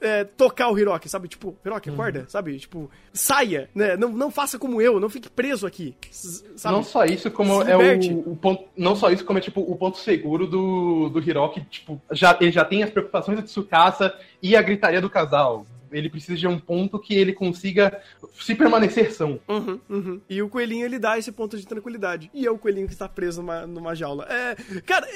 é, 0.01 0.24
tocar 0.24 0.70
o 0.70 0.78
Hiroki, 0.78 1.09
sabe? 1.09 1.28
Tipo, 1.28 1.55
Hiroki, 1.65 1.89
uhum. 1.89 1.95
acorda, 1.95 2.26
sabe? 2.28 2.57
Tipo, 2.57 2.89
saia, 3.13 3.70
né? 3.74 3.97
Não, 3.97 4.09
não 4.09 4.32
faça 4.32 4.57
como 4.57 4.82
eu, 4.82 4.99
não 4.99 5.09
fique 5.09 5.30
preso 5.30 5.65
aqui. 5.65 5.95
Sabe? 6.11 6.76
Não 6.76 6.84
só 6.84 7.05
isso, 7.05 7.30
como 7.32 7.61
é 7.63 7.76
o, 7.76 8.32
o, 8.32 8.36
ponto. 8.36 8.65
Não 8.76 8.95
só 8.95 9.09
isso, 9.11 9.26
como 9.26 9.39
é 9.39 9.41
tipo 9.41 9.61
o 9.61 9.76
ponto 9.76 9.97
seguro 9.97 10.47
do, 10.47 11.09
do 11.09 11.20
Hiroki, 11.20 11.61
tipo, 11.70 12.01
já, 12.11 12.38
ele 12.39 12.51
já 12.51 12.65
tem 12.65 12.84
as 12.84 12.89
preocupações 12.89 13.41
de 13.43 13.49
Tsukasa 13.60 14.18
e 14.41 14.55
a 14.55 14.62
gritaria 14.62 15.01
do 15.01 15.10
casal 15.10 15.66
ele 15.92 16.10
precisa 16.10 16.38
de 16.38 16.48
um 16.48 16.60
ponto 16.60 17.00
que 17.00 17.14
ele 17.16 17.34
consiga 17.34 18.02
se 18.40 18.56
permanecer 18.56 19.14
são. 19.14 19.40
Uhum, 19.48 19.80
uhum. 19.90 20.22
E 20.30 20.42
o 20.42 20.50
coelhinho 20.50 20.86
ele 20.86 21.00
dá 21.00 21.18
esse 21.18 21.32
ponto 21.32 21.58
de 21.58 21.66
tranquilidade. 21.66 22.30
E 22.34 22.46
é 22.46 22.52
o 22.52 22.58
coelhinho 22.58 22.88
que 22.88 22.94
está 22.94 23.08
preso 23.08 23.42
numa, 23.42 23.66
numa 23.66 23.96
jaula. 23.96 24.26
É, 24.30 24.56
cara, 24.82 25.08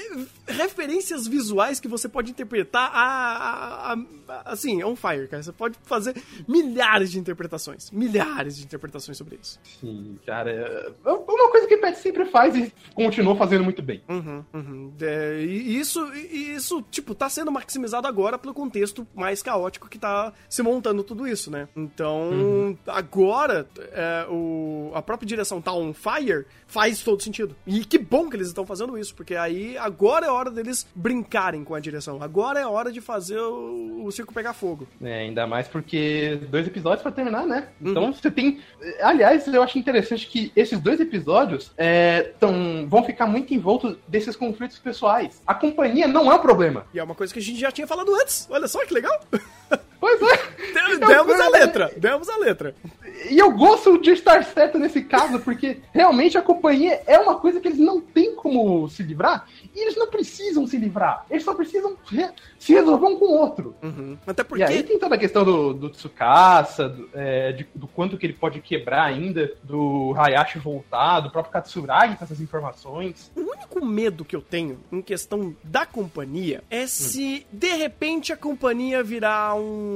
referências 0.47 1.27
visuais 1.27 1.79
que 1.79 1.87
você 1.87 2.07
pode 2.09 2.31
interpretar 2.31 2.91
a, 2.93 3.91
a, 3.91 3.93
a, 3.93 4.51
assim, 4.51 4.83
on 4.83 4.95
fire, 4.95 5.27
cara. 5.27 5.43
Você 5.43 5.51
pode 5.51 5.77
fazer 5.83 6.15
milhares 6.47 7.11
de 7.11 7.19
interpretações. 7.19 7.91
Milhares 7.91 8.57
de 8.57 8.63
interpretações 8.63 9.17
sobre 9.17 9.37
isso. 9.41 9.59
Sim, 9.79 10.17
cara. 10.25 10.51
É, 10.51 10.91
é 11.05 11.11
uma 11.11 11.51
coisa 11.51 11.67
que 11.67 11.77
Pet 11.77 11.97
sempre 11.97 12.25
faz 12.25 12.55
e 12.55 12.73
continuou 12.93 13.35
fazendo 13.35 13.63
muito 13.63 13.81
bem. 13.81 14.01
Uhum, 14.07 14.43
uhum. 14.53 14.93
É, 15.01 15.41
e 15.41 15.77
isso, 15.77 16.13
e 16.13 16.53
isso, 16.53 16.81
tipo, 16.89 17.13
tá 17.13 17.29
sendo 17.29 17.51
maximizado 17.51 18.07
agora 18.07 18.37
pelo 18.37 18.53
contexto 18.53 19.07
mais 19.13 19.41
caótico 19.41 19.89
que 19.89 19.99
tá 19.99 20.33
se 20.63 20.73
montando 20.73 21.03
tudo 21.03 21.27
isso, 21.27 21.51
né? 21.51 21.67
Então, 21.75 22.29
uhum. 22.29 22.77
agora, 22.87 23.67
é, 23.91 24.25
o, 24.29 24.91
a 24.93 25.01
própria 25.01 25.27
direção 25.27 25.61
tá 25.61 25.73
on 25.73 25.93
fire 25.93 26.45
faz 26.65 27.03
todo 27.03 27.21
sentido. 27.21 27.55
E 27.67 27.83
que 27.83 27.97
bom 27.97 28.29
que 28.29 28.37
eles 28.37 28.47
estão 28.47 28.65
fazendo 28.65 28.97
isso, 28.97 29.13
porque 29.13 29.35
aí 29.35 29.77
agora 29.77 30.25
é 30.25 30.29
hora 30.29 30.49
deles 30.49 30.87
brincarem 30.95 31.63
com 31.63 31.75
a 31.75 31.79
direção. 31.79 32.23
Agora 32.23 32.59
é 32.59 32.65
hora 32.65 32.91
de 32.91 33.01
fazer 33.01 33.39
o, 33.39 34.05
o 34.05 34.11
circo 34.11 34.33
pegar 34.33 34.53
fogo. 34.53 34.87
É, 35.01 35.19
ainda 35.19 35.45
mais 35.45 35.67
porque 35.67 36.39
dois 36.49 36.65
episódios 36.65 37.03
para 37.03 37.11
terminar, 37.11 37.45
né? 37.45 37.67
Então 37.81 38.05
uhum. 38.05 38.13
você 38.13 38.31
tem. 38.31 38.61
Aliás, 39.01 39.45
eu 39.47 39.61
acho 39.61 39.77
interessante 39.77 40.27
que 40.27 40.51
esses 40.55 40.79
dois 40.79 40.99
episódios 40.99 41.71
é, 41.77 42.33
tão, 42.39 42.87
vão 42.87 43.03
ficar 43.03 43.27
muito 43.27 43.53
envoltos 43.53 43.97
desses 44.07 44.35
conflitos 44.35 44.79
pessoais. 44.79 45.41
A 45.45 45.53
companhia 45.53 46.07
não 46.07 46.31
é 46.31 46.35
um 46.35 46.39
problema. 46.39 46.85
E 46.93 46.99
é 46.99 47.03
uma 47.03 47.15
coisa 47.15 47.33
que 47.33 47.39
a 47.39 47.43
gente 47.43 47.59
já 47.59 47.71
tinha 47.71 47.85
falado 47.85 48.13
antes. 48.15 48.47
Olha 48.49 48.67
só 48.67 48.83
que 48.85 48.93
legal. 48.93 49.19
Pois 50.03 50.21
é. 50.21 50.97
Demos 50.99 51.39
a 51.39 51.47
letra, 51.47 51.91
demos 51.95 52.27
a 52.27 52.37
letra. 52.37 52.75
E 53.29 53.39
eu 53.39 53.49
gosto 53.51 53.97
de 54.01 54.11
estar 54.11 54.43
certo 54.43 54.77
nesse 54.77 55.01
caso, 55.01 55.39
porque 55.39 55.77
realmente 55.93 56.37
a 56.37 56.41
companhia 56.41 57.01
é 57.07 57.17
uma 57.17 57.39
coisa 57.39 57.61
que 57.61 57.69
eles 57.69 57.79
não 57.79 58.01
têm 58.01 58.35
como 58.35 58.89
se 58.89 59.01
livrar, 59.01 59.47
e 59.73 59.79
eles 59.79 59.95
não 59.95 60.07
precisam 60.07 60.67
se 60.67 60.77
livrar. 60.77 61.25
Eles 61.29 61.45
só 61.45 61.53
precisam 61.53 61.95
re 62.05 62.29
se 62.59 62.73
resolver 62.73 63.05
um 63.05 63.17
com 63.17 63.25
o 63.25 63.37
outro. 63.37 63.75
Uhum. 63.81 64.17
Até 64.27 64.43
porque... 64.43 64.63
E 64.63 64.65
aí 64.65 64.83
tem 64.83 64.99
toda 64.99 65.15
a 65.15 65.17
questão 65.17 65.45
do, 65.45 65.73
do 65.73 65.89
Tsukasa, 65.89 66.89
do, 66.89 67.09
é, 67.13 67.53
de, 67.53 67.67
do 67.73 67.87
quanto 67.87 68.17
que 68.17 68.25
ele 68.25 68.33
pode 68.33 68.59
quebrar 68.59 69.03
ainda, 69.03 69.53
do 69.63 70.13
Hayashi 70.17 70.59
voltar, 70.59 71.21
do 71.21 71.29
próprio 71.29 71.53
Katsuragi 71.53 72.17
com 72.17 72.25
essas 72.25 72.41
informações. 72.41 73.31
O 73.35 73.41
único 73.41 73.85
medo 73.85 74.25
que 74.25 74.35
eu 74.35 74.41
tenho 74.41 74.79
em 74.91 75.01
questão 75.01 75.55
da 75.63 75.85
companhia 75.85 76.61
é 76.69 76.87
se, 76.87 77.45
hum. 77.45 77.57
de 77.57 77.73
repente, 77.73 78.33
a 78.33 78.37
companhia 78.37 79.03
virar 79.03 79.55
um 79.55 79.92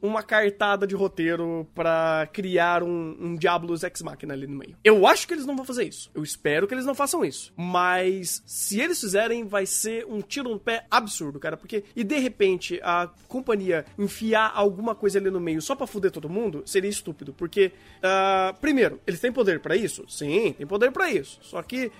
uma 0.00 0.22
cartada 0.22 0.86
de 0.86 0.94
roteiro 0.94 1.66
para 1.74 2.28
criar 2.32 2.82
um, 2.82 3.16
um 3.20 3.36
Diablos 3.36 3.84
Ex 3.84 4.02
Machina 4.02 4.34
ali 4.34 4.46
no 4.46 4.56
meio. 4.56 4.76
Eu 4.82 5.06
acho 5.06 5.26
que 5.26 5.34
eles 5.34 5.46
não 5.46 5.56
vão 5.56 5.64
fazer 5.64 5.84
isso. 5.84 6.10
Eu 6.12 6.22
espero 6.22 6.66
que 6.66 6.74
eles 6.74 6.84
não 6.84 6.94
façam 6.94 7.24
isso. 7.24 7.52
Mas 7.56 8.42
se 8.44 8.80
eles 8.80 9.00
fizerem, 9.00 9.46
vai 9.46 9.64
ser 9.64 10.04
um 10.06 10.20
tiro 10.20 10.50
no 10.50 10.58
pé 10.58 10.86
absurdo, 10.90 11.38
cara. 11.38 11.56
Porque, 11.56 11.84
e 11.94 12.02
de 12.02 12.18
repente, 12.18 12.80
a 12.82 13.08
companhia 13.28 13.84
enfiar 13.96 14.52
alguma 14.54 14.94
coisa 14.94 15.18
ali 15.18 15.30
no 15.30 15.40
meio 15.40 15.62
só 15.62 15.76
pra 15.76 15.86
fuder 15.86 16.10
todo 16.10 16.28
mundo, 16.28 16.62
seria 16.66 16.90
estúpido. 16.90 17.32
Porque, 17.32 17.72
uh, 17.98 18.58
primeiro, 18.60 19.00
eles 19.06 19.20
têm 19.20 19.32
poder 19.32 19.60
para 19.60 19.76
isso? 19.76 20.04
Sim, 20.08 20.52
tem 20.52 20.66
poder 20.66 20.90
para 20.90 21.10
isso. 21.10 21.38
Só 21.42 21.62
que 21.62 21.92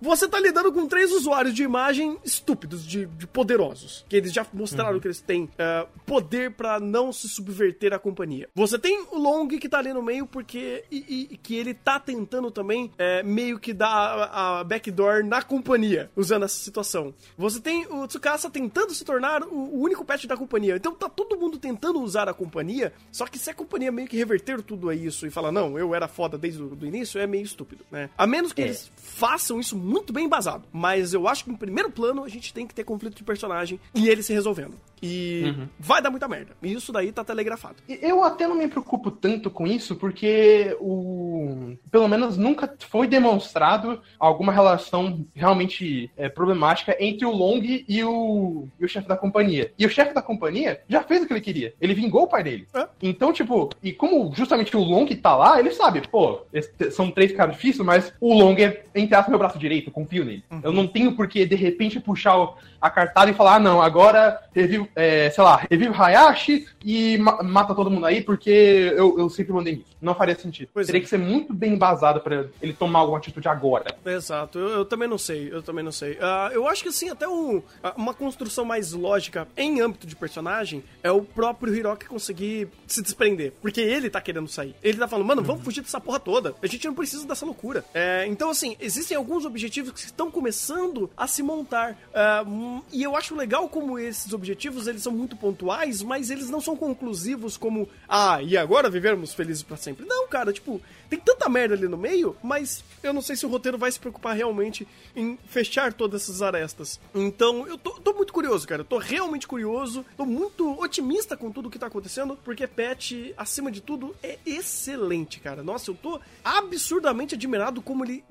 você 0.00 0.28
tá 0.28 0.38
lidando 0.38 0.72
com 0.72 0.86
três 0.86 1.10
usuários 1.12 1.54
de 1.54 1.62
imagem 1.62 2.18
estúpidos, 2.24 2.84
de, 2.84 3.06
de 3.06 3.26
poderosos. 3.26 4.04
Que 4.08 4.16
eles 4.16 4.32
já 4.32 4.46
mostraram 4.52 4.94
uhum. 4.94 5.00
que 5.00 5.08
eles 5.08 5.20
têm 5.20 5.44
uh, 5.44 5.88
poder 6.06 6.52
para 6.52 6.78
não 6.80 7.12
se 7.12 7.28
subverter 7.28 7.92
à 7.92 7.98
companhia. 7.98 8.48
Você 8.54 8.78
tem 8.78 9.04
o 9.10 9.18
Long 9.18 9.48
que 9.48 9.68
tá 9.68 9.78
ali 9.78 9.92
no 9.92 10.02
meio 10.02 10.26
porque. 10.26 10.84
E, 10.90 11.28
e 11.30 11.36
que 11.36 11.56
ele 11.56 11.74
tá 11.74 11.98
tentando 11.98 12.50
também 12.50 12.90
é, 12.98 13.22
meio 13.22 13.58
que 13.58 13.72
dar 13.72 13.88
a, 13.88 14.60
a, 14.60 14.64
backdoor 14.64 15.24
na 15.24 15.42
companhia, 15.42 16.10
usando 16.16 16.44
essa 16.44 16.58
situação. 16.58 17.14
Você 17.36 17.60
tem 17.60 17.86
o 17.86 18.06
Tsukasa 18.06 18.50
tentando 18.50 18.94
se 18.94 19.04
tornar 19.04 19.42
o, 19.42 19.54
o, 19.54 19.82
único 19.82 20.04
pet 20.04 20.26
da 20.26 20.36
companhia. 20.36 20.76
Então 20.76 20.94
tá 20.94 21.08
todo 21.08 21.36
mundo 21.36 21.58
tentando 21.58 22.00
usar 22.00 22.28
a 22.28 22.34
companhia. 22.34 22.92
Só 23.10 23.26
que 23.26 23.38
se 23.38 23.50
a 23.50 23.54
companhia 23.54 23.90
meio 23.90 24.08
que 24.08 24.16
reverter 24.16 24.62
tudo 24.62 24.88
a 24.88 24.94
isso 24.94 25.26
e 25.26 25.30
falar, 25.30 25.52
não, 25.52 25.78
eu 25.78 25.94
era 25.94 26.08
foda 26.08 26.38
desde 26.38 26.62
o 26.62 26.76
início, 26.82 27.20
é 27.20 27.26
meio 27.26 27.44
estúpido, 27.44 27.84
né? 27.90 28.10
A 28.16 28.26
menos 28.26 28.52
que 28.52 28.62
é. 28.62 28.66
eles 28.66 28.90
façam 28.96 29.41
façam 29.42 29.58
isso 29.58 29.76
muito 29.76 30.12
bem 30.12 30.26
embasado. 30.26 30.64
Mas 30.72 31.12
eu 31.12 31.26
acho 31.26 31.44
que 31.44 31.50
em 31.50 31.56
primeiro 31.56 31.90
plano 31.90 32.22
a 32.22 32.28
gente 32.28 32.54
tem 32.54 32.66
que 32.66 32.74
ter 32.74 32.84
conflito 32.84 33.16
de 33.16 33.24
personagem 33.24 33.80
e 33.94 34.08
ele 34.08 34.22
se 34.22 34.32
resolvendo. 34.32 34.74
E 35.02 35.54
uhum. 35.56 35.68
vai 35.78 36.00
dar 36.00 36.10
muita 36.10 36.28
merda. 36.28 36.52
E 36.62 36.72
isso 36.72 36.92
daí 36.92 37.10
tá 37.10 37.24
telegrafado. 37.24 37.76
Eu 37.88 38.22
até 38.22 38.46
não 38.46 38.54
me 38.54 38.68
preocupo 38.68 39.10
tanto 39.10 39.50
com 39.50 39.66
isso, 39.66 39.96
porque 39.96 40.76
o. 40.80 41.76
Pelo 41.90 42.08
menos 42.08 42.36
nunca 42.36 42.72
foi 42.88 43.06
demonstrado 43.06 44.00
alguma 44.18 44.52
relação 44.52 45.26
realmente 45.34 46.10
é, 46.16 46.28
problemática 46.28 46.96
entre 47.00 47.26
o 47.26 47.30
Long 47.30 47.60
e 47.62 48.04
o, 48.04 48.68
e 48.78 48.84
o 48.84 48.88
chefe 48.88 49.08
da 49.08 49.16
companhia. 49.16 49.72
E 49.78 49.84
o 49.84 49.90
chefe 49.90 50.14
da 50.14 50.22
companhia 50.22 50.80
já 50.88 51.02
fez 51.02 51.22
o 51.22 51.26
que 51.26 51.32
ele 51.32 51.40
queria. 51.40 51.74
Ele 51.80 51.94
vingou 51.94 52.22
o 52.22 52.28
pai 52.28 52.44
dele. 52.44 52.68
É. 52.74 52.86
Então, 53.02 53.32
tipo, 53.32 53.70
e 53.82 53.92
como 53.92 54.32
justamente 54.34 54.76
o 54.76 54.80
Long 54.80 55.06
tá 55.06 55.36
lá, 55.36 55.58
ele 55.58 55.70
sabe, 55.72 56.06
pô, 56.08 56.42
são 56.90 57.10
três 57.10 57.32
caras 57.32 57.56
difíceis, 57.56 57.84
mas 57.84 58.12
o 58.20 58.32
Long 58.32 58.54
é, 58.58 58.84
entre 58.94 59.14
aspas, 59.14 59.30
meu 59.30 59.38
braço 59.38 59.58
direito, 59.58 59.90
confio 59.90 60.24
nele. 60.24 60.44
Uhum. 60.50 60.60
Eu 60.62 60.72
não 60.72 60.86
tenho 60.86 61.16
por 61.16 61.26
que, 61.28 61.44
de 61.44 61.56
repente, 61.56 62.00
puxar 62.00 62.36
o, 62.36 62.54
a 62.82 62.90
cartada 62.90 63.30
e 63.30 63.34
falar, 63.34 63.54
ah, 63.54 63.60
não, 63.60 63.80
agora 63.80 64.42
revive, 64.52 64.90
é, 64.96 65.30
sei 65.30 65.44
lá, 65.44 65.64
revive 65.70 65.94
Hayashi 65.94 66.66
e 66.84 67.16
ma 67.16 67.40
mata 67.42 67.76
todo 67.76 67.88
mundo 67.88 68.06
aí, 68.06 68.20
porque 68.20 68.50
eu, 68.96 69.16
eu 69.20 69.30
sempre 69.30 69.52
mandei 69.52 69.76
nisso. 69.76 69.92
Não 70.00 70.16
faria 70.16 70.34
sentido. 70.34 70.68
Pois 70.74 70.86
Teria 70.86 70.98
é. 70.98 71.02
que 71.02 71.08
ser 71.08 71.18
muito 71.18 71.54
bem 71.54 71.74
embasado 71.74 72.20
para 72.20 72.46
ele 72.60 72.72
tomar 72.72 72.98
alguma 72.98 73.18
atitude 73.18 73.46
agora. 73.46 73.94
Exato, 74.04 74.58
eu, 74.58 74.68
eu, 74.70 74.84
também 74.84 75.08
não 75.08 75.16
sei, 75.16 75.48
eu 75.52 75.62
também 75.62 75.84
não 75.84 75.92
sei. 75.92 76.14
Uh, 76.14 76.52
eu 76.52 76.66
acho 76.66 76.82
que 76.82 76.88
assim, 76.88 77.08
até 77.08 77.28
um, 77.28 77.62
uma 77.96 78.12
construção 78.12 78.64
mais 78.64 78.92
lógica 78.92 79.46
em 79.56 79.80
âmbito 79.80 80.04
de 80.04 80.16
personagem 80.16 80.82
é 81.04 81.10
o 81.12 81.22
próprio 81.22 81.72
Hiroki 81.72 82.06
conseguir 82.06 82.68
se 82.88 83.00
desprender. 83.00 83.52
Porque 83.62 83.80
ele 83.80 84.10
tá 84.10 84.20
querendo 84.20 84.48
sair. 84.48 84.74
Ele 84.82 84.98
tá 84.98 85.06
falando, 85.06 85.26
mano, 85.26 85.42
vamos 85.42 85.60
uhum. 85.60 85.66
fugir 85.66 85.82
dessa 85.82 86.00
porra 86.00 86.18
toda. 86.18 86.54
A 86.60 86.66
gente 86.66 86.84
não 86.84 86.94
precisa 86.94 87.24
dessa 87.26 87.46
loucura. 87.46 87.84
É, 87.94 88.26
então, 88.26 88.50
assim, 88.50 88.76
existem 88.80 89.16
alguns 89.16 89.44
objetivos 89.44 89.92
que 89.92 90.00
estão 90.00 90.32
começando 90.32 91.08
a 91.16 91.28
se 91.28 91.44
montar. 91.44 91.96
Uh, 92.10 92.71
e 92.92 93.02
eu 93.02 93.16
acho 93.16 93.34
legal 93.34 93.68
como 93.68 93.98
esses 93.98 94.32
objetivos, 94.32 94.86
eles 94.86 95.02
são 95.02 95.12
muito 95.12 95.36
pontuais, 95.36 96.02
mas 96.02 96.30
eles 96.30 96.48
não 96.48 96.60
são 96.60 96.76
conclusivos 96.76 97.56
como, 97.56 97.88
ah, 98.08 98.42
e 98.42 98.56
agora 98.56 98.88
vivermos 98.88 99.34
felizes 99.34 99.62
para 99.62 99.76
sempre. 99.76 100.06
Não, 100.06 100.28
cara, 100.28 100.52
tipo, 100.52 100.80
tem 101.10 101.18
tanta 101.18 101.48
merda 101.48 101.74
ali 101.74 101.88
no 101.88 101.98
meio, 101.98 102.34
mas 102.42 102.82
eu 103.02 103.12
não 103.12 103.20
sei 103.20 103.36
se 103.36 103.44
o 103.44 103.48
roteiro 103.48 103.76
vai 103.76 103.92
se 103.92 104.00
preocupar 104.00 104.34
realmente 104.34 104.88
em 105.14 105.38
fechar 105.46 105.92
todas 105.92 106.22
essas 106.22 106.40
arestas. 106.40 106.98
Então, 107.14 107.66
eu 107.66 107.76
tô, 107.76 107.90
tô 108.00 108.14
muito 108.14 108.32
curioso, 108.32 108.66
cara. 108.66 108.80
Eu 108.80 108.86
tô 108.86 108.96
realmente 108.96 109.46
curioso, 109.46 110.06
tô 110.16 110.24
muito 110.24 110.80
otimista 110.80 111.36
com 111.36 111.52
tudo 111.52 111.68
que 111.68 111.78
tá 111.78 111.88
acontecendo, 111.88 112.38
porque 112.42 112.66
Pet, 112.66 113.34
acima 113.36 113.70
de 113.70 113.82
tudo, 113.82 114.16
é 114.22 114.38
excelente, 114.46 115.38
cara. 115.40 115.62
Nossa, 115.62 115.90
eu 115.90 115.94
tô 115.94 116.18
absurdamente 116.42 117.34
admirado 117.34 117.82
como 117.82 118.04
ele. 118.04 118.24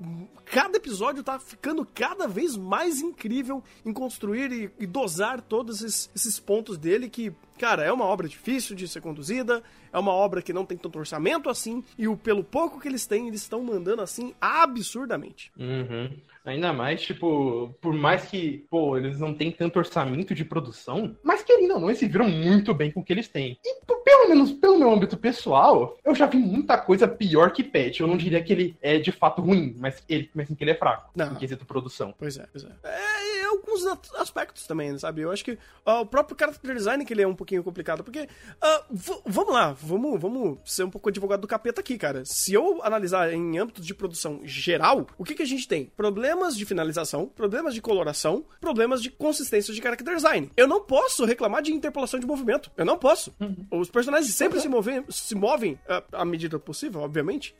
Cada 0.44 0.76
episódio 0.76 1.22
tá 1.22 1.38
ficando 1.38 1.86
cada 1.94 2.26
vez 2.26 2.56
mais 2.56 3.00
incrível 3.00 3.62
em 3.86 3.92
construir 3.92 4.31
e, 4.34 4.70
e 4.78 4.86
dosar 4.86 5.40
todos 5.40 5.82
esses, 5.82 6.10
esses 6.14 6.38
pontos 6.38 6.78
dele 6.78 7.08
que 7.08 7.32
cara, 7.62 7.84
é 7.84 7.92
uma 7.92 8.04
obra 8.04 8.26
difícil 8.26 8.74
de 8.74 8.88
ser 8.88 9.00
conduzida, 9.00 9.62
é 9.92 9.98
uma 9.98 10.10
obra 10.10 10.42
que 10.42 10.52
não 10.52 10.66
tem 10.66 10.76
tanto 10.76 10.98
orçamento 10.98 11.48
assim, 11.48 11.84
e 11.96 12.08
o 12.08 12.16
pelo 12.16 12.42
pouco 12.42 12.80
que 12.80 12.88
eles 12.88 13.06
têm, 13.06 13.28
eles 13.28 13.42
estão 13.42 13.62
mandando 13.62 14.02
assim 14.02 14.34
absurdamente. 14.40 15.52
Uhum. 15.56 16.10
Ainda 16.44 16.72
mais, 16.72 17.02
tipo, 17.02 17.72
por 17.80 17.94
mais 17.94 18.24
que, 18.24 18.66
pô, 18.68 18.96
eles 18.96 19.20
não 19.20 19.32
têm 19.32 19.52
tanto 19.52 19.78
orçamento 19.78 20.34
de 20.34 20.44
produção, 20.44 21.16
mas 21.22 21.44
querendo 21.44 21.74
ou 21.74 21.80
não, 21.80 21.88
eles 21.88 22.00
se 22.00 22.08
viram 22.08 22.28
muito 22.28 22.74
bem 22.74 22.90
com 22.90 22.98
o 22.98 23.04
que 23.04 23.12
eles 23.12 23.28
têm. 23.28 23.56
E 23.64 23.80
pelo 24.04 24.28
menos 24.28 24.52
pelo 24.52 24.78
meu 24.78 24.90
âmbito 24.90 25.16
pessoal, 25.16 25.96
eu 26.04 26.14
já 26.16 26.26
vi 26.26 26.38
muita 26.38 26.76
coisa 26.76 27.06
pior 27.06 27.52
que 27.52 27.62
Pet. 27.62 28.00
Eu 28.00 28.08
não 28.08 28.16
diria 28.16 28.42
que 28.42 28.52
ele 28.52 28.76
é 28.82 28.98
de 28.98 29.12
fato 29.12 29.40
ruim, 29.40 29.76
mas 29.78 30.02
ele, 30.08 30.28
mas 30.34 30.48
sim 30.48 30.56
que 30.56 30.64
ele 30.64 30.72
é 30.72 30.74
fraco 30.74 31.10
não. 31.14 31.32
em 31.32 31.36
quesito 31.36 31.64
produção. 31.64 32.12
Pois 32.18 32.36
é, 32.36 32.46
pois 32.50 32.64
é. 32.64 32.70
É, 32.82 33.21
alguns 33.52 33.86
aspectos 34.16 34.66
também, 34.66 34.96
sabe? 34.98 35.22
Eu 35.22 35.30
acho 35.30 35.44
que 35.44 35.52
uh, 35.52 36.00
o 36.00 36.06
próprio 36.06 36.36
character 36.38 36.74
design 36.74 37.04
que 37.04 37.12
ele 37.12 37.22
é 37.22 37.26
um 37.26 37.34
pouquinho 37.34 37.62
complicado, 37.62 38.02
porque 38.02 38.20
uh, 38.20 39.22
vamos 39.26 39.52
lá, 39.52 39.72
vamos, 39.72 40.20
vamos 40.20 40.58
ser 40.64 40.84
um 40.84 40.90
pouco 40.90 41.08
advogado 41.08 41.40
do 41.40 41.48
capeta 41.48 41.80
aqui, 41.80 41.96
cara. 41.96 42.24
Se 42.24 42.52
eu 42.52 42.82
analisar 42.82 43.32
em 43.32 43.58
âmbito 43.58 43.80
de 43.80 43.94
produção 43.94 44.40
geral, 44.44 45.06
o 45.18 45.24
que, 45.24 45.34
que 45.34 45.42
a 45.42 45.46
gente 45.46 45.68
tem? 45.68 45.86
Problemas 45.96 46.56
de 46.56 46.64
finalização, 46.64 47.26
problemas 47.26 47.74
de 47.74 47.80
coloração, 47.80 48.44
problemas 48.60 49.02
de 49.02 49.10
consistência 49.10 49.72
de 49.72 49.80
character 49.80 50.14
design. 50.14 50.50
Eu 50.56 50.66
não 50.66 50.80
posso 50.80 51.24
reclamar 51.24 51.62
de 51.62 51.72
interpolação 51.72 52.18
de 52.18 52.26
movimento. 52.26 52.70
Eu 52.76 52.84
não 52.84 52.98
posso. 52.98 53.34
Uhum. 53.40 53.66
Os 53.70 53.90
personagens 53.90 54.34
sempre 54.34 54.56
uhum. 54.56 54.62
se 54.62 54.68
movem, 54.68 55.04
se 55.08 55.34
movem 55.34 55.72
uh, 55.72 56.02
à 56.12 56.24
medida 56.24 56.58
possível, 56.58 57.00
obviamente. 57.00 57.54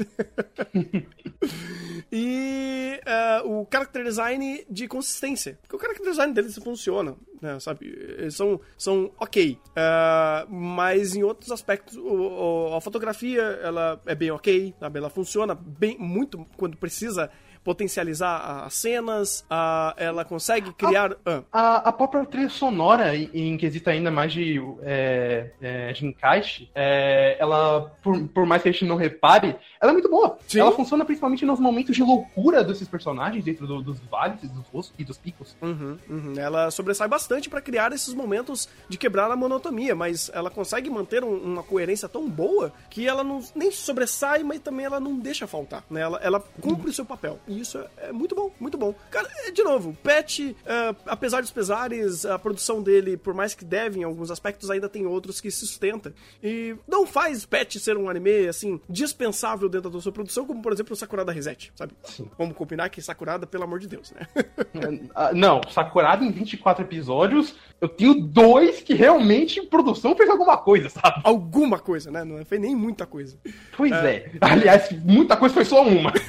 e 2.11 3.01
uh, 3.07 3.49
o 3.49 3.67
character 3.71 4.05
design 4.05 4.65
de 4.69 4.89
consistência. 4.89 5.59
Porque 5.63 5.77
o 5.77 5.79
character 5.93 6.11
design 6.11 6.33
deles 6.33 6.59
funciona, 6.59 7.17
né, 7.41 7.59
sabe? 7.61 7.87
Eles 8.19 8.35
são, 8.35 8.61
são 8.77 9.13
ok. 9.19 9.59
Uh, 9.69 10.53
mas 10.53 11.15
em 11.15 11.23
outros 11.23 11.51
aspectos, 11.51 11.97
o, 11.97 12.71
o, 12.71 12.75
a 12.75 12.81
fotografia, 12.81 13.43
ela 13.63 14.01
é 14.07 14.15
bem 14.15 14.31
ok, 14.31 14.75
sabe? 14.79 14.99
Ela 14.99 15.11
funciona 15.11 15.55
bem, 15.55 15.97
muito 15.99 16.47
quando 16.57 16.77
precisa 16.77 17.31
potencializar 17.65 18.65
as 18.65 18.75
cenas, 18.75 19.45
a, 19.49 19.95
ela 19.97 20.25
consegue 20.25 20.73
criar. 20.73 21.17
A, 21.25 21.43
a, 21.53 21.77
a 21.89 21.93
própria 21.93 22.25
trilha 22.25 22.49
sonora, 22.49 23.17
em, 23.17 23.31
em 23.33 23.57
quesito 23.57 23.89
ainda 23.89 24.11
mais 24.11 24.33
de, 24.33 24.61
é, 24.83 25.51
é, 25.61 25.93
de 25.93 26.07
encaixe, 26.07 26.69
é, 26.75 27.37
ela, 27.39 27.93
por, 28.03 28.29
por 28.29 28.47
mais 28.47 28.63
que 28.63 28.69
a 28.69 28.73
gente 28.73 28.85
não 28.85 28.97
repare, 28.97 29.57
ela 29.81 29.91
é 29.91 29.95
muito 29.95 30.09
boa. 30.09 30.39
Sim. 30.47 30.61
Ela 30.61 30.73
funciona 30.73 31.05
principalmente 31.05 31.45
nos 31.45 31.61
momentos 31.61 31.95
de 31.95 32.03
loucura 32.03 32.65
desses 32.65 32.89
personagens, 32.89 33.45
dentro 33.45 33.67
do, 33.67 33.83
dos 33.83 34.01
vales, 34.01 34.41
dos 34.41 34.67
rostos 34.73 34.95
e 34.99 35.05
dos 35.05 35.19
picos. 35.19 35.57
Uhum, 35.63 35.99
uhum. 36.09 36.35
Ela 36.37 36.71
sobressai 36.71 37.09
bastante 37.09 37.49
para 37.49 37.61
criar 37.61 37.93
esses 37.93 38.15
momentos 38.15 38.69
de 38.89 38.99
quebrar 38.99 39.31
a 39.31 39.37
monotonia, 39.37 39.95
mas 39.95 40.31
ela 40.35 40.51
consegue 40.51 40.91
manter 40.91 41.25
um, 41.25 41.37
uma 41.37 41.63
coerência 41.63 42.09
tão 42.09 42.29
boa 42.29 42.73
que 42.91 43.07
ela 43.07 43.23
não 43.23 43.43
nem 43.55 43.71
sobressai, 43.71 44.43
mas 44.43 44.61
também 44.61 44.87
ela 44.87 45.01
não 45.01 45.19
deixa 45.19 45.47
faltar. 45.47 45.85
Né? 45.91 46.01
Ela, 46.01 46.19
ela 46.23 46.41
cumpre 46.61 46.85
uhum. 46.85 46.91
o 46.91 46.93
seu 46.93 47.05
papel. 47.05 47.39
E 47.53 47.61
isso 47.61 47.79
é, 47.79 48.09
é 48.09 48.13
muito 48.13 48.35
bom, 48.35 48.51
muito 48.59 48.79
bom. 48.79 48.95
Cara, 49.11 49.29
é, 49.45 49.51
de 49.51 49.63
novo, 49.63 49.97
Pet, 50.03 50.57
uh, 50.63 50.97
apesar 51.07 51.43
dos 51.43 51.51
pesares, 51.51 52.25
a 52.25 52.39
produção 52.39 52.83
dele, 52.83 53.17
por 53.17 53.35
mais 53.35 53.55
que 53.55 53.65
deve 53.65 54.01
em 54.01 54.05
alguns 54.05 54.31
aspectos, 54.31 54.71
ainda 54.71 54.89
tem 54.89 55.07
outros 55.07 55.41
que 55.41 55.51
se 55.51 55.67
sustenta. 55.67 56.15
E 56.43 56.75
não 56.89 57.07
faz 57.07 57.45
Pet 57.45 57.79
ser 57.79 57.97
um 57.97 58.09
anime, 58.09 58.49
assim, 58.49 58.81
dispensável 58.89 59.69
dentro 59.69 59.91
da 59.91 60.01
sua 60.01 60.13
produção, 60.13 60.47
como, 60.47 60.63
por 60.63 60.73
exemplo, 60.73 60.95
o 60.95 60.97
Sakurada 60.97 61.33
Reset, 61.33 61.73
sabe? 61.75 61.93
Sim. 62.05 62.31
Vamos 62.39 62.57
combinar 62.57 62.89
que 62.89 63.03
Sakurada, 63.03 63.47
pelo 63.47 63.65
amor 63.65 63.79
de 63.79 63.89
Deus, 63.89 64.13
né? 64.13 64.27
uh, 64.35 65.35
não, 65.35 65.61
Sakurada 65.71 66.25
em 66.25 66.31
24 66.31 66.85
episódios, 66.85 67.55
eu 67.81 67.89
tenho 67.89 68.15
dois 68.15 68.81
que 68.81 68.95
realmente 68.95 69.61
em 69.61 69.67
produção 69.67 70.17
fez 70.17 70.31
alguma 70.31 70.57
coisa, 70.57 70.89
sabe? 70.89 71.21
Alguma 71.25 71.79
coisa, 71.79 72.11
né? 72.11 72.25
Não 72.25 72.45
foi 72.45 72.59
nem 72.59 72.75
muita 72.77 73.05
coisa. 73.07 73.37
Pois 73.77 73.93
é. 73.93 74.15
é. 74.17 74.31
Aliás, 74.41 74.91
muita 75.05 75.37
coisa 75.37 75.55
foi 75.55 75.65
só 75.65 75.83
uma. 75.83 76.13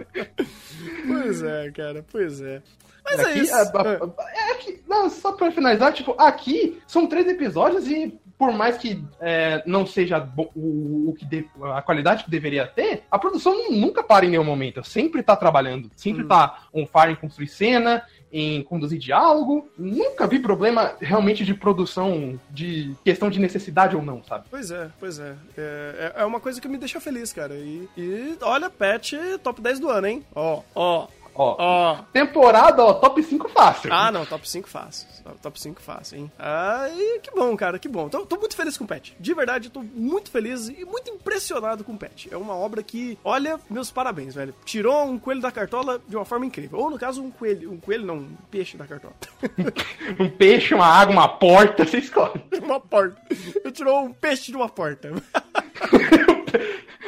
Pois 1.06 1.42
é, 1.42 1.70
cara, 1.70 2.04
pois 2.10 2.40
é. 2.40 2.62
Mas 3.04 3.18
é 3.20 3.22
aqui, 3.22 3.38
isso. 3.40 3.54
a- 3.54 3.62
a- 3.62 4.30
é 4.34 4.52
aqui- 4.52 4.80
não, 4.88 5.08
só 5.08 5.32
pra 5.32 5.50
finalizar, 5.52 5.92
tipo, 5.92 6.14
aqui 6.18 6.80
são 6.86 7.06
três 7.06 7.26
episódios 7.28 7.86
e 7.88 8.18
por 8.36 8.52
mais 8.52 8.76
que 8.76 9.02
é, 9.20 9.62
não 9.64 9.86
seja 9.86 10.28
o, 10.54 11.08
o 11.10 11.14
que 11.16 11.24
de- 11.24 11.48
a 11.74 11.80
qualidade 11.80 12.24
que 12.24 12.30
deveria 12.30 12.66
ter, 12.66 13.04
a 13.10 13.18
produção 13.18 13.70
nunca 13.70 14.02
para 14.02 14.26
em 14.26 14.30
nenhum 14.30 14.44
momento. 14.44 14.84
Sempre 14.84 15.22
tá 15.22 15.34
trabalhando, 15.36 15.90
sempre 15.96 16.24
Hum. 16.24 16.28
tá 16.28 16.64
on 16.74 16.84
fire 16.86 17.12
em 17.12 17.16
construir 17.16 17.48
cena, 17.48 18.02
em 18.38 18.62
conduzir 18.62 18.98
diálogo. 18.98 19.66
Nunca 19.78 20.26
vi 20.26 20.38
problema 20.38 20.94
realmente 21.00 21.44
de 21.44 21.54
produção, 21.54 22.38
de 22.50 22.94
questão 23.02 23.30
de 23.30 23.40
necessidade 23.40 23.96
ou 23.96 24.02
não, 24.02 24.22
sabe? 24.24 24.44
Pois 24.50 24.70
é, 24.70 24.90
pois 25.00 25.18
é. 25.18 25.34
É, 25.56 26.12
é- 26.16 26.22
é 26.22 26.24
uma 26.26 26.38
coisa 26.38 26.60
que 26.60 26.68
me 26.68 26.76
deixa 26.76 27.00
feliz, 27.00 27.32
cara. 27.32 27.54
E, 27.54 27.88
e 27.96 28.36
olha, 28.42 28.68
Pet, 28.68 29.16
top 29.42 29.60
10 29.62 29.80
do 29.80 29.88
ano, 29.88 30.06
hein? 30.06 30.24
Ó, 30.34 30.60
ó, 30.74 31.06
Ó, 31.38 31.56
ó. 31.58 31.96
temporada, 32.12 32.82
ó, 32.82 32.94
top 32.94 33.22
5 33.22 33.48
fácil. 33.48 33.92
Ah, 33.92 34.10
não, 34.10 34.24
top 34.24 34.48
5 34.48 34.68
fácil. 34.68 35.06
Top 35.42 35.60
5 35.60 35.82
fácil, 35.82 36.18
hein? 36.18 36.32
Ah, 36.38 36.88
e 36.90 37.20
que 37.20 37.30
bom, 37.30 37.54
cara, 37.56 37.78
que 37.78 37.88
bom. 37.88 38.08
Tô, 38.08 38.24
tô 38.24 38.36
muito 38.36 38.56
feliz 38.56 38.78
com 38.78 38.84
o 38.84 38.86
Pet. 38.86 39.16
De 39.18 39.34
verdade, 39.34 39.70
tô 39.70 39.82
muito 39.82 40.30
feliz 40.30 40.68
e 40.68 40.84
muito 40.84 41.10
impressionado 41.10 41.84
com 41.84 41.92
o 41.92 41.98
Pet. 41.98 42.28
É 42.32 42.36
uma 42.36 42.54
obra 42.54 42.82
que, 42.82 43.18
olha, 43.24 43.60
meus 43.68 43.90
parabéns, 43.90 44.34
velho. 44.34 44.54
Tirou 44.64 45.04
um 45.04 45.18
coelho 45.18 45.40
da 45.40 45.50
cartola 45.52 46.00
de 46.08 46.16
uma 46.16 46.24
forma 46.24 46.46
incrível. 46.46 46.78
Ou, 46.78 46.90
no 46.90 46.98
caso, 46.98 47.22
um 47.22 47.30
coelho. 47.30 47.72
Um 47.72 47.78
coelho, 47.78 48.06
não, 48.06 48.16
um 48.16 48.36
peixe 48.50 48.76
da 48.76 48.86
cartola. 48.86 49.14
Um 50.18 50.30
peixe, 50.30 50.72
uma 50.74 50.86
água, 50.86 51.12
uma 51.12 51.28
porta, 51.28 51.84
você 51.84 51.98
escolhe. 51.98 52.42
uma 52.62 52.80
porta. 52.80 53.20
Ele 53.30 53.72
tirou 53.72 54.04
um 54.04 54.12
peixe 54.12 54.50
de 54.50 54.56
uma 54.56 54.68
porta. 54.68 55.10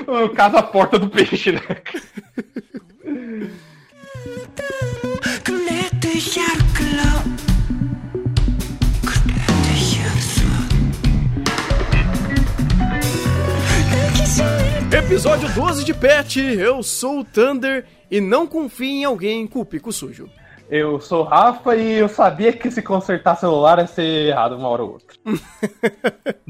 No 0.07 0.31
caso, 0.31 0.57
a 0.57 0.63
porta 0.63 0.99
do 0.99 1.11
peixe, 1.11 1.53
né? 1.53 1.61
Episódio 15.09 15.49
12 15.55 15.85
de 15.85 15.95
Pet. 15.95 16.41
Eu 16.41 16.83
sou 16.83 17.21
o 17.21 17.25
Thunder 17.25 17.85
e 18.11 18.21
não 18.21 18.47
confio 18.47 18.87
em 18.87 19.05
alguém 19.05 19.47
com 19.47 19.61
o 19.61 19.65
pico 19.65 19.93
sujo. 19.93 20.31
Eu 20.71 21.01
sou 21.01 21.21
o 21.23 21.25
Rafa 21.25 21.75
e 21.77 21.95
eu 21.95 22.09
sabia 22.09 22.53
que 22.53 22.71
se 22.71 22.83
consertar 22.83 23.37
celular 23.37 23.79
ia 23.79 23.87
ser 23.87 24.29
errado 24.29 24.57
uma 24.57 24.69
hora 24.69 24.83
ou 24.83 24.93
outra. 24.93 25.17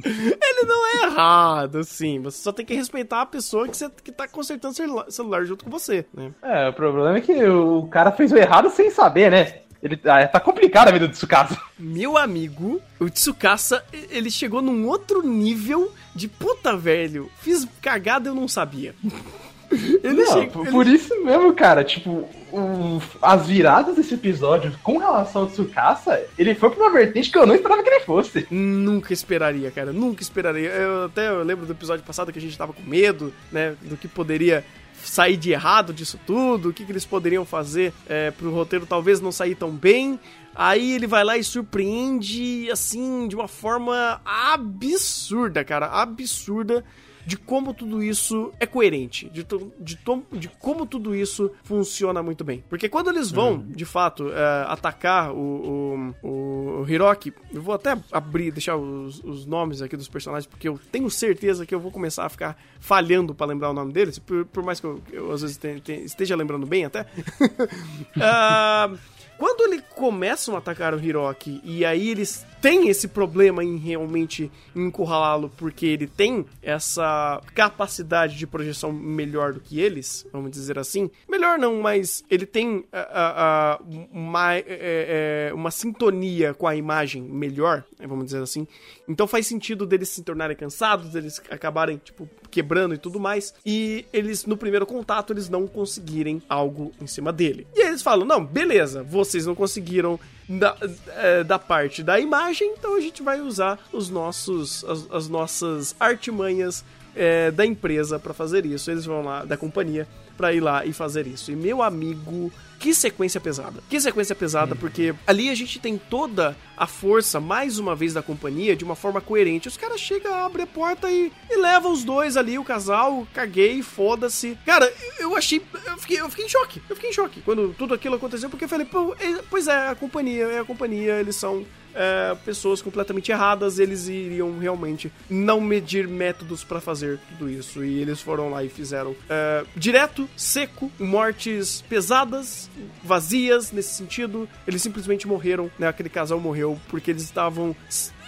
Ele 0.05 0.63
não 0.67 0.87
é 0.87 1.05
errado, 1.07 1.85
sim. 1.85 2.21
Você 2.23 2.43
só 2.43 2.53
tem 2.53 2.65
que 2.67 2.75
respeitar 2.75 3.23
a 3.23 3.27
pessoa 3.27 3.69
que, 3.69 3.77
você, 3.77 3.89
que 4.03 4.11
tá 4.13 4.27
consertando 4.27 4.75
celular, 4.75 5.11
celular 5.11 5.45
junto 5.45 5.65
com 5.65 5.71
você, 5.71 6.05
né? 6.13 6.33
É, 6.43 6.69
o 6.69 6.73
problema 6.73 7.19
é 7.19 7.21
que 7.21 7.45
o 7.45 7.87
cara 7.87 8.11
fez 8.13 8.33
o 8.33 8.37
errado 8.37 8.71
sem 8.71 8.91
saber, 8.91 9.31
né? 9.31 9.61
Ele, 9.81 10.01
ah, 10.07 10.27
tá 10.27 10.41
complicada 10.41 10.91
a 10.91 10.93
vida 10.93 11.07
do 11.07 11.13
Tsukasa. 11.15 11.57
Meu 11.79 12.17
amigo, 12.19 12.81
o 12.99 13.09
Tsukasa, 13.09 13.85
ele 14.11 14.29
chegou 14.31 14.61
num 14.61 14.89
outro 14.89 15.23
nível 15.25 15.93
de 16.13 16.27
puta, 16.27 16.77
velho. 16.77 17.31
Fiz 17.39 17.65
cagada 17.81 18.29
eu 18.31 18.35
não 18.35 18.49
sabia. 18.49 18.95
Ele 20.03 20.25
Não, 20.25 20.33
chegou. 20.33 20.49
por, 20.49 20.63
ele- 20.65 20.71
por 20.73 20.87
isso 20.87 21.25
mesmo, 21.25 21.53
cara, 21.53 21.85
tipo, 21.85 22.27
o- 22.53 23.01
as 23.23 23.47
viradas 23.47 23.97
desse 23.97 24.15
episódio 24.15 24.73
com 24.83 24.99
relação 24.99 25.43
ao 25.43 25.49
Tsukasa, 25.49 26.23
ele 26.39 26.55
foi 26.55 26.71
pra 26.71 26.85
uma 26.85 26.91
vertente 26.93 27.31
que 27.31 27.39
eu 27.39 27.47
não 27.47 27.55
esperava 27.55 27.83
que 27.83 27.89
ele 27.89 28.01
fosse. 28.05 28.47
Nunca 28.51 29.13
esperaria, 29.13 29.71
cara. 29.71 29.93
Nunca 29.93 30.23
esperaria. 30.23 30.69
Eu 30.71 31.05
até 31.07 31.29
eu 31.29 31.43
lembro 31.43 31.67
do 31.67 31.73
episódio 31.73 32.05
passado 32.05 32.33
que 32.33 32.39
a 32.39 32.43
gente 32.43 32.57
tava 32.57 32.73
com 32.73 32.83
medo, 32.83 33.33
né? 33.53 33.75
Do 33.83 33.97
que 33.97 34.09
poderia 34.09 34.65
sair 35.03 35.37
de 35.37 35.53
errado 35.53 35.93
disso 35.93 36.19
tudo, 36.27 36.71
o 36.71 36.73
que, 36.73 36.85
que 36.85 36.91
eles 36.91 37.05
poderiam 37.05 37.45
fazer 37.45 37.93
é, 38.09 38.31
pro 38.33 38.51
roteiro 38.53 38.85
talvez 38.85 39.21
não 39.21 39.31
sair 39.31 39.55
tão 39.55 39.71
bem. 39.71 40.19
Aí 40.55 40.93
ele 40.95 41.07
vai 41.07 41.23
lá 41.23 41.39
e 41.39 41.45
surpreende, 41.45 42.69
assim, 42.73 43.29
de 43.29 43.37
uma 43.37 43.47
forma 43.47 44.21
absurda, 44.25 45.63
cara. 45.65 45.87
Absurda 45.87 46.85
de 47.29 47.37
como 47.37 47.75
tudo 47.75 48.03
isso 48.03 48.51
é 48.59 48.65
coerente, 48.65 49.29
de, 49.29 49.45
de, 49.79 49.99
de 50.33 50.49
como 50.59 50.87
tudo 50.87 51.15
isso 51.15 51.51
funciona 51.63 52.23
muito 52.23 52.43
bem. 52.43 52.65
Porque 52.71 52.89
quando 52.89 53.11
eles 53.11 53.31
vão, 53.31 53.59
de 53.69 53.85
fato, 53.85 54.31
é, 54.33 54.65
atacar 54.67 55.31
o, 55.33 56.15
o, 56.23 56.81
o 56.81 56.89
Hiroki, 56.89 57.35
eu 57.53 57.61
vou 57.61 57.75
até 57.75 57.99
abrir, 58.11 58.51
deixar 58.51 58.77
os, 58.79 59.23
os 59.23 59.45
nomes 59.45 59.83
aqui 59.83 59.95
dos 59.95 60.09
personagens, 60.09 60.47
porque 60.47 60.67
eu 60.71 60.81
tenho 60.91 61.11
certeza 61.11 61.67
que 61.67 61.75
eu 61.75 61.81
vou 61.81 61.91
começar 61.91 62.25
a 62.25 62.31
ficar 62.31 62.57
falhando 62.81 63.35
pra 63.35 63.47
lembrar 63.47 63.69
o 63.69 63.75
nome 63.75 63.93
deles, 63.93 64.19
por, 64.19 64.47
por 64.47 64.63
mais 64.65 64.81
que 64.81 64.87
eu, 64.87 64.99
eu, 65.13 65.31
às 65.31 65.43
vezes 65.43 65.59
te- 65.59 65.81
te- 65.81 65.93
esteja 66.05 66.35
lembrando 66.35 66.67
bem 66.67 66.87
até. 66.87 67.05
Ah, 68.21 68.91
quando 69.39 69.73
eles 69.73 69.85
começam 69.95 70.57
a 70.57 70.59
atacar 70.59 70.93
o 70.93 71.01
Hiroki 71.01 71.61
e 71.63 71.85
aí 71.85 72.11
eles 72.11 72.45
têm 72.61 72.89
esse 72.89 73.07
problema 73.07 73.63
em 73.63 73.77
realmente 73.77 74.51
encurralá-lo 74.75 75.51
porque 75.57 75.87
ele 75.87 76.09
tem 76.09 76.45
essa 76.61 77.41
capacidade 77.55 78.37
de 78.37 78.47
projeção 78.47 78.93
melhor 78.93 79.53
do 79.53 79.61
que 79.61 79.81
eles, 79.81 80.27
vamos 80.33 80.51
dizer 80.51 80.77
assim. 80.77 81.09
Melhor 81.29 81.57
não, 81.57 81.81
mas 81.81 82.25
ele 82.29 82.47
tem 82.47 82.85
ah, 82.93 83.81
uma, 84.13 84.57
é, 84.57 84.65
é, 84.67 85.55
uma 85.55 85.71
sintonia 85.71 86.53
com 86.53 86.67
a 86.67 86.75
imagem 86.75 87.23
melhor, 87.23 87.85
vamos 88.01 88.27
dizer 88.27 88.43
assim. 88.43 88.67
Então 89.09 89.27
faz 89.27 89.47
sentido 89.47 89.87
deles 89.87 90.11
se 90.11 90.23
tornarem 90.23 90.57
cansados, 90.57 91.11
deles 91.11 91.41
acabarem, 91.51 91.97
tipo, 91.97 92.29
quebrando 92.51 92.95
e 92.95 92.99
tudo 92.99 93.19
mais. 93.19 93.55
E 93.65 94.05
eles, 94.13 94.45
no 94.45 94.57
primeiro 94.57 94.85
contato, 94.85 95.33
eles 95.33 95.49
não 95.49 95.67
conseguirem 95.67 96.43
algo 96.49 96.93
em 97.01 97.07
cima 97.07 97.33
dele. 97.33 97.67
E 97.75 97.87
eles 97.87 98.03
falam: 98.03 98.27
não, 98.27 98.45
beleza, 98.45 99.03
vocês 99.03 99.47
não 99.47 99.55
conseguiram 99.55 100.21
da, 100.49 100.77
é, 101.17 101.43
da 101.43 101.59
parte 101.59 102.03
da 102.03 102.21
imagem, 102.21 102.75
então 102.79 102.97
a 102.97 103.01
gente 103.01 103.23
vai 103.23 103.41
usar 103.41 103.79
os 103.93 104.11
nossos, 104.11 104.85
as, 104.85 105.11
as 105.11 105.29
nossas 105.29 105.97
artimanhas 105.99 106.85
é, 107.15 107.51
da 107.51 107.67
empresa 107.67 108.19
pra 108.19 108.35
fazer 108.35 108.65
isso. 108.65 108.91
Eles 108.91 109.05
vão 109.05 109.23
lá, 109.23 109.45
da 109.45 109.57
companhia, 109.57 110.07
pra 110.39 110.55
ir 110.55 110.61
lá 110.61 110.87
e 110.87 110.93
fazer 110.93 111.27
isso. 111.27 111.51
E 111.51 111.57
meu 111.57 111.83
amigo, 111.83 112.51
que 112.79 112.95
sequência 112.95 113.41
pesada. 113.41 113.83
Que 113.91 114.01
sequência 114.01 114.37
pesada, 114.37 114.77
porque 114.77 115.13
ali 115.27 115.51
a 115.51 115.55
gente 115.55 115.81
tem 115.81 115.99
toda 115.99 116.57
a 116.77 116.87
força, 116.87 117.41
mais 117.41 117.79
uma 117.81 117.97
vez, 117.97 118.15
da 118.15 118.23
companhia 118.23 118.77
de 118.77 118.85
uma 118.85 118.95
forma 118.95 119.21
coerente. 119.21 119.67
Os 119.67 119.77
caras 119.77 120.01
chegam, 120.01 120.33
abrem 120.33 120.63
a 120.63 120.67
porta 120.67 121.11
e, 121.11 121.33
e 121.51 121.57
levam 121.61 121.93
os 121.93 122.05
dois 122.05 122.37
ali, 122.37 122.57
o 122.57 122.65
casal, 122.65 123.27
caguei, 123.35 123.83
foda-se. 123.83 124.57
Cara, 124.65 124.91
eu 125.19 125.37
achei. 125.37 125.61
Eu 125.85 125.99
fiquei, 125.99 126.21
eu 126.21 126.29
fiquei 126.31 126.45
em 126.47 126.49
choque. 126.49 126.81
Eu 126.89 126.95
fiquei 126.95 127.11
em 127.11 127.13
choque 127.13 127.43
quando 127.43 127.75
tudo 127.77 127.93
aquilo 127.95 128.15
aconteceu, 128.15 128.49
porque 128.49 128.65
eu 128.65 128.69
falei, 128.69 128.87
pô, 128.87 129.15
é- 129.19 129.43
pois 129.51 129.67
é, 129.67 129.89
a 129.89 129.95
companhia, 129.97 130.45
é 130.45 130.61
a 130.61 130.65
companhia, 130.65 131.15
eles 131.19 131.35
são 131.35 131.67
é, 131.95 132.37
pessoas 132.45 132.81
completamente 132.81 133.33
erradas, 133.33 133.81
eles 133.81 134.07
iriam 134.07 134.57
realmente 134.59 135.11
não 135.29 135.61
medir 135.61 136.07
métodos 136.07 136.63
pra 136.63 136.81
fazer 136.81 137.19
tudo 137.31 137.51
isso. 137.51 137.83
E 137.85 138.01
eles 138.01 138.21
foram 138.21 138.51
lá 138.51 138.63
e 138.63 138.69
fizeram 138.69 139.17
é, 139.29 139.65
direto, 139.75 140.28
seco, 140.37 140.91
mortes 140.99 141.83
pesadas, 141.89 142.71
vazias 143.03 143.73
nesse 143.73 143.95
sentido. 143.95 144.49
Eles 144.67 144.83
simplesmente 144.83 145.27
morreram, 145.27 145.71
né? 145.79 145.89
Aquele 145.89 146.09
casal 146.09 146.41
morreu 146.41 146.79
porque 146.89 147.11
eles 147.11 147.23
estavam. 147.23 147.75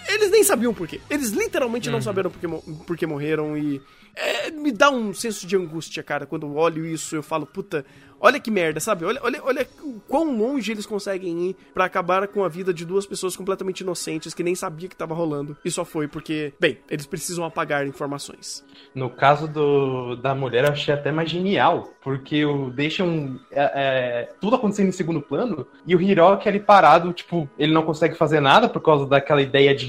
Eles 0.07 0.31
nem 0.31 0.43
sabiam 0.43 0.73
por 0.73 0.87
quê. 0.87 0.99
Eles 1.09 1.31
literalmente 1.31 1.89
não 1.89 2.01
saberam 2.01 2.29
por 2.29 2.39
que, 2.39 2.47
por 2.85 2.97
que 2.97 3.05
morreram 3.05 3.57
e. 3.57 3.81
é, 4.15 4.51
me 4.51 4.71
dá 4.71 4.89
um 4.89 5.13
senso 5.13 5.47
de 5.47 5.55
angústia, 5.55 6.03
cara. 6.03 6.25
Quando 6.25 6.45
eu 6.45 6.55
olho 6.55 6.85
isso, 6.85 7.15
eu 7.15 7.23
falo, 7.23 7.45
puta, 7.45 7.85
olha 8.21 8.39
que 8.39 8.51
merda, 8.51 8.79
sabe? 8.79 9.03
Olha, 9.03 9.19
olha, 9.23 9.41
olha 9.43 9.67
o 9.81 9.99
quão 10.07 10.37
longe 10.37 10.71
eles 10.71 10.85
conseguem 10.85 11.49
ir 11.49 11.55
pra 11.73 11.85
acabar 11.85 12.27
com 12.27 12.43
a 12.43 12.47
vida 12.47 12.73
de 12.73 12.85
duas 12.85 13.05
pessoas 13.05 13.35
completamente 13.35 13.81
inocentes 13.81 14.33
que 14.33 14.43
nem 14.43 14.53
sabia 14.53 14.87
que 14.87 14.95
tava 14.95 15.15
rolando. 15.15 15.57
E 15.65 15.71
só 15.71 15.83
foi 15.83 16.07
porque, 16.07 16.53
bem, 16.59 16.77
eles 16.89 17.05
precisam 17.05 17.43
apagar 17.43 17.85
informações. 17.87 18.63
No 18.93 19.09
caso 19.09 19.47
do, 19.47 20.15
da 20.15 20.35
mulher, 20.35 20.65
eu 20.65 20.71
achei 20.71 20.93
até 20.93 21.11
mais 21.11 21.29
genial, 21.29 21.91
porque 22.01 22.45
o 22.45 22.69
deixam 22.69 23.39
é, 23.51 23.71
é, 23.73 24.29
tudo 24.39 24.55
acontecendo 24.55 24.89
em 24.89 24.93
segundo 24.93 25.21
plano 25.21 25.65
e 25.87 25.95
o 25.95 26.01
Hiroki 26.01 26.47
ali 26.47 26.59
parado, 26.59 27.11
tipo, 27.13 27.49
ele 27.57 27.73
não 27.73 27.83
consegue 27.83 28.15
fazer 28.15 28.39
nada 28.39 28.69
por 28.69 28.81
causa 28.81 29.07
daquela 29.07 29.41
ideia 29.41 29.73
de 29.73 29.87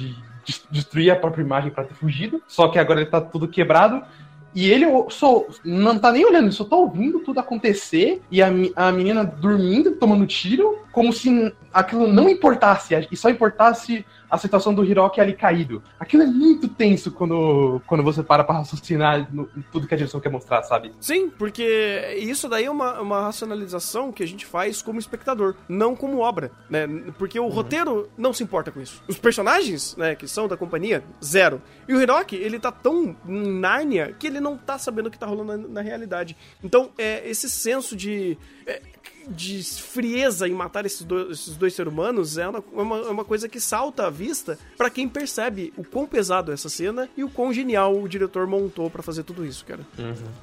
destruir 0.71 1.11
a 1.11 1.17
própria 1.17 1.43
imagem 1.43 1.71
pra 1.71 1.85
ter 1.85 1.95
fugido, 1.95 2.43
só 2.47 2.69
que 2.69 2.79
agora 2.79 3.01
ele 3.01 3.11
tá 3.11 3.21
tudo 3.21 3.49
quebrado. 3.49 4.03
E 4.55 4.71
ele 4.71 4.85
só 5.09 5.47
não 5.65 5.99
tá 5.99 6.13
nem 6.13 6.27
olhando, 6.27 6.45
ele 6.45 6.53
só 6.53 6.65
tá 6.65 6.77
ouvindo 6.77 7.21
tudo 7.21 7.41
acontecer 7.41 8.21
e 8.31 8.43
a, 8.43 8.49
a 8.77 8.93
menina 8.93 9.25
dormindo, 9.25 9.93
tomando 9.93 10.27
tiro, 10.27 10.79
como 10.93 11.11
se 11.11 11.55
aquilo 11.73 12.07
não 12.07 12.29
importasse, 12.29 12.95
e 13.11 13.17
só 13.17 13.31
importasse 13.31 14.05
a 14.33 14.39
situação 14.39 14.73
do 14.73 14.83
Hiroki 14.83 15.21
ali 15.21 15.35
caído. 15.35 15.83
Aquilo 16.01 16.23
é 16.23 16.27
muito 16.27 16.67
tenso 16.67 17.13
quando, 17.13 17.83
quando 17.87 18.03
você 18.03 18.23
para 18.23 18.43
pra 18.43 18.57
raciocinar 18.57 19.29
no, 19.31 19.47
tudo 19.71 19.87
que 19.87 19.93
a 19.93 19.97
direção 19.97 20.21
quer 20.21 20.31
mostrar, 20.31 20.63
sabe? 20.63 20.91
Sim, 20.99 21.29
porque 21.29 22.17
isso 22.17 22.49
daí 22.49 22.65
é 22.65 22.71
uma, 22.71 22.99
uma 23.03 23.21
racionalização 23.25 24.11
que 24.11 24.23
a 24.23 24.27
gente 24.27 24.47
faz 24.47 24.81
como 24.81 24.99
espectador, 24.99 25.55
não 25.69 25.95
como 25.95 26.21
obra, 26.21 26.51
né? 26.71 26.87
Porque 27.19 27.39
o 27.39 27.49
roteiro 27.49 28.09
não 28.17 28.33
se 28.33 28.43
importa 28.43 28.71
com 28.71 28.81
isso. 28.81 29.03
Os 29.07 29.19
personagens, 29.19 29.95
né, 29.97 30.15
que 30.15 30.27
são 30.27 30.49
da 30.49 30.57
companhia, 30.57 31.05
zero. 31.23 31.61
E 31.87 31.93
o 31.93 32.01
Hiroki, 32.01 32.37
ele 32.37 32.59
tá 32.59 32.73
tão 32.73 33.15
em 33.29 33.61
Nárnia 33.61 34.17
que 34.19 34.27
ele 34.27 34.41
não 34.41 34.57
tá 34.57 34.79
sabendo 34.79 35.09
o 35.09 35.11
que 35.11 35.19
tá 35.19 35.27
rolando 35.27 35.59
na, 35.59 35.69
na 35.69 35.81
realidade. 35.83 36.39
Então, 36.65 36.91
é 36.97 37.29
esse 37.29 37.51
senso 37.51 37.95
de... 37.95 38.39
é, 38.67 38.81
de 39.29 39.63
frieza 39.63 40.49
em 40.49 40.53
matar 40.53 40.85
esses 40.87 41.03
dois, 41.03 41.31
esses 41.31 41.57
dois 41.57 41.75
seres 41.75 41.93
humanos 41.93 42.39
é 42.39 42.49
uma, 42.49 42.65
uma, 42.73 42.97
é 42.99 43.11
uma 43.11 43.25
coisa 43.25 43.49
que 43.49 43.61
salta 43.61 44.07
à 44.07 44.11
vista 44.11 44.59
pra 44.77 44.91
quem 44.91 45.09
percebe 45.09 45.73
o 45.77 45.85
quão 45.85 46.07
pesado 46.07 46.51
é 46.51 46.55
essa 46.55 46.69
cena 46.69 47.09
e 47.17 47.25
o 47.25 47.29
quão 47.29 47.53
genial 47.53 47.95
o 47.97 48.09
diretor 48.09 48.47
montou 48.47 48.91
pra 48.91 49.03
fazer 49.03 49.23
tudo 49.23 49.45
isso, 49.45 49.65
cara. 49.65 49.81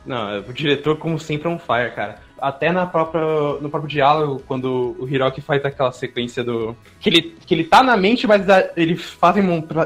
Não, 0.05 0.39
o 0.39 0.53
diretor, 0.53 0.97
como 0.97 1.19
sempre, 1.19 1.47
é 1.47 1.51
um 1.51 1.59
fire, 1.59 1.93
cara. 1.95 2.21
Até 2.41 2.71
na 2.71 2.85
própria, 2.85 3.21
no 3.61 3.69
próprio 3.69 3.89
diálogo, 3.89 4.41
quando 4.47 4.95
o 4.99 5.07
Hiroki 5.07 5.41
faz 5.41 5.63
aquela 5.63 5.91
sequência 5.91 6.43
do. 6.43 6.75
Que 6.99 7.09
ele, 7.09 7.21
que 7.45 7.53
ele 7.53 7.63
tá 7.63 7.83
na 7.83 7.95
mente, 7.97 8.27
mas 8.27 8.45
eles 8.75 9.01
fazem 9.01 9.43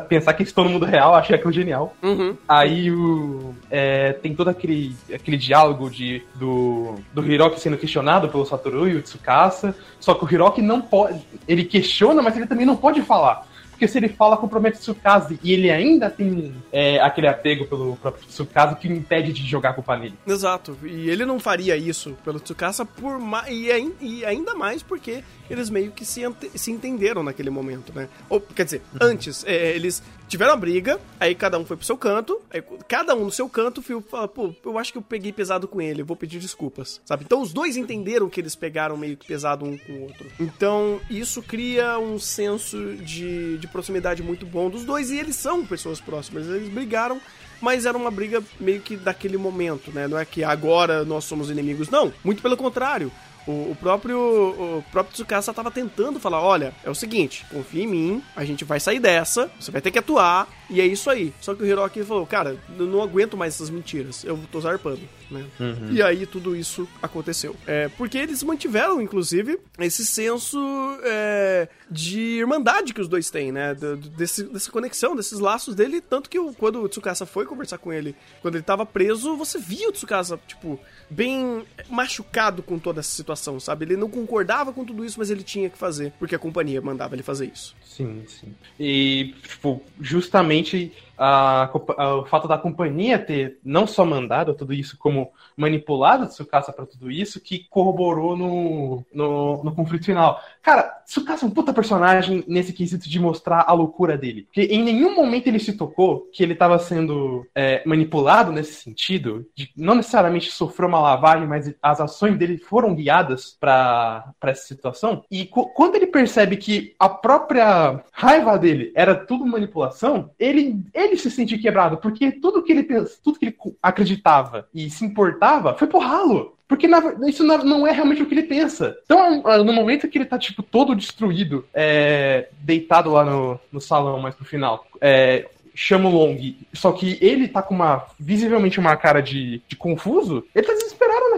pensar 0.07 0.33
que 0.33 0.43
estou 0.43 0.63
no 0.63 0.71
mundo 0.71 0.85
real, 0.85 1.15
achei 1.15 1.35
aquilo 1.35 1.51
genial. 1.51 1.95
Uhum. 2.01 2.35
Aí 2.47 2.91
o, 2.91 3.53
é, 3.69 4.13
tem 4.13 4.35
todo 4.35 4.49
aquele, 4.49 4.95
aquele 5.13 5.37
diálogo 5.37 5.89
de, 5.89 6.23
do, 6.35 6.95
do 7.13 7.25
Hiroki 7.25 7.59
sendo 7.59 7.77
questionado 7.77 8.29
pelo 8.29 8.45
Satoru 8.45 8.87
e 8.87 8.95
o 8.95 9.01
Tsukasa. 9.01 9.75
Só 9.99 10.13
que 10.13 10.25
o 10.25 10.31
Hiroki 10.31 10.61
não 10.61 10.81
pode. 10.81 11.21
Ele 11.47 11.63
questiona, 11.63 12.21
mas 12.21 12.35
ele 12.35 12.47
também 12.47 12.65
não 12.65 12.75
pode 12.75 13.01
falar. 13.01 13.47
Porque 13.83 13.91
se 13.91 13.97
ele 13.97 14.07
fala, 14.07 14.37
compromete 14.37 14.77
o 14.77 14.79
Tsukasa. 14.79 15.37
E 15.43 15.51
ele 15.51 15.69
ainda 15.69 16.09
tem 16.09 16.55
é, 16.71 17.01
aquele 17.01 17.27
apego 17.27 17.65
pelo 17.65 17.97
próprio 17.97 18.25
Tsukasa 18.27 18.75
que 18.75 18.87
o 18.87 18.93
impede 18.93 19.33
de 19.33 19.45
jogar 19.45 19.71
a 19.71 19.73
culpa 19.73 19.97
nele. 19.97 20.17
Exato. 20.25 20.77
E 20.83 21.09
ele 21.09 21.25
não 21.25 21.37
faria 21.37 21.75
isso 21.75 22.15
pelo 22.23 22.39
Tsukasa 22.39 22.85
por 22.85 23.19
ma 23.19 23.43
e 23.49 24.23
ainda 24.23 24.55
mais 24.55 24.81
porque 24.81 25.21
eles 25.49 25.69
meio 25.69 25.91
que 25.91 26.05
se, 26.05 26.21
se 26.55 26.71
entenderam 26.71 27.23
naquele 27.23 27.49
momento, 27.49 27.93
né? 27.93 28.09
Ou, 28.29 28.39
quer 28.39 28.65
dizer, 28.65 28.81
antes, 28.99 29.43
é, 29.45 29.75
eles 29.75 30.01
tiveram 30.27 30.53
a 30.53 30.57
briga, 30.57 30.99
aí 31.19 31.35
cada 31.35 31.59
um 31.59 31.65
foi 31.65 31.77
pro 31.77 31.85
seu 31.85 31.97
canto, 31.97 32.41
aí 32.49 32.63
cada 32.87 33.15
um 33.15 33.25
no 33.25 33.31
seu 33.31 33.47
canto 33.47 33.81
viu, 33.81 34.01
fala, 34.01 34.27
pô, 34.27 34.53
eu 34.65 34.77
acho 34.77 34.91
que 34.91 34.97
eu 34.97 35.01
peguei 35.01 35.31
pesado 35.31 35.67
com 35.67 35.81
ele, 35.81 36.01
eu 36.01 36.05
vou 36.05 36.15
pedir 36.15 36.39
desculpas, 36.39 36.99
sabe? 37.05 37.23
Então 37.23 37.41
os 37.41 37.53
dois 37.53 37.77
entenderam 37.77 38.29
que 38.29 38.39
eles 38.39 38.55
pegaram 38.55 38.97
meio 38.97 39.15
que 39.15 39.27
pesado 39.27 39.65
um 39.65 39.77
com 39.77 39.91
o 39.93 40.01
outro. 40.03 40.27
Então 40.39 40.99
isso 41.09 41.41
cria 41.41 41.99
um 41.99 42.17
senso 42.17 42.95
de, 42.95 43.57
de 43.57 43.67
proximidade 43.67 44.23
muito 44.23 44.45
bom 44.45 44.69
dos 44.69 44.83
dois 44.83 45.11
e 45.11 45.17
eles 45.17 45.35
são 45.35 45.65
pessoas 45.65 46.01
próximas, 46.01 46.47
eles 46.47 46.69
brigaram 46.69 47.21
mas 47.61 47.85
era 47.85 47.97
uma 47.97 48.11
briga 48.11 48.43
meio 48.59 48.81
que 48.81 48.97
daquele 48.97 49.37
momento, 49.37 49.89
né? 49.89 50.05
Não 50.05 50.19
é 50.19 50.25
que 50.25 50.43
agora 50.43 51.05
nós 51.05 51.23
somos 51.23 51.49
inimigos, 51.49 51.89
não. 51.89 52.11
Muito 52.21 52.41
pelo 52.41 52.57
contrário. 52.57 53.09
O, 53.45 53.71
o 53.71 53.77
próprio 53.79 54.17
o 54.19 54.83
próprio 54.91 55.13
Tsukasa 55.13 55.53
tava 55.53 55.69
tentando 55.69 56.19
falar, 56.19 56.41
olha, 56.41 56.73
é 56.83 56.89
o 56.89 56.95
seguinte, 56.95 57.45
confia 57.51 57.83
em 57.83 57.87
mim, 57.87 58.23
a 58.35 58.45
gente 58.45 58.63
vai 58.63 58.79
sair 58.79 58.99
dessa, 58.99 59.51
você 59.59 59.71
vai 59.71 59.81
ter 59.81 59.91
que 59.91 59.99
atuar, 59.99 60.47
e 60.69 60.79
é 60.79 60.85
isso 60.85 61.09
aí. 61.09 61.33
Só 61.41 61.53
que 61.53 61.63
o 61.63 61.65
Hiroki 61.65 62.03
falou, 62.03 62.25
cara, 62.25 62.57
eu 62.77 62.85
não 62.85 63.01
aguento 63.01 63.35
mais 63.35 63.55
essas 63.55 63.69
mentiras, 63.69 64.23
eu 64.23 64.39
tô 64.51 64.59
zarpando, 64.61 65.01
né? 65.29 65.45
E 65.91 66.01
aí 66.01 66.25
tudo 66.25 66.55
isso 66.55 66.87
aconteceu. 67.01 67.55
É, 67.67 67.89
porque 67.89 68.17
eles 68.17 68.41
mantiveram, 68.43 69.01
inclusive, 69.01 69.59
esse 69.79 70.05
senso 70.05 70.57
é, 71.03 71.67
de 71.89 72.19
irmandade 72.19 72.93
que 72.93 73.01
os 73.01 73.07
dois 73.07 73.29
têm, 73.29 73.51
né? 73.51 73.75
Desse, 74.15 74.43
dessa 74.43 74.71
conexão, 74.71 75.15
desses 75.15 75.39
laços 75.39 75.75
dele. 75.75 76.01
Tanto 76.01 76.29
que 76.29 76.39
quando 76.53 76.81
o 76.81 76.87
Tsukasa 76.87 77.25
foi 77.25 77.45
conversar 77.45 77.77
com 77.77 77.91
ele, 77.91 78.15
quando 78.41 78.55
ele 78.55 78.63
tava 78.63 78.85
preso, 78.85 79.35
você 79.35 79.59
via 79.59 79.89
o 79.89 79.91
Tsukasa, 79.91 80.39
tipo, 80.47 80.79
bem 81.09 81.65
machucado 81.89 82.63
com 82.63 82.79
toda 82.79 82.99
essa 82.99 83.11
situação, 83.11 83.59
sabe? 83.59 83.85
Ele 83.85 83.97
não 83.97 84.09
concordava 84.09 84.71
com 84.71 84.85
tudo 84.85 85.03
isso, 85.03 85.19
mas 85.19 85.29
ele 85.29 85.43
tinha 85.43 85.69
que 85.69 85.77
fazer, 85.77 86.13
porque 86.17 86.35
a 86.35 86.39
companhia 86.39 86.81
mandava 86.81 87.15
ele 87.15 87.23
fazer 87.23 87.51
isso. 87.53 87.75
Sim, 87.83 88.23
sim. 88.27 88.53
E, 88.79 89.35
tipo, 89.43 89.81
justamente 89.99 90.52
justamente 90.61 90.91
a, 91.17 91.69
a- 91.97 92.15
o 92.15 92.25
fato 92.25 92.47
da 92.47 92.57
companhia 92.57 93.19
ter 93.19 93.59
não 93.63 93.85
só 93.87 94.05
mandado 94.05 94.53
tudo 94.53 94.73
isso, 94.73 94.97
como 94.97 95.31
manipulado 95.55 96.27
Tsukasa 96.27 96.71
pra 96.73 96.85
tudo 96.85 97.11
isso, 97.11 97.39
que 97.39 97.65
corroborou 97.69 98.35
no, 98.35 99.03
no, 99.13 99.63
no 99.63 99.75
conflito 99.75 100.05
final. 100.05 100.41
Cara, 100.61 100.83
Tsukasa 101.05 101.45
é 101.45 101.47
um 101.47 101.51
puta 101.51 101.73
personagem 101.73 102.43
nesse 102.47 102.73
quesito 102.73 103.07
de 103.09 103.19
mostrar 103.19 103.65
a 103.67 103.73
loucura 103.73 104.17
dele. 104.17 104.43
Porque 104.43 104.61
em 104.61 104.83
nenhum 104.83 105.15
momento 105.15 105.47
ele 105.47 105.59
se 105.59 105.73
tocou 105.73 106.27
que 106.31 106.41
ele 106.43 106.55
tava 106.55 106.79
sendo 106.79 107.45
é, 107.53 107.83
manipulado 107.85 108.51
nesse 108.51 108.73
sentido, 108.73 109.45
de 109.55 109.69
não 109.75 109.95
necessariamente 109.95 110.51
sofreu 110.51 110.87
uma 110.89 110.99
lavagem, 110.99 111.47
mas 111.47 111.73
as 111.81 111.99
ações 112.01 112.37
dele 112.37 112.57
foram 112.57 112.95
guiadas 112.95 113.57
pra 113.59 114.33
essa 114.43 114.65
situação. 114.65 115.23
E 115.29 115.45
quando 115.45 115.95
ele 115.95 116.07
percebe 116.07 116.57
que 116.57 116.95
a 116.97 117.09
própria 117.09 118.03
raiva 118.11 118.57
dele 118.57 118.91
era 118.95 119.13
tudo 119.15 119.45
manipulação, 119.45 120.31
ele, 120.39 120.81
ele 120.93 121.02
se 121.17 121.29
sente 121.29 121.57
quebrado, 121.57 121.97
porque 121.97 122.31
tudo 122.31 122.63
que 122.63 122.71
ele 122.71 122.83
pensa, 122.83 123.17
tudo 123.23 123.39
que 123.39 123.45
ele 123.45 123.57
acreditava 123.81 124.67
e 124.73 124.89
se 124.89 125.05
importava 125.05 125.75
foi 125.75 125.87
pro 125.87 125.99
ralo. 125.99 126.53
Porque 126.67 126.87
isso 127.27 127.43
não 127.43 127.85
é 127.85 127.91
realmente 127.91 128.23
o 128.23 128.25
que 128.25 128.33
ele 128.33 128.43
pensa. 128.43 128.95
Então, 129.05 129.43
ah, 129.45 129.57
no 129.59 129.73
momento 129.73 130.07
que 130.07 130.17
ele 130.17 130.25
tá, 130.25 130.39
tipo, 130.39 130.63
todo 130.63 130.95
destruído, 130.95 131.65
é, 131.73 132.47
deitado 132.61 133.11
lá 133.11 133.23
no, 133.23 133.59
no 133.71 133.79
salão, 133.79 134.19
mais 134.19 134.33
pro 134.33 134.45
final, 134.45 134.83
é, 134.99 135.47
chama 135.75 136.09
o 136.09 136.11
Long, 136.11 136.37
só 136.73 136.91
que 136.91 137.17
ele 137.21 137.47
tá 137.47 137.61
com 137.61 137.73
uma, 137.73 138.05
visivelmente 138.19 138.79
uma 138.79 138.95
cara 138.95 139.21
de, 139.21 139.61
de 139.67 139.75
confuso, 139.75 140.45
ele 140.53 140.65
tá 140.65 140.73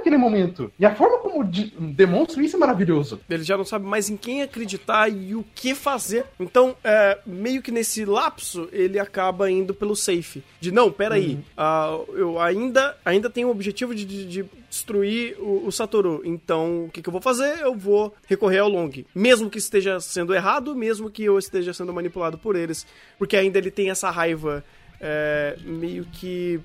naquele 0.06 0.18
momento. 0.18 0.72
E 0.80 0.86
a 0.86 0.94
forma 0.96 1.18
como 1.18 1.44
de- 1.44 1.74
demonstra 1.80 2.42
isso 2.44 2.56
é 2.56 2.60
maravilhoso. 2.60 3.20
Ele 3.30 3.44
já 3.44 3.58
não 3.58 3.66
sabe 3.66 3.86
mais 3.86 4.10
em 4.10 4.16
quem 4.16 4.42
acreditar 4.44 5.10
e 5.10 5.34
o 5.36 5.44
que 5.56 5.74
fazer. 5.74 6.26
Então, 6.40 6.76
é, 6.84 7.18
meio 7.26 7.62
que 7.62 7.72
nesse 7.72 8.06
lapso, 8.06 8.70
ele 8.72 9.00
acaba 9.00 9.50
indo 9.50 9.74
pelo 9.74 9.96
safe. 9.96 10.44
De 10.62 10.72
não, 10.72 10.92
peraí, 10.92 11.40
ah, 11.58 11.98
eu 12.14 12.40
ainda, 12.40 12.96
ainda 13.04 13.30
tenho 13.30 13.48
o 13.48 13.52
objetivo 13.52 13.94
de, 13.96 14.06
de- 14.06 14.26
de 14.26 14.46
destruir 14.70 15.36
o, 15.40 15.66
o 15.68 15.72
Satoru. 15.72 16.22
Então, 16.24 16.86
o 16.86 16.90
que, 16.92 17.02
que 17.02 17.10
eu 17.10 17.14
vou 17.14 17.22
fazer? 17.22 17.60
Eu 17.62 17.74
vou 17.76 18.14
recorrer 18.28 18.60
ao 18.60 18.70
Long. 18.70 18.92
Mesmo 19.14 19.50
que 19.50 19.58
esteja 19.58 20.00
sendo 20.00 20.34
errado, 20.36 20.76
mesmo 20.76 21.10
que 21.10 21.24
eu 21.24 21.40
esteja 21.40 21.74
sendo 21.74 21.94
manipulado 21.94 22.38
por 22.38 22.56
eles. 22.56 22.86
Porque 23.18 23.36
ainda 23.36 23.58
ele 23.58 23.72
tem 23.72 23.90
essa 23.90 24.10
raiva 24.12 24.64
é, 25.02 25.58
meio 25.64 26.06
que 26.12 26.60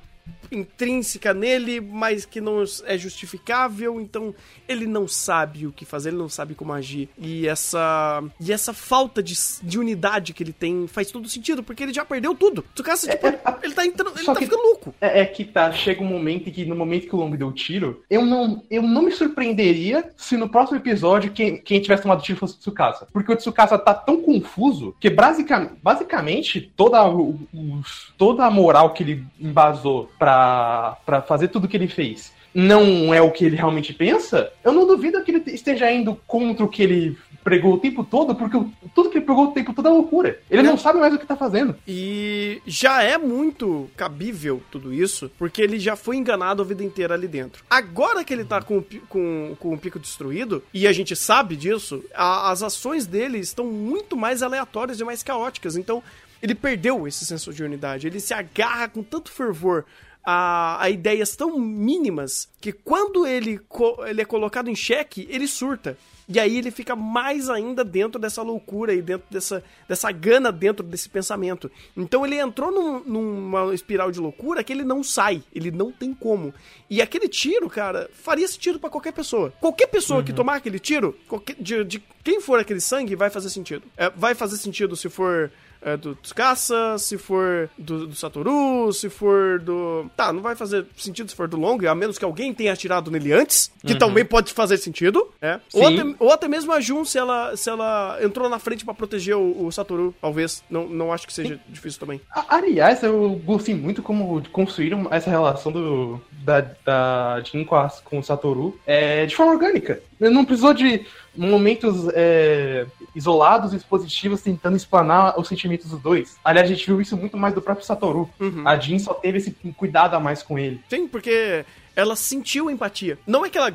intrínseca 0.50 1.32
nele, 1.34 1.80
mas 1.80 2.24
que 2.24 2.40
não 2.40 2.62
é 2.84 2.98
justificável, 2.98 4.00
então 4.00 4.34
ele 4.68 4.86
não 4.86 5.06
sabe 5.08 5.66
o 5.66 5.72
que 5.72 5.84
fazer, 5.84 6.10
ele 6.10 6.18
não 6.18 6.28
sabe 6.28 6.54
como 6.54 6.72
agir. 6.72 7.08
E 7.18 7.46
essa 7.46 8.22
e 8.40 8.52
essa 8.52 8.72
falta 8.72 9.22
de, 9.22 9.34
de 9.62 9.78
unidade 9.78 10.32
que 10.32 10.42
ele 10.42 10.52
tem 10.52 10.86
faz 10.86 11.10
todo 11.10 11.28
sentido, 11.28 11.62
porque 11.62 11.82
ele 11.82 11.92
já 11.94 12.04
perdeu 12.04 12.34
tudo. 12.34 12.64
Tsukasa, 12.74 13.10
tipo, 13.10 13.26
ele 13.62 13.74
tá 13.74 13.86
entrando, 13.86 14.16
ele 14.16 14.24
Só 14.24 14.32
tá 14.34 14.38
que- 14.40 14.46
ficando 14.46 14.62
louco. 14.62 14.94
É, 15.00 15.20
é 15.20 15.24
que 15.26 15.44
tá, 15.44 15.72
chega 15.72 16.02
um 16.02 16.06
momento 16.06 16.48
em 16.48 16.52
que 16.52 16.64
no 16.64 16.76
momento 16.76 17.06
que 17.06 17.14
o 17.14 17.18
Long 17.18 17.30
deu 17.30 17.48
o 17.48 17.52
tiro, 17.52 18.02
eu 18.10 18.24
não, 18.24 18.62
eu 18.70 18.82
não 18.82 19.02
me 19.02 19.10
surpreenderia 19.12 20.10
se 20.16 20.36
no 20.36 20.48
próximo 20.48 20.78
episódio 20.78 21.32
quem, 21.32 21.56
quem 21.58 21.80
tivesse 21.80 22.02
tomado 22.02 22.22
tiro 22.22 22.38
fosse 22.38 22.54
o 22.54 22.58
Tsukasa. 22.58 23.06
Porque 23.12 23.32
o 23.32 23.36
Tsukasa 23.36 23.78
tá 23.78 23.94
tão 23.94 24.20
confuso 24.22 24.94
que 25.00 25.10
basica, 25.10 25.72
basicamente 25.82 26.72
toda, 26.76 27.04
o- 27.08 27.38
o- 27.52 27.80
toda 28.16 28.44
a 28.44 28.50
moral 28.50 28.92
que 28.92 29.02
ele 29.02 29.24
embasou 29.38 30.10
pra 30.24 31.22
fazer 31.26 31.48
tudo 31.48 31.66
que 31.66 31.76
ele 31.76 31.88
fez 31.88 32.32
não 32.52 33.14
é 33.14 33.22
o 33.22 33.30
que 33.30 33.44
ele 33.44 33.54
realmente 33.54 33.92
pensa, 33.94 34.52
eu 34.64 34.72
não 34.72 34.84
duvido 34.84 35.22
que 35.22 35.30
ele 35.30 35.42
esteja 35.52 35.88
indo 35.92 36.20
contra 36.26 36.64
o 36.64 36.68
que 36.68 36.82
ele 36.82 37.16
pregou 37.44 37.74
o 37.74 37.78
tempo 37.78 38.02
todo, 38.02 38.34
porque 38.34 38.56
o- 38.56 38.68
tudo 38.92 39.08
que 39.08 39.18
ele 39.18 39.24
pregou 39.24 39.44
o 39.44 39.52
tempo 39.52 39.72
todo 39.72 39.86
é 39.86 39.90
loucura. 39.92 40.40
Ele 40.50 40.64
não 40.64 40.76
sabe 40.76 40.98
mais 40.98 41.14
o 41.14 41.18
que 41.20 41.24
tá 41.24 41.36
fazendo. 41.36 41.76
E 41.86 42.60
já 42.66 43.04
é 43.04 43.16
muito 43.16 43.88
cabível 43.96 44.60
tudo 44.68 44.92
isso, 44.92 45.30
porque 45.38 45.62
ele 45.62 45.78
já 45.78 45.94
foi 45.94 46.16
enganado 46.16 46.60
a 46.60 46.64
vida 46.64 46.82
inteira 46.82 47.14
ali 47.14 47.28
dentro. 47.28 47.62
Agora 47.70 48.24
que 48.24 48.32
ele 48.34 48.44
tá 48.44 48.60
com, 48.60 48.78
o 48.78 48.86
com, 49.08 49.56
com 49.56 49.72
o 49.72 49.78
pico 49.78 50.00
destruído, 50.00 50.60
e 50.74 50.88
a 50.88 50.92
gente 50.92 51.14
sabe 51.14 51.54
disso, 51.54 52.02
a- 52.12 52.50
as 52.50 52.64
ações 52.64 53.06
dele 53.06 53.38
estão 53.38 53.64
muito 53.66 54.16
mais 54.16 54.42
aleatórias 54.42 54.98
e 54.98 55.04
mais 55.04 55.22
caóticas. 55.22 55.76
Então, 55.76 56.02
ele 56.42 56.56
perdeu 56.56 57.06
esse 57.06 57.24
senso 57.24 57.52
de 57.54 57.62
unidade. 57.62 58.08
Ele 58.08 58.18
se 58.18 58.34
agarra 58.34 58.88
com 58.88 59.04
tanto 59.04 59.30
fervor 59.30 59.84
a, 60.24 60.82
a 60.82 60.90
ideias 60.90 61.34
tão 61.36 61.58
mínimas 61.58 62.48
que 62.60 62.72
quando 62.72 63.26
ele, 63.26 63.60
ele 64.06 64.20
é 64.20 64.24
colocado 64.24 64.68
em 64.68 64.74
xeque, 64.74 65.26
ele 65.30 65.46
surta. 65.46 65.96
E 66.32 66.38
aí 66.38 66.58
ele 66.58 66.70
fica 66.70 66.94
mais 66.94 67.50
ainda 67.50 67.82
dentro 67.82 68.16
dessa 68.20 68.40
loucura 68.40 68.94
e 68.94 69.02
dentro 69.02 69.26
dessa, 69.28 69.64
dessa 69.88 70.12
gana 70.12 70.52
dentro 70.52 70.86
desse 70.86 71.08
pensamento. 71.08 71.68
Então 71.96 72.24
ele 72.24 72.36
entrou 72.38 72.70
num- 72.70 73.00
numa 73.04 73.74
espiral 73.74 74.12
de 74.12 74.20
loucura 74.20 74.62
que 74.62 74.72
ele 74.72 74.84
não 74.84 75.02
sai, 75.02 75.42
ele 75.52 75.72
não 75.72 75.90
tem 75.90 76.14
como. 76.14 76.54
E 76.88 77.02
aquele 77.02 77.28
tiro, 77.28 77.68
cara, 77.68 78.08
faria 78.12 78.46
sentido 78.46 78.78
pra 78.78 78.88
qualquer 78.88 79.12
pessoa. 79.12 79.52
Qualquer 79.60 79.88
pessoa 79.88 80.22
que 80.22 80.32
tomar 80.32 80.54
aquele 80.56 80.78
tiro, 80.78 81.18
qualquer- 81.26 81.56
de, 81.58 81.82
de 81.82 82.00
quem 82.22 82.40
for 82.40 82.60
aquele 82.60 82.80
sangue, 82.80 83.16
vai 83.16 83.28
fazer 83.28 83.50
sentido. 83.50 83.82
É, 83.96 84.08
vai 84.10 84.32
fazer 84.32 84.56
sentido 84.56 84.94
se 84.94 85.08
for 85.08 85.50
é, 85.82 85.96
do 85.96 86.14
Tsukasa, 86.16 86.96
se 86.98 87.16
for 87.18 87.68
do, 87.78 88.06
do 88.08 88.14
Satoru, 88.14 88.92
se 88.92 89.08
for 89.08 89.58
do. 89.60 90.06
Tá, 90.16 90.32
não 90.32 90.42
vai 90.42 90.54
fazer 90.54 90.86
sentido 90.96 91.30
se 91.30 91.36
for 91.36 91.48
do 91.48 91.56
Long, 91.58 91.78
a 91.88 91.94
menos 91.94 92.18
que 92.18 92.24
alguém 92.24 92.52
tenha 92.52 92.72
atirado 92.72 93.10
nele 93.10 93.32
antes, 93.32 93.70
que 93.86 93.94
também 93.94 94.24
pode 94.24 94.52
fazer 94.52 94.76
sentido, 94.76 95.28
é. 95.40 95.58
Ou 95.72 95.86
Sim. 95.88 95.98
até, 96.00 96.14
ou 96.18 96.32
até 96.32 96.48
mesmo 96.48 96.72
a 96.72 96.80
Jun, 96.80 97.04
se 97.04 97.18
ela, 97.18 97.56
se 97.56 97.68
ela 97.70 98.18
entrou 98.22 98.48
na 98.48 98.58
frente 98.58 98.84
pra 98.84 98.94
proteger 98.94 99.36
o, 99.36 99.66
o 99.66 99.72
Satoru, 99.72 100.14
talvez. 100.20 100.62
Não, 100.70 100.86
não 100.88 101.12
acho 101.12 101.26
que 101.26 101.32
seja 101.32 101.58
difícil 101.68 101.98
também. 102.00 102.20
Aliás, 102.48 103.02
eu 103.02 103.40
gostei 103.44 103.74
muito 103.74 104.02
como 104.02 104.42
construíram 104.50 105.06
essa 105.10 105.30
relação 105.30 105.72
do, 105.72 106.20
da, 106.44 106.60
da 106.84 107.42
Jin 107.44 107.64
com, 107.64 107.74
a- 107.76 107.90
com 108.04 108.18
o 108.18 108.22
Satoru 108.22 108.78
é, 108.86 109.26
de 109.26 109.34
forma 109.34 109.52
orgânica. 109.52 110.00
Não 110.20 110.44
precisou 110.44 110.74
de 110.74 111.06
momentos 111.34 112.08
é, 112.12 112.86
isolados 113.14 113.72
e 113.72 113.76
expositivos 113.76 114.42
tentando 114.42 114.76
explanar 114.76 115.38
os 115.40 115.48
sentimentos 115.48 115.90
dos 115.90 116.00
dois. 116.00 116.36
Aliás, 116.44 116.68
a 116.70 116.74
gente 116.74 116.86
viu 116.86 117.00
isso 117.00 117.16
muito 117.16 117.36
mais 117.36 117.54
do 117.54 117.62
próprio 117.62 117.86
Satoru. 117.86 118.28
Uhum. 118.38 118.66
A 118.68 118.78
Jin 118.78 118.98
só 118.98 119.14
teve 119.14 119.38
esse 119.38 119.50
cuidado 119.76 120.14
a 120.14 120.20
mais 120.20 120.42
com 120.42 120.58
ele. 120.58 120.80
Sim, 120.88 121.08
porque 121.08 121.64
ela 121.96 122.14
sentiu 122.16 122.70
empatia. 122.70 123.18
Não 123.26 123.44
é 123.44 123.50
que 123.50 123.58
ela 123.58 123.72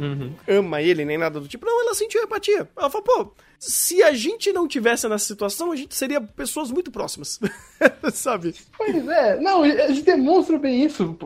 ama 0.48 0.82
ele 0.82 1.06
nem 1.06 1.18
nada 1.18 1.40
do 1.40 1.48
tipo, 1.48 1.66
não, 1.66 1.82
ela 1.82 1.94
sentiu 1.94 2.24
empatia. 2.24 2.68
Ela 2.78 2.90
falou, 2.90 3.06
pô, 3.06 3.34
se 3.60 4.04
a 4.04 4.14
gente 4.14 4.52
não 4.52 4.68
tivesse 4.68 5.08
nessa 5.08 5.26
situação, 5.26 5.72
a 5.72 5.76
gente 5.76 5.96
seria 5.96 6.22
pessoas 6.22 6.72
muito 6.72 6.92
próximas. 6.92 7.40
Sabe? 8.14 8.56
Pois 8.78 9.08
é, 9.08 9.40
não, 9.40 9.66
eles 9.66 10.02
demonstram 10.04 10.60
bem 10.60 10.84
isso, 10.84 11.18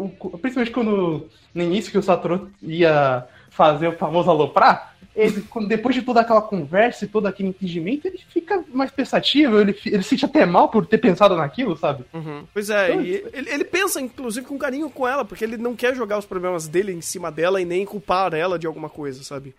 principalmente 0.42 0.72
quando 0.72 1.28
no 1.54 1.64
início 1.64 1.92
que 1.92 1.98
o 1.98 2.04
Satoru 2.04 2.50
ia 2.62 3.26
fazer 3.50 3.88
o 3.88 3.98
famoso 3.98 4.30
aloprar, 4.30 4.96
ele, 5.20 5.44
depois 5.68 5.96
de 5.96 6.02
toda 6.02 6.22
aquela 6.22 6.42
conversa 6.42 7.06
e 7.06 7.08
todo 7.08 7.28
aquele 7.28 7.50
entendimento, 7.50 8.08
ele 8.08 8.20
fica 8.30 8.64
mais 8.74 8.92
pensativo, 8.92 9.60
ele, 9.60 9.76
ele 9.86 10.04
se 10.04 10.10
sente 10.10 10.26
até 10.26 10.46
mal 10.46 10.70
por 10.70 10.86
ter 10.86 10.98
pensado 10.98 11.36
naquilo, 11.36 11.76
sabe? 11.78 12.06
Uhum. 12.14 12.44
Pois 12.54 12.70
é, 12.70 12.96
e 12.96 13.24
ele, 13.34 13.50
ele 13.50 13.64
pensa, 13.64 14.02
inclusive, 14.02 14.46
com 14.46 14.58
carinho 14.58 14.90
com 14.90 15.08
ela, 15.08 15.26
porque 15.26 15.44
ele 15.44 15.58
não 15.58 15.76
quer 15.76 15.96
jogar 15.96 16.18
os 16.18 16.26
problemas 16.26 16.68
dele 16.68 16.92
em 16.92 17.02
cima 17.02 17.32
dela 17.32 17.62
e 17.62 17.66
nem 17.66 17.86
culpar 17.86 18.34
ela 18.34 18.58
de 18.58 18.68
alguma 18.68 18.90
coisa, 18.90 19.24
sabe? 19.24 19.56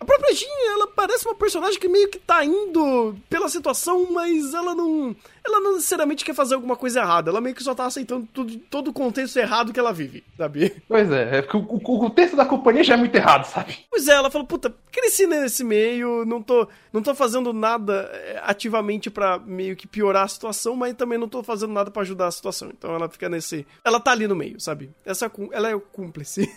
A 0.00 0.04
própria 0.04 0.34
Jean, 0.34 0.72
ela 0.72 0.86
parece 0.88 1.26
uma 1.26 1.34
personagem 1.34 1.78
que 1.78 1.88
meio 1.88 2.08
que 2.08 2.18
tá 2.18 2.44
indo 2.44 3.16
pela 3.28 3.48
situação, 3.48 4.12
mas 4.12 4.54
ela 4.54 4.74
não. 4.74 5.14
Ela 5.44 5.60
não 5.60 5.74
necessariamente 5.74 6.24
quer 6.24 6.34
fazer 6.34 6.56
alguma 6.56 6.74
coisa 6.74 7.00
errada. 7.00 7.30
Ela 7.30 7.40
meio 7.40 7.54
que 7.54 7.62
só 7.62 7.74
tá 7.74 7.86
aceitando 7.86 8.28
tudo, 8.32 8.56
todo 8.68 8.88
o 8.88 8.92
contexto 8.92 9.36
errado 9.36 9.72
que 9.72 9.78
ela 9.78 9.92
vive, 9.92 10.24
sabe? 10.36 10.74
Pois 10.88 11.10
é, 11.12 11.38
é 11.38 11.42
porque 11.42 11.56
o, 11.56 11.80
o, 11.82 12.06
o 12.06 12.10
texto 12.10 12.36
da 12.36 12.44
companhia 12.44 12.82
já 12.82 12.94
é 12.94 12.96
muito 12.96 13.14
errado, 13.14 13.44
sabe? 13.44 13.78
Pois 13.88 14.08
é, 14.08 14.12
ela 14.12 14.30
falou, 14.30 14.46
puta, 14.46 14.74
cresci 14.96 15.26
nesse 15.26 15.62
meio, 15.62 16.24
não 16.24 16.42
tô, 16.42 16.66
não 16.92 17.02
tô 17.02 17.14
fazendo 17.14 17.52
nada 17.52 18.10
é, 18.12 18.40
ativamente 18.42 19.10
pra 19.10 19.38
meio 19.38 19.76
que 19.76 19.86
piorar 19.86 20.24
a 20.24 20.28
situação, 20.28 20.74
mas 20.74 20.94
também 20.94 21.18
não 21.18 21.28
tô 21.28 21.42
fazendo 21.42 21.72
nada 21.72 21.90
pra 21.90 22.02
ajudar 22.02 22.26
a 22.26 22.30
situação. 22.30 22.70
Então 22.76 22.94
ela 22.94 23.08
fica 23.08 23.28
nesse. 23.28 23.66
Ela 23.84 24.00
tá 24.00 24.10
ali 24.12 24.26
no 24.26 24.34
meio, 24.34 24.58
sabe? 24.60 24.90
Essa, 25.04 25.28
cum- 25.30 25.50
ela 25.52 25.68
é 25.68 25.74
o 25.74 25.80
cúmplice. 25.80 26.50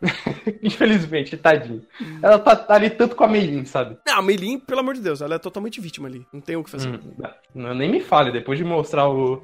Infelizmente, 0.62 1.36
tadinho. 1.36 1.84
Ela 2.22 2.38
tá, 2.38 2.56
tá 2.56 2.74
ali 2.74 2.90
tanto 2.90 3.16
com 3.16 3.24
a 3.24 3.28
Meilin, 3.28 3.64
sabe? 3.64 3.96
não, 4.06 4.18
a 4.18 4.22
Meilin, 4.22 4.58
pelo 4.58 4.80
amor 4.80 4.94
de 4.94 5.00
Deus, 5.00 5.20
ela 5.20 5.34
é 5.34 5.38
totalmente 5.38 5.80
vítima 5.80 6.08
ali. 6.08 6.26
Não 6.32 6.40
tem 6.40 6.56
o 6.56 6.64
que 6.64 6.70
fazer. 6.70 6.88
Hum, 6.88 7.14
não, 7.54 7.74
nem 7.74 7.90
me 7.90 8.00
fale, 8.00 8.32
depois 8.32 8.58
de 8.58 8.64
mostrar 8.64 9.08
o, 9.08 9.42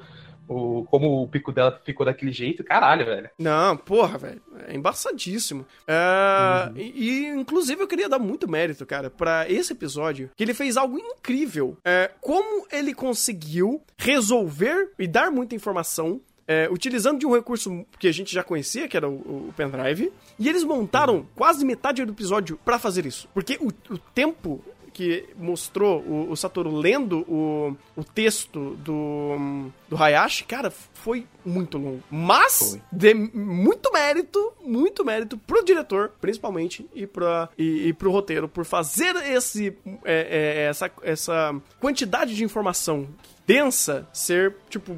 o 0.48 0.84
como 0.90 1.22
o 1.22 1.28
pico 1.28 1.52
dela 1.52 1.80
ficou 1.84 2.06
daquele 2.06 2.32
jeito, 2.32 2.62
caralho, 2.64 3.04
velho. 3.04 3.30
Não, 3.38 3.76
porra, 3.76 4.18
velho. 4.18 4.42
É 4.66 4.74
embaçadíssimo. 4.74 5.66
É, 5.86 6.70
e, 6.74 6.82
e, 7.08 7.26
inclusive, 7.28 7.80
eu 7.82 7.88
queria 7.88 8.08
dar 8.08 8.18
muito 8.18 8.48
mérito, 8.48 8.84
cara, 8.86 9.10
pra 9.10 9.48
esse 9.50 9.72
episódio, 9.72 10.30
que 10.36 10.44
ele 10.44 10.54
fez 10.54 10.76
algo 10.76 10.98
incrível. 10.98 11.76
É, 11.84 12.10
como 12.20 12.66
ele 12.70 12.94
conseguiu 12.94 13.82
resolver 13.96 14.90
e 14.98 15.06
dar 15.06 15.30
muita 15.30 15.54
informação. 15.54 16.20
é, 16.48 16.68
utilizando 16.70 17.18
de 17.18 17.26
um 17.26 17.34
recurso 17.34 17.84
que 17.98 18.06
a 18.06 18.12
gente 18.12 18.32
já 18.32 18.40
conhecia, 18.44 18.86
que 18.86 18.96
era 18.96 19.08
o, 19.08 19.48
o 19.48 19.54
pendrive, 19.56 20.12
e 20.38 20.48
eles 20.48 20.62
montaram 20.62 21.26
quase 21.34 21.64
metade 21.64 22.04
do 22.04 22.12
episódio 22.12 22.56
pra 22.64 22.78
fazer 22.78 23.04
isso. 23.04 23.28
Porque 23.34 23.58
o, 23.60 23.72
o 23.92 23.98
tempo 24.14 24.62
que 24.96 25.28
mostrou 25.36 26.00
o, 26.00 26.30
o 26.30 26.36
Satoru 26.36 26.74
lendo 26.74 27.18
o, 27.30 27.76
o 27.94 28.02
texto 28.02 28.74
do, 28.76 29.68
do 29.90 30.02
Hayashi, 30.02 30.44
cara, 30.44 30.70
foi 30.70 31.26
muito 31.44 31.76
longo. 31.76 32.02
Mas, 32.10 32.70
Foi. 32.70 32.82
de 32.90 33.12
muito 33.12 33.92
mérito, 33.92 34.54
muito 34.64 35.04
mérito 35.04 35.36
pro 35.36 35.62
diretor, 35.62 36.12
principalmente, 36.18 36.88
e, 36.94 37.06
pra, 37.06 37.50
e, 37.58 37.88
e 37.88 37.92
pro 37.92 38.10
roteiro, 38.10 38.48
por 38.48 38.64
fazer 38.64 39.14
esse, 39.16 39.76
é, 40.02 40.62
é, 40.62 40.62
essa, 40.70 40.90
essa 41.02 41.54
quantidade 41.78 42.34
de 42.34 42.42
informação 42.42 43.06
densa 43.46 44.08
ser, 44.14 44.56
tipo, 44.70 44.96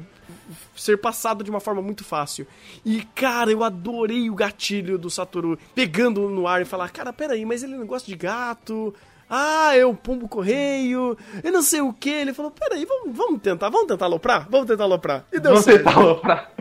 ser 0.77 0.97
passado 0.97 1.43
de 1.43 1.49
uma 1.49 1.59
forma 1.59 1.81
muito 1.81 2.05
fácil. 2.05 2.47
E, 2.85 3.03
cara, 3.13 3.51
eu 3.51 3.65
adorei 3.65 4.29
o 4.29 4.35
gatilho 4.35 4.97
do 4.97 5.09
Satoru 5.09 5.59
pegando 5.75 6.29
no 6.29 6.47
ar 6.47 6.61
e 6.61 6.65
falar, 6.65 6.89
cara, 6.89 7.11
peraí, 7.11 7.43
mas 7.43 7.63
ele 7.63 7.75
não 7.75 7.85
gosta 7.85 8.07
de 8.07 8.15
gato... 8.15 8.95
Ah, 9.29 9.75
é 9.75 9.85
o 9.85 9.93
pombo 9.93 10.27
correio, 10.27 11.15
eu 11.43 11.51
não 11.51 11.61
sei 11.61 11.81
o 11.81 11.93
que. 11.93 12.09
Ele 12.09 12.33
falou, 12.33 12.51
peraí, 12.51 12.83
vamos, 12.85 13.15
vamos 13.15 13.41
tentar, 13.41 13.69
vamos 13.69 13.87
tentar 13.87 14.05
aloprar? 14.05 14.47
Vamos 14.49 14.67
tentar 14.67 14.85
aloprar. 14.85 15.25
E 15.31 15.39
deu 15.39 15.51
Vamos 15.51 15.65
certo. 15.65 15.77
tentar 15.85 15.99
aloprar. 15.99 16.51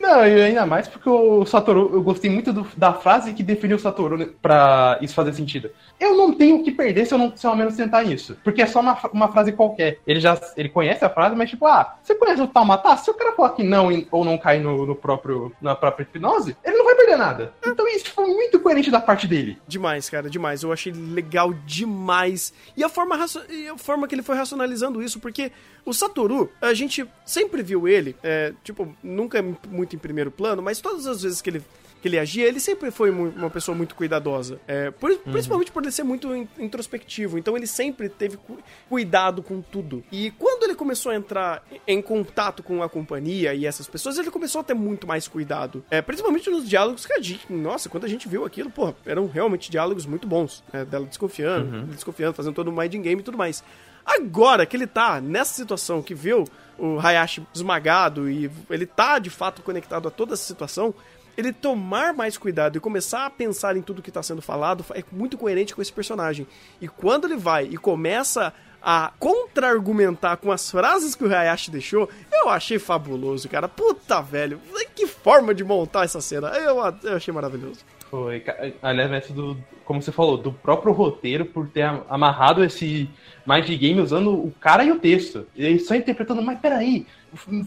Não, 0.00 0.26
e 0.26 0.42
ainda 0.42 0.66
mais 0.66 0.86
porque 0.88 1.08
o 1.08 1.44
Satoru, 1.46 1.90
eu 1.92 2.02
gostei 2.02 2.30
muito 2.30 2.52
do- 2.52 2.66
da 2.76 2.92
frase 2.92 3.32
que 3.32 3.42
definiu 3.42 3.76
o 3.76 3.80
Satoru 3.80 4.16
né, 4.18 4.28
pra 4.42 4.98
isso 5.00 5.14
fazer 5.14 5.32
sentido. 5.32 5.70
Eu 5.98 6.16
não 6.16 6.32
tenho 6.34 6.56
o 6.56 6.64
que 6.64 6.70
perder 6.72 7.06
se 7.06 7.14
eu, 7.14 7.18
não, 7.18 7.34
se 7.36 7.46
eu 7.46 7.50
ao 7.50 7.56
menos 7.56 7.76
tentar 7.76 8.02
isso. 8.02 8.36
Porque 8.44 8.60
é 8.62 8.66
só 8.66 8.80
uma, 8.80 8.98
uma 9.12 9.32
frase 9.32 9.52
qualquer. 9.52 9.98
Ele 10.06 10.20
já 10.20 10.38
ele 10.56 10.68
conhece 10.68 11.04
a 11.04 11.10
frase, 11.10 11.34
mas 11.36 11.48
tipo, 11.50 11.66
ah, 11.66 11.96
você 12.02 12.14
conhece 12.14 12.42
o 12.42 12.46
tal 12.46 12.64
matar? 12.64 12.96
Se 12.98 13.10
o 13.10 13.14
cara 13.14 13.32
falar 13.32 13.50
que 13.50 13.62
não 13.62 13.88
ou 14.10 14.24
não 14.24 14.36
cair 14.36 14.60
no, 14.60 14.84
no 14.84 14.94
próprio, 14.94 15.52
na 15.60 15.74
própria 15.74 16.02
hipnose, 16.04 16.56
ele 16.64 16.76
não 16.76 16.84
vai 16.84 16.94
perder 16.96 17.16
nada. 17.16 17.52
Então 17.66 17.86
isso 17.88 18.10
foi 18.12 18.26
muito 18.26 18.58
coerente 18.60 18.90
da 18.90 19.00
parte 19.00 19.26
dele. 19.26 19.58
Demais, 19.66 20.10
cara, 20.10 20.28
demais. 20.28 20.62
Eu 20.62 20.72
achei 20.72 20.92
legal 20.92 21.52
demais. 21.64 22.52
E 22.76 22.82
a 22.84 22.88
forma, 22.88 23.18
e 23.48 23.68
a 23.68 23.78
forma 23.78 24.06
que 24.08 24.14
ele 24.14 24.22
foi 24.22 24.36
racionalizando 24.36 25.02
isso, 25.02 25.20
porque 25.20 25.52
o 25.84 25.92
Satoru, 25.92 26.50
a 26.60 26.72
gente 26.74 27.06
sempre 27.24 27.62
viu 27.62 27.86
ele, 27.86 28.16
é, 28.22 28.52
tipo, 28.62 28.94
nunca 29.02 29.43
muito 29.68 29.94
em 29.94 29.98
primeiro 29.98 30.30
plano, 30.30 30.62
mas 30.62 30.80
todas 30.80 31.06
as 31.06 31.22
vezes 31.22 31.40
que 31.42 31.50
ele, 31.50 31.62
que 32.02 32.08
ele 32.08 32.18
agia, 32.18 32.46
ele 32.46 32.60
sempre 32.60 32.90
foi 32.90 33.10
uma 33.10 33.48
pessoa 33.50 33.74
muito 33.76 33.94
cuidadosa. 33.94 34.60
É, 34.68 34.90
por- 34.90 35.16
Principalmente 35.18 35.72
por 35.72 35.82
ele 35.82 35.90
ser 35.92 36.02
muito 36.02 36.34
in- 36.34 36.48
introspectivo. 36.58 37.38
Então 37.38 37.56
ele 37.56 37.66
sempre 37.66 38.08
teve 38.08 38.36
cu- 38.36 38.58
cuidado 38.88 39.42
com 39.42 39.60
tudo. 39.62 40.04
E 40.12 40.30
quando 40.32 40.64
ele 40.64 40.74
começou 40.74 41.12
a 41.12 41.14
entrar 41.16 41.64
em 41.86 42.00
contato 42.02 42.62
com 42.62 42.82
a 42.82 42.88
companhia 42.88 43.54
e 43.54 43.64
essas 43.66 43.86
pessoas, 43.88 44.18
ele 44.18 44.30
começou 44.30 44.60
a 44.60 44.64
ter 44.64 44.74
muito 44.74 45.06
mais 45.06 45.26
cuidado. 45.26 45.84
É, 45.90 46.02
principalmente 46.02 46.50
nos 46.50 46.68
diálogos 46.68 47.06
que 47.06 47.12
a 47.12 47.20
gente. 47.20 47.50
Nossa, 47.52 47.88
quando 47.88 48.04
a 48.04 48.08
gente 48.08 48.28
viu 48.28 48.44
aquilo, 48.44 48.70
pô, 48.70 48.94
eram 49.06 49.26
realmente 49.26 49.70
diálogos 49.70 50.04
muito 50.06 50.26
bons. 50.28 50.62
né, 50.72 50.84
dela 50.84 51.06
desconfiando, 51.06 51.76
ele 51.76 51.86
desconfiando, 51.94 52.34
fazendo 52.34 52.54
todo 52.54 52.68
o 52.68 52.72
mind 52.76 52.92
game 52.96 53.20
e 53.20 53.24
tudo 53.24 53.38
mais. 53.38 53.64
Agora 54.04 54.66
que 54.66 54.76
ele 54.76 54.86
tá 54.86 55.20
nessa 55.20 55.54
situação 55.54 56.02
que 56.02 56.14
viu 56.14 56.44
o 56.78 56.98
Hayashi 56.98 57.46
esmagado 57.54 58.28
e 58.28 58.50
ele 58.68 58.86
tá 58.86 59.18
de 59.18 59.30
fato 59.30 59.62
conectado 59.62 60.08
a 60.08 60.10
toda 60.10 60.34
essa 60.34 60.44
situação, 60.44 60.94
ele 61.36 61.52
tomar 61.52 62.12
mais 62.12 62.36
cuidado 62.36 62.76
e 62.76 62.80
começar 62.80 63.26
a 63.26 63.30
pensar 63.30 63.76
em 63.76 63.82
tudo 63.82 64.02
que 64.02 64.10
tá 64.10 64.22
sendo 64.22 64.42
falado 64.42 64.84
é 64.90 65.02
muito 65.10 65.36
coerente 65.38 65.74
com 65.74 65.82
esse 65.82 65.92
personagem. 65.92 66.46
E 66.80 66.88
quando 66.88 67.26
ele 67.26 67.36
vai 67.36 67.64
e 67.64 67.76
começa 67.76 68.52
a 68.80 69.12
contra-argumentar 69.18 70.36
com 70.36 70.52
as 70.52 70.70
frases 70.70 71.14
que 71.14 71.24
o 71.24 71.34
Hayashi 71.34 71.70
deixou, 71.70 72.08
eu 72.30 72.50
achei 72.50 72.78
fabuloso, 72.78 73.48
cara. 73.48 73.66
Puta, 73.66 74.20
velho. 74.20 74.60
Que 74.94 75.06
forma 75.08 75.52
de 75.52 75.64
montar 75.64 76.04
essa 76.04 76.20
cena. 76.20 76.48
Eu, 76.50 76.76
eu 77.02 77.16
achei 77.16 77.34
maravilhoso. 77.34 77.80
Foi, 78.14 78.44
aliás, 78.80 79.10
essa 79.10 79.32
do, 79.32 79.56
como 79.84 80.00
você 80.00 80.12
falou, 80.12 80.36
do 80.36 80.52
próprio 80.52 80.92
roteiro 80.92 81.44
por 81.44 81.66
ter 81.68 81.82
am- 81.82 82.02
amarrado 82.08 82.62
esse 82.62 83.10
mind 83.44 83.68
game 83.76 84.00
usando 84.00 84.30
o 84.32 84.52
cara 84.60 84.84
e 84.84 84.92
o 84.92 85.00
texto. 85.00 85.46
E 85.56 85.78
só 85.80 85.96
interpretando, 85.96 86.40
mas 86.40 86.60
peraí, 86.60 87.06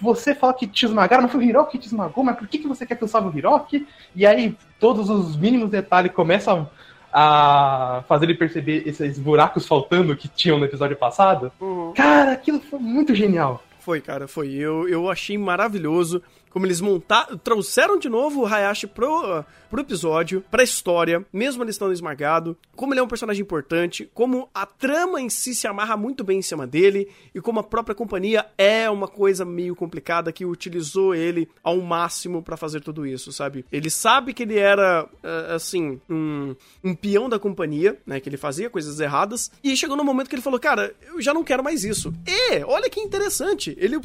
você 0.02 0.34
fala 0.34 0.54
que 0.54 0.66
te 0.66 0.86
esmagaram, 0.86 1.24
não 1.24 1.30
foi 1.30 1.42
o 1.42 1.44
Hiroki 1.44 1.74
que 1.74 1.80
te 1.80 1.88
esmagou, 1.88 2.24
mas 2.24 2.38
por 2.38 2.48
que, 2.48 2.60
que 2.60 2.68
você 2.68 2.86
quer 2.86 2.96
que 2.96 3.04
eu 3.04 3.08
salve 3.10 3.28
o 3.36 3.38
Hiroki? 3.38 3.86
E 4.16 4.26
aí 4.26 4.56
todos 4.80 5.10
os 5.10 5.36
mínimos 5.36 5.70
detalhes 5.70 6.14
começam 6.14 6.70
a 7.12 8.04
fazer 8.08 8.26
ele 8.26 8.36
perceber 8.36 8.84
esses 8.88 9.20
buracos 9.20 9.68
faltando 9.68 10.16
que 10.16 10.28
tinham 10.28 10.58
no 10.60 10.66
episódio 10.66 10.96
passado. 10.96 11.52
Cara, 11.96 12.32
aquilo 12.32 12.60
foi 12.62 12.80
muito 12.80 13.14
genial. 13.14 13.64
Foi, 13.80 14.00
cara, 14.02 14.28
foi. 14.28 14.54
Eu, 14.54 14.88
eu 14.88 15.10
achei 15.10 15.38
maravilhoso 15.38 16.22
como 16.58 16.66
eles 16.66 16.82
montaram, 16.82 17.38
trouxeram 17.38 18.00
de 18.00 18.10
novo 18.10 18.42
o 18.42 18.46
Hayashi 18.48 18.88
pro, 18.88 19.46
pro 19.70 19.82
episódio, 19.82 20.44
pra 20.50 20.64
história, 20.64 21.24
mesmo 21.32 21.62
ele 21.62 21.70
estando 21.70 21.94
esmagado, 21.94 22.58
como 22.76 22.94
ele 22.94 23.00
é 23.00 23.04
um 23.04 23.08
personagem 23.08 23.44
importante, 23.44 24.10
como 24.12 24.50
a 24.56 24.66
trama 24.66 25.22
em 25.22 25.30
si 25.30 25.54
se 25.54 25.68
amarra 25.68 25.96
muito 25.96 26.24
bem 26.24 26.40
em 26.40 26.42
cima 26.42 26.66
dele, 26.66 27.12
e 27.36 27.40
como 27.40 27.60
a 27.60 27.64
própria 27.64 27.94
companhia 27.94 28.44
é 28.58 28.90
uma 28.90 29.08
coisa 29.08 29.46
meio 29.46 29.76
complicada 29.76 30.32
que 30.32 30.48
utilizou 30.48 31.14
ele 31.14 31.48
ao 31.64 31.80
máximo 31.80 32.42
pra 32.42 32.58
fazer 32.58 32.82
tudo 32.82 33.06
isso, 33.06 33.32
sabe? 33.32 33.64
Ele 33.72 33.92
sabe 33.92 34.34
que 34.34 34.42
ele 34.42 34.58
era, 34.58 35.08
eh, 35.22 35.54
assim, 35.54 36.02
um, 36.10 36.56
um 36.84 36.96
peão 36.96 37.30
da 37.30 37.38
companhia, 37.38 38.00
né? 38.04 38.20
Que 38.20 38.30
ele 38.30 38.38
fazia 38.38 38.68
coisas 38.68 39.00
erradas, 39.00 39.52
e 39.64 39.78
chegou 39.78 39.96
no 39.96 40.04
momento 40.04 40.28
que 40.28 40.34
ele 40.34 40.42
falou, 40.42 40.60
cara, 40.60 40.92
eu 41.06 41.22
já 41.22 41.36
não 41.36 41.44
quero 41.44 41.64
mais 41.64 41.84
isso. 41.84 42.12
E, 42.26 42.64
olha 42.64 42.90
que 42.90 43.00
interessante, 43.00 43.78
ele, 43.80 44.00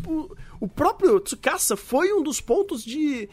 o 0.63 0.69
próprio 0.69 1.19
Tsukasa 1.19 1.77
foi 1.77 2.13
um 2.13 2.23
dos 2.23 2.41
pontos 2.41 2.85
de 2.85 3.29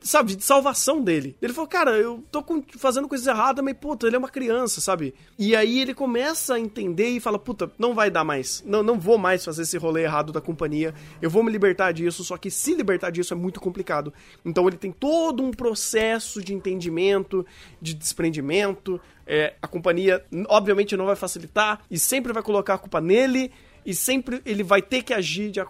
sabe, 0.00 0.36
de 0.36 0.44
salvação 0.44 1.02
dele. 1.02 1.36
Ele 1.42 1.52
falou, 1.52 1.66
cara, 1.66 1.90
eu 1.98 2.22
tô 2.30 2.44
fazendo 2.76 3.08
coisas 3.08 3.26
erradas, 3.26 3.64
mas, 3.64 3.76
puta, 3.76 4.06
ele 4.06 4.14
é 4.14 4.18
uma 4.18 4.28
criança, 4.28 4.80
sabe? 4.80 5.12
E 5.36 5.56
aí 5.56 5.80
ele 5.80 5.92
começa 5.92 6.54
a 6.54 6.60
entender 6.60 7.08
e 7.08 7.18
fala, 7.18 7.36
puta, 7.36 7.68
não 7.76 7.96
vai 7.96 8.12
dar 8.12 8.22
mais. 8.22 8.62
Não, 8.64 8.80
não 8.80 8.96
vou 8.96 9.18
mais 9.18 9.44
fazer 9.44 9.62
esse 9.62 9.76
rolê 9.76 10.04
errado 10.04 10.32
da 10.32 10.40
companhia. 10.40 10.94
Eu 11.20 11.28
vou 11.28 11.42
me 11.42 11.50
libertar 11.50 11.90
disso, 11.90 12.22
só 12.22 12.36
que 12.36 12.48
se 12.48 12.74
libertar 12.74 13.10
disso 13.10 13.34
é 13.34 13.36
muito 13.36 13.60
complicado. 13.60 14.12
Então 14.44 14.68
ele 14.68 14.76
tem 14.76 14.92
todo 14.92 15.42
um 15.42 15.50
processo 15.50 16.40
de 16.40 16.54
entendimento, 16.54 17.44
de 17.82 17.92
desprendimento. 17.92 19.00
É, 19.26 19.54
a 19.60 19.66
companhia, 19.66 20.24
obviamente, 20.48 20.96
não 20.96 21.06
vai 21.06 21.16
facilitar 21.16 21.80
e 21.90 21.98
sempre 21.98 22.32
vai 22.32 22.42
colocar 22.42 22.74
a 22.74 22.78
culpa 22.78 23.00
nele. 23.00 23.50
E 23.88 23.94
sempre 23.94 24.42
ele 24.44 24.62
vai 24.62 24.82
ter 24.82 25.02
que 25.02 25.14
agir 25.14 25.50
de, 25.50 25.60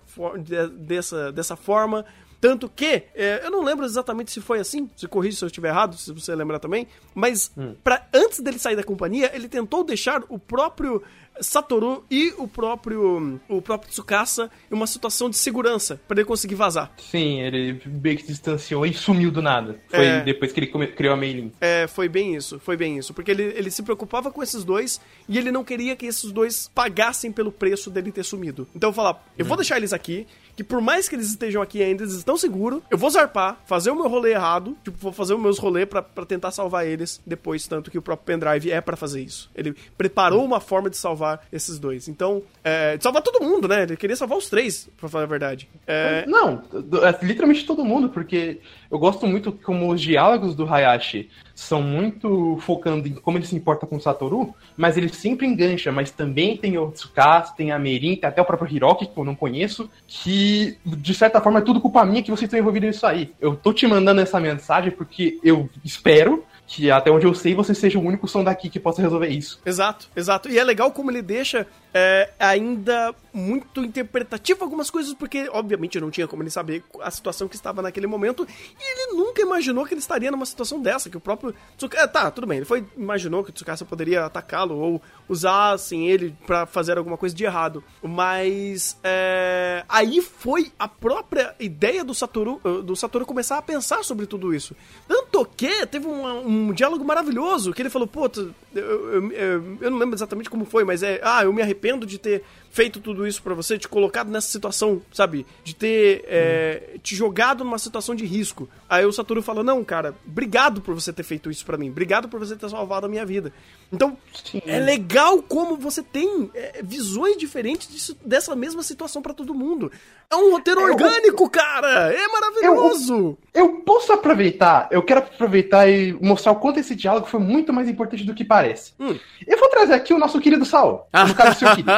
de- 0.43 0.69
dessa, 0.71 1.31
dessa 1.31 1.55
forma. 1.55 2.05
Tanto 2.41 2.69
que, 2.69 3.05
é, 3.15 3.41
eu 3.45 3.51
não 3.51 3.63
lembro 3.63 3.85
exatamente 3.85 4.31
se 4.33 4.41
foi 4.41 4.59
assim, 4.61 4.89
se 4.97 5.07
corrija 5.09 5.37
se 5.39 5.45
eu 5.45 5.47
estiver 5.49 5.69
errado, 5.69 5.97
se 5.97 6.13
você 6.13 6.35
lembrar 6.35 6.59
também, 6.61 6.87
mas 7.15 7.51
pra, 7.83 8.07
antes 8.15 8.39
dele 8.41 8.59
sair 8.61 8.77
da 8.77 8.85
companhia, 8.85 9.31
ele 9.35 9.49
tentou 9.49 9.83
deixar 9.85 10.23
o 10.29 10.39
próprio 10.39 11.03
Satoru 11.41 12.05
e 12.11 12.33
o 12.39 12.47
próprio 12.49 13.41
o 13.49 13.63
próprio 13.63 13.91
Tsukasa 13.91 14.51
em 14.71 14.75
uma 14.75 14.87
situação 14.87 15.29
de 15.31 15.37
segurança, 15.37 16.01
pra 16.07 16.17
ele 16.19 16.25
conseguir 16.27 16.55
vazar. 16.55 16.93
Sim, 16.99 17.41
ele 17.41 17.81
meio 17.87 18.17
que 18.17 18.23
se 18.23 18.29
distanciou 18.33 18.85
e 18.87 18.93
sumiu 18.95 19.31
do 19.31 19.43
nada. 19.43 19.81
Foi 19.89 20.05
É. 20.07 20.21
depois 20.23 20.53
que 20.53 20.61
ele 20.61 20.67
criou 20.89 21.15
a 21.15 21.17
Meilin. 21.17 21.53
É, 21.61 21.87
foi 21.87 22.09
bem 22.09 22.35
isso, 22.37 22.59
foi 22.59 22.77
bem 22.77 22.99
isso. 22.99 23.13
Porque 23.15 23.31
ele, 23.31 23.43
ele 23.57 23.71
se 23.71 23.83
preocupava 23.83 24.31
com 24.31 24.43
esses 24.43 24.65
dois 24.65 25.01
e 25.29 25.39
ele 25.39 25.51
não 25.51 25.65
queria 25.65 25.97
que 25.97 26.07
esses 26.07 26.31
dois 26.33 26.71
pagassem 26.75 27.31
pelo 27.33 27.51
preço 27.53 27.91
dele 27.91 28.13
ter 28.13 28.25
sumido. 28.25 28.67
Então 28.75 28.91
eu 28.91 28.95
falar, 28.95 29.23
eu 29.37 29.45
vou 29.45 29.57
deixar 29.57 29.77
eles 29.77 29.93
aqui, 29.93 30.27
que 30.57 30.65
por 30.65 30.81
mais 30.81 31.09
que 31.09 31.15
eles 31.15 31.29
estejam 31.29 31.63
aqui 31.63 31.83
ainda, 31.83 32.03
eles 32.03 32.15
estão 32.15 32.37
seguros, 32.37 32.83
eu 32.91 32.99
vou 32.99 33.09
zarpar, 33.11 33.59
fazer 33.67 33.91
o 33.91 33.95
meu 33.95 34.09
rolê 34.09 34.33
errado, 34.33 34.77
tipo, 34.83 34.97
vou 34.99 35.13
fazer 35.13 35.35
os 35.35 35.41
meus 35.41 35.59
rolês 35.59 35.87
pra 35.89 36.03
tentar 36.27 36.51
salvar 36.51 36.87
eles 36.87 37.21
depois, 37.27 37.67
tanto 37.67 37.91
que 37.91 37.99
o 37.99 38.03
próprio 38.03 38.27
pendrive 38.27 38.71
é 38.71 38.81
pra 38.81 38.97
fazer 38.97 39.23
isso. 39.23 39.49
Ele 39.55 39.75
preparou 39.97 40.45
uma 40.45 40.59
forma 40.61 40.91
de 40.91 40.97
salvar 40.97 41.28
esses 41.53 41.79
dois. 41.79 42.09
Então, 42.09 42.43
é, 42.63 42.97
salvar 43.01 43.23
todo 43.23 43.45
mundo, 43.45 43.67
né? 43.67 43.83
Ele 43.83 43.97
queria 43.97 44.17
salvar 44.17 44.39
os 44.39 44.49
três, 44.49 44.89
pra 44.97 45.09
falar 45.09 45.25
a 45.25 45.27
verdade. 45.27 45.69
É, 45.87 46.25
Não, 46.27 46.63
é 47.03 47.25
literalmente 47.25 47.67
todo 47.67 47.85
mundo, 47.85 48.09
porque 48.09 48.61
eu 48.91 48.99
gosto 48.99 49.27
muito 49.27 49.53
como 49.53 49.93
os 49.93 50.01
diálogos 50.01 50.55
do 50.55 50.67
Hayashi 50.67 51.29
são 51.55 51.83
muito 51.83 52.57
focando 52.61 53.09
em 53.09 53.15
como 53.15 53.37
ele 53.37 53.47
se 53.47 53.57
importa 53.57 53.85
com 53.87 53.97
o 53.97 54.01
Satoru, 54.01 54.55
mas 54.77 54.97
ele 54.97 55.09
sempre 55.09 55.47
engancha, 55.47 55.91
mas 55.91 56.11
também 56.11 56.57
tem 56.57 56.79
o 56.79 56.91
Tsukasa, 56.93 57.53
tem 57.57 57.73
a 57.73 57.79
Merin, 57.79 58.15
tem 58.15 58.29
até 58.29 58.41
o 58.41 58.45
próprio 58.45 58.73
Hiroki, 58.73 59.07
que 59.07 59.19
eu 59.19 59.25
não 59.25 59.35
conheço, 59.35 59.91
que 60.07 60.79
de 60.85 61.15
certa 61.15 61.41
forma 61.41 61.59
é 61.59 61.63
tudo 61.63 61.81
culpa 61.81 62.05
minha 62.05 62.23
que 62.23 62.31
vocês 62.31 62.47
estão 62.47 62.61
envolvidos 62.61 62.89
nisso 62.89 63.07
aí. 63.07 63.33
Eu 63.41 63.57
tô 63.57 63.73
te 63.73 63.87
mandando 63.87 64.21
essa 64.21 64.39
mensagem 64.39 64.93
porque 64.93 65.39
eu 65.43 65.69
espero 65.85 66.45
que 66.69 66.91
até 66.91 67.11
onde 67.11 67.27
eu 67.27 67.35
sei 67.35 67.55
você 67.55 67.75
seja 67.75 67.99
o 67.99 68.03
único 68.03 68.29
som 68.29 68.45
daqui 68.45 68.69
que 68.69 68.79
possa 68.79 69.01
resolver 69.01 69.29
isso. 69.29 69.59
Exato, 69.65 70.09
exato. 70.15 70.51
E 70.51 70.59
é 70.59 70.63
legal 70.63 70.93
como 70.93 71.11
ele 71.11 71.23
deixa 71.23 71.67
é, 71.95 72.31
ainda 72.39 73.15
muito 73.33 73.85
interpretativo 73.85 74.65
algumas 74.65 74.91
coisas, 74.91 75.15
porque 75.15 75.49
obviamente 75.53 76.01
não 76.01 76.11
tinha 76.11 76.27
como 76.27 76.43
ele 76.43 76.51
saber 76.51 76.83
a 77.01 77.11
situação 77.11 77.47
que 77.47 77.55
estava 77.55 77.81
naquele 77.83 78.07
momento, 78.07 78.47
e 78.79 78.83
ele 78.83 79.17
nunca 79.17 79.41
imaginou 79.43 79.85
que 79.87 79.95
ele 79.95 80.01
estaria 80.01 80.31
numa 80.31 80.47
situação 80.47 80.81
dessa, 80.81 81.09
que 81.09 81.17
o 81.17 81.21
próprio 81.21 81.55
Tsukasa... 81.77 82.09
Tá, 82.09 82.31
tudo 82.31 82.47
bem, 82.47 82.59
ele 82.59 82.65
foi, 82.67 82.85
imaginou 82.97 83.45
que 83.45 83.51
o 83.51 83.53
Tsukasa 83.53 83.85
poderia 83.85 84.25
atacá-lo 84.25 84.77
ou 84.77 85.03
usar, 85.29 85.73
assim, 85.73 86.09
ele 86.09 86.35
pra 86.47 86.67
fazer 86.67 86.99
alguma 86.99 87.17
coisa 87.17 87.35
de 87.35 87.45
errado, 87.45 87.85
mas 88.03 88.99
é, 89.05 89.85
aí 89.89 90.21
foi 90.21 90.73
a 90.79 90.89
própria 90.89 91.55
ideia 91.61 92.03
do 92.05 92.15
Satoru, 92.15 92.61
eh, 92.65 92.83
do 92.83 92.97
Satoru 92.97 93.25
começar 93.25 93.59
a 93.59 93.63
pensar 93.63 94.03
sobre 94.03 94.27
tudo 94.27 94.53
isso. 94.55 94.75
Tanto 95.07 95.45
que 95.57 95.87
teve 95.87 96.07
um, 96.07 96.69
um 96.69 96.73
diálogo 96.73 97.05
maravilhoso, 97.05 97.73
que 97.73 97.81
ele 97.83 97.91
falou, 97.91 98.09
pô, 98.09 98.29
eu, 98.35 98.53
eu, 98.75 99.33
eu- 99.33 99.79
eu 99.81 99.91
não 99.91 99.99
lembro 99.99 100.15
exatamente 100.17 100.51
como 100.51 100.65
foi, 100.65 100.83
mas 100.85 101.03
é, 101.03 101.21
ah, 101.23 101.45
eu 101.45 101.53
me 101.53 101.63
arrependo 101.63 101.78
de 102.07 102.19
ter 102.19 102.43
feito 102.71 103.01
tudo 103.01 103.27
isso 103.27 103.43
pra 103.43 103.55
você, 103.55 103.79
te 103.79 103.89
colocado 103.89 104.31
nessa 104.31 104.49
situação, 104.49 105.03
sabe? 105.13 105.47
De 105.65 105.75
ter 105.75 106.25
é, 106.27 106.97
te 107.03 107.15
jogado 107.17 107.65
numa 107.65 107.79
situação 107.79 108.15
de 108.15 108.25
risco. 108.25 108.69
Aí 108.89 109.05
o 109.05 109.13
Satoru 109.13 109.43
falou, 109.43 109.63
não, 109.65 109.85
cara, 109.85 110.15
obrigado 110.27 110.81
por 110.81 110.95
você 110.95 111.13
ter 111.13 111.23
feito 111.23 111.51
isso 111.51 111.65
pra 111.65 111.77
mim, 111.77 111.91
obrigado 111.91 112.29
por 112.29 112.39
você 112.39 112.57
ter 112.57 112.69
salvado 112.69 113.07
a 113.07 113.09
minha 113.09 113.27
vida. 113.27 113.53
Então, 113.93 114.17
Sim. 114.45 114.61
é 114.67 114.79
legal 114.79 115.43
como 115.43 115.77
você 115.77 116.03
tem 116.03 116.51
é, 116.55 116.81
visões 116.83 117.37
diferentes 117.37 117.89
disso- 117.89 118.17
dessa 118.25 118.55
mesma 118.55 118.83
situação 118.83 119.21
pra 119.23 119.33
todo 119.35 119.55
mundo. 119.55 119.91
É 120.31 120.37
um 120.37 120.51
roteiro 120.53 120.83
orgânico, 120.83 121.49
cara! 121.49 122.13
É 122.13 122.29
maravilhoso! 122.29 123.39
Eu 123.55 123.77
posso 123.81 124.13
aproveitar, 124.13 124.89
eu 124.91 125.03
quero 125.03 125.21
aproveitar 125.21 125.89
e 125.89 126.13
mostrar 126.21 126.53
o 126.53 126.57
quanto 126.57 126.79
esse 126.81 126.95
diálogo 126.95 127.27
foi 127.27 127.41
muito 127.41 127.73
mais 127.73 127.89
importante 127.89 128.25
do 128.25 128.35
que 128.35 128.45
parece. 128.45 128.93
Hum. 129.01 129.19
Eu 129.47 129.59
vou 129.59 129.69
trazer 129.71 129.95
aqui 129.95 130.13
o 130.13 130.19
nosso 130.19 130.39
querido 130.41 130.65
Saul, 130.67 131.01
no 131.27 131.35
caso 131.35 131.59
seu 131.59 131.69
querido. 131.71 131.91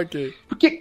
Ok. 0.00 0.34
Porque 0.48 0.80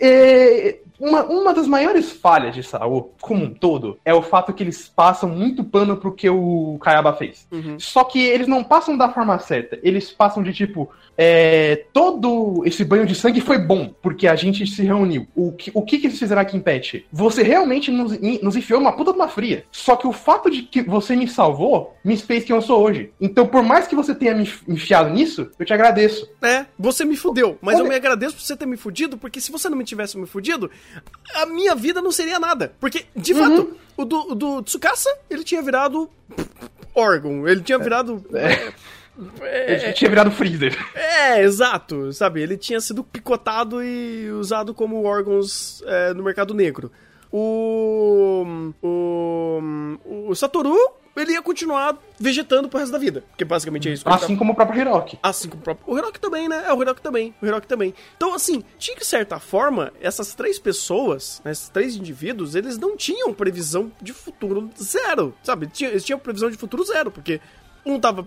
é, 0.00 0.78
uma, 0.98 1.24
uma 1.24 1.52
das 1.52 1.66
maiores 1.66 2.12
falhas 2.12 2.54
de 2.54 2.62
Saul, 2.62 3.12
como 3.20 3.44
um 3.44 3.52
todo, 3.52 3.98
é 4.04 4.14
o 4.14 4.22
fato 4.22 4.52
que 4.52 4.62
eles 4.62 4.88
passam 4.88 5.28
muito 5.28 5.64
pano 5.64 5.96
pro 5.96 6.12
que 6.12 6.28
o 6.28 6.78
Kayaba 6.80 7.12
fez. 7.12 7.46
Uhum. 7.50 7.78
Só 7.78 8.04
que 8.04 8.20
eles 8.20 8.46
não 8.46 8.62
passam 8.62 8.96
da 8.96 9.08
forma 9.08 9.38
certa. 9.38 9.78
Eles 9.82 10.10
passam 10.10 10.42
de 10.42 10.52
tipo, 10.52 10.90
é, 11.16 11.84
todo 11.92 12.62
esse 12.66 12.84
banho 12.84 13.06
de 13.06 13.14
sangue 13.14 13.40
foi 13.40 13.58
bom, 13.58 13.94
porque 14.02 14.26
a 14.26 14.34
gente 14.34 14.66
se 14.66 14.82
reuniu. 14.82 15.26
O 15.34 15.52
que, 15.52 15.70
o 15.74 15.82
que, 15.82 15.98
que 15.98 16.06
eles 16.08 16.18
fizeram 16.18 16.42
aqui 16.42 16.56
em 16.56 16.60
Pet? 16.60 17.06
Você 17.12 17.42
realmente 17.42 17.90
nos, 17.90 18.18
nos 18.42 18.56
enfiou 18.56 18.80
numa 18.80 18.92
puta 18.92 19.12
de 19.12 19.18
uma 19.18 19.28
fria. 19.28 19.64
Só 19.70 19.96
que 19.96 20.06
o 20.06 20.12
fato 20.12 20.50
de 20.50 20.62
que 20.62 20.82
você 20.82 21.14
me 21.14 21.28
salvou 21.28 21.96
me 22.04 22.16
fez 22.16 22.44
quem 22.44 22.54
eu 22.54 22.62
sou 22.62 22.82
hoje. 22.82 23.12
Então, 23.20 23.46
por 23.46 23.62
mais 23.62 23.86
que 23.86 23.94
você 23.94 24.14
tenha 24.14 24.34
me 24.34 24.48
enfiado 24.68 25.10
nisso, 25.10 25.50
eu 25.58 25.64
te 25.66 25.72
agradeço. 25.72 26.28
É, 26.42 26.66
você 26.78 27.04
me 27.04 27.16
fudeu, 27.16 27.58
mas 27.60 27.74
eu 27.74 27.80
Olha- 27.80 27.90
me 27.90 27.96
agradeço 27.96 28.34
por 28.36 28.42
você 28.42 28.56
ter 28.56 28.66
me 28.66 28.76
fudido, 28.76 29.16
porque 29.16 29.40
se 29.40 29.52
você 29.52 29.68
não 29.68 29.76
me 29.76 29.84
tivesse 29.84 30.18
me 30.18 30.26
fudido, 30.26 30.70
a 31.34 31.46
minha 31.46 31.74
vida 31.74 32.02
não 32.02 32.10
seria 32.10 32.38
nada. 32.40 32.72
Porque, 32.80 33.04
de 33.14 33.34
fato, 33.34 33.76
o 33.96 34.04
do, 34.04 34.32
o 34.32 34.34
do 34.34 34.62
Tsukasa, 34.62 35.10
ele 35.30 35.44
tinha 35.44 35.62
virado 35.62 36.10
órgão, 36.94 37.46
ele 37.46 37.60
tinha 37.60 37.78
virado... 37.78 38.24
Eu 39.16 39.92
tinha 39.94 40.10
virado 40.10 40.30
Freezer. 40.30 40.76
É, 40.94 41.42
exato, 41.42 42.12
sabe? 42.12 42.42
Ele 42.42 42.56
tinha 42.56 42.80
sido 42.80 43.04
picotado 43.04 43.82
e 43.82 44.30
usado 44.32 44.74
como 44.74 45.04
órgãos 45.04 45.82
é, 45.86 46.12
no 46.12 46.22
mercado 46.22 46.52
negro. 46.52 46.90
O, 47.32 48.72
o. 48.82 49.62
O 50.28 50.34
Satoru, 50.34 50.76
ele 51.16 51.32
ia 51.32 51.42
continuar 51.42 51.96
vegetando 52.18 52.68
pro 52.68 52.78
resto 52.78 52.92
da 52.92 52.98
vida. 52.98 53.24
Porque 53.30 53.44
basicamente 53.44 53.88
é 53.88 53.92
isso 53.92 54.06
ele 54.06 54.14
Assim 54.14 54.36
como 54.36 54.52
o 54.52 54.54
próprio 54.54 54.80
Hiroki. 54.80 55.18
Assim 55.22 55.48
como 55.48 55.60
o 55.60 55.64
próprio. 55.64 55.92
O 55.92 55.98
Hiroki 55.98 56.20
também, 56.20 56.48
né? 56.48 56.64
É, 56.66 56.72
o 56.72 56.82
Hiroki 56.82 57.02
também. 57.02 57.34
O 57.40 57.46
Hiroki 57.46 57.66
também. 57.66 57.94
Então, 58.16 58.34
assim, 58.34 58.62
tinha 58.78 58.96
que, 58.96 59.02
de 59.02 59.06
certa 59.06 59.38
forma, 59.38 59.92
essas 60.00 60.34
três 60.34 60.58
pessoas, 60.58 61.40
né, 61.44 61.52
esses 61.52 61.68
três 61.68 61.96
indivíduos, 61.96 62.54
eles 62.54 62.78
não 62.78 62.96
tinham 62.96 63.32
previsão 63.32 63.90
de 64.00 64.12
futuro 64.12 64.70
zero, 64.80 65.34
sabe? 65.42 65.68
Eles 65.80 66.04
tinham 66.04 66.18
previsão 66.18 66.50
de 66.50 66.56
futuro 66.56 66.84
zero, 66.84 67.10
porque 67.10 67.40
um 67.84 68.00
tava, 68.00 68.26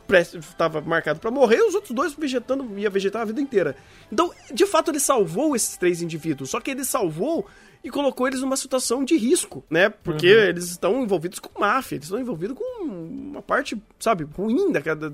tava 0.58 0.82
marcado 0.82 1.20
pra 1.20 1.32
morrer, 1.32 1.62
os 1.62 1.74
outros 1.74 1.94
dois 1.94 2.14
vegetando, 2.14 2.78
ia 2.78 2.90
vegetar 2.90 3.24
a 3.24 3.26
vida 3.26 3.42
inteira. 3.42 3.76
Então, 4.12 4.32
de 4.54 4.66
fato, 4.66 4.92
ele 4.92 5.00
salvou 5.00 5.56
esses 5.56 5.78
três 5.78 6.02
indivíduos, 6.02 6.50
só 6.50 6.60
que 6.60 6.72
ele 6.72 6.84
salvou 6.84 7.48
e 7.88 7.90
colocou 7.90 8.28
eles 8.28 8.42
numa 8.42 8.58
situação 8.58 9.04
de 9.06 9.16
risco, 9.16 9.64
né? 9.70 9.88
Porque 9.88 10.28
eles 10.28 10.72
estão 10.72 11.02
envolvidos 11.02 11.40
com 11.40 11.58
máfia, 11.58 11.96
eles 11.96 12.08
estão 12.08 12.20
envolvidos 12.20 12.58
com 12.58 12.84
uma 12.84 13.42
parte, 13.42 13.82
sabe, 13.98 14.26
ruim 14.26 14.74
daquela, 14.74 15.10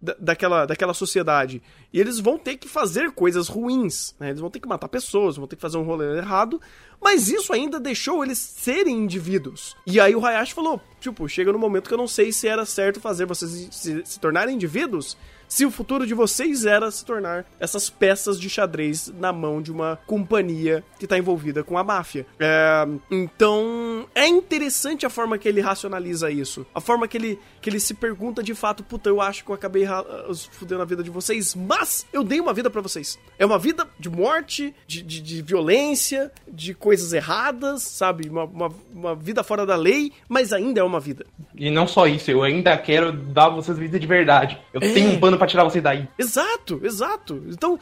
da, 0.00 0.14
daquela, 0.18 0.66
daquela 0.66 0.92
sociedade. 0.92 1.62
E 1.90 1.98
eles 1.98 2.20
vão 2.20 2.38
ter 2.38 2.58
que 2.58 2.68
fazer 2.68 3.12
coisas 3.12 3.48
ruins, 3.48 4.14
né? 4.20 4.28
Eles 4.28 4.40
vão 4.40 4.50
ter 4.50 4.60
que 4.60 4.68
matar 4.68 4.88
pessoas, 4.88 5.36
vão 5.36 5.46
ter 5.46 5.56
que 5.56 5.62
fazer 5.62 5.78
um 5.78 5.84
rolê 5.84 6.18
errado, 6.18 6.60
mas 7.00 7.30
isso 7.30 7.50
ainda 7.50 7.80
deixou 7.80 8.22
eles 8.22 8.38
serem 8.38 8.98
indivíduos. 8.98 9.74
E 9.86 9.98
aí 9.98 10.14
o 10.14 10.24
Hayashi 10.24 10.52
falou, 10.52 10.78
tipo, 11.00 11.26
chega 11.28 11.50
no 11.50 11.58
momento 11.58 11.88
que 11.88 11.94
eu 11.94 11.98
não 11.98 12.08
sei 12.08 12.30
se 12.30 12.46
era 12.46 12.66
certo 12.66 13.00
fazer 13.00 13.24
vocês 13.24 13.68
se, 13.70 14.02
se 14.04 14.20
tornarem 14.20 14.54
indivíduos, 14.54 15.16
se 15.48 15.64
o 15.64 15.70
futuro 15.70 16.06
de 16.06 16.14
vocês 16.14 16.66
era 16.66 16.90
se 16.90 17.04
tornar 17.04 17.46
essas 17.58 17.88
peças 17.90 18.38
de 18.38 18.48
xadrez 18.50 19.12
na 19.18 19.32
mão 19.32 19.60
de 19.62 19.72
uma 19.72 19.98
companhia 20.06 20.84
que 20.98 21.06
tá 21.06 21.16
envolvida 21.18 21.64
com 21.64 21.78
a 21.78 21.82
máfia. 21.82 22.26
É, 22.38 22.86
então, 23.10 24.06
é 24.14 24.26
interessante 24.26 25.06
a 25.06 25.10
forma 25.10 25.38
que 25.38 25.48
ele 25.48 25.60
racionaliza 25.60 26.30
isso. 26.30 26.66
A 26.74 26.80
forma 26.80 27.08
que 27.08 27.16
ele, 27.16 27.38
que 27.60 27.70
ele 27.70 27.80
se 27.80 27.94
pergunta 27.94 28.42
de 28.42 28.54
fato, 28.54 28.82
puta, 28.84 29.08
eu 29.08 29.20
acho 29.20 29.44
que 29.44 29.50
eu 29.50 29.54
acabei 29.54 29.84
ra- 29.84 30.04
fudendo 30.50 30.82
a 30.82 30.84
vida 30.84 31.02
de 31.02 31.10
vocês, 31.10 31.54
mas 31.54 32.06
eu 32.12 32.22
dei 32.22 32.40
uma 32.40 32.52
vida 32.52 32.68
pra 32.68 32.80
vocês. 32.82 33.18
É 33.38 33.46
uma 33.46 33.58
vida 33.58 33.86
de 33.98 34.10
morte, 34.10 34.74
de, 34.86 35.02
de, 35.02 35.20
de 35.20 35.42
violência, 35.42 36.30
de 36.46 36.74
coisas 36.74 37.12
erradas, 37.12 37.82
sabe? 37.82 38.28
Uma, 38.28 38.44
uma, 38.44 38.68
uma 38.92 39.14
vida 39.14 39.42
fora 39.42 39.64
da 39.64 39.76
lei, 39.76 40.12
mas 40.28 40.52
ainda 40.52 40.80
é 40.80 40.84
uma 40.84 41.00
vida. 41.00 41.24
E 41.56 41.70
não 41.70 41.86
só 41.86 42.06
isso, 42.06 42.30
eu 42.30 42.42
ainda 42.42 42.76
quero 42.76 43.12
dar 43.12 43.46
a 43.46 43.50
vocês 43.50 43.78
vida 43.78 43.98
de 43.98 44.06
verdade. 44.06 44.58
Eu 44.72 44.80
tenho 44.80 45.10
um 45.12 45.20
pano 45.20 45.37
pra 45.38 45.46
tirar 45.46 45.64
vocês 45.64 45.82
daí. 45.82 46.08
Exato, 46.18 46.80
exato. 46.82 47.42
Então, 47.48 47.78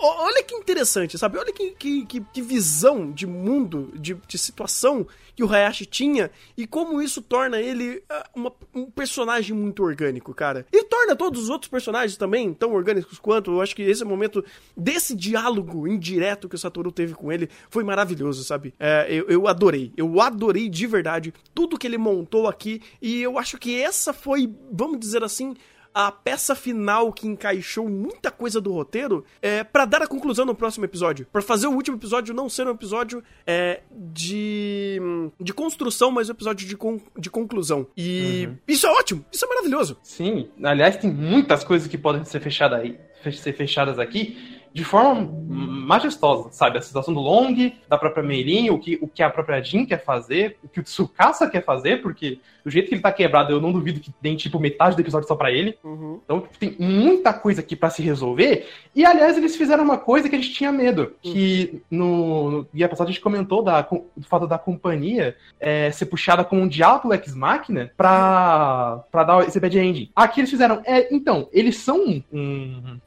olha 0.00 0.42
que 0.42 0.54
interessante, 0.54 1.18
sabe? 1.18 1.38
Olha 1.38 1.52
que, 1.52 1.70
que, 1.72 2.04
que, 2.06 2.42
visão 2.42 3.10
de 3.10 3.26
mundo, 3.26 3.92
de, 3.94 4.14
de 4.26 4.38
situação 4.38 5.06
que 5.34 5.42
o 5.42 5.50
Hayashi 5.50 5.86
tinha 5.86 6.30
e 6.56 6.66
como 6.66 7.00
isso 7.00 7.22
torna 7.22 7.58
ele 7.58 8.02
ah, 8.10 8.28
uma- 8.34 8.52
um 8.74 8.90
personagem 8.90 9.56
muito 9.56 9.82
orgânico, 9.82 10.34
cara. 10.34 10.66
E 10.70 10.84
torna 10.84 11.16
todos 11.16 11.44
os 11.44 11.48
outros 11.48 11.70
personagens 11.70 12.16
também 12.18 12.52
tão 12.52 12.74
orgânicos 12.74 13.18
quanto. 13.18 13.50
Eu 13.52 13.62
acho 13.62 13.74
que 13.74 13.82
esse 13.82 14.04
momento 14.04 14.44
desse 14.76 15.14
diálogo 15.16 15.88
indireto 15.88 16.48
que 16.50 16.54
o 16.54 16.58
Satoru 16.58 16.92
teve 16.92 17.14
com 17.14 17.32
ele 17.32 17.48
foi 17.70 17.82
maravilhoso, 17.82 18.44
sabe? 18.44 18.74
É, 18.78 19.06
eu, 19.08 19.26
eu 19.28 19.48
adorei. 19.48 19.90
Eu 19.96 20.20
adorei 20.20 20.68
de 20.68 20.86
verdade 20.86 21.32
tudo 21.54 21.78
que 21.78 21.86
ele 21.86 21.98
montou 21.98 22.46
aqui 22.46 22.82
e 23.00 23.22
eu 23.22 23.38
acho 23.38 23.56
que 23.56 23.80
essa 23.80 24.12
foi, 24.12 24.52
vamos 24.70 24.98
dizer 25.00 25.24
assim, 25.24 25.54
a 25.94 26.10
peça 26.10 26.54
final 26.54 27.12
que 27.12 27.26
encaixou 27.26 27.88
muita 27.88 28.30
coisa 28.30 28.60
do 28.60 28.72
roteiro 28.72 29.24
é 29.40 29.62
para 29.62 29.84
dar 29.84 30.02
a 30.02 30.06
conclusão 30.06 30.44
no 30.44 30.54
próximo 30.54 30.84
episódio. 30.84 31.26
Pra 31.32 31.42
fazer 31.42 31.66
o 31.66 31.72
último 31.72 31.96
episódio 31.96 32.34
não 32.34 32.48
ser 32.48 32.66
um 32.66 32.70
episódio 32.70 33.22
é, 33.46 33.80
de, 33.90 35.00
de 35.40 35.52
construção, 35.52 36.10
mas 36.10 36.28
um 36.28 36.32
episódio 36.32 36.66
de, 36.66 36.76
con- 36.76 37.00
de 37.18 37.30
conclusão. 37.30 37.86
E 37.96 38.48
isso 38.66 38.86
é 38.86 38.90
ótimo, 38.90 39.24
isso 39.30 39.44
é 39.44 39.48
maravilhoso. 39.48 39.98
Sim, 40.02 40.48
aliás, 40.62 40.96
tem 40.96 41.10
muitas 41.12 41.62
coisas 41.64 41.88
que 41.88 41.98
podem 41.98 42.24
ser 42.24 42.40
fechadas 42.40 42.80
aí, 42.80 42.98
ser 43.32 43.52
fechadas 43.52 43.98
aqui 43.98 44.60
de 44.72 44.84
forma 44.84 45.30
majestosa, 45.48 46.50
sabe? 46.52 46.78
A 46.78 46.82
situação 46.82 47.12
do 47.12 47.20
Long, 47.20 47.72
da 47.88 47.98
própria 47.98 48.22
Meirin, 48.22 48.70
o 48.70 48.78
que, 48.78 48.98
o 49.02 49.08
que 49.08 49.22
a 49.22 49.30
própria 49.30 49.62
Jin 49.62 49.84
quer 49.84 50.02
fazer, 50.02 50.56
o 50.62 50.68
que 50.68 50.80
o 50.80 50.82
Tsukasa 50.82 51.48
quer 51.50 51.64
fazer, 51.64 52.00
porque 52.00 52.38
do 52.64 52.70
jeito 52.70 52.88
que 52.88 52.94
ele 52.94 53.02
tá 53.02 53.12
quebrado, 53.12 53.52
eu 53.52 53.60
não 53.60 53.72
duvido 53.72 54.00
que 54.00 54.12
tem, 54.12 54.36
tipo, 54.36 54.58
metade 54.58 54.94
do 54.94 55.00
episódio 55.00 55.26
só 55.26 55.34
pra 55.34 55.50
ele. 55.50 55.76
Então 56.24 56.44
tem 56.58 56.76
muita 56.78 57.32
coisa 57.32 57.60
aqui 57.60 57.74
pra 57.74 57.90
se 57.90 58.02
resolver. 58.02 58.68
E 58.94 59.04
aliás, 59.04 59.36
eles 59.36 59.56
fizeram 59.56 59.82
uma 59.82 59.98
coisa 59.98 60.28
que 60.28 60.36
a 60.36 60.38
gente 60.38 60.54
tinha 60.54 60.70
medo. 60.70 61.12
Que 61.20 61.82
no, 61.90 62.50
no 62.50 62.68
guia 62.72 62.88
passado 62.88 63.08
a 63.08 63.10
gente 63.10 63.20
comentou 63.20 63.62
da, 63.62 63.82
do 63.82 64.26
fato 64.26 64.46
da 64.46 64.58
companhia 64.58 65.36
é, 65.58 65.90
ser 65.90 66.06
puxada 66.06 66.44
como 66.44 66.62
um 66.62 66.68
Diablo 66.68 67.12
Ex 67.12 67.34
Machina 67.34 67.90
pra, 67.96 69.04
pra 69.10 69.24
dar 69.24 69.46
esse 69.46 69.58
bad 69.58 69.78
ending. 69.78 70.10
Aqui 70.14 70.40
eles 70.40 70.50
fizeram. 70.50 70.80
É, 70.84 71.12
então, 71.14 71.48
eles 71.52 71.76
são 71.76 71.98
um. 71.98 72.22
Um 72.32 73.00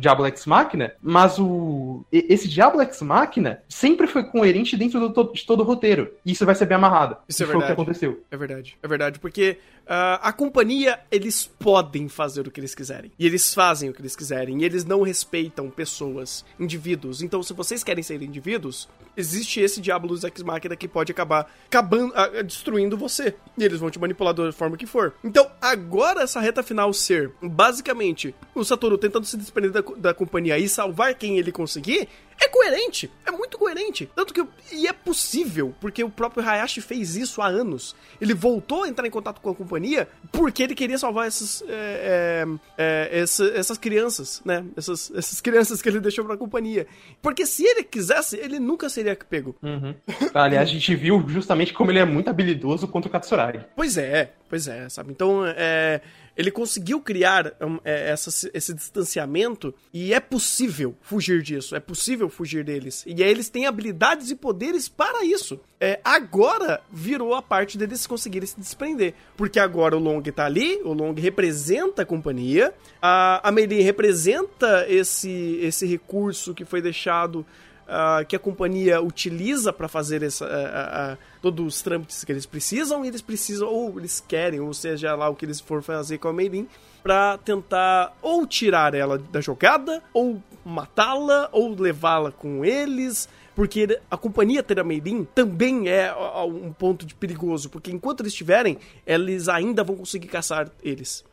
Diablo 0.00 0.26
Ex 0.26 0.46
Machina, 0.46 0.92
mas 1.02 1.38
o 1.38 2.04
esse 2.12 2.48
Diablo 2.48 2.80
Ex 2.82 3.00
Machina 3.02 3.62
sempre 3.68 4.06
foi 4.06 4.24
coerente 4.24 4.76
dentro 4.76 4.98
do 5.00 5.10
to- 5.12 5.32
de 5.32 5.44
todo 5.44 5.60
o 5.60 5.64
roteiro. 5.64 6.12
E 6.24 6.32
isso 6.32 6.46
vai 6.46 6.54
ser 6.54 6.66
bem 6.66 6.76
amarrado. 6.76 7.16
Isso 7.28 7.42
é 7.42 7.46
foi 7.46 7.54
o 7.56 7.58
que 7.58 7.66
verdade. 7.66 7.80
aconteceu. 7.82 8.24
É 8.30 8.36
verdade, 8.36 8.78
é 8.82 8.88
verdade, 8.88 9.18
porque 9.18 9.58
ah, 9.86 10.20
a 10.22 10.32
companhia, 10.32 11.00
eles 11.10 11.46
podem 11.58 12.08
fazer 12.08 12.46
o 12.46 12.50
que 12.50 12.60
eles 12.60 12.74
quiserem. 12.74 13.10
E 13.18 13.24
eles 13.26 13.54
fazem 13.54 13.88
o 13.88 13.92
que 13.94 14.00
eles 14.00 14.14
quiserem. 14.14 14.60
E 14.60 14.64
eles 14.64 14.84
não 14.84 15.02
respeitam 15.02 15.70
pessoas, 15.70 16.44
indivíduos. 16.60 17.22
Então, 17.22 17.42
se 17.42 17.52
vocês 17.54 17.82
querem 17.82 18.02
ser 18.02 18.22
indivíduos, 18.22 18.88
existe 19.18 19.60
esse 19.60 19.80
Diablo 19.80 20.14
Ex 20.14 20.42
Machina 20.42 20.76
que 20.76 20.86
pode 20.86 21.12
acabar 21.12 21.50
acabando, 21.66 22.14
destruindo 22.44 22.96
você. 22.96 23.34
E 23.56 23.64
eles 23.64 23.80
vão 23.80 23.90
te 23.90 23.98
manipular 23.98 24.32
da 24.32 24.52
forma 24.52 24.76
que 24.76 24.86
for. 24.86 25.14
Então, 25.24 25.50
agora 25.60 26.22
essa 26.22 26.40
reta 26.40 26.62
final 26.62 26.92
ser, 26.92 27.32
basicamente, 27.42 28.34
o 28.54 28.64
Satoru 28.64 28.96
tentando 28.96 29.26
se 29.26 29.36
desprender 29.36 29.70
da, 29.70 29.82
da 29.96 30.14
companhia 30.14 30.58
e 30.58 30.68
salvar 30.68 31.14
quem 31.14 31.38
ele 31.38 31.50
conseguir, 31.50 32.08
é 32.40 32.48
coerente. 32.48 33.10
É 33.26 33.30
muito 33.30 33.58
coerente. 33.58 34.08
Tanto 34.14 34.32
que. 34.32 34.44
E 34.72 34.86
é 34.86 34.92
possível, 34.92 35.74
porque 35.80 36.02
o 36.04 36.10
próprio 36.10 36.46
Hayashi 36.48 36.80
fez 36.80 37.16
isso 37.16 37.40
há 37.42 37.46
anos. 37.48 37.94
Ele 38.20 38.34
voltou 38.34 38.84
a 38.84 38.88
entrar 38.88 39.06
em 39.06 39.10
contato 39.10 39.40
com 39.40 39.50
a 39.50 39.54
companhia 39.54 40.08
porque 40.32 40.62
ele 40.62 40.74
queria 40.74 40.98
salvar 40.98 41.26
essas. 41.26 41.62
é, 41.68 42.46
é, 42.78 43.08
é, 43.10 43.20
essa- 43.20 43.48
essas 43.54 43.78
crianças, 43.78 44.40
né? 44.44 44.64
Essas, 44.76 45.10
essas 45.14 45.40
crianças 45.40 45.82
que 45.82 45.88
ele 45.88 46.00
deixou 46.00 46.24
pra 46.24 46.36
companhia. 46.36 46.86
Porque 47.20 47.44
se 47.46 47.64
ele 47.64 47.82
quisesse, 47.82 48.36
ele 48.36 48.58
nunca 48.58 48.88
seria 48.88 49.16
pego. 49.16 49.56
Uhum. 49.62 49.94
Aliás, 50.34 50.68
a 50.68 50.72
gente 50.72 50.94
viu 50.94 51.24
justamente 51.28 51.72
como 51.72 51.90
ele 51.90 51.98
é 51.98 52.04
muito 52.04 52.28
habilidoso 52.30 52.86
contra 52.88 53.08
o 53.08 53.12
Katsuragi. 53.12 53.60
Pois 53.74 53.96
é, 53.98 54.32
pois 54.48 54.68
é, 54.68 54.88
sabe? 54.88 55.10
Então, 55.12 55.42
é, 55.46 56.00
ele 56.38 56.50
conseguiu 56.52 57.00
criar 57.00 57.52
um, 57.60 57.78
é, 57.84 58.10
essa- 58.10 58.48
esse 58.54 58.72
distanciamento 58.72 59.74
e 59.92 60.14
é 60.14 60.20
possível 60.20 60.94
fugir 61.02 61.42
disso, 61.42 61.74
é 61.74 61.80
possível 61.80 62.28
fugir 62.30 62.62
deles. 62.64 63.02
E 63.06 63.22
aí 63.24 63.28
eles 63.30 63.48
têm 63.50 63.66
habilidades 63.66 64.30
e 64.30 64.36
poderes 64.36 64.88
para 64.88 65.24
isso. 65.24 65.58
É, 65.80 66.00
agora 66.04 66.80
virou 66.92 67.34
a 67.34 67.42
parte 67.42 67.76
deles 67.76 68.06
conseguirem 68.06 68.46
se 68.46 68.58
desprender. 68.58 69.14
Porque 69.36 69.58
agora 69.58 69.96
o 69.96 70.00
Long 70.00 70.22
tá 70.22 70.46
ali, 70.46 70.80
o 70.84 70.92
Long 70.92 71.12
representa 71.14 72.02
a 72.02 72.06
companhia, 72.06 72.72
a, 73.02 73.48
a 73.48 73.52
Meilin 73.52 73.80
representa 73.82 74.86
esse, 74.88 75.58
esse 75.62 75.86
recurso 75.86 76.54
que 76.54 76.64
foi 76.64 76.80
deixado 76.80 77.44
ah, 77.88 78.22
que 78.26 78.36
a 78.36 78.38
companhia 78.38 79.00
utiliza 79.00 79.72
para 79.72 79.88
fazer 79.88 80.22
essa, 80.22 80.44
ah, 80.44 81.12
ah, 81.12 81.18
todos 81.40 81.66
os 81.66 81.82
trâmites 81.82 82.22
que 82.22 82.30
eles 82.30 82.44
precisam, 82.44 83.04
e 83.04 83.08
eles 83.08 83.22
precisam, 83.22 83.68
ou 83.68 83.98
eles 83.98 84.22
querem, 84.26 84.60
ou 84.60 84.74
seja 84.74 85.14
lá 85.14 85.28
o 85.28 85.34
que 85.34 85.46
eles 85.46 85.58
for 85.58 85.82
fazer 85.82 86.18
com 86.18 86.28
a 86.28 86.32
Meilin, 86.32 86.68
para 87.02 87.38
tentar 87.38 88.14
ou 88.20 88.46
tirar 88.46 88.94
ela 88.94 89.18
da 89.18 89.40
jogada, 89.40 90.02
ou 90.12 90.42
matá-la, 90.64 91.48
ou 91.50 91.74
levá-la 91.74 92.30
com 92.30 92.64
eles. 92.64 93.28
Porque 93.58 93.98
a 94.08 94.16
companhia 94.16 94.62
ter 94.62 94.78
a 94.78 94.84
Meilin 94.84 95.24
também 95.34 95.88
é 95.88 96.14
um 96.46 96.72
ponto 96.72 97.04
de 97.04 97.12
perigoso, 97.12 97.68
porque 97.68 97.90
enquanto 97.90 98.20
eles 98.20 98.32
estiverem, 98.32 98.78
eles 99.04 99.48
ainda 99.48 99.82
vão 99.82 99.96
conseguir 99.96 100.28
caçar 100.28 100.70
eles. 100.80 101.24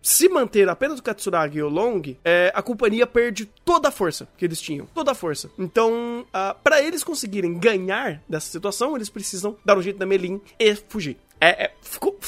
Se 0.00 0.28
manter 0.28 0.68
apenas 0.68 1.00
o 1.00 1.02
Katsuragi 1.02 1.58
e 1.58 1.62
o 1.64 1.68
Long, 1.68 2.02
é, 2.24 2.52
a 2.54 2.62
companhia 2.62 3.04
perde 3.04 3.46
toda 3.64 3.88
a 3.88 3.90
força 3.90 4.28
que 4.38 4.44
eles 4.44 4.60
tinham. 4.60 4.86
Toda 4.94 5.10
a 5.10 5.14
força. 5.14 5.50
Então, 5.58 6.24
ah, 6.32 6.54
pra 6.54 6.80
eles 6.80 7.02
conseguirem 7.02 7.58
ganhar 7.58 8.22
dessa 8.28 8.46
situação, 8.48 8.94
eles 8.94 9.10
precisam 9.10 9.56
dar 9.64 9.76
um 9.76 9.82
jeito 9.82 9.98
na 9.98 10.06
Melin 10.06 10.40
e 10.60 10.72
fugir. 10.76 11.16
É, 11.40 11.64
é- 11.64 11.72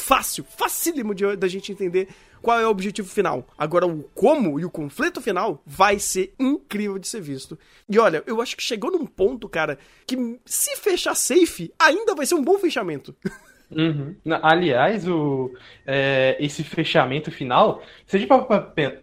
fácil, 0.09 0.43
facílimo 0.57 1.15
da 1.37 1.47
gente 1.47 1.71
entender 1.71 2.09
qual 2.41 2.59
é 2.59 2.67
o 2.67 2.71
objetivo 2.71 3.07
final. 3.07 3.47
Agora, 3.59 3.87
o 3.87 4.05
como 4.15 4.59
e 4.59 4.65
o 4.65 4.71
conflito 4.71 5.21
final 5.21 5.63
vai 5.67 5.99
ser 5.99 6.33
incrível 6.39 6.99
de 6.99 7.07
ser 7.07 7.21
visto. 7.21 7.59
E 7.87 7.99
olha, 7.99 8.25
eu 8.27 8.41
acho 8.41 8.57
que 8.57 8.63
chegou 8.63 8.91
num 8.91 9.05
ponto, 9.05 9.47
cara, 9.51 9.79
que 10.07 10.17
se 10.47 10.77
fechar 10.77 11.15
safe, 11.15 11.71
ainda 11.79 12.15
vai 12.15 12.25
ser 12.25 12.37
um 12.37 12.43
bom 12.43 12.59
fechamento. 12.59 13.15
Uhum. 13.71 14.15
Aliás, 14.43 15.07
o, 15.07 15.53
é, 15.87 16.37
esse 16.41 16.65
fechamento 16.65 17.31
final, 17.31 17.83
se 18.07 18.17
a 18.17 18.19
gente 18.19 18.29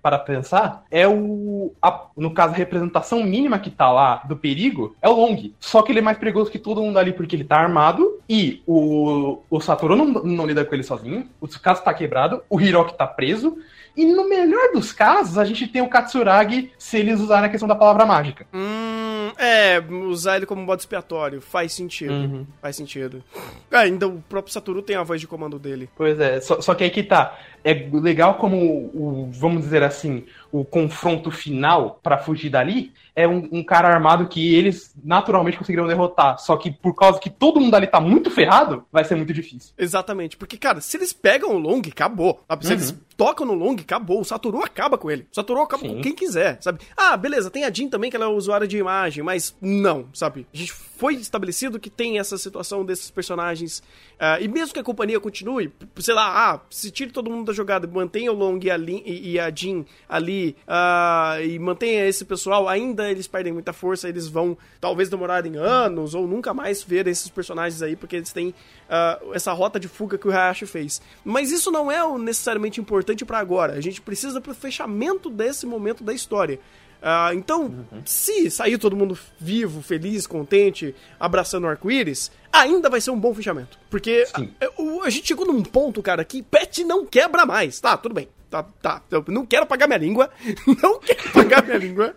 para, 0.02 0.18
pensar, 0.20 0.84
é 0.90 1.08
o. 1.08 1.72
a- 1.82 2.08
no 2.18 2.34
caso, 2.34 2.54
a 2.54 2.58
representação 2.58 3.24
mínima 3.24 3.60
que 3.60 3.70
tá 3.70 3.92
lá 3.92 4.24
do 4.28 4.36
perigo 4.36 4.96
é 5.02 5.08
o 5.08 5.14
Long. 5.14 5.52
Só 5.60 5.84
que 5.84 5.92
ele 5.92 6.00
é 6.00 6.02
mais 6.02 6.18
perigoso 6.18 6.50
que 6.50 6.58
todo 6.58 6.82
mundo 6.82 6.98
ali 6.98 7.14
porque 7.14 7.36
ele 7.36 7.44
tá 7.44 7.58
armado 7.58 8.20
e 8.28 8.64
o, 8.66 9.40
o 9.50 9.60
Satoru 9.60 9.96
não, 9.96 10.06
não 10.06 10.48
lida 10.48 10.66
com 10.66 10.74
ele 10.74 10.84
sozinho, 10.84 11.30
o 11.40 11.48
Tsukasa 11.48 11.82
tá 11.84 11.94
quebrado, 11.94 12.42
o 12.50 12.60
Hiroki 12.60 12.98
tá 12.98 13.06
preso. 13.06 13.58
E 13.96 14.06
no 14.06 14.28
melhor 14.28 14.74
dos 14.74 14.92
casos, 14.92 15.38
a 15.38 15.46
gente 15.46 15.68
tem 15.68 15.82
o 15.82 15.90
Katsuragi 15.90 16.72
se 16.78 16.98
eles 16.98 17.20
usarem 17.20 17.46
a 17.46 17.50
questão 17.50 17.68
da 17.68 17.76
palavra 17.76 18.06
mágica. 18.06 18.46
Hum, 18.54 19.32
é, 19.38 19.80
usar 19.80 20.38
ele 20.38 20.46
como 20.46 20.66
bode 20.66 20.82
expiatório. 20.82 21.40
Faz 21.40 21.72
sentido. 21.72 22.14
Uhum. 22.14 22.46
Faz 22.62 22.76
sentido. 22.76 23.24
Ah, 23.72 23.80
ainda 23.80 24.08
o 24.08 24.22
próprio 24.28 24.54
Satoru 24.54 24.82
tem 24.82 24.96
a 24.96 25.04
voz 25.04 25.22
de 25.22 25.28
comando 25.28 25.58
dele. 25.58 25.90
Pois 25.96 26.20
é, 26.20 26.42
só, 26.42 26.60
só 26.60 26.76
que 26.76 26.84
aí 26.84 26.90
que 26.90 27.04
tá. 27.04 27.38
É 27.68 27.74
legal 27.92 28.36
como 28.36 28.56
o, 28.58 29.28
vamos 29.34 29.64
dizer 29.64 29.82
assim, 29.82 30.24
o 30.52 30.64
confronto 30.64 31.32
final 31.32 32.00
pra 32.04 32.20
fugir 32.20 32.50
dali 32.52 32.94
é 33.16 33.28
um, 33.28 33.48
um 33.52 33.64
cara 33.64 33.88
armado 33.88 34.28
que 34.28 34.54
eles 34.54 34.94
naturalmente 35.04 35.58
conseguiriam 35.58 35.88
derrotar. 35.88 36.38
Só 36.38 36.58
que 36.58 36.70
por 36.70 36.94
causa 36.94 37.20
que 37.20 37.30
todo 37.30 37.60
mundo 37.60 37.74
ali 37.74 37.88
tá 37.88 38.00
muito 38.00 38.30
ferrado, 38.30 38.86
vai 38.92 39.04
ser 39.04 39.16
muito 39.16 39.34
difícil. 39.34 39.74
Exatamente. 39.78 40.38
Porque, 40.38 40.58
cara, 40.58 40.80
se 40.80 40.96
eles 40.98 41.12
pegam 41.12 41.56
o 41.56 41.58
Long, 41.58 41.82
acabou. 41.90 42.44
sabe? 42.48 42.66
Se 42.66 42.72
Uhum. 42.74 42.78
eles 42.78 42.96
toca 43.18 43.46
no 43.46 43.54
Long, 43.54 43.76
acabou. 43.80 44.20
O 44.22 44.26
Satoru 44.26 44.60
acaba 44.64 44.98
com 44.98 45.10
ele. 45.10 45.26
O 45.32 45.36
Satoru 45.36 45.62
acaba 45.62 45.82
Sim. 45.84 45.96
com 45.96 46.02
quem 46.02 46.14
quiser, 46.14 46.58
sabe? 46.62 46.80
Ah, 46.96 47.16
beleza, 47.18 47.50
tem 47.50 47.64
a 47.64 47.72
Jean 47.72 47.88
também, 47.90 48.12
que 48.12 48.18
ela 48.18 48.26
é 48.26 48.30
usuária 48.30 48.68
de 48.68 48.78
imagem, 48.78 49.24
mas 49.24 49.56
não, 49.62 50.08
sabe? 50.14 50.46
A 50.54 50.58
gente 50.58 50.74
foi 50.74 51.16
estabelecido 51.16 51.80
que 51.80 51.90
tem 51.90 52.20
essa 52.20 52.38
situação 52.38 52.86
desses 52.86 53.10
personagens. 53.10 53.82
ah, 54.20 54.40
e 54.42 54.48
mesmo 54.48 54.74
que 54.74 54.80
a 54.80 54.84
companhia 54.84 55.20
continue, 55.20 55.72
sei 56.00 56.14
lá, 56.14 56.52
ah, 56.54 56.60
se 56.70 56.92
tire 56.92 57.12
todo 57.12 57.30
mundo 57.32 57.46
da 57.48 57.54
jogada, 57.56 57.88
mantenha 57.88 58.32
o 58.32 58.36
Long 58.36 58.60
e 58.62 58.70
a, 58.70 58.78
Lin, 58.78 59.02
e, 59.06 59.40
a 59.40 59.50
Jean 59.50 59.86
ali, 60.08 60.56
ah, 60.68 61.38
e 61.42 61.58
mantenha 61.58 62.06
esse 62.06 62.26
pessoal, 62.26 62.68
ainda 62.68 63.10
eles 63.10 63.28
perdem 63.28 63.54
muita 63.54 63.74
força, 63.74 64.08
eles 64.08 64.28
vão 64.28 64.58
talvez 64.80 65.10
demorarem 65.10 65.56
anos 65.58 66.14
ou 66.14 66.28
nunca 66.28 66.54
mais 66.54 66.84
ver 66.84 67.08
esses 67.08 67.30
personagens 67.30 67.82
aí, 67.82 67.96
porque 67.96 68.18
eles 68.18 68.32
têm 68.32 68.54
ah, 68.90 69.20
essa 69.34 69.52
rota 69.54 69.80
de 69.80 69.88
fuga 69.88 70.18
que 70.18 70.28
o 70.28 70.32
Hayashi 70.32 70.66
fez. 70.66 71.02
Mas 71.24 71.52
isso 71.52 71.72
não 71.72 71.92
é 71.92 72.06
necessariamente 72.18 72.80
importante 72.80 73.26
pra 73.26 73.40
agora. 73.40 73.74
A 73.74 73.82
gente 73.82 74.02
precisa 74.02 74.40
pro 74.40 74.54
fechamento 74.54 75.30
desse 75.30 75.66
momento 75.66 76.04
da 76.04 76.14
história. 76.14 76.60
Ah, 77.08 77.36
então, 77.36 77.86
se 78.04 78.50
sair 78.50 78.80
todo 78.80 78.96
mundo 78.96 79.16
vivo, 79.40 79.84
feliz, 79.84 80.26
contente, 80.26 80.96
abraçando 81.20 81.66
o 81.66 81.68
arco-íris, 81.68 82.32
ainda 82.52 82.90
vai 82.90 83.00
ser 83.00 83.12
um 83.12 83.20
bom 83.20 83.32
fechamento. 83.32 83.78
Porque 83.92 84.26
a, 84.34 85.06
a 85.06 85.10
gente 85.12 85.28
chegou 85.28 85.46
num 85.46 85.62
ponto, 85.62 86.02
cara, 86.02 86.26
que 86.26 86.42
pet 86.42 86.84
não 86.84 87.06
quebra 87.06 87.46
mais. 87.46 87.80
Tá, 87.80 87.96
tudo 87.96 88.16
bem. 88.16 88.28
Tá, 88.50 88.64
tá. 88.82 89.02
Eu 89.12 89.24
não 89.28 89.46
quero 89.46 89.68
pagar 89.68 89.86
minha 89.86 90.00
língua. 90.00 90.32
Não 90.82 91.00
quero 91.00 91.30
pagar 91.32 91.64
minha 91.64 91.78
língua. 91.78 92.16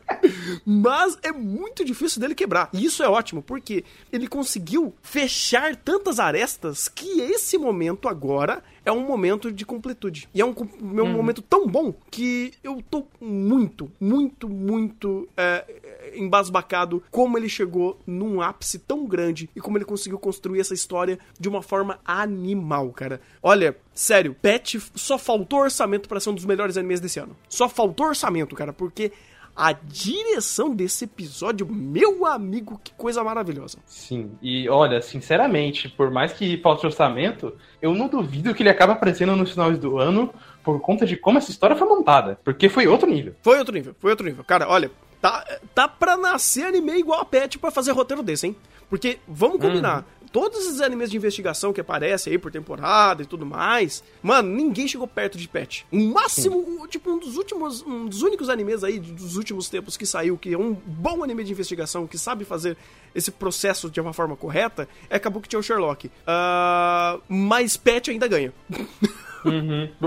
Mas 0.64 1.18
é 1.22 1.32
muito 1.32 1.84
difícil 1.84 2.20
dele 2.20 2.34
quebrar. 2.34 2.68
E 2.72 2.84
isso 2.84 3.02
é 3.02 3.08
ótimo, 3.08 3.42
porque 3.42 3.84
ele 4.12 4.28
conseguiu 4.28 4.94
fechar 5.02 5.74
tantas 5.74 6.20
arestas 6.20 6.86
que 6.86 7.20
esse 7.20 7.58
momento 7.58 8.08
agora 8.08 8.62
é 8.88 8.92
um 8.92 9.06
momento 9.06 9.52
de 9.52 9.66
completude. 9.66 10.28
E 10.34 10.40
é 10.40 10.44
um, 10.44 10.54
é 10.96 11.02
um 11.02 11.12
momento 11.12 11.42
tão 11.42 11.66
bom 11.66 11.92
que 12.10 12.54
eu 12.64 12.82
tô 12.90 13.06
muito, 13.20 13.92
muito, 14.00 14.48
muito 14.48 15.28
é, 15.36 15.64
é, 15.84 16.18
embasbacado 16.18 17.02
como 17.10 17.36
ele 17.36 17.50
chegou 17.50 18.00
num 18.06 18.40
ápice 18.40 18.78
tão 18.78 19.06
grande 19.06 19.50
e 19.54 19.60
como 19.60 19.76
ele 19.76 19.84
conseguiu 19.84 20.18
construir 20.18 20.60
essa 20.60 20.72
história 20.72 21.18
de 21.38 21.48
uma 21.50 21.60
forma 21.60 22.00
animal, 22.02 22.90
cara. 22.90 23.20
Olha, 23.42 23.76
sério, 23.92 24.34
Pet 24.40 24.80
só 24.94 25.18
faltou 25.18 25.60
orçamento 25.60 26.08
pra 26.08 26.18
ser 26.18 26.30
um 26.30 26.34
dos 26.34 26.46
melhores 26.46 26.78
animes 26.78 26.98
desse 26.98 27.20
ano. 27.20 27.36
Só 27.46 27.68
faltou 27.68 28.06
orçamento, 28.06 28.56
cara, 28.56 28.72
porque 28.72 29.12
a 29.58 29.72
direção 29.72 30.72
desse 30.72 31.04
episódio, 31.04 31.66
meu 31.66 32.24
amigo, 32.24 32.80
que 32.82 32.92
coisa 32.92 33.24
maravilhosa. 33.24 33.78
Sim, 33.84 34.30
e 34.40 34.68
olha, 34.68 35.02
sinceramente, 35.02 35.88
por 35.88 36.12
mais 36.12 36.32
que 36.32 36.58
falte 36.58 36.86
orçamento, 36.86 37.52
eu 37.82 37.92
não 37.92 38.06
duvido 38.06 38.54
que 38.54 38.62
ele 38.62 38.70
acaba 38.70 38.92
aparecendo 38.92 39.34
nos 39.34 39.50
finais 39.50 39.76
do 39.76 39.98
ano 39.98 40.32
por 40.62 40.80
conta 40.80 41.04
de 41.04 41.16
como 41.16 41.38
essa 41.38 41.50
história 41.50 41.74
foi 41.74 41.88
montada. 41.88 42.38
Porque 42.44 42.68
foi 42.68 42.86
outro 42.86 43.10
nível. 43.10 43.34
Foi 43.42 43.58
outro 43.58 43.74
nível, 43.74 43.96
foi 43.98 44.10
outro 44.12 44.24
nível. 44.24 44.44
Cara, 44.44 44.68
olha, 44.68 44.92
tá, 45.20 45.44
tá 45.74 45.88
pra 45.88 46.16
nascer 46.16 46.66
anime 46.66 46.92
igual 46.92 47.20
a 47.20 47.24
Pet 47.24 47.58
pra 47.58 47.72
fazer 47.72 47.90
roteiro 47.90 48.22
desse, 48.22 48.46
hein? 48.46 48.56
Porque, 48.88 49.18
vamos 49.26 49.60
combinar, 49.60 50.06
todos 50.32 50.60
esses 50.60 50.80
animes 50.80 51.10
de 51.10 51.16
investigação 51.16 51.72
que 51.72 51.80
aparecem 51.80 52.32
aí 52.32 52.38
por 52.38 52.50
temporada 52.50 53.22
e 53.22 53.26
tudo 53.26 53.44
mais, 53.44 54.02
mano, 54.22 54.48
ninguém 54.48 54.86
chegou 54.86 55.06
perto 55.06 55.38
de 55.38 55.48
Pet. 55.48 55.86
O 55.90 55.98
máximo, 55.98 56.86
tipo, 56.88 57.10
um 57.10 57.18
dos 57.18 57.36
últimos, 57.36 57.82
um 57.82 58.06
dos 58.06 58.22
únicos 58.22 58.48
animes 58.48 58.84
aí 58.84 58.98
dos 58.98 59.36
últimos 59.36 59.68
tempos 59.68 59.96
que 59.96 60.06
saiu, 60.06 60.36
que 60.36 60.52
é 60.52 60.58
um 60.58 60.72
bom 60.72 61.22
anime 61.22 61.44
de 61.44 61.52
investigação, 61.52 62.06
que 62.06 62.18
sabe 62.18 62.44
fazer 62.44 62.76
esse 63.14 63.30
processo 63.30 63.90
de 63.90 64.00
uma 64.00 64.12
forma 64.12 64.36
correta, 64.36 64.88
é 65.10 65.18
Kabuki 65.18 65.56
o 65.56 65.62
Sherlock. 65.62 66.10
Ah, 66.26 67.18
mas 67.28 67.76
Pet 67.76 68.10
ainda 68.10 68.28
ganha. 68.28 68.52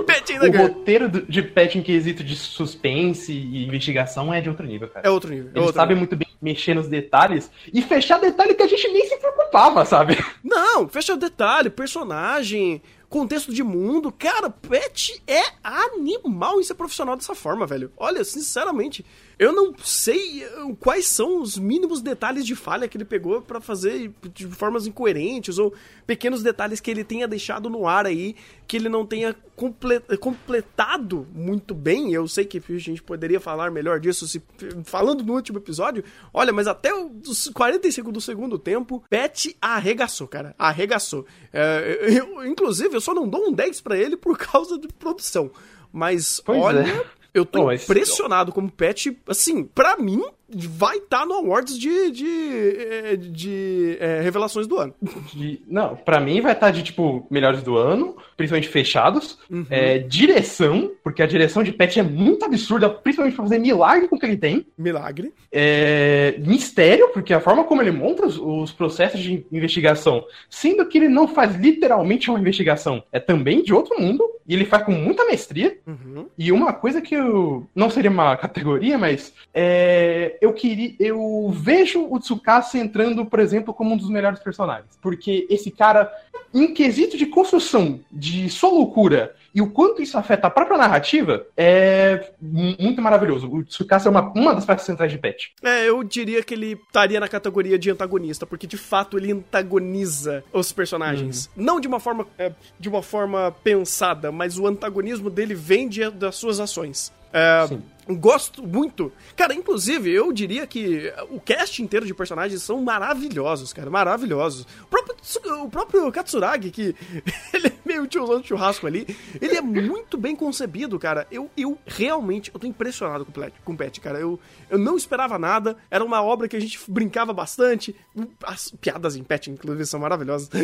Pet 0.05 0.31
ainda 0.33 0.47
O 0.47 0.51
ganha. 0.51 0.67
roteiro 0.67 1.09
de 1.09 1.41
Pet 1.41 1.77
em 1.77 1.81
quesito 1.81 2.23
de 2.23 2.35
suspense 2.35 3.31
e 3.31 3.65
investigação 3.65 4.33
é 4.33 4.41
de 4.41 4.49
outro 4.49 4.65
nível, 4.65 4.87
cara. 4.89 5.07
É 5.07 5.09
outro 5.09 5.29
nível. 5.29 5.47
é 5.47 5.49
Eles 5.51 5.61
outro 5.67 5.73
sabem 5.75 5.95
nível. 5.95 6.09
muito 6.09 6.15
bem 6.15 6.27
mexer 6.41 6.73
nos 6.73 6.87
detalhes 6.87 7.51
e 7.71 7.81
fechar 7.81 8.19
detalhe 8.19 8.55
que 8.55 8.63
a 8.63 8.67
gente 8.67 8.87
nem 8.87 9.05
se 9.07 9.15
preocupava, 9.17 9.85
sabe? 9.85 10.17
Não, 10.43 10.87
fecha 10.87 11.13
o 11.13 11.17
detalhe, 11.17 11.69
personagem, 11.69 12.81
contexto 13.09 13.53
de 13.53 13.63
mundo. 13.63 14.11
Cara, 14.11 14.49
Pet 14.49 15.21
é 15.27 15.41
animal 15.63 16.59
em 16.59 16.63
ser 16.63 16.73
profissional 16.73 17.15
dessa 17.15 17.35
forma, 17.35 17.65
velho. 17.67 17.91
Olha, 17.97 18.23
sinceramente, 18.23 19.05
eu 19.41 19.51
não 19.51 19.73
sei 19.83 20.45
quais 20.79 21.07
são 21.07 21.41
os 21.41 21.57
mínimos 21.57 21.99
detalhes 22.01 22.45
de 22.45 22.55
falha 22.55 22.87
que 22.87 22.95
ele 22.95 23.03
pegou 23.05 23.41
pra 23.41 23.59
fazer 23.59 24.11
de 24.33 24.45
formas 24.47 24.85
incoerentes 24.85 25.57
ou 25.57 25.73
pequenos 26.05 26.43
detalhes 26.43 26.79
que 26.79 26.91
ele 26.91 27.03
tenha 27.03 27.27
deixado 27.27 27.69
no 27.69 27.87
ar 27.87 28.05
aí 28.05 28.35
que 28.67 28.77
ele 28.77 28.87
não 28.87 29.05
tenha 29.05 29.35
comple- 29.55 29.99
completado 30.19 31.27
muito 31.33 31.73
bem. 31.73 32.13
Eu 32.13 32.27
sei 32.27 32.45
que 32.45 32.57
a 32.69 32.77
gente 32.77 33.01
poderia 33.01 33.39
falar 33.39 33.71
melhor 33.71 33.99
disso 33.99 34.27
se 34.27 34.41
falando 34.83 35.23
no 35.23 35.33
último 35.33 35.57
episódio. 35.57 36.03
Olha, 36.33 36.53
mas 36.53 36.67
até 36.67 36.93
os 36.93 37.49
45 37.53 38.11
do 38.11 38.21
segundo 38.21 38.57
tempo, 38.59 39.03
Pet 39.09 39.55
arregaçou, 39.61 40.27
cara. 40.27 40.53
Arregaçou. 40.57 41.25
É, 41.51 41.97
eu- 42.19 42.45
inclusive, 42.45 42.95
eu 42.95 43.01
só 43.01 43.13
não 43.13 43.27
dou 43.27 43.47
um 43.49 43.51
10 43.51 43.81
pra 43.81 43.97
ele 43.97 44.15
por 44.15 44.37
causa 44.37 44.77
de 44.77 44.87
produção. 44.87 45.51
Mas 45.91 46.41
Pois 46.45 46.61
olha, 46.61 46.79
é. 46.87 47.05
Eu 47.33 47.45
tô 47.45 47.65
mas- 47.65 47.83
impressionado 47.83 48.51
como 48.51 48.69
Pet, 48.71 49.17
assim, 49.27 49.63
pra 49.63 49.97
mim, 49.97 50.21
vai 50.53 50.97
estar 50.97 51.25
no 51.25 51.33
Awards 51.35 51.79
de, 51.79 52.11
de, 52.11 52.27
eh, 52.27 53.15
de, 53.15 53.97
eh, 54.01 54.19
revelações 54.21 54.67
do 54.67 54.77
ano. 54.77 54.93
De- 55.33 55.61
não, 55.65 55.95
pra 55.95 56.19
mim 56.19 56.41
vai 56.41 56.51
estar 56.51 56.71
de, 56.71 56.83
tipo, 56.83 57.25
melhores 57.31 57.63
do 57.63 57.77
ano, 57.77 58.17
principalmente 58.35 58.67
fechados. 58.67 59.39
Uhum. 59.49 59.65
É, 59.69 59.99
direção, 59.99 60.91
porque 61.05 61.23
a 61.23 61.25
direção 61.25 61.63
de 61.63 61.71
Pet 61.71 61.97
é 61.97 62.03
muito 62.03 62.43
absurda, 62.43 62.89
principalmente 62.89 63.35
pra 63.35 63.45
fazer 63.45 63.59
milagre 63.59 64.09
com 64.09 64.17
o 64.17 64.19
que 64.19 64.25
ele 64.25 64.35
tem. 64.35 64.65
Milagre. 64.77 65.31
É, 65.49 66.35
mistério, 66.39 67.07
porque 67.13 67.33
a 67.33 67.39
forma 67.39 67.63
como 67.63 67.81
ele 67.81 67.91
monta 67.91 68.25
os, 68.25 68.37
os 68.37 68.73
processos 68.73 69.21
de 69.21 69.45
investigação, 69.53 70.25
sendo 70.49 70.85
que 70.85 70.97
ele 70.97 71.07
não 71.07 71.29
faz 71.29 71.55
literalmente 71.55 72.29
uma 72.29 72.39
investigação, 72.39 73.01
é 73.09 73.21
também 73.21 73.63
de 73.63 73.73
outro 73.73 73.97
mundo, 74.01 74.29
e 74.51 74.53
ele 74.53 74.65
faz 74.65 74.83
com 74.83 74.91
muita 74.91 75.25
mestria. 75.25 75.77
Uhum. 75.87 76.27
E 76.37 76.51
uma 76.51 76.73
coisa 76.73 77.01
que 77.01 77.15
eu. 77.15 77.65
Não 77.73 77.89
seria 77.89 78.11
uma 78.11 78.35
categoria, 78.35 78.97
mas. 78.97 79.33
é, 79.53 80.37
eu 80.41 80.51
queria. 80.51 80.93
Eu 80.99 81.49
vejo 81.55 82.05
o 82.11 82.19
Tsukasa 82.19 82.77
entrando, 82.77 83.25
por 83.25 83.39
exemplo, 83.39 83.73
como 83.73 83.93
um 83.93 83.97
dos 83.97 84.09
melhores 84.09 84.41
personagens. 84.41 84.99
Porque 85.01 85.47
esse 85.49 85.71
cara, 85.71 86.11
em 86.53 86.73
quesito 86.73 87.17
de 87.17 87.27
construção 87.27 88.01
de 88.11 88.49
sua 88.49 88.71
loucura 88.71 89.33
e 89.53 89.61
o 89.61 89.69
quanto 89.69 90.01
isso 90.01 90.17
afeta 90.17 90.47
a 90.47 90.49
própria 90.49 90.77
narrativa, 90.77 91.45
é 91.57 92.31
mu- 92.41 92.75
muito 92.79 93.01
maravilhoso. 93.01 93.47
O 93.51 93.63
Tsukasa 93.63 94.07
é 94.07 94.11
uma, 94.11 94.31
uma 94.33 94.55
das 94.55 94.65
peças 94.65 94.85
centrais 94.85 95.11
de 95.11 95.17
Pet. 95.17 95.53
É, 95.61 95.89
eu 95.89 96.03
diria 96.03 96.41
que 96.43 96.53
ele 96.53 96.73
estaria 96.87 97.19
na 97.19 97.27
categoria 97.27 97.77
de 97.77 97.89
antagonista, 97.91 98.45
porque 98.45 98.65
de 98.65 98.77
fato 98.77 99.17
ele 99.17 99.31
antagoniza 99.31 100.43
os 100.53 100.71
personagens. 100.71 101.49
Não 101.55 101.79
de 101.79 101.87
uma 101.87 101.99
forma 101.99 102.25
é, 102.37 102.51
de 102.79 102.89
uma 102.89 103.01
forma 103.01 103.53
pensada, 103.63 104.31
mas 104.31 104.57
o 104.57 104.67
antagonismo 104.67 105.29
dele 105.29 105.53
vem 105.53 105.87
de- 105.87 106.09
das 106.11 106.35
suas 106.35 106.59
ações. 106.59 107.11
É, 107.33 107.65
Sim. 107.67 107.81
Gosto 108.09 108.65
muito. 108.65 109.11
Cara, 109.35 109.53
inclusive, 109.53 110.11
eu 110.11 110.33
diria 110.33 110.65
que 110.65 111.13
o 111.29 111.39
cast 111.39 111.81
inteiro 111.81 112.05
de 112.05 112.13
personagens 112.13 112.61
são 112.61 112.81
maravilhosos, 112.81 113.71
cara. 113.73 113.89
Maravilhosos. 113.89 114.65
O 114.83 114.87
próprio, 114.87 115.63
o 115.63 115.69
próprio 115.69 116.11
Katsuragi, 116.11 116.71
que 116.71 116.95
ele 117.53 117.67
é 117.67 117.73
meio 117.85 118.07
tiozão 118.07 118.41
de 118.41 118.47
churrasco 118.47 118.87
ali, 118.87 119.05
ele 119.39 119.55
é 119.55 119.61
muito 119.61 120.17
bem 120.17 120.35
concebido, 120.35 120.97
cara. 120.99 121.27
Eu, 121.31 121.49
eu 121.55 121.77
realmente, 121.85 122.51
eu 122.53 122.59
tô 122.59 122.67
impressionado 122.67 123.25
com 123.25 123.31
o 123.31 123.33
Pet, 123.33 123.53
com 123.63 123.73
o 123.73 123.77
Pet, 123.77 124.01
cara. 124.01 124.19
Eu, 124.19 124.39
eu 124.69 124.77
não 124.77 124.97
esperava 124.97 125.37
nada. 125.37 125.77
Era 125.89 126.03
uma 126.03 126.21
obra 126.21 126.47
que 126.47 126.55
a 126.55 126.59
gente 126.59 126.79
brincava 126.87 127.31
bastante. 127.33 127.95
As 128.43 128.71
piadas 128.71 129.15
em 129.15 129.23
Pet, 129.23 129.49
inclusive, 129.51 129.85
são 129.85 129.99
maravilhosas. 129.99 130.49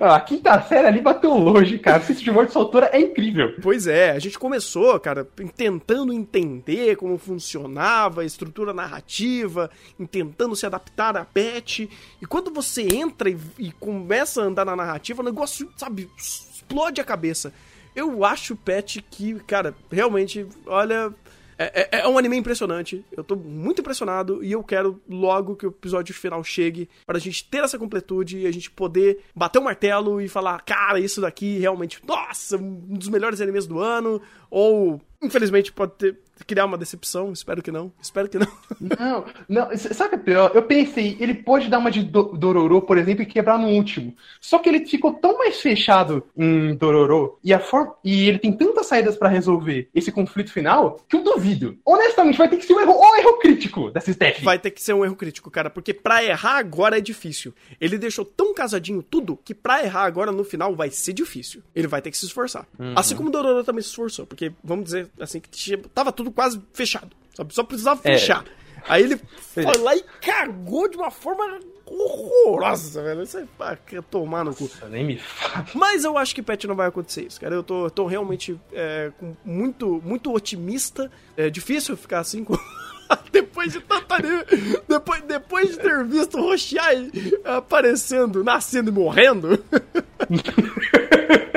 Ah, 0.00 0.16
A 0.16 0.20
quinta 0.20 0.60
série 0.62 0.86
ali 0.86 1.00
bateu 1.00 1.34
longe, 1.34 1.78
cara. 1.78 1.98
Esse 1.98 2.22
de 2.22 2.30
morte 2.30 2.52
soltura 2.52 2.90
é 2.92 3.00
incrível. 3.00 3.54
Pois 3.60 3.86
é, 3.86 4.10
a 4.10 4.18
gente 4.18 4.38
começou, 4.38 4.98
cara, 5.00 5.24
tentando 5.56 6.07
entender 6.12 6.96
como 6.96 7.18
funcionava 7.18 8.22
a 8.22 8.24
estrutura 8.24 8.72
narrativa, 8.72 9.70
tentando 10.10 10.56
se 10.56 10.66
adaptar 10.66 11.16
a 11.16 11.24
pet. 11.24 11.88
E 12.20 12.26
quando 12.26 12.52
você 12.52 12.82
entra 12.82 13.30
e, 13.30 13.38
e 13.58 13.72
começa 13.72 14.42
a 14.42 14.44
andar 14.44 14.64
na 14.64 14.76
narrativa, 14.76 15.22
o 15.22 15.24
negócio, 15.24 15.70
sabe, 15.76 16.10
explode 16.16 17.00
a 17.00 17.04
cabeça. 17.04 17.52
Eu 17.94 18.24
acho 18.24 18.54
pet 18.54 19.02
que, 19.10 19.34
cara, 19.40 19.74
realmente, 19.90 20.46
olha. 20.66 21.12
É, 21.58 21.88
é- 21.92 22.00
é 22.02 22.08
um 22.08 22.16
anime 22.16 22.36
impressionante. 22.36 23.04
Eu 23.10 23.24
tô 23.24 23.34
muito 23.34 23.80
impressionado 23.80 24.42
e 24.44 24.52
eu 24.52 24.62
quero 24.62 25.02
logo 25.08 25.56
que 25.56 25.66
o 25.66 25.70
episódio 25.70 26.14
final 26.14 26.42
chegue 26.44 26.88
pra 27.04 27.18
gente 27.18 27.44
ter 27.48 27.64
essa 27.64 27.76
completude 27.78 28.38
e 28.38 28.46
a 28.46 28.52
gente 28.52 28.70
poder 28.70 29.20
bater 29.34 29.58
o 29.58 29.62
martelo 29.64 30.20
e 30.20 30.28
falar, 30.28 30.60
cara, 30.62 31.00
isso 31.00 31.20
daqui 31.20 31.58
realmente, 31.58 32.00
nossa, 32.06 32.56
um 32.56 32.96
dos 32.96 33.08
melhores 33.08 33.40
animes 33.40 33.66
do 33.66 33.80
ano. 33.80 34.22
Ou, 34.50 35.00
infelizmente, 35.20 35.72
pode 35.72 35.92
ter, 35.94 36.18
criar 36.46 36.64
uma 36.64 36.78
decepção. 36.78 37.32
Espero 37.32 37.62
que 37.62 37.70
não. 37.70 37.92
Espero 38.00 38.28
que 38.28 38.38
não. 38.38 38.46
Não, 38.80 39.24
não, 39.48 39.76
sabe 39.76 40.06
o 40.06 40.08
que 40.10 40.14
é 40.14 40.18
pior? 40.18 40.50
Eu 40.54 40.62
pensei, 40.62 41.16
ele 41.20 41.34
pode 41.34 41.68
dar 41.68 41.78
uma 41.78 41.90
de 41.90 42.02
Do- 42.02 42.36
Dororo, 42.36 42.80
por 42.82 42.96
exemplo, 42.98 43.22
e 43.22 43.26
quebrar 43.26 43.58
no 43.58 43.68
último. 43.68 44.14
Só 44.40 44.58
que 44.58 44.68
ele 44.68 44.86
ficou 44.86 45.14
tão 45.14 45.38
mais 45.38 45.60
fechado 45.60 46.24
em 46.36 46.74
Dororo 46.74 47.38
e, 47.42 47.52
a 47.52 47.58
forma, 47.58 47.94
e 48.04 48.28
ele 48.28 48.38
tem 48.38 48.52
tantas 48.52 48.86
saídas 48.86 49.16
pra 49.16 49.28
resolver 49.28 49.88
esse 49.94 50.10
conflito 50.12 50.52
final 50.52 51.00
que 51.08 51.16
eu 51.16 51.22
duvido. 51.22 51.76
Honestamente, 51.84 52.38
vai 52.38 52.48
ter 52.48 52.56
que 52.56 52.64
ser 52.64 52.74
um 52.74 52.80
erro, 52.80 52.92
ou 52.92 53.16
erro 53.16 53.38
crítico 53.38 53.90
dessa 53.90 54.12
Steph. 54.12 54.42
Vai 54.42 54.58
ter 54.58 54.70
que 54.70 54.82
ser 54.82 54.92
um 54.94 55.04
erro 55.04 55.16
crítico, 55.16 55.50
cara, 55.50 55.68
porque 55.70 55.92
pra 55.92 56.24
errar 56.24 56.58
agora 56.58 56.98
é 56.98 57.00
difícil. 57.00 57.52
Ele 57.80 57.98
deixou 57.98 58.24
tão 58.24 58.54
casadinho 58.54 59.02
tudo 59.02 59.38
que 59.44 59.54
pra 59.54 59.82
errar 59.84 60.04
agora 60.04 60.30
no 60.32 60.44
final 60.44 60.74
vai 60.74 60.90
ser 60.90 61.12
difícil. 61.12 61.62
Ele 61.74 61.86
vai 61.86 62.00
ter 62.02 62.10
que 62.10 62.18
se 62.18 62.26
esforçar. 62.26 62.66
Assim 62.96 63.14
como 63.16 63.28
o 63.28 63.32
Dororo 63.32 63.64
também 63.64 63.82
se 63.82 63.88
esforçou, 63.88 64.26
porque 64.26 64.52
vamos 64.62 64.84
dizer 64.86 65.08
assim 65.20 65.40
que 65.40 65.76
tava 65.94 66.12
tudo 66.12 66.27
quase 66.32 66.60
fechado, 66.72 67.10
sabe? 67.34 67.54
Só 67.54 67.62
precisava 67.64 68.00
É. 68.04 68.12
fechar. 68.18 68.44
Aí 68.88 69.02
ele 69.02 69.20
foi 69.52 69.76
lá 69.78 69.94
e 69.94 70.02
cagou 70.22 70.88
de 70.88 70.96
uma 70.96 71.10
forma 71.10 71.58
horrorosa, 71.84 73.02
velho. 73.02 73.26
Você 73.26 73.44
ah, 73.60 73.76
quer 73.76 74.02
tomar 74.04 74.44
no 74.44 74.54
cu. 74.54 74.70
Nem 74.88 75.04
me 75.04 75.18
fala. 75.18 75.66
Mas 75.74 76.04
eu 76.04 76.16
acho 76.16 76.34
que 76.34 76.42
Pet 76.42 76.66
não 76.66 76.74
vai 76.76 76.86
acontecer 76.88 77.26
isso, 77.26 77.40
cara. 77.40 77.54
Eu 77.54 77.62
tô, 77.62 77.86
eu 77.86 77.90
tô 77.90 78.06
realmente 78.06 78.58
é, 78.72 79.10
muito, 79.44 80.00
muito 80.04 80.32
otimista. 80.32 81.10
É 81.36 81.50
difícil 81.50 81.96
ficar 81.96 82.20
assim 82.20 82.44
com. 82.44 82.56
depois 83.32 83.72
de 83.72 83.80
tanta. 83.80 84.14
anime- 84.16 84.44
Depois, 84.86 85.22
depois 85.22 85.70
de 85.70 85.78
ter 85.78 86.04
visto 86.04 86.38
o 86.38 86.42
Roshai 86.42 87.10
aparecendo, 87.44 88.42
nascendo 88.44 88.90
e 88.90 88.92
morrendo. 88.92 89.62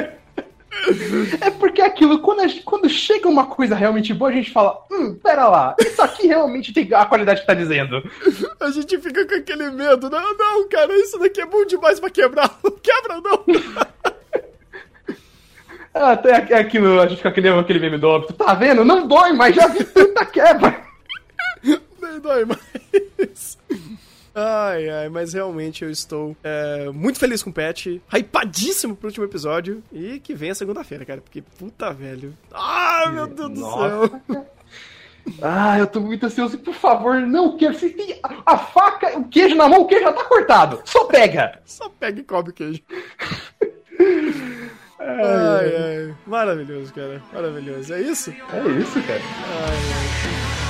É 1.41 1.49
porque 1.51 1.81
aquilo, 1.81 2.19
quando, 2.19 2.47
gente- 2.47 2.63
quando 2.63 2.89
chega 2.89 3.27
uma 3.27 3.45
coisa 3.45 3.75
realmente 3.75 4.13
boa, 4.13 4.29
a 4.31 4.33
gente 4.33 4.51
fala: 4.51 4.77
hum, 4.91 5.13
pera 5.15 5.47
lá, 5.47 5.75
isso 5.79 6.01
aqui 6.01 6.27
realmente 6.27 6.73
tem 6.73 6.87
a 6.93 7.05
qualidade 7.05 7.41
que 7.41 7.47
tá 7.47 7.53
dizendo. 7.53 8.01
A 8.59 8.69
gente 8.71 8.97
fica 8.99 9.25
com 9.25 9.35
aquele 9.35 9.69
medo. 9.71 10.09
Não, 10.09 10.37
não, 10.37 10.67
cara, 10.69 10.93
isso 10.97 11.17
daqui 11.19 11.41
é 11.41 11.45
bom 11.45 11.65
demais 11.65 11.99
pra 11.99 12.09
quebrar. 12.09 12.57
Não 12.63 12.71
quebra, 12.71 13.21
não. 13.21 13.43
Até 15.93 16.35
aqu- 16.37 16.53
aquilo, 16.55 16.99
a 17.01 17.07
gente 17.07 17.17
fica 17.17 17.31
que 17.31 17.41
nem 17.41 17.51
aquele 17.57 17.79
meme 17.79 17.97
do 17.97 18.07
óbito. 18.07 18.33
Tá 18.33 18.53
vendo? 18.53 18.85
Não 18.85 19.07
dói, 19.07 19.33
mas 19.33 19.55
já 19.55 19.67
vi 19.67 19.83
tanta 19.83 20.25
quebra. 20.25 20.79
Nem 21.63 22.19
dói 22.21 22.45
mais. 22.45 23.57
Ai, 24.33 24.89
ai, 24.89 25.09
mas 25.09 25.33
realmente 25.33 25.83
eu 25.83 25.89
estou 25.89 26.35
é, 26.43 26.89
muito 26.93 27.19
feliz 27.19 27.43
com 27.43 27.49
o 27.49 27.53
Pet, 27.53 28.01
hypadíssimo 28.13 28.95
pro 28.95 29.07
último 29.07 29.25
episódio 29.25 29.83
e 29.91 30.19
que 30.19 30.33
venha 30.33 30.55
segunda-feira, 30.55 31.03
cara, 31.05 31.21
porque 31.21 31.41
puta 31.41 31.91
velho. 31.91 32.33
Ai, 32.53 33.11
meu 33.11 33.27
Deus 33.27 33.49
do 33.49 33.59
Nossa. 33.59 34.07
céu. 34.27 34.45
Ah, 35.39 35.77
eu 35.77 35.85
tô 35.85 35.99
muito 35.99 36.25
ansioso. 36.25 36.57
Por 36.57 36.73
favor, 36.73 37.21
não 37.21 37.55
quero. 37.55 37.75
Se 37.75 37.91
tem 37.91 38.19
a, 38.23 38.53
a 38.53 38.57
faca, 38.57 39.19
o 39.19 39.27
queijo 39.27 39.55
na 39.55 39.69
mão, 39.69 39.81
o 39.81 39.85
queijo 39.85 40.03
já 40.03 40.13
tá 40.13 40.23
cortado. 40.23 40.81
Só 40.83 41.05
pega. 41.05 41.59
Só 41.63 41.89
pega 41.89 42.19
e 42.19 42.23
come 42.23 42.49
o 42.49 42.53
queijo. 42.53 42.81
Ai, 45.03 45.75
ai, 45.75 46.15
maravilhoso, 46.27 46.93
cara, 46.93 47.21
maravilhoso. 47.33 47.91
É 47.91 48.01
isso? 48.01 48.29
É 48.29 48.79
isso, 48.79 49.01
cara. 49.01 49.19
Ai, 49.19 49.77
ai. 49.95 50.60